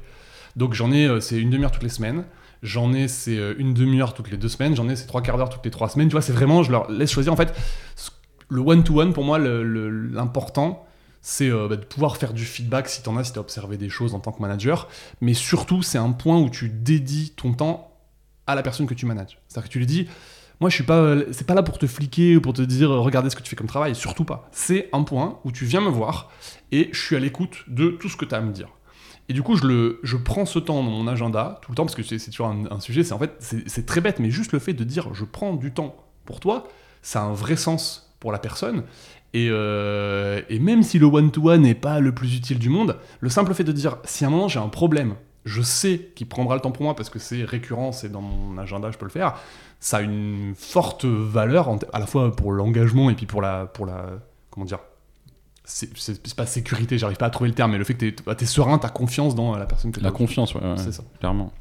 Donc 0.54 0.74
j'en 0.74 0.92
ai, 0.92 1.08
c'est 1.22 1.38
une 1.40 1.48
demi-heure 1.48 1.70
toutes 1.70 1.82
les 1.82 1.88
semaines. 1.88 2.24
J'en 2.66 2.92
ai, 2.92 3.06
c'est 3.06 3.38
euh, 3.38 3.54
une 3.58 3.74
demi-heure 3.74 4.12
toutes 4.12 4.30
les 4.30 4.36
deux 4.36 4.48
semaines. 4.48 4.74
J'en 4.74 4.88
ai, 4.88 4.96
c'est 4.96 5.06
trois 5.06 5.22
quarts 5.22 5.38
d'heure 5.38 5.48
toutes 5.48 5.64
les 5.64 5.70
trois 5.70 5.88
semaines. 5.88 6.08
Tu 6.08 6.12
vois, 6.12 6.22
c'est 6.22 6.32
vraiment, 6.32 6.64
je 6.64 6.72
leur 6.72 6.90
laisse 6.90 7.12
choisir. 7.12 7.32
En 7.32 7.36
fait, 7.36 7.54
le 8.48 8.60
one-to-one, 8.60 9.12
pour 9.12 9.24
moi, 9.24 9.38
l'important, 9.38 10.84
c'est 11.20 11.48
euh, 11.48 11.68
bah, 11.68 11.76
de 11.76 11.84
pouvoir 11.84 12.16
faire 12.16 12.32
du 12.32 12.44
feedback 12.44 12.88
si 12.88 13.02
t'en 13.02 13.16
as, 13.16 13.24
si 13.24 13.32
t'as 13.32 13.40
observé 13.40 13.76
des 13.76 13.88
choses 13.88 14.14
en 14.14 14.20
tant 14.20 14.32
que 14.32 14.42
manager. 14.42 14.88
Mais 15.20 15.32
surtout, 15.32 15.82
c'est 15.82 15.98
un 15.98 16.10
point 16.10 16.38
où 16.38 16.50
tu 16.50 16.68
dédies 16.68 17.34
ton 17.36 17.52
temps 17.52 17.92
à 18.48 18.56
la 18.56 18.62
personne 18.62 18.86
que 18.86 18.94
tu 18.94 19.06
manages. 19.06 19.38
C'est-à-dire 19.46 19.68
que 19.68 19.72
tu 19.72 19.78
lui 19.78 19.86
dis, 19.86 20.08
moi, 20.60 20.68
je 20.68 20.74
suis 20.74 20.84
pas, 20.84 20.98
euh, 20.98 21.26
c'est 21.30 21.46
pas 21.46 21.54
là 21.54 21.62
pour 21.62 21.78
te 21.78 21.86
fliquer 21.86 22.36
ou 22.36 22.40
pour 22.40 22.52
te 22.52 22.62
dire, 22.62 22.90
regardez 22.90 23.30
ce 23.30 23.36
que 23.36 23.42
tu 23.42 23.50
fais 23.50 23.56
comme 23.56 23.66
travail. 23.68 23.94
Surtout 23.94 24.24
pas. 24.24 24.48
C'est 24.50 24.88
un 24.92 25.04
point 25.04 25.38
où 25.44 25.52
tu 25.52 25.66
viens 25.66 25.80
me 25.80 25.90
voir 25.90 26.32
et 26.72 26.88
je 26.92 27.00
suis 27.00 27.14
à 27.14 27.20
l'écoute 27.20 27.64
de 27.68 27.90
tout 27.90 28.08
ce 28.08 28.16
que 28.16 28.24
tu 28.24 28.34
as 28.34 28.38
à 28.38 28.40
me 28.40 28.52
dire. 28.52 28.68
Et 29.28 29.32
du 29.32 29.42
coup, 29.42 29.56
je, 29.56 29.66
le, 29.66 30.00
je 30.02 30.16
prends 30.16 30.46
ce 30.46 30.58
temps 30.58 30.82
dans 30.82 30.90
mon 30.90 31.08
agenda, 31.08 31.58
tout 31.62 31.72
le 31.72 31.76
temps, 31.76 31.84
parce 31.84 31.96
que 31.96 32.02
c'est 32.02 32.18
toujours 32.30 32.48
un, 32.48 32.80
sujet, 32.80 33.02
c'est 33.02 33.12
en 33.12 33.18
fait, 33.18 33.32
c'est 33.66 33.86
très 33.86 34.00
bête, 34.00 34.20
mais 34.20 34.30
juste 34.30 34.52
le 34.52 34.58
fait 34.58 34.72
de 34.72 34.84
dire 34.84 35.12
je 35.14 35.24
prends 35.24 35.54
du 35.54 35.72
temps 35.72 35.96
pour 36.24 36.38
toi, 36.40 36.68
ça 37.02 37.22
a 37.22 37.24
un 37.24 37.32
vrai 37.32 37.56
sens 37.56 38.14
pour 38.20 38.30
la 38.30 38.38
personne. 38.38 38.84
Et, 39.34 39.48
euh, 39.50 40.40
même 40.60 40.82
si 40.82 40.98
le 40.98 41.06
one-to-one 41.06 41.62
n'est 41.62 41.74
pas 41.74 42.00
le 42.00 42.14
plus 42.14 42.36
utile 42.36 42.58
du 42.58 42.68
monde, 42.68 42.96
le 43.20 43.28
simple 43.28 43.52
fait 43.52 43.64
de 43.64 43.72
dire 43.72 43.98
si 44.04 44.24
à 44.24 44.28
un 44.28 44.30
moment 44.30 44.48
j'ai 44.48 44.60
un 44.60 44.68
problème, 44.68 45.14
je 45.44 45.62
sais 45.62 46.10
qu'il 46.14 46.28
prendra 46.28 46.54
le 46.54 46.60
temps 46.60 46.72
pour 46.72 46.84
moi 46.84 46.94
parce 46.94 47.10
que 47.10 47.18
c'est 47.18 47.44
récurrent, 47.44 47.92
c'est 47.92 48.10
dans 48.10 48.20
mon 48.20 48.58
agenda, 48.58 48.90
je 48.90 48.98
peux 48.98 49.06
le 49.06 49.10
faire, 49.10 49.34
ça 49.80 49.98
a 49.98 50.00
une 50.02 50.54
forte 50.56 51.04
valeur 51.04 51.68
à 51.92 51.98
la 51.98 52.06
fois 52.06 52.34
pour 52.34 52.52
l'engagement 52.52 53.10
et 53.10 53.14
puis 53.14 53.26
pour 53.26 53.42
la, 53.42 53.66
pour 53.66 53.86
la 53.86 54.06
comment 54.50 54.64
dire, 54.66 54.80
c'est 55.66 56.34
pas 56.36 56.46
sécurité, 56.46 56.96
j'arrive 56.96 57.16
pas 57.16 57.26
à 57.26 57.30
trouver 57.30 57.48
le 57.50 57.54
terme, 57.54 57.72
mais 57.72 57.78
le 57.78 57.84
fait 57.84 57.94
que 57.94 58.06
tu 58.08 58.14
es, 58.42 58.46
serein, 58.46 58.78
tu 58.78 58.86
as 58.86 58.88
confiance 58.90 59.34
dans 59.34 59.56
la 59.56 59.66
personne 59.66 59.90
que 59.92 60.00
La 60.00 60.10
t'as- 60.10 60.16
confiance, 60.16 60.54
ouais, 60.54 60.60
ouais, 60.62 60.76
C'est 60.76 60.92
ça. 60.92 61.02
clairement. 61.18 61.52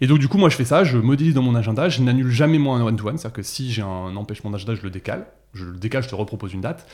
Et 0.00 0.06
donc, 0.06 0.18
du 0.18 0.28
coup, 0.28 0.38
moi, 0.38 0.48
je 0.48 0.56
fais 0.56 0.64
ça, 0.64 0.84
je 0.84 0.96
modélise 0.98 1.34
dans 1.34 1.42
mon 1.42 1.54
agenda, 1.54 1.88
je 1.88 2.02
n'annule 2.02 2.30
jamais 2.30 2.58
moi 2.58 2.76
un 2.76 2.82
one-to-one, 2.82 3.18
c'est-à-dire 3.18 3.34
que 3.36 3.42
si 3.42 3.70
j'ai 3.72 3.82
un 3.82 4.16
empêchement 4.16 4.50
d'agenda, 4.50 4.74
je 4.74 4.82
le 4.82 4.90
décale, 4.90 5.26
je 5.54 5.64
le 5.64 5.76
décale, 5.76 6.02
je 6.02 6.08
te 6.08 6.14
repropose 6.14 6.54
une 6.54 6.60
date. 6.62 6.86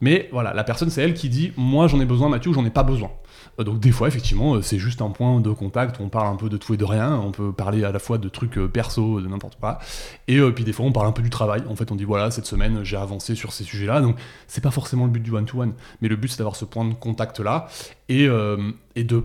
Mais 0.00 0.28
voilà, 0.32 0.54
la 0.54 0.62
personne, 0.64 0.90
c'est 0.90 1.02
elle 1.02 1.14
qui 1.14 1.28
dit 1.28 1.52
Moi, 1.56 1.88
j'en 1.88 2.00
ai 2.00 2.04
besoin, 2.06 2.28
Mathieu, 2.28 2.52
j'en 2.52 2.64
ai 2.64 2.70
pas 2.70 2.84
besoin. 2.84 3.10
Euh, 3.58 3.64
Donc, 3.64 3.80
des 3.80 3.90
fois, 3.90 4.08
effectivement, 4.08 4.54
euh, 4.54 4.62
c'est 4.62 4.78
juste 4.78 5.02
un 5.02 5.10
point 5.10 5.40
de 5.40 5.50
contact 5.50 5.98
où 5.98 6.02
on 6.02 6.08
parle 6.08 6.28
un 6.28 6.36
peu 6.36 6.48
de 6.48 6.56
tout 6.56 6.74
et 6.74 6.76
de 6.76 6.84
rien. 6.84 7.16
On 7.16 7.32
peut 7.32 7.52
parler 7.52 7.84
à 7.84 7.92
la 7.92 7.98
fois 7.98 8.18
de 8.18 8.28
trucs 8.28 8.58
euh, 8.58 8.68
perso, 8.68 9.20
de 9.20 9.26
n'importe 9.26 9.58
quoi. 9.58 9.78
Et 10.26 10.40
puis, 10.52 10.64
des 10.64 10.72
fois, 10.72 10.86
on 10.86 10.92
parle 10.92 11.06
un 11.06 11.12
peu 11.12 11.22
du 11.22 11.30
travail. 11.30 11.62
En 11.68 11.76
fait, 11.76 11.90
on 11.90 11.96
dit 11.96 12.04
Voilà, 12.04 12.30
cette 12.30 12.46
semaine, 12.46 12.84
j'ai 12.84 12.96
avancé 12.96 13.34
sur 13.34 13.52
ces 13.52 13.64
sujets-là. 13.64 14.00
Donc, 14.00 14.16
c'est 14.46 14.62
pas 14.62 14.70
forcément 14.70 15.04
le 15.04 15.10
but 15.10 15.22
du 15.22 15.32
one-to-one. 15.32 15.74
Mais 16.00 16.08
le 16.08 16.16
but, 16.16 16.28
c'est 16.28 16.38
d'avoir 16.38 16.56
ce 16.56 16.64
point 16.64 16.84
de 16.84 16.94
contact-là. 16.94 17.68
Et, 18.08 18.28
et 18.96 19.04
de, 19.04 19.24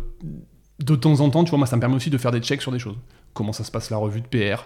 de 0.79 0.95
temps 0.95 1.19
en 1.21 1.29
temps, 1.29 1.43
tu 1.43 1.51
vois, 1.51 1.59
moi, 1.59 1.67
ça 1.67 1.75
me 1.75 1.81
permet 1.81 1.95
aussi 1.95 2.09
de 2.09 2.17
faire 2.17 2.31
des 2.31 2.39
checks 2.39 2.61
sur 2.61 2.71
des 2.71 2.79
choses. 2.79 2.97
Comment 3.33 3.53
ça 3.53 3.63
se 3.63 3.71
passe 3.71 3.89
la 3.89 3.97
revue 3.97 4.21
de 4.21 4.27
PR 4.27 4.63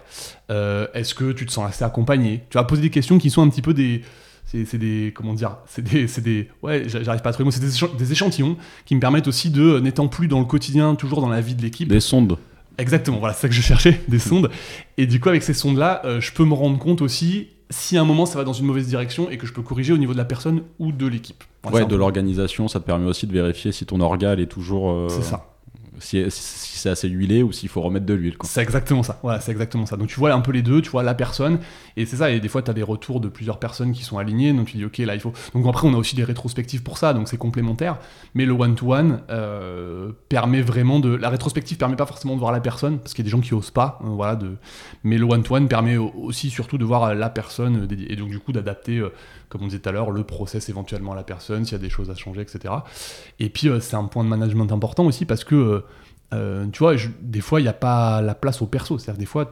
Est-ce 0.94 1.14
que 1.14 1.32
tu 1.32 1.46
te 1.46 1.52
sens 1.52 1.68
assez 1.68 1.84
accompagné? 1.84 2.44
Tu 2.50 2.58
vas 2.58 2.64
poser 2.64 2.82
des 2.82 2.90
questions 2.90 3.18
qui 3.18 3.30
sont 3.30 3.42
un 3.42 3.48
petit 3.48 3.62
peu 3.62 3.74
des. 3.74 4.02
C'est 4.50 4.78
des. 4.78 5.12
Comment 5.14 5.34
dire 5.34 5.56
C'est 5.66 5.82
des, 5.82 6.08
c'est 6.08 6.22
des. 6.22 6.48
Ouais, 6.62 6.88
j'a- 6.88 7.02
j'arrive 7.02 7.20
pas 7.22 7.30
à 7.30 7.32
trouver. 7.32 7.50
C'est 7.50 7.60
des, 7.60 7.70
échan- 7.76 7.94
des 7.96 8.12
échantillons 8.12 8.56
qui 8.86 8.94
me 8.94 9.00
permettent 9.00 9.28
aussi 9.28 9.50
de, 9.50 9.62
euh, 9.62 9.80
n'étant 9.80 10.08
plus 10.08 10.26
dans 10.28 10.38
le 10.38 10.46
quotidien, 10.46 10.94
toujours 10.94 11.20
dans 11.20 11.28
la 11.28 11.40
vie 11.42 11.54
de 11.54 11.62
l'équipe. 11.62 11.88
Des 11.88 12.00
sondes. 12.00 12.38
Exactement, 12.78 13.18
voilà, 13.18 13.34
c'est 13.34 13.42
ça 13.42 13.48
que 13.48 13.54
je 13.54 13.60
cherchais, 13.60 14.00
des 14.08 14.18
sondes. 14.20 14.50
Et 14.96 15.06
du 15.06 15.20
coup, 15.20 15.28
avec 15.28 15.42
ces 15.42 15.52
sondes-là, 15.52 16.00
euh, 16.04 16.20
je 16.20 16.32
peux 16.32 16.44
me 16.44 16.54
rendre 16.54 16.78
compte 16.78 17.02
aussi 17.02 17.48
si 17.70 17.98
à 17.98 18.00
un 18.00 18.04
moment 18.04 18.24
ça 18.24 18.38
va 18.38 18.44
dans 18.44 18.52
une 18.54 18.64
mauvaise 18.66 18.86
direction 18.86 19.28
et 19.30 19.36
que 19.36 19.46
je 19.46 19.52
peux 19.52 19.60
corriger 19.62 19.92
au 19.92 19.98
niveau 19.98 20.12
de 20.12 20.18
la 20.18 20.24
personne 20.24 20.62
ou 20.78 20.92
de 20.92 21.06
l'équipe. 21.06 21.44
Voilà, 21.64 21.78
Ouais, 21.78 21.84
de 21.86 21.96
l'organisation, 21.96 22.68
ça 22.68 22.78
te 22.80 22.86
permet 22.86 23.06
aussi 23.06 23.26
de 23.26 23.32
vérifier 23.32 23.72
si 23.72 23.84
ton 23.84 24.00
orga 24.00 24.34
est 24.34 24.46
toujours. 24.46 24.90
euh, 24.92 25.08
C'est 25.10 25.22
ça. 25.24 25.44
Si, 25.98 26.24
si- 26.30 26.67
c'est 26.78 26.88
assez 26.90 27.08
huilé 27.08 27.42
ou 27.42 27.52
s'il 27.52 27.68
faut 27.68 27.80
remettre 27.82 28.06
de 28.06 28.14
l'huile. 28.14 28.36
C'est 28.44 28.62
exactement 28.62 29.02
ça. 29.02 29.20
C'est 29.40 29.52
exactement 29.52 29.86
ça. 29.86 29.96
Donc 29.96 30.08
tu 30.08 30.18
vois 30.18 30.32
un 30.32 30.40
peu 30.40 30.52
les 30.52 30.62
deux, 30.62 30.80
tu 30.80 30.90
vois 30.90 31.02
la 31.02 31.14
personne, 31.14 31.58
et 31.96 32.06
c'est 32.06 32.16
ça. 32.16 32.30
Et 32.30 32.40
des 32.40 32.48
fois, 32.48 32.62
tu 32.62 32.70
as 32.70 32.74
des 32.74 32.82
retours 32.82 33.20
de 33.20 33.28
plusieurs 33.28 33.58
personnes 33.58 33.92
qui 33.92 34.04
sont 34.04 34.18
alignées, 34.18 34.52
donc 34.52 34.66
tu 34.68 34.76
dis, 34.76 34.84
ok, 34.84 34.98
là, 34.98 35.14
il 35.14 35.20
faut. 35.20 35.32
Donc 35.54 35.66
après, 35.66 35.86
on 35.86 35.94
a 35.94 35.96
aussi 35.96 36.16
des 36.16 36.24
rétrospectives 36.24 36.82
pour 36.82 36.98
ça, 36.98 37.12
donc 37.12 37.28
c'est 37.28 37.36
complémentaire. 37.36 37.98
Mais 38.34 38.44
le 38.46 38.52
one-to-one 38.52 39.20
euh, 39.30 40.12
permet 40.28 40.62
vraiment 40.62 41.00
de. 41.00 41.14
La 41.14 41.28
rétrospective 41.30 41.76
permet 41.76 41.96
pas 41.96 42.06
forcément 42.06 42.34
de 42.34 42.40
voir 42.40 42.52
la 42.52 42.60
personne, 42.60 42.98
parce 42.98 43.14
qu'il 43.14 43.24
y 43.24 43.26
a 43.26 43.30
des 43.30 43.36
gens 43.36 43.40
qui 43.40 43.54
osent 43.54 43.70
pas, 43.70 43.98
euh, 44.04 44.08
voilà. 44.08 44.36
De... 44.36 44.52
Mais 45.04 45.18
le 45.18 45.24
one-to-one 45.24 45.68
permet 45.68 45.96
au- 45.96 46.12
aussi 46.16 46.50
surtout 46.50 46.78
de 46.78 46.84
voir 46.84 47.14
la 47.14 47.30
personne, 47.30 47.88
euh, 47.90 47.96
et 48.08 48.16
donc 48.16 48.30
du 48.30 48.38
coup 48.38 48.52
d'adapter, 48.52 49.02
comme 49.48 49.62
on 49.62 49.66
disait 49.66 49.78
tout 49.80 49.88
à 49.88 49.92
l'heure, 49.92 50.10
le 50.10 50.24
process 50.24 50.68
éventuellement 50.68 51.12
à 51.12 51.16
la 51.16 51.22
personne, 51.22 51.64
s'il 51.64 51.72
y 51.72 51.80
a 51.80 51.82
des 51.82 51.90
choses 51.90 52.10
à 52.10 52.14
changer, 52.14 52.40
etc. 52.42 52.74
Et 53.40 53.48
puis 53.48 53.68
c'est 53.80 53.96
un 53.96 54.04
point 54.04 54.24
de 54.24 54.28
management 54.28 54.70
important 54.72 55.06
aussi 55.06 55.24
parce 55.24 55.44
que 55.44 55.82
euh, 56.32 56.66
tu 56.68 56.78
vois, 56.80 56.94
des 57.20 57.40
fois, 57.40 57.60
il 57.60 57.64
n'y 57.64 57.68
a 57.68 57.74
pas 57.74 58.20
la 58.20 58.34
place 58.34 58.62
au 58.62 58.66
perso. 58.66 58.98
C'est-à-dire, 58.98 59.18
des 59.18 59.26
fois, 59.26 59.50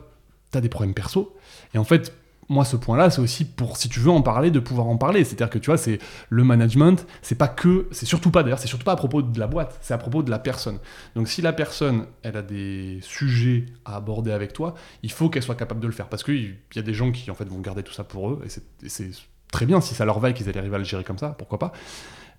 tu 0.53 0.59
as 0.59 0.61
des 0.61 0.69
problèmes 0.69 0.95
perso. 0.95 1.37
Et 1.75 1.79
en 1.79 1.85
fait, 1.85 2.13
moi, 2.49 2.65
ce 2.65 2.77
point-là, 2.77 3.11
c'est 3.11 3.21
aussi 3.21 3.45
pour, 3.45 3.77
si 3.77 3.89
tu 3.89 3.99
veux 4.01 4.11
en 4.11 4.23
parler, 4.23 4.51
de 4.51 4.61
pouvoir 4.61 4.87
en 4.87 4.97
parler. 4.97 5.25
C'est-à-dire 5.25 5.51
que, 5.51 5.59
tu 5.59 5.67
vois, 5.67 5.79
c'est 5.79 5.99
le 6.29 6.45
management, 6.45 7.07
c'est 7.23 7.35
pas 7.35 7.49
que, 7.49 7.89
c'est 7.91 8.07
surtout 8.07 8.31
pas, 8.31 8.43
d'ailleurs, 8.43 8.59
c'est 8.59 8.69
surtout 8.69 8.85
pas 8.85 8.93
à 8.93 8.97
propos 8.97 9.23
de 9.23 9.39
la 9.39 9.47
boîte, 9.47 9.79
c'est 9.81 9.95
à 9.95 9.99
propos 9.99 10.23
de 10.23 10.31
la 10.31 10.39
personne. 10.39 10.79
Donc, 11.15 11.29
si 11.29 11.43
la 11.43 11.53
personne, 11.53 12.07
elle 12.23 12.37
a 12.37 12.43
des 12.43 13.01
sujets 13.03 13.67
à 13.85 13.97
aborder 13.97 14.31
avec 14.31 14.53
toi, 14.53 14.75
il 15.03 15.11
faut 15.11 15.29
qu'elle 15.29 15.43
soit 15.43 15.57
capable 15.57 15.81
de 15.81 15.87
le 15.87 15.93
faire. 15.93 16.09
Parce 16.09 16.23
qu'il 16.23 16.57
y 16.75 16.79
a 16.79 16.83
des 16.83 16.95
gens 16.95 17.11
qui, 17.11 17.31
en 17.31 17.35
fait, 17.35 17.49
vont 17.49 17.61
garder 17.61 17.83
tout 17.83 17.93
ça 17.93 18.05
pour 18.05 18.31
eux, 18.31 18.43
et 18.45 18.89
c'est 18.89 19.11
très 19.51 19.67
bien 19.67 19.81
si 19.81 19.95
ça 19.95 20.05
leur 20.05 20.21
va 20.21 20.31
et 20.31 20.35
qu'ils 20.35 20.57
arrivent 20.57 20.75
à 20.75 20.79
le 20.79 20.85
gérer 20.85 21.05
comme 21.05 21.19
ça, 21.19 21.31
pourquoi 21.31 21.59
pas. 21.59 21.73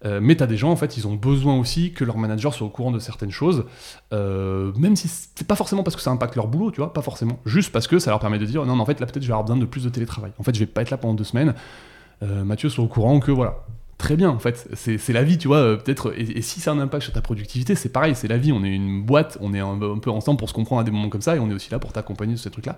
Euh, 0.05 0.19
mais 0.21 0.35
tu 0.35 0.43
as 0.43 0.47
des 0.47 0.57
gens, 0.57 0.69
en 0.69 0.75
fait, 0.75 0.97
ils 0.97 1.07
ont 1.07 1.15
besoin 1.15 1.57
aussi 1.57 1.91
que 1.91 2.03
leur 2.03 2.17
manager 2.17 2.53
soit 2.53 2.67
au 2.67 2.69
courant 2.69 2.91
de 2.91 2.99
certaines 2.99 3.31
choses, 3.31 3.65
euh, 4.13 4.71
même 4.77 4.95
si 4.95 5.07
c'est 5.07 5.47
pas 5.47 5.55
forcément 5.55 5.83
parce 5.83 5.95
que 5.95 6.01
ça 6.01 6.11
impacte 6.11 6.35
leur 6.35 6.47
boulot, 6.47 6.71
tu 6.71 6.77
vois, 6.77 6.93
pas 6.93 7.01
forcément, 7.01 7.39
juste 7.45 7.71
parce 7.71 7.87
que 7.87 7.99
ça 7.99 8.11
leur 8.11 8.19
permet 8.19 8.39
de 8.39 8.45
dire 8.45 8.65
non, 8.65 8.75
mais 8.75 8.81
en 8.81 8.85
fait, 8.85 8.99
là, 8.99 9.05
peut-être, 9.05 9.23
je 9.23 9.27
vais 9.27 9.33
avoir 9.33 9.45
besoin 9.45 9.57
de 9.57 9.65
plus 9.65 9.83
de 9.83 9.89
télétravail. 9.89 10.31
En 10.37 10.43
fait, 10.43 10.53
je 10.53 10.59
vais 10.59 10.65
pas 10.65 10.81
être 10.81 10.91
là 10.91 10.97
pendant 10.97 11.13
deux 11.13 11.23
semaines. 11.23 11.53
Euh, 12.23 12.43
Mathieu 12.43 12.69
soit 12.69 12.83
au 12.83 12.87
courant 12.87 13.19
que 13.19 13.31
voilà. 13.31 13.63
Très 13.97 14.15
bien, 14.15 14.29
en 14.29 14.37
fait, 14.37 14.69
c'est 14.75 15.11
la 15.11 15.23
vie, 15.23 15.39
tu 15.39 15.47
vois, 15.47 15.75
peut-être. 15.75 16.13
Et, 16.15 16.43
si 16.43 16.59
ça 16.59 16.69
a 16.69 16.75
un 16.75 16.79
impact 16.79 17.05
sur 17.05 17.13
ta 17.13 17.21
productivité, 17.21 17.73
c'est 17.73 17.89
pareil, 17.89 18.13
c'est 18.13 18.27
la 18.27 18.37
vie. 18.37 18.51
On 18.51 18.63
est 18.63 18.69
une 18.69 19.01
boîte, 19.03 19.39
on 19.41 19.55
est 19.55 19.59
un, 19.59 19.81
un, 19.81 19.97
peu 19.97 20.11
ensemble 20.11 20.37
pour 20.37 20.49
se 20.49 20.53
comprendre 20.53 20.81
à 20.81 20.83
des 20.83 20.91
moments 20.91 21.09
comme 21.09 21.23
ça, 21.23 21.35
et 21.35 21.39
on 21.39 21.49
est 21.49 21.53
aussi 21.53 21.71
là 21.71 21.79
pour 21.79 21.93
t'accompagner 21.93 22.35
sur 22.35 22.43
ces 22.43 22.51
trucs-là. 22.51 22.77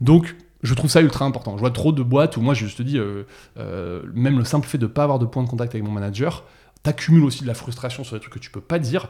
Donc, 0.00 0.36
je 0.64 0.74
trouve 0.74 0.90
ça 0.90 1.02
ultra 1.02 1.24
important. 1.24 1.56
Je 1.56 1.60
vois 1.60 1.70
trop 1.70 1.92
de 1.92 2.02
boîtes 2.02 2.36
où 2.36 2.40
moi, 2.40 2.54
je 2.54 2.66
te 2.66 2.82
dis, 2.82 2.98
euh, 2.98 3.24
euh, 3.58 4.02
même 4.14 4.38
le 4.38 4.44
simple 4.44 4.66
fait 4.66 4.78
de 4.78 4.86
ne 4.86 4.90
pas 4.90 5.04
avoir 5.04 5.18
de 5.18 5.26
point 5.26 5.42
de 5.42 5.48
contact 5.48 5.74
avec 5.74 5.84
mon 5.86 5.92
manager, 5.92 6.42
t'accumules 6.82 7.22
aussi 7.22 7.42
de 7.42 7.46
la 7.46 7.54
frustration 7.54 8.02
sur 8.02 8.16
des 8.16 8.20
trucs 8.20 8.32
que 8.32 8.38
tu 8.38 8.50
peux 8.50 8.62
pas 8.62 8.78
dire. 8.78 9.08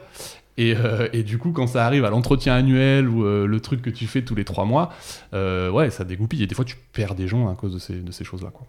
Et, 0.59 0.75
euh, 0.77 1.09
du 1.23 1.39
coup, 1.39 1.53
quand 1.53 1.69
ça 1.69 1.87
arrive 1.87 2.05
à 2.05 2.11
l'entretien 2.11 2.55
annuel 2.55 3.09
ou 3.09 3.23
le 3.25 3.61
truc 3.61 3.83
que 3.83 3.91
tu 3.91 4.07
fais 4.07 4.23
tous 4.23 4.35
les 4.35 4.45
trois 4.45 4.65
mois, 4.65 4.91
ouais, 5.33 5.91
ça 5.91 6.05
dégoupille. 6.05 6.43
Et 6.43 6.47
des 6.47 6.55
fois, 6.55 6.65
tu 6.65 6.77
perds 6.93 7.15
des 7.15 7.29
gens 7.29 7.49
à 7.49 7.55
cause 7.55 7.73
de 7.73 7.79
ces, 7.79 7.95
de 7.95 8.11
ces 8.11 8.25
choses-là. 8.25 8.51
Quoi. 8.53 8.67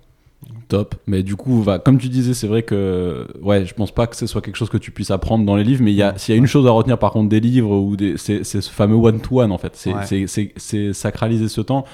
Top. 0.67 0.95
Mais 1.07 1.23
du 1.23 1.35
coup, 1.35 1.63
va, 1.63 1.79
comme 1.79 1.97
tu 1.97 2.07
disais, 2.07 2.35
c'est 2.35 2.47
vrai 2.47 2.61
que 2.61 3.27
ouais, 3.41 3.65
je 3.65 3.73
pense 3.73 3.91
pas 3.91 4.05
que 4.05 4.15
ce 4.15 4.27
soit 4.27 4.41
quelque 4.41 4.57
chose 4.57 4.69
que 4.69 4.77
tu 4.77 4.91
puisses 4.91 5.11
apprendre 5.11 5.43
dans 5.43 5.55
les 5.55 5.63
livres, 5.63 5.83
mais 5.83 5.91
s'il 6.17 6.35
y 6.35 6.37
a 6.37 6.39
une 6.39 6.47
chose 6.47 6.67
à 6.67 6.71
retenir 6.71 6.99
par 6.99 7.11
contre 7.11 7.29
des 7.29 7.39
livres 7.39 7.71
ou 7.71 7.95
c'est 8.17 8.43
ce 8.43 8.61
fameux 8.61 8.95
one-to-one 8.95 9.51
en 9.51 9.57
fait. 9.57 9.75
C'est 9.75 10.93
sacraliser 10.93 11.47
ce 11.47 11.61
temps. 11.61 11.85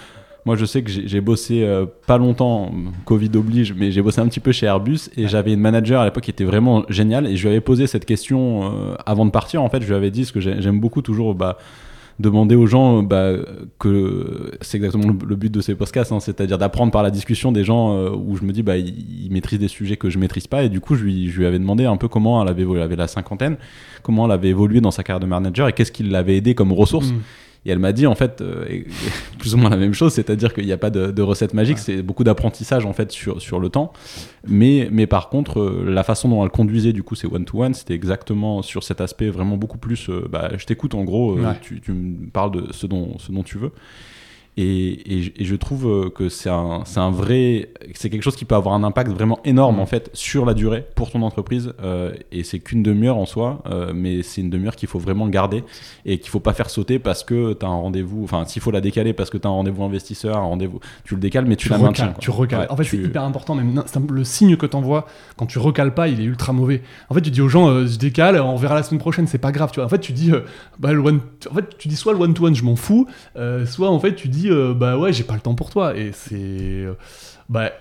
Moi, 0.46 0.56
je 0.56 0.66
sais 0.66 0.82
que 0.82 0.90
j'ai 0.90 1.22
bossé 1.22 1.64
euh, 1.64 1.86
pas 2.08 2.18
longtemps, 2.18 2.72
Covid 3.06 3.30
oblige, 3.36 3.74
mais 3.74 3.92
j'ai 3.92 4.02
bossé 4.02 4.22
un 4.22 4.28
petit 4.28 4.40
peu 4.40 4.52
chez 4.52 4.66
Airbus 4.66 5.10
et 5.16 5.28
j'avais 5.28 5.54
une 5.54 5.60
manager 5.60 6.02
à 6.02 6.06
l'époque 6.06 6.24
qui 6.24 6.32
était 6.32 6.44
vraiment 6.44 6.84
géniale 6.90 7.28
et 7.28 7.38
je 7.38 7.44
lui 7.44 7.50
avais 7.50 7.62
posé 7.62 7.86
cette 7.86 8.06
question 8.06 8.64
euh, 8.64 8.96
avant 9.06 9.26
de 9.26 9.32
partir. 9.32 9.62
En 9.62 9.70
fait, 9.70 9.82
je 9.82 9.88
lui 9.88 9.94
avais 9.94 10.10
dit 10.10 10.26
ce 10.26 10.32
que 10.32 10.40
j'aime 10.40 10.80
beaucoup 10.80 11.02
toujours. 11.02 11.36
Bah, 11.36 11.58
demander 12.20 12.56
aux 12.56 12.68
gens 12.68 13.04
bah, 13.04 13.34
que 13.80 14.52
c'est 14.62 14.78
exactement 14.78 15.08
le, 15.08 15.36
but 15.36 15.52
de 15.52 15.60
ces 15.60 15.76
podcasts, 15.76 16.12
hein, 16.12 16.20
c'est-à-dire 16.20 16.58
d'apprendre 16.58 16.92
par 16.92 17.04
la 17.04 17.12
discussion 17.12 17.52
des 17.52 17.64
gens 17.64 17.96
euh, 17.96 18.12
où 18.12 18.38
je 18.38 18.44
me 18.44 18.52
dis 18.52 18.64
bah 18.64 18.78
ils, 18.78 19.30
maîtrisent 19.32 19.60
des 19.60 19.68
sujets 19.68 19.98
que 19.98 20.10
je 20.10 20.20
maîtrise 20.20 20.48
pas 20.48 20.64
et 20.64 20.70
du 20.70 20.80
coup 20.80 20.96
je 20.96 21.04
lui, 21.04 21.30
je 21.30 21.40
lui 21.40 21.46
avais 21.46 21.60
demandé 21.60 21.86
un 21.86 21.98
peu 21.98 22.08
comment 22.08 22.42
elle 22.42 22.50
avait 22.50 22.64
elle 22.64 22.82
avait 22.82 22.96
la 22.96 23.08
cinquantaine, 23.08 23.58
comment 24.04 24.26
elle 24.26 24.32
avait 24.32 24.50
évolué 24.50 24.82
dans 24.82 24.92
sa 24.92 25.04
carrière 25.04 25.20
de 25.20 25.26
manager 25.26 25.68
et 25.68 25.74
qu'est-ce 25.74 25.92
qui 25.92 26.04
l'avait 26.04 26.38
aidé 26.38 26.54
comme 26.54 26.72
ressource. 26.72 27.10
Mmh. 27.12 27.22
Et 27.66 27.72
elle 27.72 27.80
m'a 27.80 27.92
dit 27.92 28.08
en 28.08 28.16
fait 28.16 28.42
euh, 28.42 28.66
plus 29.40 29.54
ou 29.54 29.58
moins 29.58 29.70
la 29.70 29.78
même 29.78 29.94
chose, 29.94 30.14
c'est-à-dire 30.14 30.54
qu'il 30.54 30.66
n'y 30.66 30.72
a 30.72 30.78
pas 30.78 30.90
de, 30.90 31.22
recette 31.22 31.54
magique, 31.54 31.78
c'est 31.78 32.02
beaucoup 32.02 32.24
d'apprentissage 32.24 32.86
en 32.86 32.94
fait 32.94 33.12
sur, 33.12 33.42
sur 33.42 33.60
le 33.60 33.70
temps. 33.70 33.94
Mais, 34.48 34.90
mais 34.92 35.06
par 35.06 35.30
contre, 35.30 35.60
euh, 35.60 35.86
la 35.88 36.04
façon 36.04 36.30
dont 36.30 36.44
elle 36.44 36.50
conduisait 36.50 36.94
du 36.94 37.04
coup 37.04 37.16
ces 37.16 37.28
one-to-one, 37.28 37.74
c'était 37.74 37.94
exactement 37.94 38.62
sur 38.62 38.84
cet 38.84 39.02
aspect 39.02 39.30
vraiment 39.30 39.58
beaucoup 39.58 39.78
plus. 39.78 40.10
Euh, 40.10 40.28
bah, 40.30 40.52
je 40.58 40.66
t'écoute 40.66 40.96
en 40.96 41.04
gros, 41.04 41.38
tu, 41.62 41.80
tu, 41.82 41.92
me 41.92 42.30
parles 42.30 42.52
de 42.52 42.74
ce 42.74 42.88
dont, 42.88 43.18
ce 43.20 43.32
dont 43.32 43.44
tu 43.44 43.58
veux. 43.58 43.72
Et, 44.58 45.32
je 45.40 45.56
trouve 45.56 45.88
euh, 45.88 46.10
que 46.10 46.28
c'est 46.28 46.50
un, 46.50 46.84
un, 46.96 47.12
vrai, 47.12 47.70
c'est 47.94 48.10
quelque 48.10 48.22
chose 48.22 48.36
qui 48.36 48.44
peut 48.44 48.56
avoir 48.56 48.76
un 48.76 48.84
impact 48.84 49.12
vraiment 49.12 49.40
énorme 49.46 49.78
mm. 49.78 49.80
en 49.80 49.86
fait 49.86 50.10
sur 50.14 50.46
la 50.46 50.54
durée 50.54 50.86
pour 50.96 51.10
ton 51.10 51.22
entreprise. 51.22 51.74
Euh, 51.82 52.12
et 52.34 52.44
c'est 52.44 52.60
qu'une 52.60 52.84
demi-heure 52.84 53.18
en 53.18 53.26
soi, 53.26 53.64
euh, 53.68 53.94
mais 53.96 54.24
c'est 54.24 54.42
une 54.42 54.50
demi-heure 54.50 54.76
qu'il 54.76 54.90
faut 54.90 55.00
vraiment 55.00 55.28
garder 55.28 55.64
et 56.06 56.20
qu'il 56.20 56.30
faut 56.30 56.42
pas 56.42 56.54
faire 56.54 56.70
sauter 56.70 57.00
parce 57.00 57.24
que 57.24 57.54
tu 57.54 57.66
as 57.66 57.70
un 57.70 57.76
rendez-vous. 57.76 58.24
Enfin, 58.26 58.44
s'il 58.46 58.62
faut 58.62 58.72
la 58.72 58.82
décaler 58.82 59.14
parce 59.14 59.30
que 59.30 59.38
tu 59.38 59.48
as 59.48 59.50
un 59.50 59.54
rendez-vous 59.54 59.84
investisseur, 59.84 60.36
un 60.36 60.42
rendez-vous, 60.42 60.82
tu 61.06 61.16
le 61.16 61.22
décales, 61.22 61.46
mais 61.46 61.56
tu, 61.56 61.70
la 61.70 61.78
maintiens. 61.78 62.14
Tu 62.20 62.30
recales. 62.30 62.68
en 62.70 62.76
fait, 62.76 62.84
c'est 62.84 62.98
hyper 62.98 63.24
important. 63.24 63.56
Même 63.56 63.82
le 64.10 64.24
signe 64.26 64.58
que 64.58 64.66
tu 64.66 64.76
envoies 64.76 65.06
quand 65.38 65.46
tu 65.46 65.60
recales 65.60 65.94
pas, 65.94 66.10
il 66.10 66.20
est 66.20 66.26
ultra 66.26 66.52
mauvais. 66.52 66.82
En 67.10 67.14
fait, 67.14 67.22
tu 67.22 67.32
dis 67.32 67.42
aux 67.42 67.50
gens, 67.50 67.86
je 67.86 67.98
décale, 67.98 68.40
on 68.42 68.58
verra 68.58 68.76
la 68.76 68.84
semaine 68.84 69.00
prochaine, 69.00 69.28
c'est 69.28 69.38
pas 69.38 69.54
grave. 69.54 69.72
Tu 69.72 69.80
vois. 69.80 69.86
En 69.86 69.90
fait, 69.90 70.00
tu 70.00 70.12
dis, 70.12 70.32
bah, 70.78 70.92
le 70.92 71.00
one, 71.00 71.22
en 71.50 71.56
fait, 71.56 71.78
tu 71.78 71.88
dis 71.88 71.96
soit 71.96 72.12
le 72.12 72.20
one-to-one, 72.20 72.54
je 72.54 72.64
m'en 72.64 72.76
fous, 72.76 73.08
soit 73.66 73.90
en 73.90 74.00
fait, 74.00 74.16
tu 74.16 74.28
dis 74.28 74.51
euh, 74.52 74.74
bah 74.74 74.98
ouais, 74.98 75.14
j'ai 75.14 75.24
pas 75.24 75.36
le 75.36 75.42
temps 75.42 75.56
pour 75.56 75.70
toi. 75.70 75.96
Et 75.96 76.12
c'est. 76.14 76.36
Euh, 76.36 76.94
bah. 77.50 77.72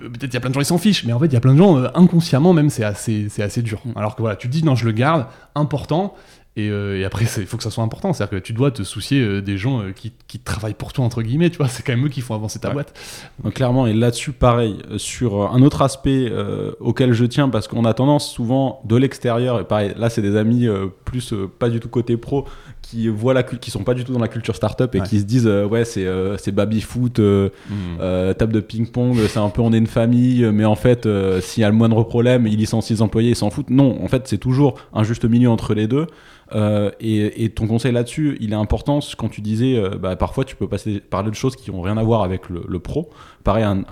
Peut-être 0.00 0.32
il 0.32 0.34
y 0.34 0.36
a 0.36 0.40
plein 0.40 0.50
de 0.50 0.54
gens 0.54 0.60
qui 0.60 0.66
s'en 0.66 0.78
fichent, 0.78 1.04
mais 1.06 1.12
en 1.12 1.18
fait 1.18 1.26
il 1.26 1.32
y 1.32 1.36
a 1.36 1.40
plein 1.40 1.54
de 1.54 1.58
gens 1.58 1.76
euh, 1.76 1.88
inconsciemment 1.96 2.52
même 2.52 2.70
c'est 2.70 2.84
assez 2.84 3.26
c'est 3.28 3.42
assez 3.42 3.62
dur. 3.62 3.82
Alors 3.96 4.14
que 4.14 4.22
voilà 4.22 4.36
tu 4.36 4.46
te 4.46 4.52
dis 4.52 4.62
non 4.62 4.76
je 4.76 4.84
le 4.84 4.92
garde 4.92 5.26
important 5.56 6.14
et, 6.54 7.04
après, 7.04 7.24
il 7.24 7.46
faut 7.46 7.56
que 7.56 7.62
ça 7.62 7.70
soit 7.70 7.84
important. 7.84 8.12
C'est-à-dire 8.12 8.40
que 8.40 8.44
tu 8.44 8.52
dois 8.52 8.72
te 8.72 8.82
soucier 8.82 9.40
des 9.42 9.56
gens 9.58 9.92
qui, 9.94 10.12
qui, 10.26 10.40
travaillent 10.40 10.74
pour 10.74 10.92
toi, 10.92 11.04
entre 11.04 11.22
guillemets. 11.22 11.50
Tu 11.50 11.58
vois, 11.58 11.68
c'est 11.68 11.84
quand 11.84 11.92
même 11.94 12.06
eux 12.06 12.08
qui 12.08 12.20
font 12.20 12.34
avancer 12.34 12.58
ta 12.58 12.70
boîte. 12.70 12.98
Donc, 13.44 13.54
clairement, 13.54 13.86
et 13.86 13.92
là-dessus, 13.92 14.32
pareil, 14.32 14.76
sur 14.96 15.52
un 15.52 15.62
autre 15.62 15.82
aspect 15.82 16.32
auquel 16.80 17.12
je 17.12 17.26
tiens, 17.26 17.48
parce 17.48 17.68
qu'on 17.68 17.84
a 17.84 17.94
tendance 17.94 18.32
souvent 18.32 18.82
de 18.84 18.96
l'extérieur, 18.96 19.60
et 19.60 19.64
pareil, 19.64 19.94
là, 19.96 20.10
c'est 20.10 20.22
des 20.22 20.34
amis 20.34 20.66
plus 21.08 21.34
pas 21.58 21.70
du 21.70 21.80
tout 21.80 21.88
côté 21.88 22.16
pro, 22.16 22.44
qui 22.82 23.08
voient 23.08 23.34
la 23.34 23.42
qui 23.42 23.70
sont 23.70 23.84
pas 23.84 23.94
du 23.94 24.04
tout 24.04 24.12
dans 24.12 24.18
la 24.18 24.28
culture 24.28 24.54
startup 24.54 24.94
et 24.94 25.00
qui 25.00 25.18
se 25.20 25.24
disent 25.24 25.46
euh, 25.46 25.66
ouais 25.66 25.84
c'est 25.84 26.06
euh, 26.06 26.36
c'est 26.36 26.52
baby 26.52 26.80
foot 26.80 27.18
euh, 27.18 27.50
hmm. 27.68 28.34
table 28.34 28.52
de 28.52 28.60
ping 28.60 28.86
pong 28.86 29.16
c'est 29.28 29.38
un 29.38 29.48
peu 29.48 29.62
on 29.62 29.72
est 29.72 29.78
une 29.78 29.86
famille 29.86 30.44
mais 30.52 30.64
en 30.64 30.74
fait 30.74 31.08
s'il 31.40 31.62
y 31.62 31.64
a 31.64 31.68
le 31.68 31.74
moindre 31.74 32.02
problème 32.04 32.46
ils 32.46 32.56
licencient 32.56 32.94
les 32.94 33.02
employés 33.02 33.30
ils 33.30 33.36
s'en 33.36 33.50
foutent 33.50 33.70
non 33.70 34.02
en 34.02 34.08
fait 34.08 34.28
c'est 34.28 34.38
toujours 34.38 34.78
un 34.92 35.04
juste 35.04 35.24
milieu 35.24 35.50
entre 35.50 35.74
les 35.74 35.86
deux 35.86 36.06
euh, 36.54 36.90
et, 37.00 37.50
ton 37.50 37.66
conseil 37.66 37.92
là-dessus, 37.92 38.36
il 38.40 38.52
est 38.52 38.56
important 38.56 39.00
quand 39.16 39.28
tu 39.28 39.40
disais, 39.40 39.76
euh, 39.76 39.90
bah, 39.90 40.16
parfois 40.16 40.44
tu 40.44 40.56
peux 40.56 40.68
passer, 40.68 41.00
parler 41.00 41.30
de 41.30 41.34
choses 41.34 41.56
qui 41.56 41.70
n'ont 41.70 41.82
rien 41.82 41.96
à 41.96 42.02
voir 42.02 42.22
avec 42.22 42.48
le, 42.48 42.78
pro. 42.78 43.10
Pareil, 43.44 43.64
un, 43.64 43.84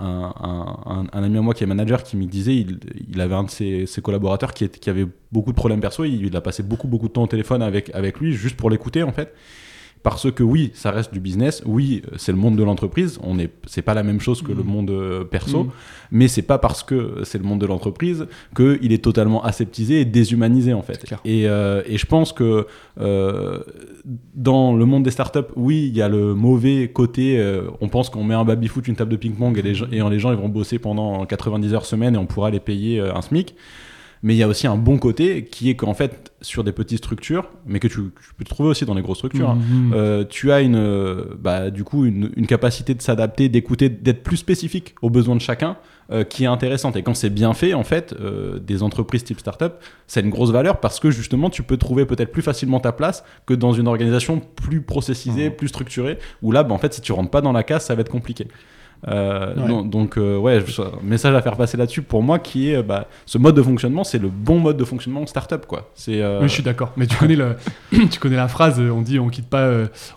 ami 1.13 1.37
à 1.37 1.41
moi 1.41 1.53
qui 1.53 1.63
est 1.63 1.67
manager 1.67 2.03
qui 2.03 2.17
me 2.17 2.25
disait, 2.25 2.55
il, 2.55 3.21
avait 3.21 3.35
un 3.35 3.43
de 3.43 3.49
ses, 3.49 4.01
collaborateurs 4.01 4.53
qui, 4.53 4.67
qui, 4.69 4.89
avait 4.89 5.07
beaucoup 5.31 5.51
de 5.51 5.55
problèmes 5.55 5.79
perso, 5.79 6.03
il, 6.03 6.25
il, 6.25 6.35
a 6.35 6.41
passé 6.41 6.63
beaucoup 6.63 6.87
beaucoup 6.87 7.07
de 7.07 7.13
temps 7.13 7.23
au 7.23 7.27
téléphone 7.27 7.61
avec, 7.61 7.93
avec 7.93 8.19
lui 8.19 8.33
juste 8.33 8.55
pour 8.55 8.69
l'écouter 8.69 9.03
en 9.03 9.11
fait 9.11 9.33
parce 10.03 10.31
que 10.31 10.41
oui, 10.43 10.71
ça 10.73 10.91
reste 10.91 11.13
du 11.13 11.19
business, 11.19 11.61
oui, 11.65 12.01
c'est 12.15 12.31
le 12.31 12.37
monde 12.37 12.55
de 12.55 12.63
l'entreprise, 12.63 13.19
on 13.23 13.39
est, 13.39 13.51
c'est 13.65 13.81
pas 13.81 13.93
la 13.93 14.03
même 14.03 14.19
chose 14.21 14.41
que 14.41 14.51
le 14.51 14.63
mm. 14.63 14.65
monde 14.65 14.89
euh, 14.89 15.23
perso, 15.23 15.65
mm. 15.65 15.69
mais 16.11 16.27
c'est 16.27 16.43
pas 16.43 16.57
parce 16.57 16.83
que 16.83 17.23
c'est 17.23 17.37
le 17.37 17.43
monde 17.43 17.59
de 17.59 17.65
l'entreprise 17.65 18.27
qu'il 18.55 18.93
est 18.93 19.03
totalement 19.03 19.43
aseptisé 19.43 20.01
et 20.01 20.05
déshumanisé 20.05 20.73
en 20.73 20.81
fait. 20.81 21.03
Et, 21.25 21.47
euh, 21.47 21.81
et, 21.85 21.97
je 21.97 22.05
pense 22.05 22.31
que 22.31 22.67
euh, 23.01 23.59
dans 24.33 24.75
le 24.75 24.85
monde 24.85 25.03
des 25.03 25.11
startups, 25.11 25.51
oui, 25.55 25.87
il 25.89 25.97
y 25.97 26.01
a 26.01 26.07
le 26.07 26.35
mauvais 26.35 26.89
côté, 26.89 27.43
on 27.81 27.89
pense 27.89 28.09
qu'on 28.09 28.23
met 28.23 28.35
un 28.35 28.45
baby-foot, 28.45 28.87
une 28.87 28.95
table 28.95 29.11
de 29.11 29.17
ping-pong 29.17 29.57
et, 29.57 29.61
les, 29.61 29.83
et 29.91 30.09
les 30.09 30.19
gens 30.19 30.31
ils 30.31 30.37
vont 30.37 30.49
bosser 30.49 30.79
pendant 30.79 31.25
90 31.25 31.73
heures 31.73 31.85
semaine 31.85 32.15
et 32.15 32.17
on 32.17 32.27
pourra 32.27 32.49
les 32.49 32.59
payer 32.59 33.01
un 33.01 33.21
SMIC. 33.21 33.55
Mais 34.27 34.35
il 34.35 34.39
y 34.39 34.43
a 34.43 34.47
aussi 34.49 34.67
un 34.67 34.75
bon 34.75 34.97
côté 34.97 35.45
qui 35.45 35.69
est 35.69 35.75
qu'en 35.75 35.93
fait, 35.93 36.33
sur 36.41 36.65
des 36.65 36.73
petites 36.73 36.97
structures, 36.97 37.49
mais 37.65 37.79
que 37.79 37.87
tu, 37.87 38.11
peux 38.37 38.43
trouver 38.43 38.67
aussi 38.67 38.83
dans 38.83 38.93
les 38.93 39.01
grosses 39.01 39.19
structures, 39.19 39.51
hein, 39.51 39.55
mmh, 39.55 39.73
mmh. 39.73 39.93
Euh, 39.93 40.25
tu 40.29 40.51
as 40.51 40.59
une, 40.59 40.75
euh, 40.75 41.23
bah, 41.39 41.69
du 41.69 41.85
coup 41.85 42.03
une, 42.03 42.45
capacité 42.45 42.93
de 42.93 43.01
s'adapter, 43.01 43.47
d'écouter, 43.47 43.87
d'être 43.87 44.23
plus 44.23 44.35
spécifique 44.35 44.95
aux 45.01 45.09
besoins 45.09 45.37
de 45.37 45.39
chacun, 45.39 45.77
euh, 46.11 46.25
qui 46.25 46.43
est 46.43 46.47
intéressante. 46.47 46.97
Et 46.97 47.03
quand 47.03 47.13
c'est 47.13 47.29
bien 47.29 47.53
fait, 47.53 47.73
en 47.73 47.85
fait, 47.85 48.13
des 48.61 48.83
entreprises 48.83 49.23
type 49.23 49.39
startup, 49.39 49.75
c'est 50.07 50.19
une 50.19 50.29
grosse 50.29 50.51
valeur 50.51 50.81
parce 50.81 50.99
que 50.99 51.09
justement, 51.09 51.49
tu 51.49 51.63
peux 51.63 51.77
trouver 51.77 52.05
peut-être 52.05 52.33
plus 52.33 52.41
facilement 52.41 52.81
ta 52.81 52.91
place 52.91 53.23
que 53.45 53.53
dans 53.53 53.71
une 53.71 53.87
organisation 53.87 54.41
plus 54.57 54.81
processisée, 54.81 55.51
mmh. 55.51 55.55
plus 55.55 55.69
structurée, 55.69 56.17
où 56.41 56.51
là, 56.51 56.63
bah, 56.63 56.73
en 56.73 56.79
fait, 56.79 56.93
si 56.93 56.99
tu 56.99 57.13
rentres 57.13 57.31
pas 57.31 57.39
dans 57.39 57.53
la 57.53 57.63
case, 57.63 57.85
ça 57.85 57.95
va 57.95 58.01
être 58.01 58.11
compliqué. 58.11 58.49
Euh, 59.07 59.83
donc, 59.83 60.17
euh, 60.17 60.37
ouais, 60.37 60.63
message 61.03 61.35
à 61.35 61.41
faire 61.41 61.55
passer 61.55 61.77
là-dessus 61.77 62.01
pour 62.01 62.23
moi 62.23 62.39
qui 62.39 62.71
est 62.71 62.81
bah, 62.81 63.07
ce 63.25 63.37
mode 63.37 63.55
de 63.55 63.61
fonctionnement, 63.61 64.03
c'est 64.03 64.17
le 64.17 64.29
bon 64.29 64.59
mode 64.59 64.77
de 64.77 64.85
fonctionnement 64.85 65.21
de 65.21 65.27
startup 65.27 65.65
quoi. 65.65 65.91
C'est. 65.93 66.21
Euh, 66.21 66.39
oui, 66.41 66.47
je 66.47 66.53
suis 66.53 66.63
d'accord. 66.63 66.93
Mais 66.97 67.05
tu 67.07 67.15
connais 67.19 67.35
le, 67.35 67.55
tu 68.09 68.19
connais 68.19 68.35
la 68.35 68.47
phrase, 68.47 68.79
on 68.79 69.01
dit 69.01 69.19
on 69.19 69.29
quitte 69.29 69.49
pas, 69.49 69.69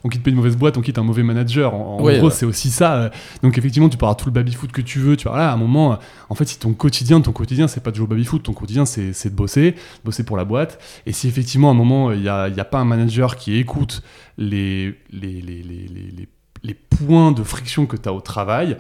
on 0.04 0.08
quitte 0.08 0.22
pas 0.22 0.30
une 0.30 0.36
mauvaise 0.36 0.56
boîte, 0.56 0.78
on 0.78 0.80
quitte 0.80 0.98
un 0.98 1.02
mauvais 1.02 1.22
manager. 1.22 1.74
En, 1.74 1.98
gros, 1.98 2.30
c'est 2.30 2.46
aussi 2.46 2.70
ça. 2.70 3.10
Donc 3.42 3.58
effectivement, 3.58 3.88
tu 3.88 3.98
parles 3.98 4.16
tout 4.16 4.26
le 4.26 4.32
baby 4.32 4.52
foot 4.52 4.72
que 4.72 4.82
tu 4.82 4.98
veux. 4.98 5.16
Tu 5.16 5.28
vois 5.28 5.36
là, 5.36 5.50
à 5.50 5.54
un 5.54 5.58
moment, 5.58 5.98
en 6.28 6.34
fait, 6.34 6.46
si 6.46 6.58
ton 6.58 6.72
quotidien, 6.72 7.20
ton 7.20 7.32
quotidien, 7.32 7.68
c'est 7.68 7.82
pas 7.82 7.90
de 7.90 7.96
jouer 7.96 8.04
au 8.04 8.08
baby 8.08 8.24
foot, 8.24 8.42
ton 8.42 8.52
quotidien, 8.52 8.84
c'est 8.86 9.28
de 9.28 9.34
bosser, 9.34 9.74
bosser 10.04 10.24
pour 10.24 10.36
la 10.36 10.44
boîte. 10.44 10.78
Et 11.06 11.12
si 11.12 11.28
effectivement, 11.28 11.68
à 11.68 11.72
un 11.72 11.74
moment, 11.74 12.12
il 12.12 12.22
n'y 12.22 12.28
a, 12.28 12.48
y 12.48 12.60
a, 12.60 12.64
pas 12.64 12.78
un 12.78 12.84
manager 12.84 13.36
qui 13.36 13.56
écoute 13.56 14.02
les, 14.38 14.94
les, 15.10 15.40
les, 15.40 15.62
les 15.62 15.88
les 15.88 16.28
points 16.74 17.32
de 17.32 17.42
friction 17.42 17.86
que 17.86 17.96
tu 17.96 18.08
as 18.08 18.12
au 18.12 18.20
travail 18.20 18.76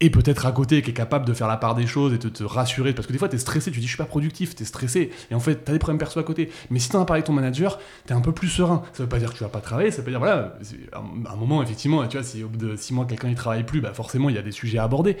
et 0.00 0.10
peut-être 0.10 0.44
à 0.44 0.52
côté 0.52 0.82
qui 0.82 0.90
est 0.90 0.94
capable 0.94 1.24
de 1.24 1.32
faire 1.32 1.48
la 1.48 1.56
part 1.56 1.74
des 1.74 1.86
choses 1.86 2.12
et 2.12 2.18
de 2.18 2.28
te 2.28 2.44
rassurer 2.44 2.92
parce 2.92 3.06
que 3.06 3.12
des 3.12 3.18
fois 3.18 3.28
tu 3.28 3.36
es 3.36 3.38
stressé 3.38 3.70
tu 3.70 3.80
dis 3.80 3.86
je 3.86 3.92
suis 3.92 3.98
pas 3.98 4.04
productif 4.04 4.54
tu 4.54 4.62
es 4.62 4.66
stressé 4.66 5.10
et 5.30 5.34
en 5.34 5.40
fait 5.40 5.64
tu 5.64 5.70
as 5.70 5.72
des 5.72 5.78
problèmes 5.78 5.98
perso 5.98 6.20
à 6.20 6.22
côté. 6.22 6.50
Mais 6.70 6.78
si 6.78 6.90
tu 6.90 6.96
as 6.96 7.04
parlé 7.04 7.20
avec 7.20 7.26
ton 7.26 7.32
manager 7.32 7.78
tu 8.06 8.12
es 8.12 8.16
un 8.16 8.20
peu 8.20 8.32
plus 8.32 8.48
serein. 8.48 8.82
Ça 8.92 9.04
veut 9.04 9.08
pas 9.08 9.18
dire 9.18 9.32
que 9.32 9.38
tu 9.38 9.44
vas 9.44 9.48
pas 9.48 9.60
travailler 9.60 9.90
ça 9.90 10.02
veut 10.02 10.10
dire 10.10 10.18
voilà 10.18 10.54
à 10.92 11.32
un 11.32 11.36
moment 11.36 11.62
effectivement 11.62 12.06
tu 12.06 12.18
vois 12.18 12.26
si 12.26 12.44
au 12.44 12.48
bout 12.48 12.58
de 12.58 12.76
6 12.76 12.92
mois 12.92 13.06
quelqu'un 13.06 13.28
il 13.28 13.34
travaille 13.34 13.64
plus 13.64 13.80
bah 13.80 13.94
forcément 13.94 14.28
il 14.28 14.36
y 14.36 14.38
a 14.38 14.42
des 14.42 14.52
sujets 14.52 14.78
à 14.78 14.84
aborder. 14.84 15.16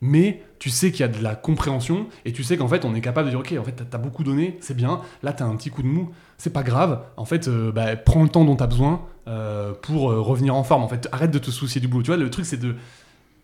Mais 0.00 0.42
tu 0.60 0.70
sais 0.70 0.92
qu'il 0.92 1.00
y 1.00 1.04
a 1.04 1.08
de 1.08 1.20
la 1.20 1.34
compréhension 1.34 2.06
et 2.24 2.32
tu 2.32 2.44
sais 2.44 2.56
qu'en 2.56 2.68
fait 2.68 2.84
on 2.84 2.94
est 2.94 3.00
capable 3.00 3.26
de 3.26 3.30
dire 3.30 3.40
ok 3.40 3.54
en 3.58 3.64
fait 3.64 3.82
t'as 3.90 3.98
beaucoup 3.98 4.22
donné 4.22 4.56
c'est 4.60 4.76
bien 4.76 5.00
là 5.24 5.32
t'as 5.32 5.44
un 5.44 5.56
petit 5.56 5.70
coup 5.70 5.82
de 5.82 5.88
mou 5.88 6.10
c'est 6.36 6.52
pas 6.52 6.62
grave 6.62 7.02
en 7.16 7.24
fait 7.24 7.48
euh, 7.48 7.72
bah, 7.72 7.96
prends 7.96 8.22
le 8.22 8.28
temps 8.28 8.44
dont 8.44 8.54
t'as 8.54 8.68
besoin 8.68 9.02
euh, 9.28 9.72
pour 9.74 10.10
euh, 10.10 10.20
revenir 10.20 10.54
en 10.54 10.64
forme 10.64 10.82
en 10.82 10.88
fait 10.88 11.08
arrête 11.12 11.30
de 11.30 11.38
te 11.38 11.50
soucier 11.50 11.80
du 11.80 11.88
boulot 11.88 12.02
tu 12.02 12.08
vois 12.08 12.16
le 12.16 12.30
truc 12.30 12.46
c'est 12.46 12.56
de 12.56 12.74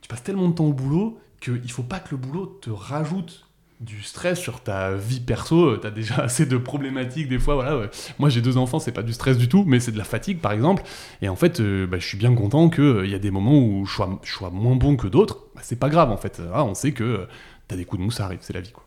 tu 0.01 0.09
passes 0.09 0.23
tellement 0.23 0.49
de 0.49 0.55
temps 0.55 0.65
au 0.65 0.73
boulot 0.73 1.19
qu'il 1.41 1.71
faut 1.71 1.83
pas 1.83 2.01
que 2.01 2.09
le 2.13 2.17
boulot 2.17 2.47
te 2.47 2.71
rajoute 2.71 3.47
du 3.81 4.03
stress 4.03 4.39
sur 4.41 4.61
ta 4.61 4.95
vie 4.95 5.21
perso, 5.21 5.77
tu 5.77 5.87
as 5.87 5.91
déjà 5.91 6.15
assez 6.23 6.47
de 6.47 6.57
problématiques 6.57 7.29
des 7.29 7.39
fois. 7.39 7.55
Voilà. 7.55 7.91
Moi 8.19 8.29
j'ai 8.29 8.41
deux 8.41 8.57
enfants, 8.57 8.79
c'est 8.79 8.93
pas 8.93 9.03
du 9.03 9.13
stress 9.13 9.37
du 9.39 9.49
tout, 9.49 9.65
mais 9.67 9.81
c'est 9.81 9.93
de 9.93 9.99
la 9.99 10.05
fatigue 10.05 10.41
par 10.41 10.53
exemple. 10.53 10.83
Et 11.23 11.29
en 11.29 11.37
fait, 11.37 11.61
euh, 11.61 11.87
bah, 11.87 11.99
je 11.99 12.07
suis 12.07 12.19
bien 12.19 12.35
content 12.35 12.71
qu'il 12.71 13.07
y 13.07 13.15
a 13.15 13.19
des 13.19 13.31
moments 13.31 13.59
où 13.59 13.85
je 13.85 13.95
sois, 13.95 14.51
moins 14.51 14.77
bon 14.77 14.97
que 14.97 15.07
d'autres. 15.07 15.47
Bah, 15.55 15.61
c'est 15.65 15.79
pas 15.79 15.89
grave 15.89 16.11
en 16.11 16.17
fait. 16.17 16.41
Ah, 16.53 16.65
on 16.65 16.75
sait 16.75 16.93
que 16.93 17.27
tu 17.69 17.75
as 17.75 17.77
des 17.77 17.85
coups 17.85 18.01
de 18.01 18.05
mousse, 18.05 18.17
ça 18.17 18.25
arrive, 18.25 18.39
c'est 18.43 18.55
la 18.55 18.61
vie. 18.61 18.73
Quoi. 18.73 18.84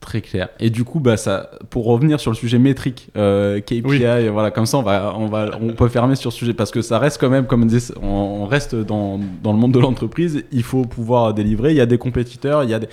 Très 0.00 0.22
clair. 0.22 0.48
Et 0.58 0.70
du 0.70 0.84
coup, 0.84 0.98
bah, 0.98 1.18
ça, 1.18 1.50
pour 1.68 1.84
revenir 1.84 2.20
sur 2.20 2.30
le 2.30 2.36
sujet 2.36 2.58
métrique, 2.58 3.10
euh, 3.18 3.60
KPI, 3.60 4.28
voilà, 4.32 4.50
comme 4.50 4.64
ça, 4.64 4.78
on, 4.78 4.82
va, 4.82 5.14
on, 5.14 5.26
va, 5.26 5.50
on 5.60 5.74
peut 5.74 5.88
fermer 5.88 6.16
sur 6.16 6.32
ce 6.32 6.38
sujet 6.38 6.54
parce 6.54 6.70
que 6.70 6.80
ça 6.80 6.98
reste 6.98 7.20
quand 7.20 7.28
même, 7.28 7.46
comme 7.46 7.64
on 7.64 7.66
disait, 7.66 7.92
on, 8.00 8.46
reste 8.46 8.74
dans, 8.74 9.20
dans, 9.42 9.52
le 9.52 9.58
monde 9.58 9.72
de 9.72 9.78
l'entreprise. 9.78 10.42
Il 10.52 10.62
faut 10.62 10.86
pouvoir 10.86 11.34
délivrer. 11.34 11.72
Il 11.72 11.76
y 11.76 11.82
a 11.82 11.86
des 11.86 11.98
compétiteurs, 11.98 12.64
il 12.64 12.70
y 12.70 12.74
a 12.74 12.78
des... 12.78 12.88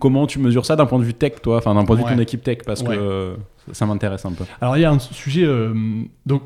Comment 0.00 0.26
tu 0.26 0.40
mesures 0.40 0.66
ça 0.66 0.74
d'un 0.76 0.86
point 0.86 0.98
de 0.98 1.04
vue 1.04 1.14
tech, 1.14 1.34
toi, 1.42 1.58
enfin 1.58 1.74
d'un 1.74 1.84
point 1.84 1.94
de 1.94 2.00
vue 2.00 2.08
de 2.08 2.14
ton 2.14 2.20
équipe 2.20 2.42
tech, 2.42 2.58
parce 2.64 2.82
que 2.82 3.36
ça 3.72 3.86
m'intéresse 3.86 4.24
un 4.24 4.32
peu. 4.32 4.44
Alors 4.60 4.76
il 4.76 4.80
y 4.80 4.84
a 4.84 4.90
un 4.90 4.98
sujet, 4.98 5.44
euh, 5.44 5.74
donc, 6.26 6.42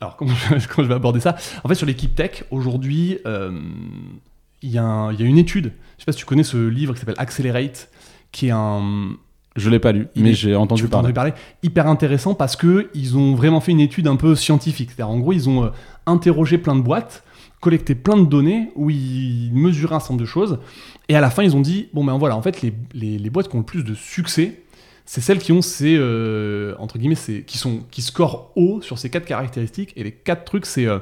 alors 0.00 0.16
comment 0.16 0.32
je, 0.34 0.82
vais 0.82 0.94
aborder 0.94 1.20
ça? 1.20 1.36
En 1.62 1.68
fait, 1.68 1.74
sur 1.74 1.86
l'équipe 1.86 2.14
tech, 2.14 2.44
aujourd'hui, 2.50 3.18
euh, 3.26 3.60
il 4.62 4.70
y, 4.70 4.78
a 4.78 5.12
y 5.12 5.22
a 5.22 5.26
une 5.26 5.38
étude. 5.38 5.72
Je 5.96 6.02
sais 6.02 6.06
pas 6.06 6.12
si 6.12 6.18
tu 6.18 6.24
connais 6.24 6.44
ce 6.44 6.56
livre 6.56 6.94
qui 6.94 7.00
s'appelle 7.00 7.14
Accelerate 7.18 7.90
qui 8.36 8.48
est 8.48 8.52
un. 8.52 9.16
Je 9.56 9.70
l'ai 9.70 9.78
pas 9.78 9.92
lu, 9.92 10.08
mais 10.14 10.34
j'ai 10.34 10.54
entendu 10.54 10.86
parler. 10.86 11.14
parler. 11.14 11.32
Hyper 11.62 11.86
intéressant 11.86 12.34
parce 12.34 12.56
que 12.56 12.90
ils 12.92 13.16
ont 13.16 13.34
vraiment 13.34 13.60
fait 13.60 13.72
une 13.72 13.80
étude 13.80 14.06
un 14.06 14.16
peu 14.16 14.34
scientifique. 14.34 14.90
C'est-à-dire, 14.90 15.08
en 15.08 15.18
gros, 15.18 15.32
ils 15.32 15.48
ont 15.48 15.64
euh, 15.64 15.68
interrogé 16.04 16.58
plein 16.58 16.76
de 16.76 16.82
boîtes, 16.82 17.24
collecté 17.60 17.94
plein 17.94 18.18
de 18.18 18.26
données 18.26 18.70
où 18.74 18.90
ils 18.90 19.50
mesuraient 19.54 19.94
un 19.94 20.00
certain 20.00 20.12
nombre 20.12 20.20
de 20.20 20.28
choses, 20.28 20.58
et 21.08 21.16
à 21.16 21.22
la 21.22 21.30
fin, 21.30 21.42
ils 21.42 21.56
ont 21.56 21.62
dit 21.62 21.88
bon 21.94 22.04
ben 22.04 22.18
voilà, 22.18 22.36
en 22.36 22.42
fait, 22.42 22.60
les, 22.60 22.74
les, 22.92 23.16
les 23.18 23.30
boîtes 23.30 23.48
qui 23.48 23.56
ont 23.56 23.60
le 23.60 23.64
plus 23.64 23.82
de 23.82 23.94
succès, 23.94 24.60
c'est 25.06 25.22
celles 25.22 25.38
qui 25.38 25.52
ont 25.52 25.62
ces 25.62 25.96
euh, 25.98 26.74
entre 26.78 26.98
guillemets, 26.98 27.14
ces, 27.14 27.42
qui 27.42 27.56
sont 27.56 27.80
qui 27.90 28.02
scorent 28.02 28.50
haut 28.56 28.82
sur 28.82 28.98
ces 28.98 29.08
quatre 29.08 29.24
caractéristiques. 29.24 29.94
Et 29.96 30.04
les 30.04 30.12
quatre 30.12 30.44
trucs, 30.44 30.66
c'est 30.66 30.84
euh, 30.84 30.98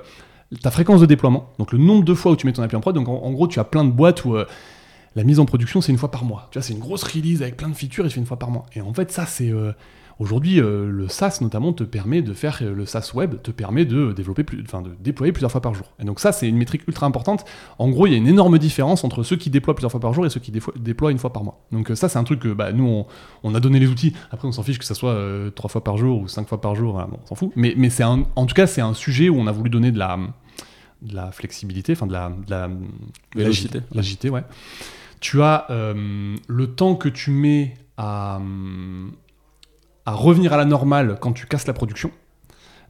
ta 0.62 0.70
fréquence 0.70 1.00
de 1.00 1.06
déploiement, 1.06 1.52
donc 1.58 1.72
le 1.72 1.78
nombre 1.78 2.04
de 2.04 2.14
fois 2.14 2.30
où 2.30 2.36
tu 2.36 2.46
mets 2.46 2.52
ton 2.52 2.62
appli 2.62 2.76
en 2.76 2.80
prod. 2.80 2.94
Donc 2.94 3.08
en, 3.08 3.32
gros, 3.32 3.48
tu 3.48 3.58
as 3.58 3.64
plein 3.64 3.84
de 3.84 3.90
boîtes 3.90 4.24
où 4.24 4.36
la 5.16 5.24
mise 5.24 5.38
en 5.38 5.46
production, 5.46 5.80
c'est 5.80 5.92
une 5.92 5.98
fois 5.98 6.10
par 6.10 6.24
mois. 6.24 6.48
Tu 6.50 6.58
vois, 6.58 6.66
c'est 6.66 6.72
une 6.72 6.80
grosse 6.80 7.04
release 7.04 7.42
avec 7.42 7.56
plein 7.56 7.68
de 7.68 7.74
features 7.74 8.06
et 8.06 8.10
c'est 8.10 8.18
une 8.18 8.26
fois 8.26 8.38
par 8.38 8.50
mois. 8.50 8.66
Et 8.74 8.80
en 8.80 8.92
fait, 8.92 9.10
ça, 9.10 9.26
c'est. 9.26 9.50
Euh, 9.50 9.72
aujourd'hui, 10.18 10.60
euh, 10.60 10.90
le 10.90 11.08
SaaS 11.08 11.38
notamment 11.40 11.72
te 11.72 11.84
permet 11.84 12.22
de 12.22 12.32
faire 12.34 12.58
euh, 12.62 12.74
le 12.74 12.86
SaaS 12.86 13.12
web 13.14 13.40
te 13.42 13.50
permet 13.50 13.84
de 13.84 14.12
développer 14.12 14.44
plus, 14.44 14.62
enfin 14.64 14.82
de 14.82 14.90
déployer 15.00 15.32
plusieurs 15.32 15.52
fois 15.52 15.60
par 15.60 15.74
jour. 15.74 15.92
Et 16.00 16.04
donc 16.04 16.18
ça, 16.18 16.32
c'est 16.32 16.48
une 16.48 16.56
métrique 16.56 16.86
ultra 16.88 17.06
importante. 17.06 17.44
En 17.78 17.88
gros, 17.90 18.06
il 18.06 18.12
y 18.12 18.14
a 18.14 18.18
une 18.18 18.26
énorme 18.26 18.58
différence 18.58 19.04
entre 19.04 19.22
ceux 19.22 19.36
qui 19.36 19.50
déploient 19.50 19.74
plusieurs 19.74 19.90
fois 19.90 20.00
par 20.00 20.12
jour 20.12 20.26
et 20.26 20.30
ceux 20.30 20.40
qui 20.40 20.52
déploient 20.52 21.12
une 21.12 21.18
fois 21.18 21.32
par 21.32 21.44
mois. 21.44 21.64
Donc 21.70 21.90
ça, 21.94 22.08
c'est 22.08 22.18
un 22.18 22.24
truc 22.24 22.40
que 22.40 22.52
bah, 22.52 22.72
nous, 22.72 23.04
on, 23.42 23.54
a 23.54 23.60
donné 23.60 23.78
les 23.78 23.86
outils. 23.86 24.14
Après, 24.30 24.48
on 24.48 24.52
s'en 24.52 24.62
fiche 24.62 24.78
que 24.78 24.84
ça 24.84 24.94
soit 24.94 25.16
trois 25.54 25.70
fois 25.70 25.84
par 25.84 25.96
jour 25.96 26.22
ou 26.22 26.28
cinq 26.28 26.48
fois 26.48 26.60
par 26.60 26.74
jour. 26.74 26.94
on 26.96 27.26
s'en 27.26 27.34
fout. 27.34 27.52
Mais, 27.54 27.74
mais 27.76 27.90
c'est 27.90 28.04
en 28.04 28.46
tout 28.46 28.54
cas, 28.54 28.66
c'est 28.66 28.80
un 28.80 28.94
sujet 28.94 29.28
où 29.28 29.36
on 29.36 29.46
a 29.46 29.52
voulu 29.52 29.70
donner 29.70 29.92
de 29.92 29.98
la 29.98 30.18
de 31.02 31.14
la 31.14 31.32
flexibilité, 31.32 31.92
enfin 31.92 32.06
de 32.06 32.12
la, 32.12 32.30
de 32.30 32.50
la, 32.50 32.70
l'agilité, 33.34 34.30
ouais 34.30 34.42
tu 35.24 35.40
as 35.40 35.64
euh, 35.70 36.36
le 36.48 36.66
temps 36.66 36.96
que 36.96 37.08
tu 37.08 37.30
mets 37.30 37.72
à, 37.96 38.42
à, 40.04 40.12
revenir 40.12 40.52
à 40.52 40.58
la 40.58 40.66
normale 40.66 41.16
quand 41.18 41.32
tu 41.32 41.46
casses 41.46 41.66
la 41.66 41.72
production. 41.72 42.10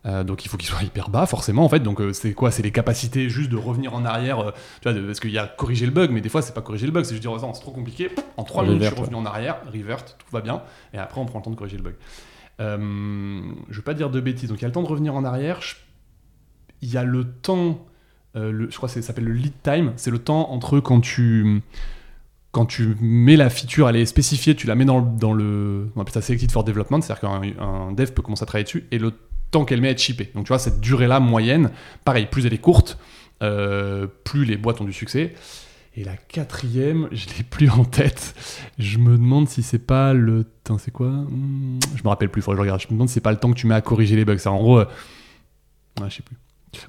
Euh, 0.04 0.24
donc 0.24 0.44
il 0.44 0.48
faut 0.48 0.56
qu'il 0.56 0.68
soit 0.68 0.82
hyper 0.82 1.10
bas 1.10 1.26
forcément 1.26 1.64
en 1.64 1.68
fait. 1.68 1.78
Donc 1.78 2.00
euh, 2.00 2.12
c'est 2.12 2.34
quoi? 2.34 2.50
C'est 2.50 2.64
les 2.64 2.72
capacités 2.72 3.28
juste 3.28 3.50
de 3.50 3.56
revenir 3.56 3.94
en 3.94 4.04
arrière 4.04 4.52
tu 4.82 4.90
vois 4.90 5.00
parce 5.06 5.20
qu'il 5.20 5.30
y 5.30 5.38
a 5.38 5.46
corriger 5.46 5.86
le 5.86 5.92
bug 5.92 6.10
mais 6.10 6.20
des 6.20 6.28
fois 6.28 6.42
c'est 6.42 6.52
pas 6.52 6.60
corriger 6.60 6.86
le 6.86 6.92
bug. 6.92 7.04
C'est 7.04 7.12
juste 7.12 7.22
dire 7.22 7.30
oh, 7.30 7.38
c'est 7.54 7.60
trop 7.60 7.70
compliqué. 7.70 8.10
En 8.36 8.42
3 8.42 8.64
minutes 8.64 8.82
je 8.82 8.88
suis 8.88 8.96
revenu 8.96 9.14
en 9.14 9.26
arrière. 9.26 9.58
Revert 9.72 10.04
tout 10.04 10.26
va 10.32 10.40
bien. 10.40 10.62
Et 10.92 10.98
après 10.98 11.20
on 11.20 11.26
prend 11.26 11.38
le 11.38 11.44
temps 11.44 11.52
de 11.52 11.56
corriger 11.56 11.76
le 11.76 11.84
bug. 11.84 11.94
Je 12.58 13.76
veux 13.76 13.82
pas 13.82 13.94
dire 13.94 14.10
de 14.10 14.18
bêtises. 14.20 14.48
Donc 14.48 14.58
il 14.58 14.62
y 14.62 14.64
a 14.64 14.68
le 14.68 14.74
temps 14.74 14.82
de 14.82 14.88
revenir 14.88 15.14
en 15.14 15.24
arrière. 15.24 15.60
Il 16.82 16.90
y 16.90 16.96
a 16.96 17.04
le 17.04 17.24
temps 17.30 17.86
le, 18.34 18.68
je 18.68 18.76
crois 18.76 18.88
que 18.88 18.94
ça 18.94 19.02
s'appelle 19.02 19.26
le 19.26 19.34
lead 19.34 19.54
time. 19.62 19.92
C'est 19.94 20.10
le 20.10 20.18
temps 20.18 20.50
entre 20.50 20.80
quand 20.80 21.00
tu 21.00 21.62
quand 22.54 22.66
tu 22.66 22.96
mets 23.00 23.36
la 23.36 23.50
feature, 23.50 23.88
elle 23.88 23.96
est 23.96 24.06
spécifiée, 24.06 24.54
tu 24.54 24.68
la 24.68 24.76
mets 24.76 24.84
dans, 24.84 25.02
dans 25.02 25.32
le. 25.32 25.90
On 25.96 26.00
appelle 26.00 26.14
ça 26.14 26.22
Selected 26.22 26.52
for 26.52 26.62
Development, 26.62 27.00
c'est-à-dire 27.02 27.28
qu'un 27.28 27.92
dev 27.92 28.12
peut 28.12 28.22
commencer 28.22 28.44
à 28.44 28.46
travailler 28.46 28.64
dessus, 28.64 28.84
et 28.92 28.98
le 28.98 29.12
temps 29.50 29.64
qu'elle 29.64 29.80
met 29.80 29.88
à 29.88 29.90
être 29.90 30.00
shippée. 30.00 30.30
Donc 30.34 30.44
tu 30.44 30.48
vois, 30.48 30.60
cette 30.60 30.80
durée-là 30.80 31.18
moyenne, 31.18 31.70
pareil, 32.04 32.26
plus 32.30 32.46
elle 32.46 32.54
est 32.54 32.58
courte, 32.58 32.96
euh, 33.42 34.06
plus 34.22 34.44
les 34.44 34.56
boîtes 34.56 34.80
ont 34.80 34.84
du 34.84 34.92
succès. 34.92 35.34
Et 35.96 36.04
la 36.04 36.16
quatrième, 36.16 37.08
je 37.12 37.26
l'ai 37.36 37.42
plus 37.42 37.68
en 37.70 37.84
tête. 37.84 38.34
Je 38.78 38.98
me 38.98 39.18
demande 39.18 39.48
si 39.48 39.64
c'est 39.64 39.84
pas 39.84 40.14
le. 40.14 40.46
C'est 40.78 40.92
quoi? 40.92 41.08
Hmm, 41.08 41.80
Je 41.96 42.02
me 42.04 42.08
rappelle 42.08 42.30
plus, 42.30 42.40
faudrait 42.40 42.56
que 42.56 42.60
je 42.60 42.62
regarde. 42.62 42.80
Je 42.80 42.86
me 42.86 42.92
demande 42.92 43.08
si 43.08 43.14
c'est 43.14 43.20
pas 43.20 43.32
le 43.32 43.38
temps 43.38 43.50
que 43.50 43.58
tu 43.58 43.66
mets 43.66 43.74
à 43.74 43.80
corriger 43.80 44.14
les 44.14 44.24
bugs. 44.24 44.38
En 44.46 44.56
gros. 44.58 44.78
Euh... 44.78 44.84
Ouais, 46.00 46.08
je 46.08 46.16
sais 46.16 46.22
plus. 46.22 46.36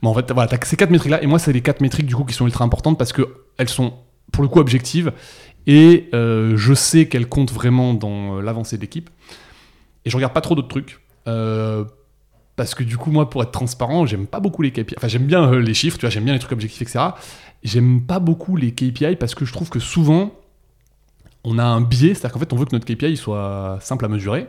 Bon, 0.04 0.12
en 0.12 0.14
fait, 0.14 0.32
voilà, 0.32 0.48
t'as 0.48 0.64
ces 0.64 0.78
quatre 0.78 0.92
métriques-là. 0.92 1.24
Et 1.24 1.28
moi, 1.28 1.40
c'est 1.40 1.54
les 1.54 1.62
quatre 1.62 1.82
métriques 1.82 2.06
du 2.06 2.16
coup 2.16 2.24
qui 2.24 2.34
sont 2.34 2.46
ultra 2.46 2.64
importantes 2.64 2.98
parce 2.98 3.14
que 3.14 3.28
elles 3.58 3.70
sont 3.70 3.94
pour 4.32 4.44
le 4.44 4.50
coup 4.50 4.60
objectives 4.60 5.12
et 5.68 6.10
euh, 6.14 6.56
je 6.58 6.74
sais 6.74 7.08
qu'elle 7.08 7.28
compte 7.28 7.52
vraiment 7.52 7.94
dans 7.94 8.38
euh, 8.38 8.42
l'avancée 8.42 8.78
de 8.78 8.82
l'équipe. 8.82 9.10
Et 10.06 10.10
je 10.10 10.16
regarde 10.16 10.34
pas 10.34 10.42
trop 10.42 10.56
d'autres 10.56 10.68
trucs. 10.68 11.00
Euh, 11.28 11.86
parce 12.56 12.76
que 12.76 12.84
du 12.84 12.98
coup, 12.98 13.12
moi, 13.12 13.30
pour 13.30 13.42
être 13.44 13.52
transparent, 13.52 14.06
j'aime 14.06 14.28
pas 14.28 14.40
beaucoup 14.40 14.62
les 14.62 14.72
KPI. 14.72 14.96
Enfin, 14.98 15.08
j'aime 15.08 15.26
bien 15.26 15.52
les 15.60 15.74
chiffres, 15.74 15.98
tu 15.98 16.02
vois, 16.02 16.10
j'aime 16.10 16.24
bien 16.24 16.34
les 16.34 16.40
trucs 16.40 16.52
objectifs, 16.52 16.82
etc. 16.84 17.06
J'aime 17.64 18.02
pas 18.02 18.20
beaucoup 18.20 18.56
les 18.56 18.72
KPI 18.72 19.16
parce 19.16 19.36
que 19.36 19.44
je 19.44 19.52
trouve 19.52 19.70
que 19.70 19.80
souvent, 19.80 20.32
on 21.44 21.58
a 21.58 21.64
un 21.64 21.82
biais, 21.82 22.14
c'est-à-dire 22.14 22.34
qu'en 22.34 22.40
fait, 22.40 22.54
on 22.54 22.56
veut 22.56 22.66
que 22.66 22.76
notre 22.76 22.86
KPI 22.86 23.18
soit 23.18 23.80
simple 23.82 24.06
à 24.06 24.08
mesurer. 24.08 24.48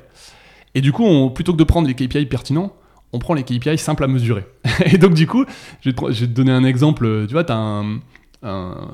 Et 0.74 0.82
du 0.82 0.92
coup, 0.92 1.30
plutôt 1.30 1.52
que 1.52 1.58
de 1.58 1.64
prendre 1.64 1.88
les 1.88 1.94
KPI 1.94 2.26
pertinents, 2.26 2.74
on 3.12 3.18
prend 3.18 3.34
les 3.34 3.42
KPI 3.42 3.78
simples 3.78 4.04
à 4.04 4.08
mesurer. 4.08 4.44
et 4.84 4.98
donc, 4.98 5.14
du 5.14 5.26
coup, 5.26 5.44
je 5.80 5.90
vais, 5.90 5.94
te, 5.94 6.24
donner 6.26 6.52
un 6.52 6.64
exemple. 6.64 7.26
Tu 7.26 7.32
vois, 7.32 7.44
tu 7.44 7.52
as 7.52 7.56
un, 7.56 8.00
un 8.42 8.88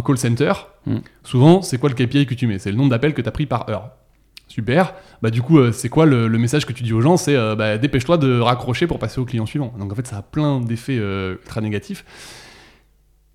call 0.00 0.18
center, 0.18 0.52
hmm. 0.86 0.98
souvent, 1.22 1.62
c'est 1.62 1.78
quoi 1.78 1.88
le 1.88 1.94
KPI 1.94 2.26
que 2.26 2.34
tu 2.34 2.46
mets? 2.46 2.58
C'est 2.58 2.70
le 2.70 2.76
nombre 2.76 2.90
d'appels 2.90 3.14
que 3.14 3.22
tu 3.22 3.28
as 3.28 3.32
pris 3.32 3.46
par 3.46 3.68
heure. 3.68 3.90
Super. 4.48 4.94
Bah, 5.22 5.30
du 5.30 5.42
coup, 5.42 5.58
euh, 5.58 5.72
c'est 5.72 5.88
quoi 5.88 6.06
le, 6.06 6.28
message 6.30 6.66
que 6.66 6.72
tu 6.72 6.82
dis 6.82 6.92
aux 6.92 7.00
gens? 7.00 7.16
C'est 7.16 7.36
euh, 7.36 7.56
bah, 7.56 7.78
dépêche-toi 7.78 8.16
de 8.16 8.38
raccrocher 8.38 8.86
pour 8.86 8.98
passer 8.98 9.20
au 9.20 9.24
client 9.24 9.46
suivant. 9.46 9.72
Donc, 9.78 9.92
en 9.92 9.94
fait, 9.94 10.06
ça 10.06 10.18
a 10.18 10.22
plein 10.22 10.60
d'effets 10.60 10.98
euh, 10.98 11.36
très 11.44 11.60
négatifs. 11.60 12.04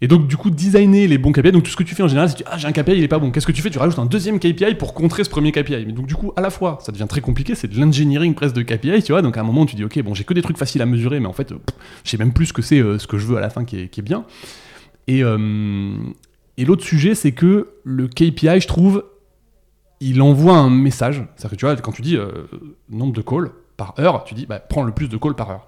Et 0.03 0.07
donc, 0.07 0.27
du 0.27 0.35
coup, 0.35 0.49
designer 0.49 1.07
les 1.07 1.17
bons 1.17 1.31
KPI. 1.31 1.51
Donc, 1.51 1.63
tout 1.63 1.69
ce 1.69 1.75
que 1.75 1.83
tu 1.83 1.93
fais 1.93 2.01
en 2.01 2.07
général, 2.07 2.29
c'est 2.29 2.43
ah, 2.47 2.57
j'ai 2.57 2.67
un 2.67 2.71
KPI, 2.71 2.93
il 2.93 3.03
est 3.03 3.07
pas 3.07 3.19
bon. 3.19 3.29
Qu'est-ce 3.29 3.45
que 3.45 3.51
tu 3.51 3.61
fais? 3.61 3.69
Tu 3.69 3.77
rajoutes 3.77 3.99
un 3.99 4.07
deuxième 4.07 4.39
KPI 4.39 4.75
pour 4.75 4.95
contrer 4.95 5.23
ce 5.23 5.29
premier 5.29 5.51
KPI. 5.51 5.85
Mais 5.85 5.91
donc, 5.91 6.07
du 6.07 6.15
coup, 6.15 6.31
à 6.35 6.41
la 6.41 6.49
fois, 6.49 6.79
ça 6.81 6.91
devient 6.91 7.05
très 7.07 7.21
compliqué. 7.21 7.53
C'est 7.53 7.67
de 7.67 7.79
l'engineering 7.79 8.33
presque 8.33 8.55
de 8.55 8.63
KPI, 8.63 9.03
tu 9.03 9.11
vois. 9.11 9.21
Donc, 9.21 9.37
à 9.37 9.41
un 9.41 9.43
moment, 9.43 9.65
tu 9.65 9.75
dis, 9.75 9.83
ok, 9.83 10.01
bon, 10.01 10.15
j'ai 10.15 10.23
que 10.23 10.33
des 10.33 10.41
trucs 10.41 10.57
faciles 10.57 10.81
à 10.81 10.85
mesurer, 10.87 11.19
mais 11.19 11.27
en 11.27 11.33
fait, 11.33 11.53
je 12.03 12.09
sais 12.09 12.17
même 12.17 12.33
plus 12.33 12.47
ce 12.47 12.53
que 12.53 12.63
c'est, 12.63 12.79
ce 12.79 13.05
que 13.05 13.19
je 13.19 13.27
veux 13.27 13.37
à 13.37 13.41
la 13.41 13.51
fin 13.51 13.63
qui 13.63 13.81
est, 13.81 13.87
qui 13.89 13.99
est 13.99 14.03
bien. 14.03 14.23
Et, 15.07 15.23
et 16.57 16.65
l'autre 16.65 16.83
sujet, 16.83 17.15
c'est 17.15 17.31
que 17.31 17.69
le 17.83 18.07
KPI, 18.07 18.61
je 18.61 18.67
trouve, 18.67 19.05
il 19.99 20.21
envoie 20.21 20.57
un 20.57 20.69
message. 20.69 21.23
C'est-à-dire 21.35 21.51
que 21.51 21.55
tu 21.55 21.65
vois, 21.65 21.75
quand 21.77 21.91
tu 21.91 22.01
dis 22.01 22.17
euh, 22.17 22.47
nombre 22.89 23.13
de 23.13 23.21
calls 23.21 23.51
par 23.77 23.93
heure, 23.99 24.23
tu 24.25 24.33
dis 24.33 24.45
bah, 24.45 24.59
prends 24.59 24.83
le 24.83 24.91
plus 24.91 25.07
de 25.07 25.17
calls 25.17 25.35
par 25.35 25.49
heure. 25.49 25.67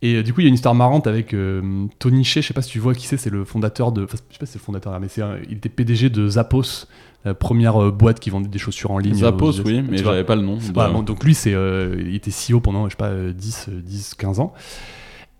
Et 0.00 0.16
euh, 0.16 0.22
du 0.22 0.32
coup, 0.32 0.40
il 0.40 0.44
y 0.44 0.46
a 0.46 0.48
une 0.48 0.54
histoire 0.54 0.74
marrante 0.74 1.06
avec 1.06 1.34
euh, 1.34 1.86
Tony 1.98 2.24
Shea, 2.24 2.40
je 2.40 2.48
sais 2.48 2.54
pas 2.54 2.62
si 2.62 2.70
tu 2.70 2.78
vois 2.78 2.94
qui 2.94 3.06
c'est, 3.06 3.16
c'est 3.16 3.30
le 3.30 3.44
fondateur 3.44 3.92
de. 3.92 4.04
Enfin, 4.04 4.16
je 4.28 4.34
sais 4.34 4.38
pas 4.38 4.46
si 4.46 4.52
c'est 4.52 4.58
le 4.58 4.64
fondateur, 4.64 4.98
mais 5.00 5.08
c'est 5.08 5.22
il 5.48 5.58
était 5.58 5.68
PDG 5.68 6.08
de 6.08 6.28
Zappos, 6.28 6.86
la 7.24 7.34
première 7.34 7.92
boîte 7.92 8.20
qui 8.20 8.30
vendait 8.30 8.48
des 8.48 8.58
chaussures 8.58 8.90
en 8.90 8.98
ligne. 8.98 9.14
Zappos, 9.14 9.60
oui, 9.60 9.82
mais 9.82 9.98
j'avais 9.98 10.24
pas 10.24 10.36
le 10.36 10.42
nom. 10.42 10.58
donc 11.02 11.24
lui, 11.24 11.34
c'est, 11.34 11.52
il 11.52 12.14
était 12.14 12.30
CEO 12.30 12.60
pendant, 12.60 12.86
je 12.86 12.90
sais 12.90 12.96
pas, 12.96 13.12
10, 13.12 13.68
10, 13.70 14.14
15 14.14 14.40
ans. 14.40 14.52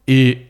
Et 0.06 0.46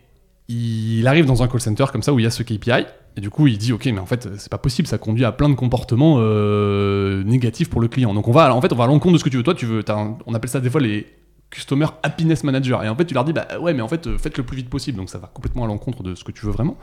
il 0.49 1.07
arrive 1.07 1.27
dans 1.27 1.43
un 1.43 1.49
call 1.49 1.61
center 1.61 1.85
comme 1.93 2.03
ça 2.03 2.13
où 2.13 2.19
il 2.19 2.23
y 2.23 2.27
a 2.27 2.31
ce 2.31 2.43
KPI 2.43 2.87
et 3.19 3.21
du 3.21 3.31
coup, 3.31 3.49
il 3.49 3.59
dit, 3.59 3.73
ok, 3.73 3.85
mais 3.87 3.99
en 3.99 4.07
fait, 4.07 4.29
c'est 4.39 4.49
pas 4.49 4.59
possible, 4.59 4.87
ça 4.87 4.97
conduit 4.97 5.25
à 5.25 5.33
plein 5.33 5.49
de 5.49 5.57
comportements 5.57 6.19
euh, 6.19 7.25
négatifs 7.25 7.69
pour 7.69 7.81
le 7.81 7.89
client. 7.89 8.15
Donc 8.15 8.29
on 8.29 8.31
va, 8.31 8.55
en 8.55 8.61
fait, 8.61 8.73
on 8.73 8.77
va 8.77 8.85
à 8.85 8.87
l'encontre 8.87 9.15
de 9.15 9.19
ce 9.19 9.25
que 9.25 9.29
tu 9.29 9.37
veux. 9.37 9.43
Toi, 9.43 9.57
tu 9.57 9.67
veux, 9.67 9.85
on 10.25 10.35
appelle 10.35 10.49
ça 10.49 10.61
des 10.61 10.71
fois 10.71 10.81
les 10.81 11.05
customer 11.51 11.87
happiness 12.05 12.45
manager. 12.45 12.85
Et 12.85 12.89
en 12.89 12.95
fait, 12.95 13.07
tu 13.07 13.15
leur 13.15 13.25
dis, 13.25 13.33
bah 13.33 13.49
ouais, 13.61 13.75
mais 13.75 13.83
en 13.83 13.89
fait, 13.89 14.07
euh, 14.07 14.19
faites 14.19 14.39
le 14.39 14.45
plus 14.45 14.57
vite 14.57 14.71
possible. 14.71 14.99
Donc 14.99 15.11
ça 15.11 15.19
va 15.19 15.27
complètement 15.35 15.65
à 15.65 15.67
l'encontre 15.67 16.05
de 16.05 16.15
ce 16.15 16.23
que 16.23 16.31
tu 16.31 16.47
veux 16.47 16.53
vraiment. 16.53 16.77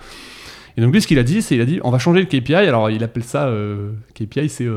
Et 0.75 0.81
donc 0.81 0.91
lui, 0.91 1.01
ce 1.01 1.07
qu'il 1.07 1.19
a 1.19 1.23
dit, 1.23 1.41
c'est 1.41 1.55
il 1.55 1.61
a 1.61 1.65
dit, 1.65 1.79
on 1.85 1.89
va 1.89 1.99
changer 1.99 2.19
le 2.19 2.25
KPI. 2.25 2.53
Alors 2.53 2.89
il 2.89 3.01
appelle 3.01 3.23
ça 3.23 3.45
euh, 3.45 3.93
KPI, 4.13 4.49
c'est 4.49 4.67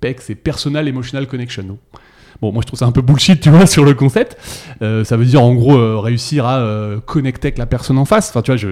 PEC, 0.00 0.20
c'est 0.20 0.34
Personal 0.34 0.88
Emotional 0.88 1.28
Connection. 1.28 1.78
Bon, 2.42 2.50
moi 2.50 2.60
je 2.62 2.66
trouve 2.66 2.80
ça 2.80 2.86
un 2.86 2.92
peu 2.92 3.02
bullshit, 3.02 3.38
tu 3.38 3.50
vois, 3.50 3.68
sur 3.68 3.84
le 3.84 3.94
concept. 3.94 4.36
ça 4.80 5.16
veut 5.16 5.24
dire 5.24 5.44
en 5.44 5.54
gros 5.54 6.00
réussir 6.00 6.44
à 6.44 6.96
connecter 7.06 7.48
avec 7.48 7.58
la 7.58 7.66
personne 7.66 7.98
en 7.98 8.04
face. 8.04 8.30
Enfin, 8.30 8.42
tu 8.42 8.50
vois, 8.50 8.56
je 8.56 8.70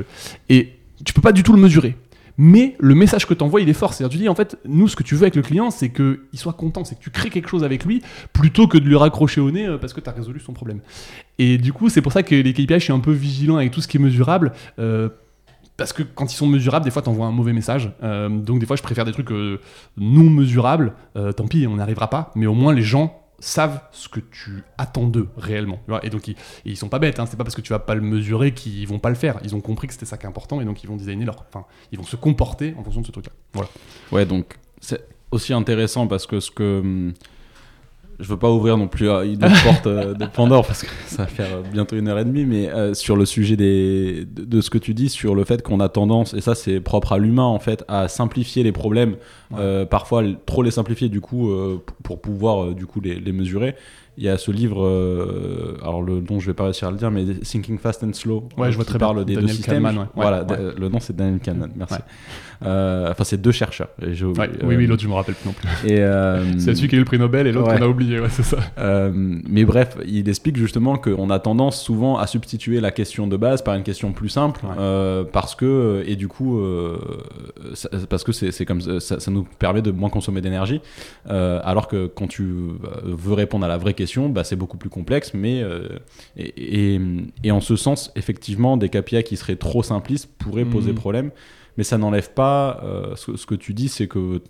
et 0.48 0.72
tu 1.04 1.12
peux 1.12 1.20
pas 1.20 1.32
du 1.32 1.44
tout 1.44 1.52
le 1.52 1.60
mesurer 1.60 1.94
mais 2.38 2.76
le 2.78 2.94
message 2.94 3.26
que 3.26 3.34
tu 3.34 3.42
envoies, 3.42 3.62
il 3.62 3.68
est 3.68 3.74
fort. 3.74 3.94
C'est-à-dire, 3.94 4.12
tu 4.12 4.22
dis, 4.22 4.28
en 4.28 4.34
fait, 4.34 4.58
nous, 4.66 4.88
ce 4.88 4.96
que 4.96 5.02
tu 5.02 5.14
veux 5.14 5.22
avec 5.22 5.36
le 5.36 5.42
client, 5.42 5.70
c'est 5.70 5.90
qu'il 5.90 6.18
soit 6.34 6.52
content, 6.52 6.84
c'est 6.84 6.96
que 6.96 7.02
tu 7.02 7.10
crées 7.10 7.30
quelque 7.30 7.48
chose 7.48 7.64
avec 7.64 7.84
lui, 7.84 8.02
plutôt 8.32 8.66
que 8.66 8.78
de 8.78 8.84
lui 8.84 8.96
raccrocher 8.96 9.40
au 9.40 9.50
nez 9.50 9.66
euh, 9.66 9.78
parce 9.78 9.92
que 9.92 10.00
tu 10.00 10.08
as 10.08 10.12
résolu 10.12 10.40
son 10.40 10.52
problème. 10.52 10.80
Et 11.38 11.58
du 11.58 11.72
coup, 11.72 11.88
c'est 11.88 12.02
pour 12.02 12.12
ça 12.12 12.22
que 12.22 12.34
les 12.34 12.52
KPI, 12.52 12.66
je 12.74 12.78
suis 12.78 12.92
un 12.92 13.00
peu 13.00 13.12
vigilant 13.12 13.56
avec 13.56 13.70
tout 13.70 13.80
ce 13.80 13.88
qui 13.88 13.96
est 13.96 14.00
mesurable. 14.00 14.52
Euh, 14.78 15.08
parce 15.76 15.92
que 15.92 16.02
quand 16.02 16.32
ils 16.32 16.36
sont 16.36 16.46
mesurables, 16.46 16.84
des 16.84 16.90
fois, 16.90 17.02
t'envoies 17.02 17.26
un 17.26 17.32
mauvais 17.32 17.52
message. 17.52 17.92
Euh, 18.02 18.28
donc, 18.28 18.60
des 18.60 18.66
fois, 18.66 18.76
je 18.76 18.82
préfère 18.82 19.04
des 19.04 19.12
trucs 19.12 19.30
non 19.30 20.30
mesurables. 20.30 20.94
Tant 21.14 21.46
pis, 21.46 21.66
on 21.66 21.76
n'y 21.76 21.82
arrivera 21.82 22.08
pas. 22.08 22.30
Mais 22.34 22.46
au 22.46 22.54
moins, 22.54 22.72
les 22.72 22.82
gens 22.82 23.25
savent 23.38 23.80
ce 23.92 24.08
que 24.08 24.20
tu 24.20 24.64
attends 24.78 25.06
d'eux 25.06 25.28
réellement. 25.36 25.80
Et 26.02 26.10
donc, 26.10 26.28
ils, 26.28 26.32
et 26.32 26.70
ils 26.70 26.76
sont 26.76 26.88
pas 26.88 26.98
bêtes. 26.98 27.20
Hein. 27.20 27.26
C'est 27.26 27.36
pas 27.36 27.44
parce 27.44 27.54
que 27.54 27.60
tu 27.60 27.72
vas 27.72 27.78
pas 27.78 27.94
le 27.94 28.00
mesurer 28.00 28.52
qu'ils 28.52 28.86
vont 28.86 28.98
pas 28.98 29.10
le 29.10 29.14
faire. 29.14 29.38
Ils 29.44 29.54
ont 29.54 29.60
compris 29.60 29.86
que 29.86 29.92
c'était 29.92 30.06
ça 30.06 30.16
qui 30.16 30.24
est 30.24 30.28
important. 30.28 30.60
Et 30.60 30.64
donc, 30.64 30.82
ils 30.82 30.86
vont 30.86 30.96
designer 30.96 31.26
leur. 31.26 31.44
Enfin, 31.48 31.66
ils 31.92 31.98
vont 31.98 32.04
se 32.04 32.16
comporter 32.16 32.74
en 32.78 32.82
fonction 32.82 33.00
de 33.00 33.06
ce 33.06 33.12
truc-là. 33.12 33.32
Voilà. 33.52 33.68
Ouais, 34.12 34.26
donc 34.26 34.56
c'est 34.80 35.06
aussi 35.30 35.52
intéressant 35.52 36.06
parce 36.06 36.26
que 36.26 36.40
ce 36.40 36.50
que. 36.50 37.12
Je 38.18 38.28
veux 38.28 38.38
pas 38.38 38.50
ouvrir 38.50 38.78
non 38.78 38.88
plus 38.88 39.10
euh, 39.10 39.24
une 39.24 39.38
porte 39.38 39.86
euh, 39.86 40.14
de 40.14 40.24
Pandore 40.24 40.66
parce 40.66 40.82
que 40.82 40.88
ça 41.06 41.24
va 41.24 41.26
faire 41.28 41.48
euh, 41.54 41.62
bientôt 41.70 41.96
une 41.96 42.08
heure 42.08 42.18
et 42.18 42.24
demie, 42.24 42.46
mais 42.46 42.68
euh, 42.70 42.94
sur 42.94 43.14
le 43.14 43.26
sujet 43.26 43.56
des, 43.56 44.24
de, 44.24 44.44
de 44.44 44.60
ce 44.62 44.70
que 44.70 44.78
tu 44.78 44.94
dis, 44.94 45.08
sur 45.10 45.34
le 45.34 45.44
fait 45.44 45.62
qu'on 45.62 45.80
a 45.80 45.88
tendance, 45.90 46.32
et 46.32 46.40
ça 46.40 46.54
c'est 46.54 46.80
propre 46.80 47.12
à 47.12 47.18
l'humain 47.18 47.44
en 47.44 47.58
fait, 47.58 47.84
à 47.88 48.08
simplifier 48.08 48.62
les 48.62 48.72
problèmes, 48.72 49.16
euh, 49.58 49.84
parfois 49.84 50.22
trop 50.46 50.62
les 50.62 50.70
simplifier 50.70 51.08
du 51.10 51.20
coup 51.20 51.50
euh, 51.50 51.82
pour 52.04 52.20
pouvoir 52.20 52.68
du 52.74 52.86
coup 52.86 53.00
les, 53.02 53.16
les 53.20 53.32
mesurer. 53.32 53.74
Il 54.18 54.24
y 54.24 54.30
a 54.30 54.38
ce 54.38 54.50
livre, 54.50 54.78
alors 55.82 56.00
le 56.00 56.22
nom 56.22 56.40
je 56.40 56.46
vais 56.46 56.54
pas 56.54 56.64
réussir 56.64 56.88
à 56.88 56.90
le 56.90 56.96
dire, 56.96 57.10
mais 57.10 57.22
Thinking 57.44 57.76
Fast 57.78 58.02
and 58.02 58.14
Slow, 58.14 58.48
Ouais, 58.56 58.70
je 58.70 58.76
vois 58.76 58.84
qui 58.86 58.88
très 58.92 58.98
bien. 58.98 59.08
parle 59.08 59.24
des 59.26 59.34
deux 59.34 59.40
Daniel 59.42 59.56
systèmes. 59.56 59.82
Kahneman, 59.82 59.98
ouais. 59.98 60.06
Voilà, 60.14 60.46
le 60.78 60.88
nom 60.88 61.00
c'est 61.00 61.14
Daniel 61.14 61.38
Kahneman, 61.38 61.70
merci. 61.76 61.96
Euh, 62.64 63.10
Enfin, 63.10 63.24
c'est 63.24 63.40
deux 63.40 63.52
chercheurs. 63.52 63.88
et 64.02 64.14
oublié, 64.24 64.48
oui, 64.64 64.76
oui, 64.76 64.84
euh, 64.84 64.88
l'autre, 64.88 65.02
je 65.02 65.08
me 65.08 65.14
rappelle 65.14 65.34
plus 65.34 65.46
non 65.48 65.52
plus. 65.54 65.68
Euh, 65.92 66.44
C'est 66.58 66.74
celui 66.74 66.88
qui 66.88 66.94
a 66.94 66.98
eu 66.98 67.00
le 67.00 67.04
prix 67.04 67.18
Nobel 67.18 67.46
et 67.46 67.52
l'autre 67.52 67.76
qu'on 67.76 67.82
a 67.84 67.88
oublié. 67.88 68.18
C'est 68.30 68.42
ça. 68.42 68.58
mais 69.14 69.64
bref, 69.64 69.96
il 70.06 70.28
explique 70.28 70.56
justement 70.56 70.96
qu'on 70.96 71.30
a 71.30 71.38
tendance 71.38 71.82
souvent 71.82 72.16
à 72.18 72.26
substituer 72.26 72.80
la 72.80 72.90
question 72.90 73.26
de 73.26 73.36
base 73.36 73.62
par 73.62 73.74
une 73.74 73.82
question 73.82 74.12
plus 74.12 74.28
simple, 74.28 74.60
parce 75.32 75.54
que 75.54 76.02
et 76.06 76.16
du 76.16 76.28
coup, 76.28 76.60
ça- 77.74 77.88
parce 78.08 78.24
que 78.24 78.32
c'est 78.32 78.64
comme 78.64 78.80
ça, 79.00 79.18
nous 79.30 79.44
permet 79.58 79.82
de 79.82 79.90
moins 79.90 80.10
consommer 80.10 80.40
d'énergie, 80.40 80.80
alors 81.28 81.88
que 81.88 82.06
quand 82.06 82.26
tu 82.26 82.44
veux 83.04 83.32
répondre 83.34 83.64
à 83.64 83.68
la 83.68 83.76
vraie 83.78 83.94
question, 83.94 84.28
bah, 84.28 84.44
c'est 84.44 84.56
beaucoup 84.56 84.76
plus 84.76 84.90
complexe. 84.90 85.32
Mais 85.34 85.62
euh, 85.62 85.88
et, 86.36 86.94
et, 86.94 87.00
et 87.44 87.50
en 87.50 87.60
ce 87.60 87.76
sens, 87.76 88.12
effectivement, 88.16 88.76
des 88.76 88.88
KPI 88.88 89.22
qui 89.24 89.36
seraient 89.36 89.56
trop 89.56 89.82
simplistes 89.82 90.28
pourraient 90.38 90.64
poser 90.64 90.90
Mhm. 90.90 90.96
problème, 90.96 91.30
mais 91.76 91.84
ça 91.84 91.98
n'enlève 91.98 92.32
pas 92.32 92.80
euh, 92.84 93.14
ce, 93.16 93.36
ce 93.36 93.46
que 93.46 93.54
tu 93.54 93.74
dis, 93.74 93.88
c'est 93.88 94.08
que 94.08 94.42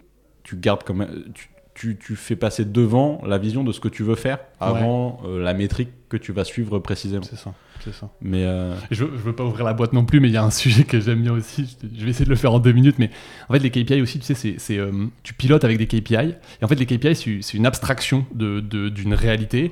tu 0.43 0.57
gardes 0.57 0.83
quand 0.85 0.95
même. 0.95 1.25
Tu, 1.35 1.49
tu, 1.75 1.97
tu 1.99 2.17
fais 2.17 2.37
passer 2.37 2.65
devant 2.65 3.21
la 3.27 3.37
vision 3.37 3.63
de 3.63 3.71
ce 3.71 3.81
que 3.81 3.89
tu 3.89 4.03
veux 4.03 4.15
faire 4.15 4.39
avant 4.61 5.21
euh, 5.27 5.43
la 5.43 5.53
métrique 5.53 5.91
que 6.09 6.17
tu 6.17 6.33
vas 6.33 6.45
suivre 6.45 6.79
précisément. 6.79 7.23
C'est 7.29 7.37
ça. 7.37 7.53
C'est 7.85 7.93
ça. 7.93 8.09
Mais 8.23 8.45
euh, 8.45 8.75
Je, 8.91 9.05
je 9.05 9.05
veux 9.05 9.35
pas 9.35 9.45
ouvrir 9.45 9.63
la 9.67 9.75
boîte 9.75 9.93
non 9.93 10.07
plus, 10.07 10.19
mais 10.19 10.29
il 10.29 10.33
y 10.33 10.39
a 10.39 10.43
un 10.43 10.51
sujet 10.65 10.85
que 10.85 10.99
j'aime 11.01 11.21
bien 11.23 11.33
aussi. 11.35 11.77
Je, 11.83 11.99
je 12.01 12.05
vais 12.05 12.11
essayer 12.11 12.25
de 12.25 12.31
le 12.31 12.37
faire 12.37 12.55
en 12.55 12.61
deux 12.61 12.73
minutes, 12.73 12.99
mais 12.99 13.11
en 13.51 13.53
fait, 13.53 13.59
les 13.59 13.71
KPI 13.71 14.01
aussi, 14.01 14.19
tu 14.19 14.25
sais, 14.25 14.33
c'est, 14.35 14.55
c'est, 14.59 14.79
euh, 14.79 14.91
tu 15.23 15.35
pilotes 15.35 15.65
avec 15.65 15.77
des 15.77 15.87
KPI. 15.87 16.15
Et 16.17 16.65
en 16.65 16.69
fait, 16.69 16.77
les 16.77 16.87
KPI, 16.87 17.15
c'est, 17.15 17.39
c'est 17.43 17.59
une 17.59 17.67
abstraction 17.67 18.25
de, 18.35 18.61
de- 18.61 18.89
d'une 18.89 19.13
réalité. 19.13 19.71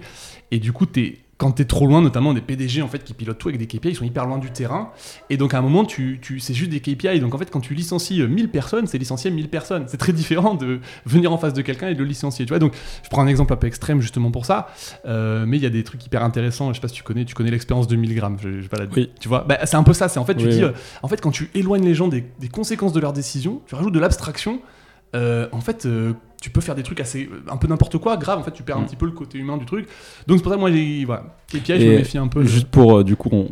Et 0.51 0.59
du 0.59 0.73
coup, 0.73 0.85
t'es, 0.85 1.21
quand 1.37 1.53
tu 1.53 1.63
es 1.63 1.65
trop 1.65 1.87
loin, 1.87 2.01
notamment 2.01 2.33
des 2.33 2.41
PDG 2.41 2.81
en 2.83 2.89
fait, 2.89 3.03
qui 3.03 3.13
pilotent 3.13 3.39
tout 3.39 3.49
avec 3.49 3.59
des 3.59 3.67
KPI, 3.67 3.89
ils 3.91 3.97
sont 3.97 4.05
hyper 4.05 4.25
loin 4.27 4.39
du 4.39 4.51
terrain. 4.53 4.91
Et 5.31 5.37
donc, 5.37 5.53
à 5.55 5.59
un 5.59 5.63
moment, 5.63 5.85
tu, 5.85 6.21
tu, 6.23 6.39
c'est 6.39 6.55
juste 6.55 6.71
des 6.71 6.81
KPI. 6.81 7.19
Donc, 7.21 7.35
en 7.35 7.39
fait, 7.39 7.51
quand 7.51 7.61
tu 7.61 7.75
licencies 7.75 8.21
euh, 8.23 8.29
1000 8.29 8.51
personnes, 8.51 8.87
c'est 8.87 8.99
licencier 8.99 9.31
1000 9.31 9.49
personnes. 9.49 9.85
C'est 9.89 9.97
très 9.97 10.13
différent 10.13 10.55
de 10.55 10.81
venir 11.07 11.33
en 11.33 11.39
face 11.39 11.53
de 11.53 11.61
quelqu'un 11.63 11.89
et 11.89 11.95
de 11.95 11.99
le 11.99 12.05
licencier. 12.05 12.45
Tu 12.47 12.51
vois, 12.51 12.59
donc, 12.61 12.73
je 13.03 13.09
prends 13.09 13.23
un 13.23 13.27
exemple 13.27 13.53
un 13.53 13.57
peu 13.57 13.67
extrême 13.67 14.01
justement 14.01 14.31
pour 14.31 14.47
ça. 14.47 14.69
Euh, 15.07 15.45
mais 15.47 15.57
il 15.57 15.63
y 15.63 15.67
a 15.67 15.71
des 15.71 15.83
trucs 15.83 16.05
hyper 16.07 16.23
intéressants. 16.23 16.69
Je 16.71 16.75
sais 16.77 16.81
pas 16.81 16.89
si 16.89 16.95
tu 16.95 17.03
connais, 17.03 17.25
tu 17.25 17.35
connais 17.35 17.51
l'expérience 17.51 17.89
de 17.89 17.97
1000 17.97 18.15
grammes. 18.15 18.37
Je, 18.41 18.51
je 18.51 18.61
vais 18.63 18.69
pas 18.69 18.79
la- 18.79 18.87
Oui. 18.95 19.11
Tu 19.19 19.29
vois, 19.29 19.45
Bah, 19.49 19.59
c'est 19.65 19.77
un 19.77 19.83
peu 19.83 19.93
ça. 19.93 20.09
C'est 20.09 20.21
en 20.21 20.25
fait, 20.25 20.37
tu 20.37 20.45
Oui, 20.45 20.51
dis, 20.53 20.59
oui. 20.59 20.65
euh, 20.65 20.73
en 21.03 21.09
fait, 21.09 21.21
quand 21.21 21.31
tu 21.33 21.51
éloignes 21.55 21.85
les 21.85 21.95
gens 21.95 22.09
des, 22.09 22.25
des 22.39 22.49
conséquences 22.49 22.93
de 22.93 23.01
leurs 23.01 23.13
décisions, 23.13 23.61
tu 23.67 23.75
rajoutes 23.75 23.95
de 23.95 24.01
l'abstraction. 24.01 24.61
euh, 25.17 25.49
en 25.53 25.61
fait, 25.61 25.87
euh, 25.87 26.13
tu 26.45 26.51
peux 26.51 26.61
faire 26.61 26.75
des 26.75 26.83
trucs 26.83 27.01
assez 27.01 27.27
un 27.51 27.57
peu 27.57 27.67
n'importe 27.67 27.97
quoi, 27.97 28.19
grave. 28.19 28.39
En 28.39 28.43
fait, 28.43 28.51
tu 28.51 28.63
perds 28.63 28.77
un 28.77 28.81
Mm. 28.83 28.85
petit 28.87 28.97
peu 28.97 29.07
le 29.07 29.13
côté 29.13 29.39
humain 29.39 29.57
du 29.57 29.65
truc. 29.65 29.89
Donc 30.27 30.37
c'est 30.37 30.43
pour 30.43 30.53
ça 30.53 30.57
que 30.57 30.61
moi, 30.61 30.71
j'ai, 30.71 31.07
voilà, 31.07 31.25
KPI, 31.49 31.63
je 31.67 31.73
Et 31.87 31.89
me 31.89 31.97
méfie 31.97 32.19
un 32.19 32.29
peu. 32.29 32.43
de- 32.43 32.47
juste 32.47 32.67
pour 32.67 32.99
euh, 32.99 33.03
du 33.03 33.17
coup, 33.17 33.31
on- 33.33 33.49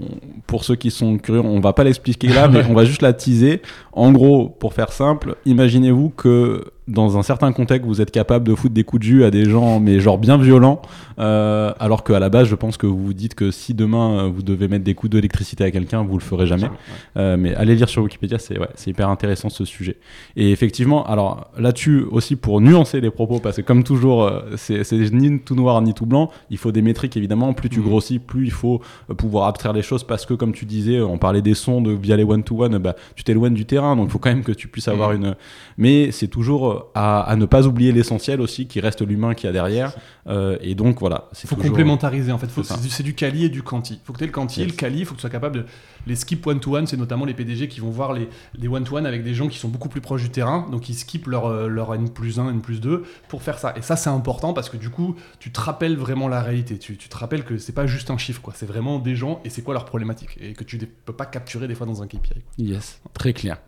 pour 0.47 0.63
ceux 0.65 0.75
qui 0.77 0.91
sont 0.91 1.17
curieux, 1.17 1.41
on 1.41 1.59
va 1.61 1.73
pas 1.73 1.85
l'expliquer 1.85 2.29
là, 2.29 2.49
mais 2.49 2.63
on 2.69 2.75
va 2.75 2.85
juste 2.85 3.01
la 3.01 3.15
teaser. 3.15 3.63
En 3.93 4.13
gros, 4.13 4.49
pour 4.49 4.73
faire 4.75 4.93
simple, 4.93 5.37
imaginez-vous 5.45 6.11
que 6.11 6.65
dans 6.89 7.17
un 7.17 7.23
certain 7.23 7.53
contexte, 7.53 7.87
vous 7.87 8.01
êtes 8.01 8.11
capable 8.11 8.49
de 8.49 8.55
foutre 8.57 8.75
des 8.75 8.83
coups 8.83 9.01
de 9.01 9.07
jus 9.07 9.25
à 9.25 9.31
des 9.31 9.49
gens, 9.49 9.79
mais 9.79 10.01
genre 10.01 10.19
bien 10.19 10.37
violents, 10.37 10.83
euh, 11.19 11.73
alors 11.79 12.03
qu'à 12.03 12.19
la 12.19 12.29
base, 12.29 12.49
je 12.49 12.57
pense 12.57 12.77
que 12.77 12.87
vous 12.87 12.99
vous 12.99 13.15
dites 13.15 13.35
que 13.37 13.53
si 13.53 13.73
demain 13.73 14.25
euh, 14.25 14.29
vous 14.29 14.43
devez 14.43 14.67
mettre 14.67 14.83
des 14.85 14.95
coups 14.95 15.11
d'électricité 15.13 15.63
à 15.63 15.71
quelqu'un, 15.71 16.03
vous 16.03 16.19
le 16.19 16.25
ferez 16.25 16.47
jamais. 16.47 16.69
Euh, 17.17 17.37
mais 17.37 17.55
allez 17.55 17.77
lire 17.77 17.89
sur 17.89 18.03
Wikipédia, 18.03 18.39
c'est 18.39 18.59
ouais, 18.59 18.69
hyper 18.87 19.09
intéressant 19.09 19.49
ce 19.49 19.65
sujet. 19.65 19.97
Et 20.35 20.51
effectivement, 20.51 21.07
alors 21.07 21.53
là-dessus 21.57 22.05
aussi 22.11 22.35
pour 22.35 22.61
nuancer 22.61 23.01
les 23.01 23.11
propos, 23.11 23.39
parce 23.39 23.59
que 23.59 23.63
comme 23.63 23.85
toujours, 23.85 24.31
c'est 24.57 24.83
ni 25.13 25.39
tout 25.39 25.55
noir 25.55 25.81
ni 25.83 25.95
tout 25.95 26.07
blanc. 26.07 26.31
Il 26.51 26.59
faut 26.59 26.73
des 26.73 26.83
métriques 26.83 27.17
évidemment. 27.17 27.53
Plus 27.53 27.69
tu 27.69 27.79
Mhm. 27.79 27.87
grossis, 27.87 28.19
plus 28.19 28.45
il 28.45 28.51
faut 28.51 28.81
pouvoir 29.17 29.47
abstraire 29.47 29.73
les 29.73 29.83
choses, 29.83 30.03
parce 30.05 30.27
que 30.27 30.35
comme 30.35 30.53
tu 30.53 30.65
disais, 30.65 31.01
on 31.01 31.19
parlait 31.19 31.43
des 31.43 31.55
sons 31.55 31.81
de, 31.81 31.93
via 31.93 32.17
les 32.17 32.25
one 32.25 32.43
to 32.43 32.63
one, 32.63 32.79
bah, 32.79 32.97
tu 33.15 33.23
t'éloignes 33.25 33.55
du 33.55 33.67
terrain, 33.67 33.82
donc 33.97 34.09
il 34.09 34.11
faut 34.11 34.19
quand 34.19 34.31
même 34.31 34.45
que 34.45 34.53
tu 34.53 34.69
puisses 34.69 34.89
avoir 34.89 35.13
une. 35.13 35.37
Mais 35.79 36.11
c'est 36.13 36.29
toujours 36.29 36.71
euh, 36.71 36.91
à, 36.95 37.21
à 37.23 37.37
ne 37.37 37.45
pas 37.47 37.67
oublier 37.67 37.93
l'essentiel 37.93 38.41
aussi, 38.41 38.67
qui 38.67 38.81
reste 38.81 39.03
l'humain 39.07 39.35
qu'il 39.35 39.47
y 39.47 39.51
a 39.51 39.53
derrière. 39.53 39.93
Euh, 40.29 40.57
et 40.61 40.75
donc 40.75 41.01
voilà, 41.01 41.29
c'est 41.33 41.49
faut 41.49 41.55
toujours- 41.57 41.71
complémentariser 41.71 42.33
en 42.33 42.39
fait. 42.39 42.49
C'est 42.89 43.03
du, 43.03 43.15
quali 43.15 43.45
et 43.45 43.49
du 43.49 43.63
quanti. 43.63 44.01
Faut 44.05 44.13
que 44.13 44.19
tu 44.19 44.25
aies 44.25 44.29
le 44.29 44.33
quanti, 44.33 44.61
Yes. 44.61 44.71
le 44.71 44.77
quali. 44.77 44.99
Il 45.01 45.05
faut 45.05 45.13
que 45.15 45.19
tu 45.19 45.23
sois 45.23 45.31
capable 45.31 45.57
de 45.57 45.65
les 46.07 46.17
skip 46.17 46.47
one 46.47 46.61
to 46.61 46.77
one. 46.77 46.87
C'est 46.87 46.97
notamment 46.97 47.25
les 47.25 47.35
PDG 47.35 47.69
qui 47.69 47.81
vont 47.81 47.91
voir 47.91 48.13
les, 48.13 48.29
les 48.59 48.69
one 48.69 48.85
to 48.85 48.97
one 48.97 49.07
avec 49.07 49.23
des 49.23 49.35
gens 49.35 49.49
qui 49.49 49.59
sont 49.59 49.69
beaucoup 49.69 49.89
plus 49.89 50.01
proches 50.01 50.23
du 50.23 50.31
terrain. 50.31 50.67
Donc 50.71 50.89
ils 50.89 50.95
skippent 50.95 51.27
leur, 51.27 51.47
euh, 51.47 51.69
leur 51.69 51.95
N 51.95 52.09
plus 52.09 52.39
1, 52.39 52.51
N 52.51 52.61
plus 52.61 52.81
2 52.81 53.05
pour 53.29 53.43
faire 53.43 53.59
ça. 53.59 53.75
Et 53.77 53.83
ça, 53.83 53.97
c'est 53.97 54.11
important 54.11 54.53
parce 54.53 54.69
que 54.69 54.77
du 54.77 54.91
coup, 54.91 55.17
tu 55.39 55.53
te 55.53 55.61
rappelles 55.61 55.97
vraiment 55.97 56.29
la 56.29 56.43
réalité. 56.43 56.79
Tu, 56.79 56.97
tu 56.97 57.09
te 57.09 57.17
rappelles 57.17 57.45
que 57.45 57.59
c'est 57.59 57.73
pas 57.73 57.87
juste 57.87 58.11
un 58.11 58.19
chiffre, 58.19 58.41
quoi. 58.41 58.53
C'est 58.57 58.67
vraiment 58.67 58.99
des 58.99 59.17
gens 59.17 59.41
et 59.45 59.51
c'est 59.51 59.63
quoi 59.63 59.75
leur 59.75 59.85
problématique? 59.85 60.39
Et 60.41 60.53
que 60.53 60.65
tu 60.65 60.79
ne 60.79 60.85
peux 60.85 61.13
pas 61.13 61.27
capturer 61.27 61.69
des 61.69 61.75
fois 61.75 61.87
dans 61.87 62.03
un 62.03 62.07
KPI. 62.07 62.43
Yes, 62.59 63.01
très 63.15 63.33
clair. 63.33 63.59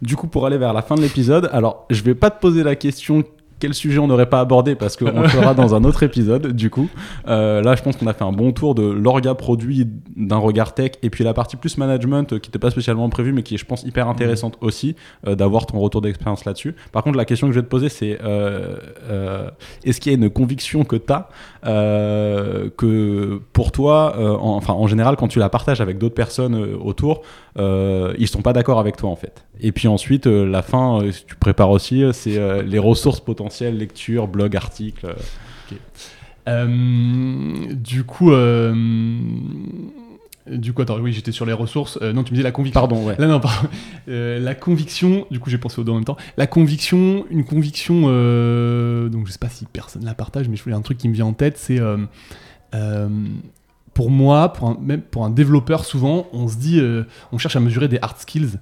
Du 0.00 0.16
coup, 0.16 0.28
pour 0.28 0.46
aller 0.46 0.58
vers 0.58 0.72
la 0.72 0.82
fin 0.82 0.94
de 0.94 1.00
l'épisode, 1.00 1.48
alors 1.52 1.86
je 1.90 2.02
vais 2.02 2.14
pas 2.14 2.30
te 2.30 2.40
poser 2.40 2.62
la 2.62 2.76
question 2.76 3.24
quel 3.60 3.74
sujet 3.74 3.98
on 3.98 4.06
n'aurait 4.06 4.28
pas 4.28 4.40
abordé 4.40 4.74
parce 4.74 4.96
qu'on 4.96 5.20
le 5.20 5.28
fera 5.28 5.54
dans 5.54 5.74
un 5.74 5.84
autre 5.84 6.02
épisode. 6.02 6.52
Du 6.52 6.70
coup, 6.70 6.88
Euh, 7.26 7.62
là, 7.62 7.74
je 7.74 7.82
pense 7.82 7.96
qu'on 7.96 8.06
a 8.06 8.12
fait 8.14 8.24
un 8.24 8.32
bon 8.32 8.52
tour 8.52 8.74
de 8.74 8.82
l'orga 8.82 9.34
produit 9.34 9.86
d'un 10.16 10.36
regard 10.38 10.74
tech 10.74 10.92
et 11.02 11.10
puis 11.10 11.24
la 11.24 11.34
partie 11.34 11.56
plus 11.56 11.76
management 11.78 12.32
euh, 12.32 12.38
qui 12.38 12.48
n'était 12.48 12.58
pas 12.58 12.70
spécialement 12.70 13.08
prévue 13.08 13.32
mais 13.32 13.42
qui 13.42 13.54
est, 13.54 13.58
je 13.58 13.64
pense, 13.66 13.82
hyper 13.82 14.08
intéressante 14.08 14.56
aussi 14.60 14.96
euh, 15.26 15.34
d'avoir 15.34 15.66
ton 15.66 15.78
retour 15.78 16.00
d'expérience 16.00 16.44
là-dessus. 16.44 16.74
Par 16.92 17.02
contre, 17.02 17.16
la 17.18 17.24
question 17.24 17.46
que 17.48 17.52
je 17.52 17.58
vais 17.60 17.64
te 17.64 17.70
poser, 17.70 17.88
c'est 17.88 18.18
euh, 18.22 18.76
euh, 19.10 19.50
est-ce 19.84 20.00
qu'il 20.00 20.12
y 20.12 20.14
a 20.14 20.18
une 20.18 20.30
conviction 20.30 20.84
que 20.84 20.96
tu 20.96 21.12
as 21.12 21.28
que 21.62 23.40
pour 23.52 23.72
toi, 23.72 24.14
euh, 24.18 24.30
en- 24.36 24.56
enfin 24.56 24.72
en 24.74 24.86
général, 24.86 25.16
quand 25.16 25.28
tu 25.28 25.38
la 25.38 25.48
partages 25.48 25.80
avec 25.80 25.98
d'autres 25.98 26.14
personnes 26.14 26.54
euh, 26.54 26.76
autour, 26.80 27.22
euh, 27.58 28.14
ils 28.18 28.28
sont 28.28 28.42
pas 28.42 28.52
d'accord 28.52 28.78
avec 28.78 28.96
toi 28.96 29.10
en 29.10 29.16
fait. 29.16 29.44
Et 29.60 29.72
puis 29.72 29.88
ensuite, 29.88 30.26
euh, 30.26 30.46
la 30.46 30.62
fin, 30.62 31.02
euh, 31.02 31.10
tu 31.26 31.34
prépares 31.36 31.70
aussi, 31.70 32.02
euh, 32.04 32.12
c'est 32.12 32.36
euh, 32.38 32.62
les 32.62 32.78
ressources 32.78 33.20
potentielles, 33.20 33.76
lecture, 33.78 34.28
blog, 34.28 34.56
articles. 34.56 35.06
euh. 35.06 35.14
Euh, 36.48 36.66
du 37.74 38.04
coup, 38.04 38.32
euh, 38.32 38.72
du 40.50 40.72
coup, 40.72 40.82
attends, 40.82 40.98
oui, 40.98 41.12
j'étais 41.12 41.32
sur 41.32 41.46
les 41.46 41.52
ressources. 41.52 41.98
Euh, 42.02 42.12
non, 42.12 42.24
tu 42.24 42.32
me 42.32 42.36
disais 42.36 42.44
la 42.44 42.52
conviction. 42.52 42.80
Pardon, 42.80 43.04
ouais. 43.04 43.16
Là, 43.18 43.26
non, 43.26 43.40
pardon. 43.40 43.68
Euh, 44.08 44.38
la 44.38 44.54
conviction, 44.54 45.26
du 45.30 45.40
coup, 45.40 45.50
j'ai 45.50 45.58
pensé 45.58 45.80
aux 45.80 45.84
deux 45.84 45.92
en 45.92 45.96
même 45.96 46.04
temps. 46.04 46.16
La 46.36 46.46
conviction, 46.46 47.26
une 47.30 47.44
conviction, 47.44 48.04
euh, 48.06 49.08
donc 49.08 49.26
je 49.26 49.32
sais 49.32 49.38
pas 49.38 49.48
si 49.48 49.66
personne 49.66 50.04
la 50.04 50.14
partage, 50.14 50.48
mais 50.48 50.56
je 50.56 50.62
voulais 50.62 50.76
un 50.76 50.80
truc 50.80 50.98
qui 50.98 51.08
me 51.08 51.14
vient 51.14 51.26
en 51.26 51.32
tête, 51.32 51.58
c'est 51.58 51.80
pour 53.94 54.10
moi, 54.10 54.52
pour 54.52 54.68
un, 54.68 54.78
même 54.80 55.02
pour 55.02 55.24
un 55.24 55.30
développeur, 55.30 55.84
souvent, 55.84 56.28
on 56.32 56.46
se 56.48 56.56
dit, 56.56 56.80
on 57.32 57.38
cherche 57.38 57.56
à 57.56 57.60
mesurer 57.60 57.88
des 57.88 57.98
hard 58.00 58.18
skills. 58.18 58.58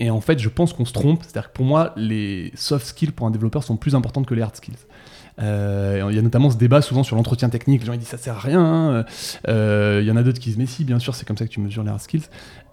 Et 0.00 0.10
en 0.10 0.20
fait, 0.20 0.38
je 0.38 0.48
pense 0.48 0.72
qu'on 0.72 0.84
se 0.84 0.92
trompe. 0.92 1.22
C'est-à-dire 1.22 1.50
que 1.50 1.54
pour 1.54 1.64
moi, 1.64 1.92
les 1.96 2.52
soft 2.54 2.86
skills 2.86 3.10
pour 3.10 3.26
un 3.26 3.30
développeur 3.30 3.64
sont 3.64 3.76
plus 3.76 3.94
importantes 3.94 4.26
que 4.26 4.34
les 4.34 4.42
hard 4.42 4.56
skills. 4.56 4.86
Euh, 5.40 6.06
Il 6.10 6.16
y 6.16 6.18
a 6.18 6.22
notamment 6.22 6.50
ce 6.50 6.56
débat 6.56 6.82
souvent 6.82 7.02
sur 7.02 7.16
l'entretien 7.16 7.48
technique. 7.48 7.80
Les 7.80 7.86
gens 7.86 7.92
ils 7.92 7.98
disent 7.98 8.08
ça 8.08 8.18
sert 8.18 8.36
à 8.36 8.40
rien. 8.40 8.60
hein. 8.64 9.04
Euh, 9.48 10.00
Il 10.02 10.06
y 10.08 10.10
en 10.10 10.16
a 10.16 10.22
d'autres 10.22 10.38
qui 10.40 10.48
disent 10.50 10.58
mais 10.58 10.66
si, 10.66 10.84
bien 10.84 10.98
sûr, 10.98 11.14
c'est 11.14 11.26
comme 11.26 11.36
ça 11.36 11.46
que 11.46 11.50
tu 11.50 11.60
mesures 11.60 11.82
les 11.82 11.90
hard 11.90 12.00
skills. 12.00 12.24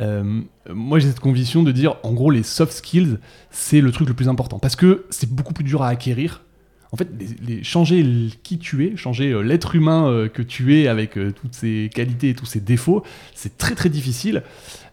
Euh, 0.02 0.42
moi, 0.74 1.00
j'ai 1.00 1.08
cette 1.08 1.20
conviction 1.20 1.64
de 1.64 1.72
dire 1.72 1.96
en 2.04 2.14
gros, 2.14 2.32
les 2.32 2.44
soft 2.44 2.74
skills, 2.74 3.18
c'est 3.52 3.82
le 3.82 3.92
truc 3.92 4.08
le 4.08 4.14
plus 4.14 4.30
important 4.30 4.60
parce 4.60 4.76
que 4.76 5.06
c'est 5.10 5.30
beaucoup 5.30 5.54
plus 5.54 5.64
dur 5.64 5.84
à 5.84 5.90
acquérir. 5.90 6.42
En 6.92 6.98
fait, 6.98 7.10
changer 7.64 8.30
qui 8.44 8.58
tu 8.58 8.86
es, 8.86 8.96
changer 8.96 9.36
l'être 9.44 9.76
humain 9.76 10.30
que 10.34 10.42
tu 10.42 10.80
es 10.80 10.88
avec 10.88 11.14
toutes 11.14 11.54
ses 11.54 11.90
qualités 11.94 12.30
et 12.30 12.36
tous 12.36 12.46
ses 12.46 12.62
défauts, 12.62 13.04
c'est 13.34 13.58
très 13.58 13.76
très 13.76 13.90
difficile. 13.90 14.44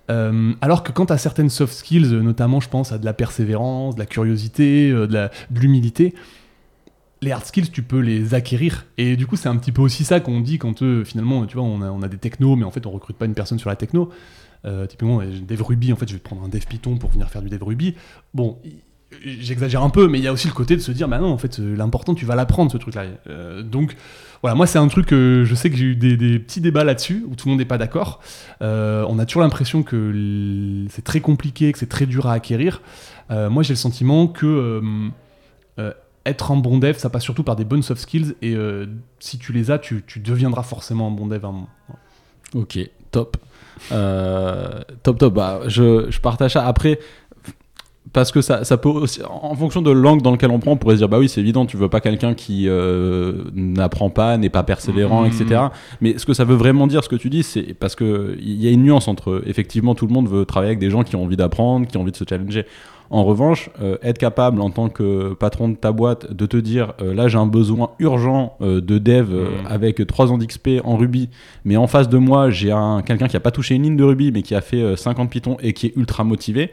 Alors 0.08 0.82
que 0.82 0.90
quand 0.90 1.12
as 1.12 1.18
certaines 1.18 1.50
soft 1.50 1.72
skills, 1.72 2.08
notamment 2.08 2.58
je 2.58 2.68
pense 2.68 2.90
à 2.90 2.98
de 2.98 3.04
la 3.04 3.12
persévérance, 3.12 3.94
de 3.94 4.00
la 4.00 4.06
curiosité, 4.06 4.90
de 4.90 5.28
l'humilité, 5.54 6.14
les 7.22 7.30
hard 7.30 7.46
skills, 7.46 7.70
tu 7.70 7.82
peux 7.82 8.00
les 8.00 8.34
acquérir. 8.34 8.84
Et 8.98 9.16
du 9.16 9.26
coup, 9.26 9.36
c'est 9.36 9.48
un 9.48 9.56
petit 9.56 9.72
peu 9.72 9.80
aussi 9.80 10.04
ça 10.04 10.20
qu'on 10.20 10.40
dit 10.40 10.58
quand 10.58 10.82
euh, 10.82 11.04
finalement, 11.04 11.46
tu 11.46 11.56
vois, 11.56 11.64
on 11.64 12.02
a, 12.02 12.08
des 12.08 12.18
technos, 12.18 12.56
mais 12.56 12.64
en 12.64 12.70
fait, 12.70 12.84
on 12.84 12.90
recrute 12.90 13.16
pas 13.16 13.26
une 13.26 13.34
personne 13.34 13.58
sur 13.58 13.70
la 13.70 13.76
techno. 13.76 14.10
Euh, 14.64 14.86
typiquement, 14.86 15.20
euh, 15.20 15.26
dev 15.48 15.62
Ruby, 15.62 15.92
en 15.92 15.96
fait, 15.96 16.08
je 16.08 16.14
vais 16.14 16.20
prendre 16.20 16.42
un 16.42 16.48
dev 16.48 16.64
Python 16.68 16.98
pour 16.98 17.10
venir 17.10 17.30
faire 17.30 17.42
du 17.42 17.48
dev 17.48 17.62
Ruby. 17.62 17.94
Bon, 18.34 18.58
j'exagère 19.24 19.82
un 19.82 19.90
peu, 19.90 20.08
mais 20.08 20.18
il 20.18 20.24
y 20.24 20.28
a 20.28 20.32
aussi 20.32 20.48
le 20.48 20.52
côté 20.52 20.74
de 20.74 20.80
se 20.80 20.90
dire, 20.90 21.06
bah 21.06 21.20
non, 21.20 21.30
en 21.32 21.38
fait, 21.38 21.58
l'important, 21.58 22.14
tu 22.14 22.26
vas 22.26 22.34
l'apprendre, 22.34 22.72
ce 22.72 22.76
truc-là. 22.76 23.04
donc, 23.62 23.94
voilà, 24.40 24.56
moi, 24.56 24.66
c'est 24.66 24.78
un 24.78 24.88
truc 24.88 25.10
je 25.10 25.54
sais 25.54 25.70
que 25.70 25.76
j'ai 25.76 25.84
eu 25.84 25.96
des, 25.96 26.38
petits 26.40 26.60
débats 26.60 26.82
là-dessus, 26.82 27.24
où 27.28 27.36
tout 27.36 27.46
le 27.46 27.50
monde 27.50 27.60
n'est 27.60 27.64
pas 27.64 27.78
d'accord. 27.78 28.20
on 28.60 29.18
a 29.18 29.26
toujours 29.26 29.42
l'impression 29.42 29.84
que 29.84 30.86
c'est 30.90 31.04
très 31.04 31.20
compliqué, 31.20 31.70
que 31.72 31.78
c'est 31.78 31.88
très 31.88 32.06
dur 32.06 32.26
à 32.26 32.32
acquérir. 32.32 32.82
moi, 33.30 33.62
j'ai 33.62 33.74
le 33.74 33.78
sentiment 33.78 34.26
que 34.26 34.80
être 36.24 36.52
un 36.52 36.56
bon 36.56 36.78
dev, 36.78 36.96
ça 36.96 37.10
passe 37.10 37.22
surtout 37.22 37.42
par 37.42 37.56
des 37.56 37.64
bonnes 37.64 37.82
soft 37.82 38.00
skills, 38.00 38.34
et 38.42 38.56
si 39.18 39.38
tu 39.38 39.52
les 39.52 39.70
as, 39.70 39.78
tu, 39.78 40.04
deviendras 40.16 40.62
forcément 40.62 41.08
un 41.08 41.10
bon 41.10 41.26
dev 41.26 41.44
Ok, 42.54 42.78
top. 43.10 43.36
Euh, 43.90 44.80
top, 45.02 45.18
top. 45.18 45.34
Bah, 45.34 45.60
je, 45.66 46.10
je, 46.10 46.20
partage 46.20 46.52
ça. 46.52 46.66
Après, 46.66 46.98
parce 48.12 48.30
que 48.30 48.40
ça, 48.40 48.64
ça 48.64 48.76
peut 48.76 48.88
aussi, 48.88 49.20
en 49.24 49.54
fonction 49.54 49.80
de 49.80 49.90
l'angle 49.90 50.22
dans 50.22 50.32
lequel 50.32 50.50
on 50.50 50.58
prend, 50.58 50.72
on 50.72 50.76
pourrait 50.76 50.96
se 50.96 50.98
dire 50.98 51.08
bah 51.08 51.18
oui, 51.18 51.28
c'est 51.28 51.40
évident, 51.40 51.64
tu 51.64 51.76
veux 51.76 51.88
pas 51.88 52.00
quelqu'un 52.00 52.34
qui 52.34 52.68
euh, 52.68 53.44
n'apprend 53.54 54.10
pas, 54.10 54.36
n'est 54.36 54.50
pas 54.50 54.64
persévérant, 54.64 55.24
etc. 55.24 55.44
Mmh. 55.44 55.70
Mais 56.02 56.18
ce 56.18 56.26
que 56.26 56.34
ça 56.34 56.44
veut 56.44 56.56
vraiment 56.56 56.86
dire, 56.86 57.02
ce 57.02 57.08
que 57.08 57.16
tu 57.16 57.30
dis, 57.30 57.42
c'est 57.42 57.74
parce 57.74 57.94
que 57.94 58.36
il 58.38 58.62
y 58.62 58.68
a 58.68 58.70
une 58.70 58.82
nuance 58.82 59.08
entre 59.08 59.42
effectivement 59.46 59.94
tout 59.94 60.06
le 60.06 60.12
monde 60.12 60.28
veut 60.28 60.44
travailler 60.44 60.70
avec 60.70 60.78
des 60.78 60.90
gens 60.90 61.04
qui 61.04 61.16
ont 61.16 61.22
envie 61.22 61.36
d'apprendre, 61.36 61.86
qui 61.86 61.96
ont 61.96 62.02
envie 62.02 62.12
de 62.12 62.16
se 62.16 62.24
challenger. 62.28 62.66
En 63.12 63.24
revanche, 63.24 63.68
euh, 63.82 63.98
être 64.02 64.16
capable 64.16 64.62
en 64.62 64.70
tant 64.70 64.88
que 64.88 65.34
patron 65.34 65.68
de 65.68 65.76
ta 65.76 65.92
boîte 65.92 66.32
de 66.32 66.46
te 66.46 66.56
dire 66.56 66.94
euh, 67.02 67.12
là 67.12 67.28
j'ai 67.28 67.36
un 67.36 67.46
besoin 67.46 67.90
urgent 67.98 68.56
euh, 68.62 68.80
de 68.80 68.96
dev 68.96 69.30
mmh. 69.30 69.66
avec 69.68 70.06
3 70.06 70.32
ans 70.32 70.38
d'XP 70.38 70.80
en 70.82 70.96
Ruby, 70.96 71.28
mais 71.66 71.76
en 71.76 71.86
face 71.86 72.08
de 72.08 72.16
moi 72.16 72.48
j'ai 72.48 72.72
un, 72.72 73.02
quelqu'un 73.02 73.28
qui 73.28 73.36
a 73.36 73.40
pas 73.40 73.50
touché 73.50 73.74
une 73.74 73.82
ligne 73.82 73.96
de 73.98 74.04
Ruby 74.04 74.32
mais 74.32 74.40
qui 74.40 74.54
a 74.54 74.62
fait 74.62 74.96
50 74.96 75.28
Python 75.28 75.58
et 75.60 75.74
qui 75.74 75.88
est 75.88 75.92
ultra 75.94 76.24
motivé, 76.24 76.70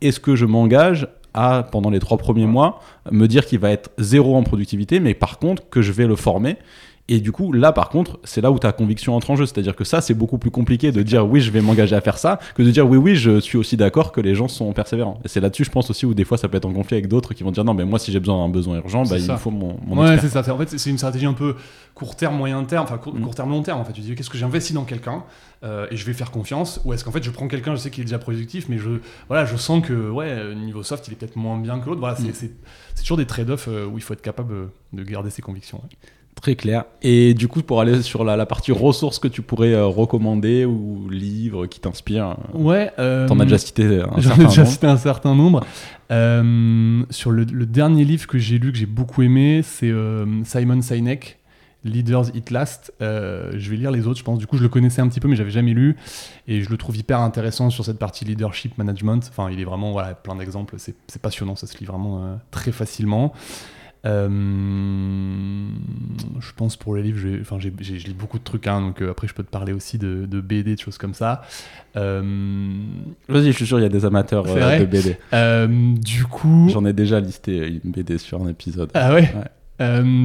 est-ce 0.00 0.18
que 0.18 0.34
je 0.34 0.46
m'engage 0.46 1.08
à, 1.34 1.62
pendant 1.70 1.90
les 1.90 1.98
trois 1.98 2.16
premiers 2.16 2.46
mois, 2.46 2.80
me 3.10 3.26
dire 3.26 3.44
qu'il 3.44 3.58
va 3.58 3.70
être 3.70 3.90
zéro 3.98 4.34
en 4.34 4.42
productivité, 4.44 4.98
mais 4.98 5.12
par 5.12 5.38
contre 5.38 5.68
que 5.68 5.82
je 5.82 5.92
vais 5.92 6.06
le 6.06 6.16
former 6.16 6.56
et 7.14 7.20
du 7.20 7.30
coup, 7.30 7.52
là, 7.52 7.72
par 7.72 7.90
contre, 7.90 8.18
c'est 8.24 8.40
là 8.40 8.50
où 8.50 8.58
ta 8.58 8.72
conviction 8.72 9.14
entre 9.14 9.30
en 9.30 9.36
jeu. 9.36 9.44
C'est-à-dire 9.44 9.76
que 9.76 9.84
ça, 9.84 10.00
c'est 10.00 10.14
beaucoup 10.14 10.38
plus 10.38 10.50
compliqué 10.50 10.92
de 10.92 11.02
dire 11.02 11.28
oui, 11.28 11.42
je 11.42 11.50
vais 11.50 11.60
m'engager 11.60 11.94
à 11.94 12.00
faire 12.00 12.16
ça, 12.16 12.38
que 12.54 12.62
de 12.62 12.70
dire 12.70 12.88
oui, 12.88 12.96
oui, 12.96 13.16
je 13.16 13.38
suis 13.38 13.58
aussi 13.58 13.76
d'accord 13.76 14.12
que 14.12 14.22
les 14.22 14.34
gens 14.34 14.48
sont 14.48 14.72
persévérants. 14.72 15.20
Et 15.22 15.28
c'est 15.28 15.40
là-dessus, 15.40 15.64
je 15.64 15.70
pense 15.70 15.90
aussi, 15.90 16.06
où 16.06 16.14
des 16.14 16.24
fois, 16.24 16.38
ça 16.38 16.48
peut 16.48 16.56
être 16.56 16.64
en 16.64 16.72
conflit 16.72 16.96
avec 16.96 17.08
d'autres 17.08 17.34
qui 17.34 17.42
vont 17.42 17.50
dire 17.50 17.64
non, 17.64 17.74
mais 17.74 17.84
moi, 17.84 17.98
si 17.98 18.12
j'ai 18.12 18.18
besoin 18.18 18.38
d'un 18.38 18.48
besoin 18.48 18.78
urgent, 18.78 19.04
bah, 19.04 19.18
il 19.18 19.30
faut 19.36 19.50
mon, 19.50 19.76
mon 19.86 20.02
Ouais, 20.02 20.16
c'est 20.18 20.30
ça. 20.30 20.40
En 20.54 20.56
fait, 20.56 20.78
c'est 20.78 20.88
une 20.88 20.96
stratégie 20.96 21.26
un 21.26 21.34
peu 21.34 21.54
court 21.94 22.16
terme, 22.16 22.34
moyen 22.34 22.64
terme, 22.64 22.84
enfin 22.84 22.96
court, 22.96 23.14
mm. 23.14 23.20
court 23.20 23.34
terme, 23.34 23.50
long 23.50 23.62
terme. 23.62 23.78
En 23.78 23.84
fait, 23.84 23.92
tu 23.92 24.00
dis 24.00 24.14
qu'est-ce 24.14 24.30
que 24.30 24.38
j'investis 24.38 24.72
dans 24.72 24.84
quelqu'un 24.84 25.24
euh, 25.64 25.86
et 25.90 25.98
je 25.98 26.06
vais 26.06 26.14
faire 26.14 26.30
confiance, 26.30 26.80
ou 26.86 26.94
est-ce 26.94 27.04
qu'en 27.04 27.12
fait, 27.12 27.22
je 27.22 27.30
prends 27.30 27.46
quelqu'un, 27.46 27.74
je 27.74 27.80
sais 27.80 27.90
qu'il 27.90 28.00
est 28.00 28.06
déjà 28.06 28.18
productif, 28.18 28.70
mais 28.70 28.78
je, 28.78 29.00
voilà, 29.28 29.44
je 29.44 29.56
sens 29.56 29.86
que 29.86 30.08
ouais, 30.08 30.54
niveau 30.54 30.82
soft, 30.82 31.06
il 31.08 31.12
est 31.12 31.16
peut-être 31.16 31.36
moins 31.36 31.58
bien 31.58 31.78
que 31.78 31.90
l'autre. 31.90 32.00
Voilà, 32.00 32.16
c'est 32.16 32.46
mm. 32.46 32.54
toujours 32.96 33.18
des 33.18 33.26
trade-offs 33.26 33.68
euh, 33.68 33.84
où 33.84 33.98
il 33.98 34.02
faut 34.02 34.14
être 34.14 34.22
capable 34.22 34.70
de 34.94 35.02
garder 35.02 35.28
ses 35.28 35.42
convictions. 35.42 35.82
Très 36.40 36.56
clair. 36.56 36.86
Et 37.02 37.34
du 37.34 37.46
coup, 37.46 37.62
pour 37.62 37.80
aller 37.80 38.02
sur 38.02 38.24
la, 38.24 38.46
partie 38.46 38.72
ressources 38.72 39.18
que 39.18 39.28
tu 39.28 39.42
pourrais 39.42 39.74
euh, 39.74 39.86
recommander 39.86 40.64
ou 40.64 41.08
livres 41.08 41.66
qui 41.66 41.78
t'inspirent. 41.78 42.36
Euh, 42.54 42.58
ouais. 42.58 42.90
Euh, 42.98 43.28
T'en 43.28 43.38
as 43.38 43.44
déjà 43.44 43.58
cité 43.58 44.00
un 44.00 44.20
certain 44.20 44.36
nombre. 44.36 44.48
déjà 44.48 44.64
cité 44.64 44.86
un 44.86 44.96
certain 44.96 45.34
nombre. 45.34 45.64
Euh, 46.10 47.04
sur 47.10 47.30
le, 47.30 47.44
dernier 47.44 48.04
livre 48.04 48.26
que 48.26 48.38
j'ai 48.38 48.58
lu, 48.58 48.72
que 48.72 48.78
j'ai 48.78 48.86
beaucoup 48.86 49.22
aimé, 49.22 49.62
c'est 49.62 49.92
Simon 50.44 50.82
Sinek, 50.82 51.38
Leaders 51.84 52.34
It 52.34 52.50
Last. 52.50 52.92
je 53.00 53.70
vais 53.70 53.76
lire 53.76 53.92
les 53.92 54.06
autres, 54.08 54.18
je 54.18 54.24
pense. 54.24 54.38
Du 54.38 54.48
coup, 54.48 54.56
je 54.56 54.62
le 54.62 54.68
connaissais 54.68 55.00
un 55.00 55.08
petit 55.08 55.20
peu, 55.20 55.28
mais 55.28 55.36
j'avais 55.36 55.50
jamais 55.50 55.74
lu. 55.74 55.96
Et 56.48 56.62
je 56.62 56.70
le 56.70 56.76
trouve 56.76 56.96
hyper 56.96 57.20
intéressant 57.20 57.70
sur 57.70 57.84
cette 57.84 57.98
partie 57.98 58.24
leadership 58.24 58.78
management. 58.78 59.28
Enfin, 59.28 59.48
il 59.50 59.60
est 59.60 59.64
vraiment, 59.64 59.92
voilà, 59.92 60.14
plein 60.14 60.34
d'exemples. 60.34 60.74
C'est 60.78 61.22
passionnant, 61.22 61.54
ça 61.54 61.68
se 61.68 61.78
lit 61.78 61.84
vraiment 61.84 62.40
très 62.50 62.72
facilement. 62.72 63.32
Euh, 64.04 64.28
je 66.40 66.52
pense 66.56 66.76
pour 66.76 66.96
les 66.96 67.02
livres, 67.02 67.40
enfin, 67.40 67.58
je 67.60 67.68
lis 67.68 68.14
beaucoup 68.14 68.38
de 68.38 68.44
trucs, 68.44 68.66
hein, 68.66 68.80
donc 68.80 69.00
euh, 69.00 69.12
après 69.12 69.28
je 69.28 69.34
peux 69.34 69.44
te 69.44 69.50
parler 69.50 69.72
aussi 69.72 69.96
de, 69.96 70.26
BD, 70.26 70.74
de 70.74 70.80
choses 70.80 70.98
comme 70.98 71.14
ça. 71.14 71.42
Euh, 71.96 72.22
Vas-y, 73.28 73.46
je 73.46 73.52
suis 73.52 73.66
sûr 73.66 73.78
il 73.78 73.82
y 73.82 73.86
a 73.86 73.90
des 73.90 74.04
amateurs 74.04 74.44
de 74.44 74.84
BD. 74.84 75.16
du 76.00 76.24
coup, 76.24 76.68
j'en 76.70 76.84
ai 76.84 76.92
déjà 76.92 77.20
listé 77.20 77.80
une 77.84 77.92
BD 77.92 78.18
sur 78.18 78.42
un 78.42 78.48
épisode. 78.48 78.90
Ah 78.94 79.14
ouais. 79.14 79.32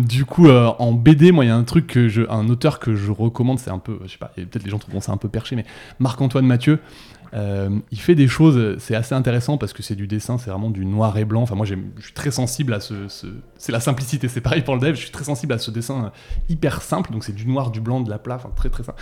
du 0.08 0.26
coup, 0.26 0.50
en 0.50 0.92
BD, 0.94 1.32
moi, 1.32 1.46
il 1.46 1.50
y 1.50 1.52
a 1.52 1.56
un 1.56 1.64
truc 1.64 1.86
que 1.86 2.08
je, 2.08 2.24
un 2.30 2.50
auteur 2.50 2.80
que 2.80 2.96
je 2.96 3.12
recommande, 3.12 3.60
c'est 3.60 3.72
un 3.72 3.80
peu, 3.80 4.00
je 4.06 4.12
sais 4.12 4.18
pas, 4.18 4.32
peut-être 4.36 4.64
les 4.64 4.72
gens 4.72 4.80
trouveront 4.80 5.02
ça 5.02 5.12
un 5.12 5.18
peu 5.18 5.30
perché, 5.30 5.56
mais 5.56 5.66
Marc-Antoine 6.00 6.48
Mathieu. 6.48 6.80
Euh, 7.34 7.70
il 7.92 8.00
fait 8.00 8.16
des 8.16 8.28
choses, 8.28 8.78
c'est 8.80 8.96
assez 8.96 9.16
intéressant 9.16 9.58
parce 9.58 9.74
que 9.74 9.84
c'est 9.84 9.96
du 9.96 10.08
dessin, 10.08 10.38
c'est 10.38 10.50
vraiment 10.50 10.70
du 10.70 10.86
noir 10.86 11.18
et 11.18 11.26
blanc. 11.26 11.42
Enfin, 11.42 11.56
moi, 11.56 11.66
je 11.66 11.76
suis 12.02 12.14
très 12.14 12.32
sensible 12.32 12.74
à 12.74 12.80
ce. 12.80 13.08
c'est 13.58 13.72
la 13.72 13.80
simplicité, 13.80 14.28
c'est 14.28 14.42
pareil 14.42 14.62
pour 14.62 14.76
le 14.76 14.82
dev, 14.82 14.96
je 14.96 15.02
suis 15.02 15.12
très 15.12 15.26
sensible 15.26 15.54
à 15.54 15.58
ce 15.58 15.72
dessin 15.72 16.12
hyper 16.50 16.82
simple. 16.82 17.12
Donc, 17.12 17.24
c'est 17.24 17.36
du 17.36 17.48
noir, 17.48 17.72
du 17.72 17.82
blanc, 17.82 18.02
de 18.02 18.10
la 18.10 18.20
plat, 18.20 18.36
enfin, 18.36 18.52
très 18.56 18.70
très 18.70 18.84
simple. 18.84 19.02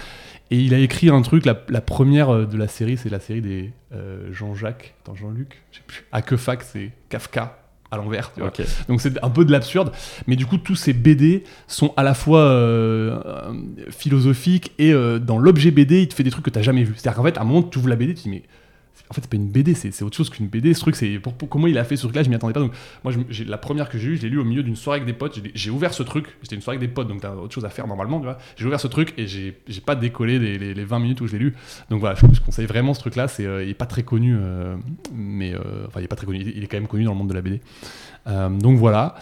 Et 0.51 0.59
il 0.59 0.73
a 0.73 0.79
écrit 0.79 1.09
un 1.09 1.21
truc, 1.21 1.45
la, 1.45 1.55
première 1.55 2.29
euh, 2.29 2.45
de 2.45 2.57
la 2.57 2.67
série, 2.67 2.97
c'est 2.97 3.09
la 3.09 3.19
série 3.19 3.41
des 3.41 3.73
euh, 3.93 4.31
Jean-Jacques, 4.31 4.95
attends, 5.01 5.15
Jean-Luc, 5.15 5.63
je 5.71 5.77
sais 5.77 5.83
plus, 5.85 6.05
à 6.11 6.21
que 6.21 6.35
c'est 6.37 6.91
Kafka 7.09 7.64
à 7.95 7.97
l'envers. 7.97 8.31
Donc 8.87 9.01
c'est 9.01 9.23
un 9.23 9.29
peu 9.29 9.45
de 9.45 9.51
l'absurde. 9.51 9.91
Mais 10.27 10.35
du 10.35 10.45
coup, 10.45 10.57
tous 10.57 10.75
ces 10.75 10.93
BD 10.93 11.43
sont 11.67 11.93
à 11.97 12.03
la 12.03 12.13
fois 12.13 12.41
euh, 12.41 13.19
philosophiques 13.89 14.71
et 14.77 14.93
euh, 14.93 15.19
dans 15.19 15.37
l'objet 15.37 15.71
BD, 15.71 16.01
il 16.01 16.07
te 16.07 16.13
fait 16.13 16.23
des 16.23 16.31
trucs 16.31 16.45
que 16.45 16.49
tu 16.49 16.59
n'as 16.59 16.63
jamais 16.63 16.83
vu. 16.83 16.93
C'est-à-dire 16.95 17.17
qu'en 17.17 17.23
fait, 17.23 17.37
à 17.37 17.41
un 17.41 17.45
moment, 17.45 17.63
tu 17.63 17.77
ouvres 17.77 17.89
la 17.89 17.95
BD, 17.95 18.13
tu 18.13 18.23
te 18.23 18.29
dis, 18.29 18.29
mais 18.29 18.43
fait, 19.15 19.21
c'est 19.21 19.29
pas 19.29 19.37
une 19.37 19.47
BD, 19.47 19.73
c'est 19.73 20.03
autre 20.03 20.15
chose 20.15 20.29
qu'une 20.29 20.47
BD. 20.47 20.73
Ce 20.73 20.79
truc, 20.79 20.95
c'est 20.95 21.19
pour, 21.19 21.35
comment 21.49 21.67
il 21.67 21.77
a 21.77 21.83
fait 21.83 21.95
ce 21.95 22.03
truc-là, 22.03 22.23
je 22.23 22.29
m'y 22.29 22.35
attendais 22.35 22.53
pas. 22.53 22.59
Donc, 22.59 22.73
moi, 23.03 23.13
j'ai 23.29 23.45
la 23.45 23.57
première 23.57 23.89
que 23.89 23.97
j'ai 23.97 24.09
eue, 24.09 24.17
je 24.17 24.23
l'ai 24.23 24.29
lu 24.29 24.39
au 24.39 24.43
milieu 24.43 24.63
d'une 24.63 24.75
soirée 24.75 24.97
avec 24.97 25.07
des 25.07 25.17
potes. 25.17 25.39
J'ai 25.53 25.69
ouvert 25.69 25.93
ce 25.93 26.03
truc, 26.03 26.37
c'était 26.41 26.55
une 26.55 26.61
soirée 26.61 26.77
avec 26.77 26.87
des 26.87 26.93
potes, 26.93 27.07
donc 27.07 27.21
t'as 27.21 27.33
autre 27.33 27.53
chose 27.53 27.65
à 27.65 27.69
faire 27.69 27.87
normalement. 27.87 28.21
J'ai 28.57 28.65
ouvert 28.65 28.79
ce 28.79 28.87
truc 28.87 29.13
et 29.17 29.27
j'ai 29.27 29.53
pas 29.85 29.95
décollé 29.95 30.39
les, 30.39 30.73
les, 30.73 30.85
20 30.85 30.99
minutes 30.99 31.21
où 31.21 31.27
je 31.27 31.33
l'ai 31.33 31.39
lu. 31.39 31.55
Donc 31.89 31.99
voilà, 31.99 32.15
je, 32.15 32.39
conseille 32.41 32.65
vraiment 32.65 32.93
ce 32.93 32.99
truc-là. 32.99 33.27
C'est, 33.27 33.45
euh, 33.45 33.63
il 33.63 33.69
est 33.69 33.73
pas 33.73 33.85
très 33.85 34.03
connu, 34.03 34.35
euh, 34.37 34.75
mais 35.13 35.53
euh, 35.53 35.85
enfin, 35.87 36.01
il 36.01 36.03
est 36.03 36.07
pas 36.07 36.15
très 36.15 36.25
connu. 36.25 36.39
Il 36.39 36.63
est 36.63 36.67
quand 36.67 36.77
même 36.77 36.87
connu 36.87 37.03
dans 37.03 37.11
le 37.11 37.17
monde 37.17 37.29
de 37.29 37.33
la 37.33 37.41
BD. 37.41 37.61
donc 38.59 38.77
voilà. 38.77 39.15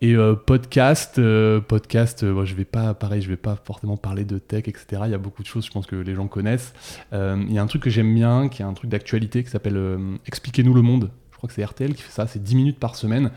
Et 0.00 0.14
euh, 0.14 0.36
podcast, 0.36 1.18
euh, 1.18 1.60
podcast, 1.60 2.22
euh, 2.22 2.44
je 2.44 2.54
vais 2.54 2.64
pas, 2.64 2.94
pareil, 2.94 3.20
je 3.20 3.28
vais 3.28 3.36
pas 3.36 3.56
forcément 3.56 3.96
parler 3.96 4.24
de 4.24 4.38
tech, 4.38 4.68
etc. 4.68 5.02
Il 5.06 5.10
y 5.10 5.14
a 5.14 5.18
beaucoup 5.18 5.42
de 5.42 5.48
choses, 5.48 5.66
je 5.66 5.72
pense 5.72 5.86
que 5.86 5.96
les 5.96 6.14
gens 6.14 6.28
connaissent. 6.28 6.72
Il 7.12 7.52
y 7.52 7.58
a 7.58 7.62
un 7.62 7.66
truc 7.66 7.82
que 7.82 7.90
j'aime 7.90 8.14
bien, 8.14 8.48
qui 8.48 8.62
est 8.62 8.64
un 8.64 8.74
truc 8.74 8.90
d'actualité, 8.90 9.42
qui 9.42 9.50
s'appelle 9.50 9.78
Expliquez-nous 10.26 10.74
le 10.74 10.82
monde. 10.82 11.10
Je 11.32 11.36
crois 11.36 11.48
que 11.48 11.54
c'est 11.54 11.64
RTL 11.64 11.94
qui 11.94 12.02
fait 12.02 12.12
ça. 12.12 12.26
C'est 12.26 12.42
10 12.42 12.54
minutes 12.54 12.78
par 12.78 12.94
semaine. 12.94 13.30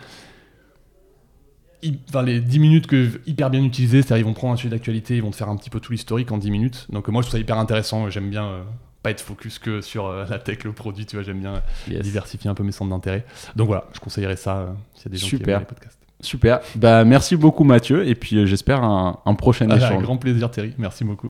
Enfin, 2.10 2.22
les 2.22 2.40
10 2.40 2.60
minutes 2.60 2.86
que, 2.86 3.10
hyper 3.26 3.50
bien 3.50 3.64
utilisées, 3.64 4.04
c'est-à-dire 4.04 4.24
ils 4.24 4.30
vont 4.30 4.36
prendre 4.36 4.54
un 4.54 4.58
sujet 4.58 4.70
d'actualité, 4.70 5.16
ils 5.16 5.24
vont 5.24 5.32
te 5.32 5.36
faire 5.36 5.50
un 5.50 5.58
petit 5.58 5.72
peu 5.72 5.80
tout 5.80 5.92
l'historique 5.92 6.32
en 6.32 6.38
10 6.38 6.52
minutes. 6.52 6.88
Donc 6.92 7.08
moi, 7.08 7.24
je 7.24 7.28
trouve 7.28 7.40
ça 7.40 7.42
hyper 7.42 7.58
intéressant. 7.58 8.08
J'aime 8.12 8.30
bien 8.30 8.66
pas 9.02 9.10
être 9.10 9.22
focus 9.22 9.58
que 9.58 9.82
sur 9.82 10.12
la 10.12 10.38
tech, 10.38 10.64
le 10.64 10.74
produit, 10.74 11.08
tu 11.08 11.16
vois, 11.16 11.24
j'aime 11.24 11.40
bien 11.40 11.64
diversifier 11.88 12.52
un 12.52 12.54
peu 12.54 12.64
mes 12.64 12.72
centres 12.72 12.92
d'intérêt. 12.92 13.26
Donc 13.56 13.66
voilà, 13.66 13.88
je 13.94 14.00
conseillerais 14.00 14.36
ça 14.36 14.76
s'il 14.94 15.06
y 15.06 15.08
a 15.08 15.12
des 15.12 15.18
gens 15.18 15.28
qui 15.28 15.50
aiment 15.50 15.60
les 15.60 15.66
podcasts. 15.66 16.01
Super. 16.22 16.62
Bah, 16.76 17.04
merci 17.04 17.36
beaucoup, 17.36 17.64
Mathieu. 17.64 18.08
Et 18.08 18.16
puis, 18.16 18.38
euh, 18.38 18.46
j'espère 18.46 18.84
un, 18.84 19.36
prochain 19.36 19.68
ah, 19.70 19.78
échange. 19.78 20.00
Un 20.00 20.02
grand 20.02 20.18
plaisir, 20.18 20.52
Thierry. 20.52 20.74
Merci 20.78 21.04
beaucoup. 21.04 21.28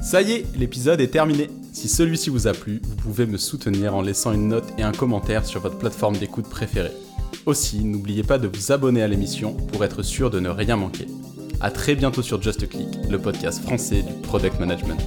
Ça 0.00 0.22
y 0.22 0.32
est, 0.32 0.46
l'épisode 0.56 1.00
est 1.00 1.08
terminé. 1.08 1.48
Si 1.72 1.88
celui-ci 1.88 2.30
vous 2.30 2.46
a 2.46 2.52
plu, 2.52 2.80
vous 2.82 2.96
pouvez 2.96 3.26
me 3.26 3.36
soutenir 3.36 3.94
en 3.94 4.00
laissant 4.00 4.32
une 4.32 4.48
note 4.48 4.64
et 4.78 4.82
un 4.82 4.92
commentaire 4.92 5.44
sur 5.44 5.60
votre 5.60 5.76
plateforme 5.76 6.16
d'écoute 6.16 6.48
préférée. 6.48 6.92
Aussi, 7.46 7.84
n'oubliez 7.84 8.22
pas 8.22 8.38
de 8.38 8.48
vous 8.48 8.72
abonner 8.72 9.02
à 9.02 9.08
l'émission 9.08 9.52
pour 9.54 9.84
être 9.84 10.02
sûr 10.02 10.30
de 10.30 10.40
ne 10.40 10.48
rien 10.48 10.76
manquer. 10.76 11.06
A 11.60 11.70
très 11.70 11.94
bientôt 11.94 12.22
sur 12.22 12.40
Just 12.40 12.68
Click, 12.68 12.88
le 13.10 13.18
podcast 13.18 13.62
français 13.62 14.02
du 14.02 14.12
product 14.22 14.58
management. 14.60 14.98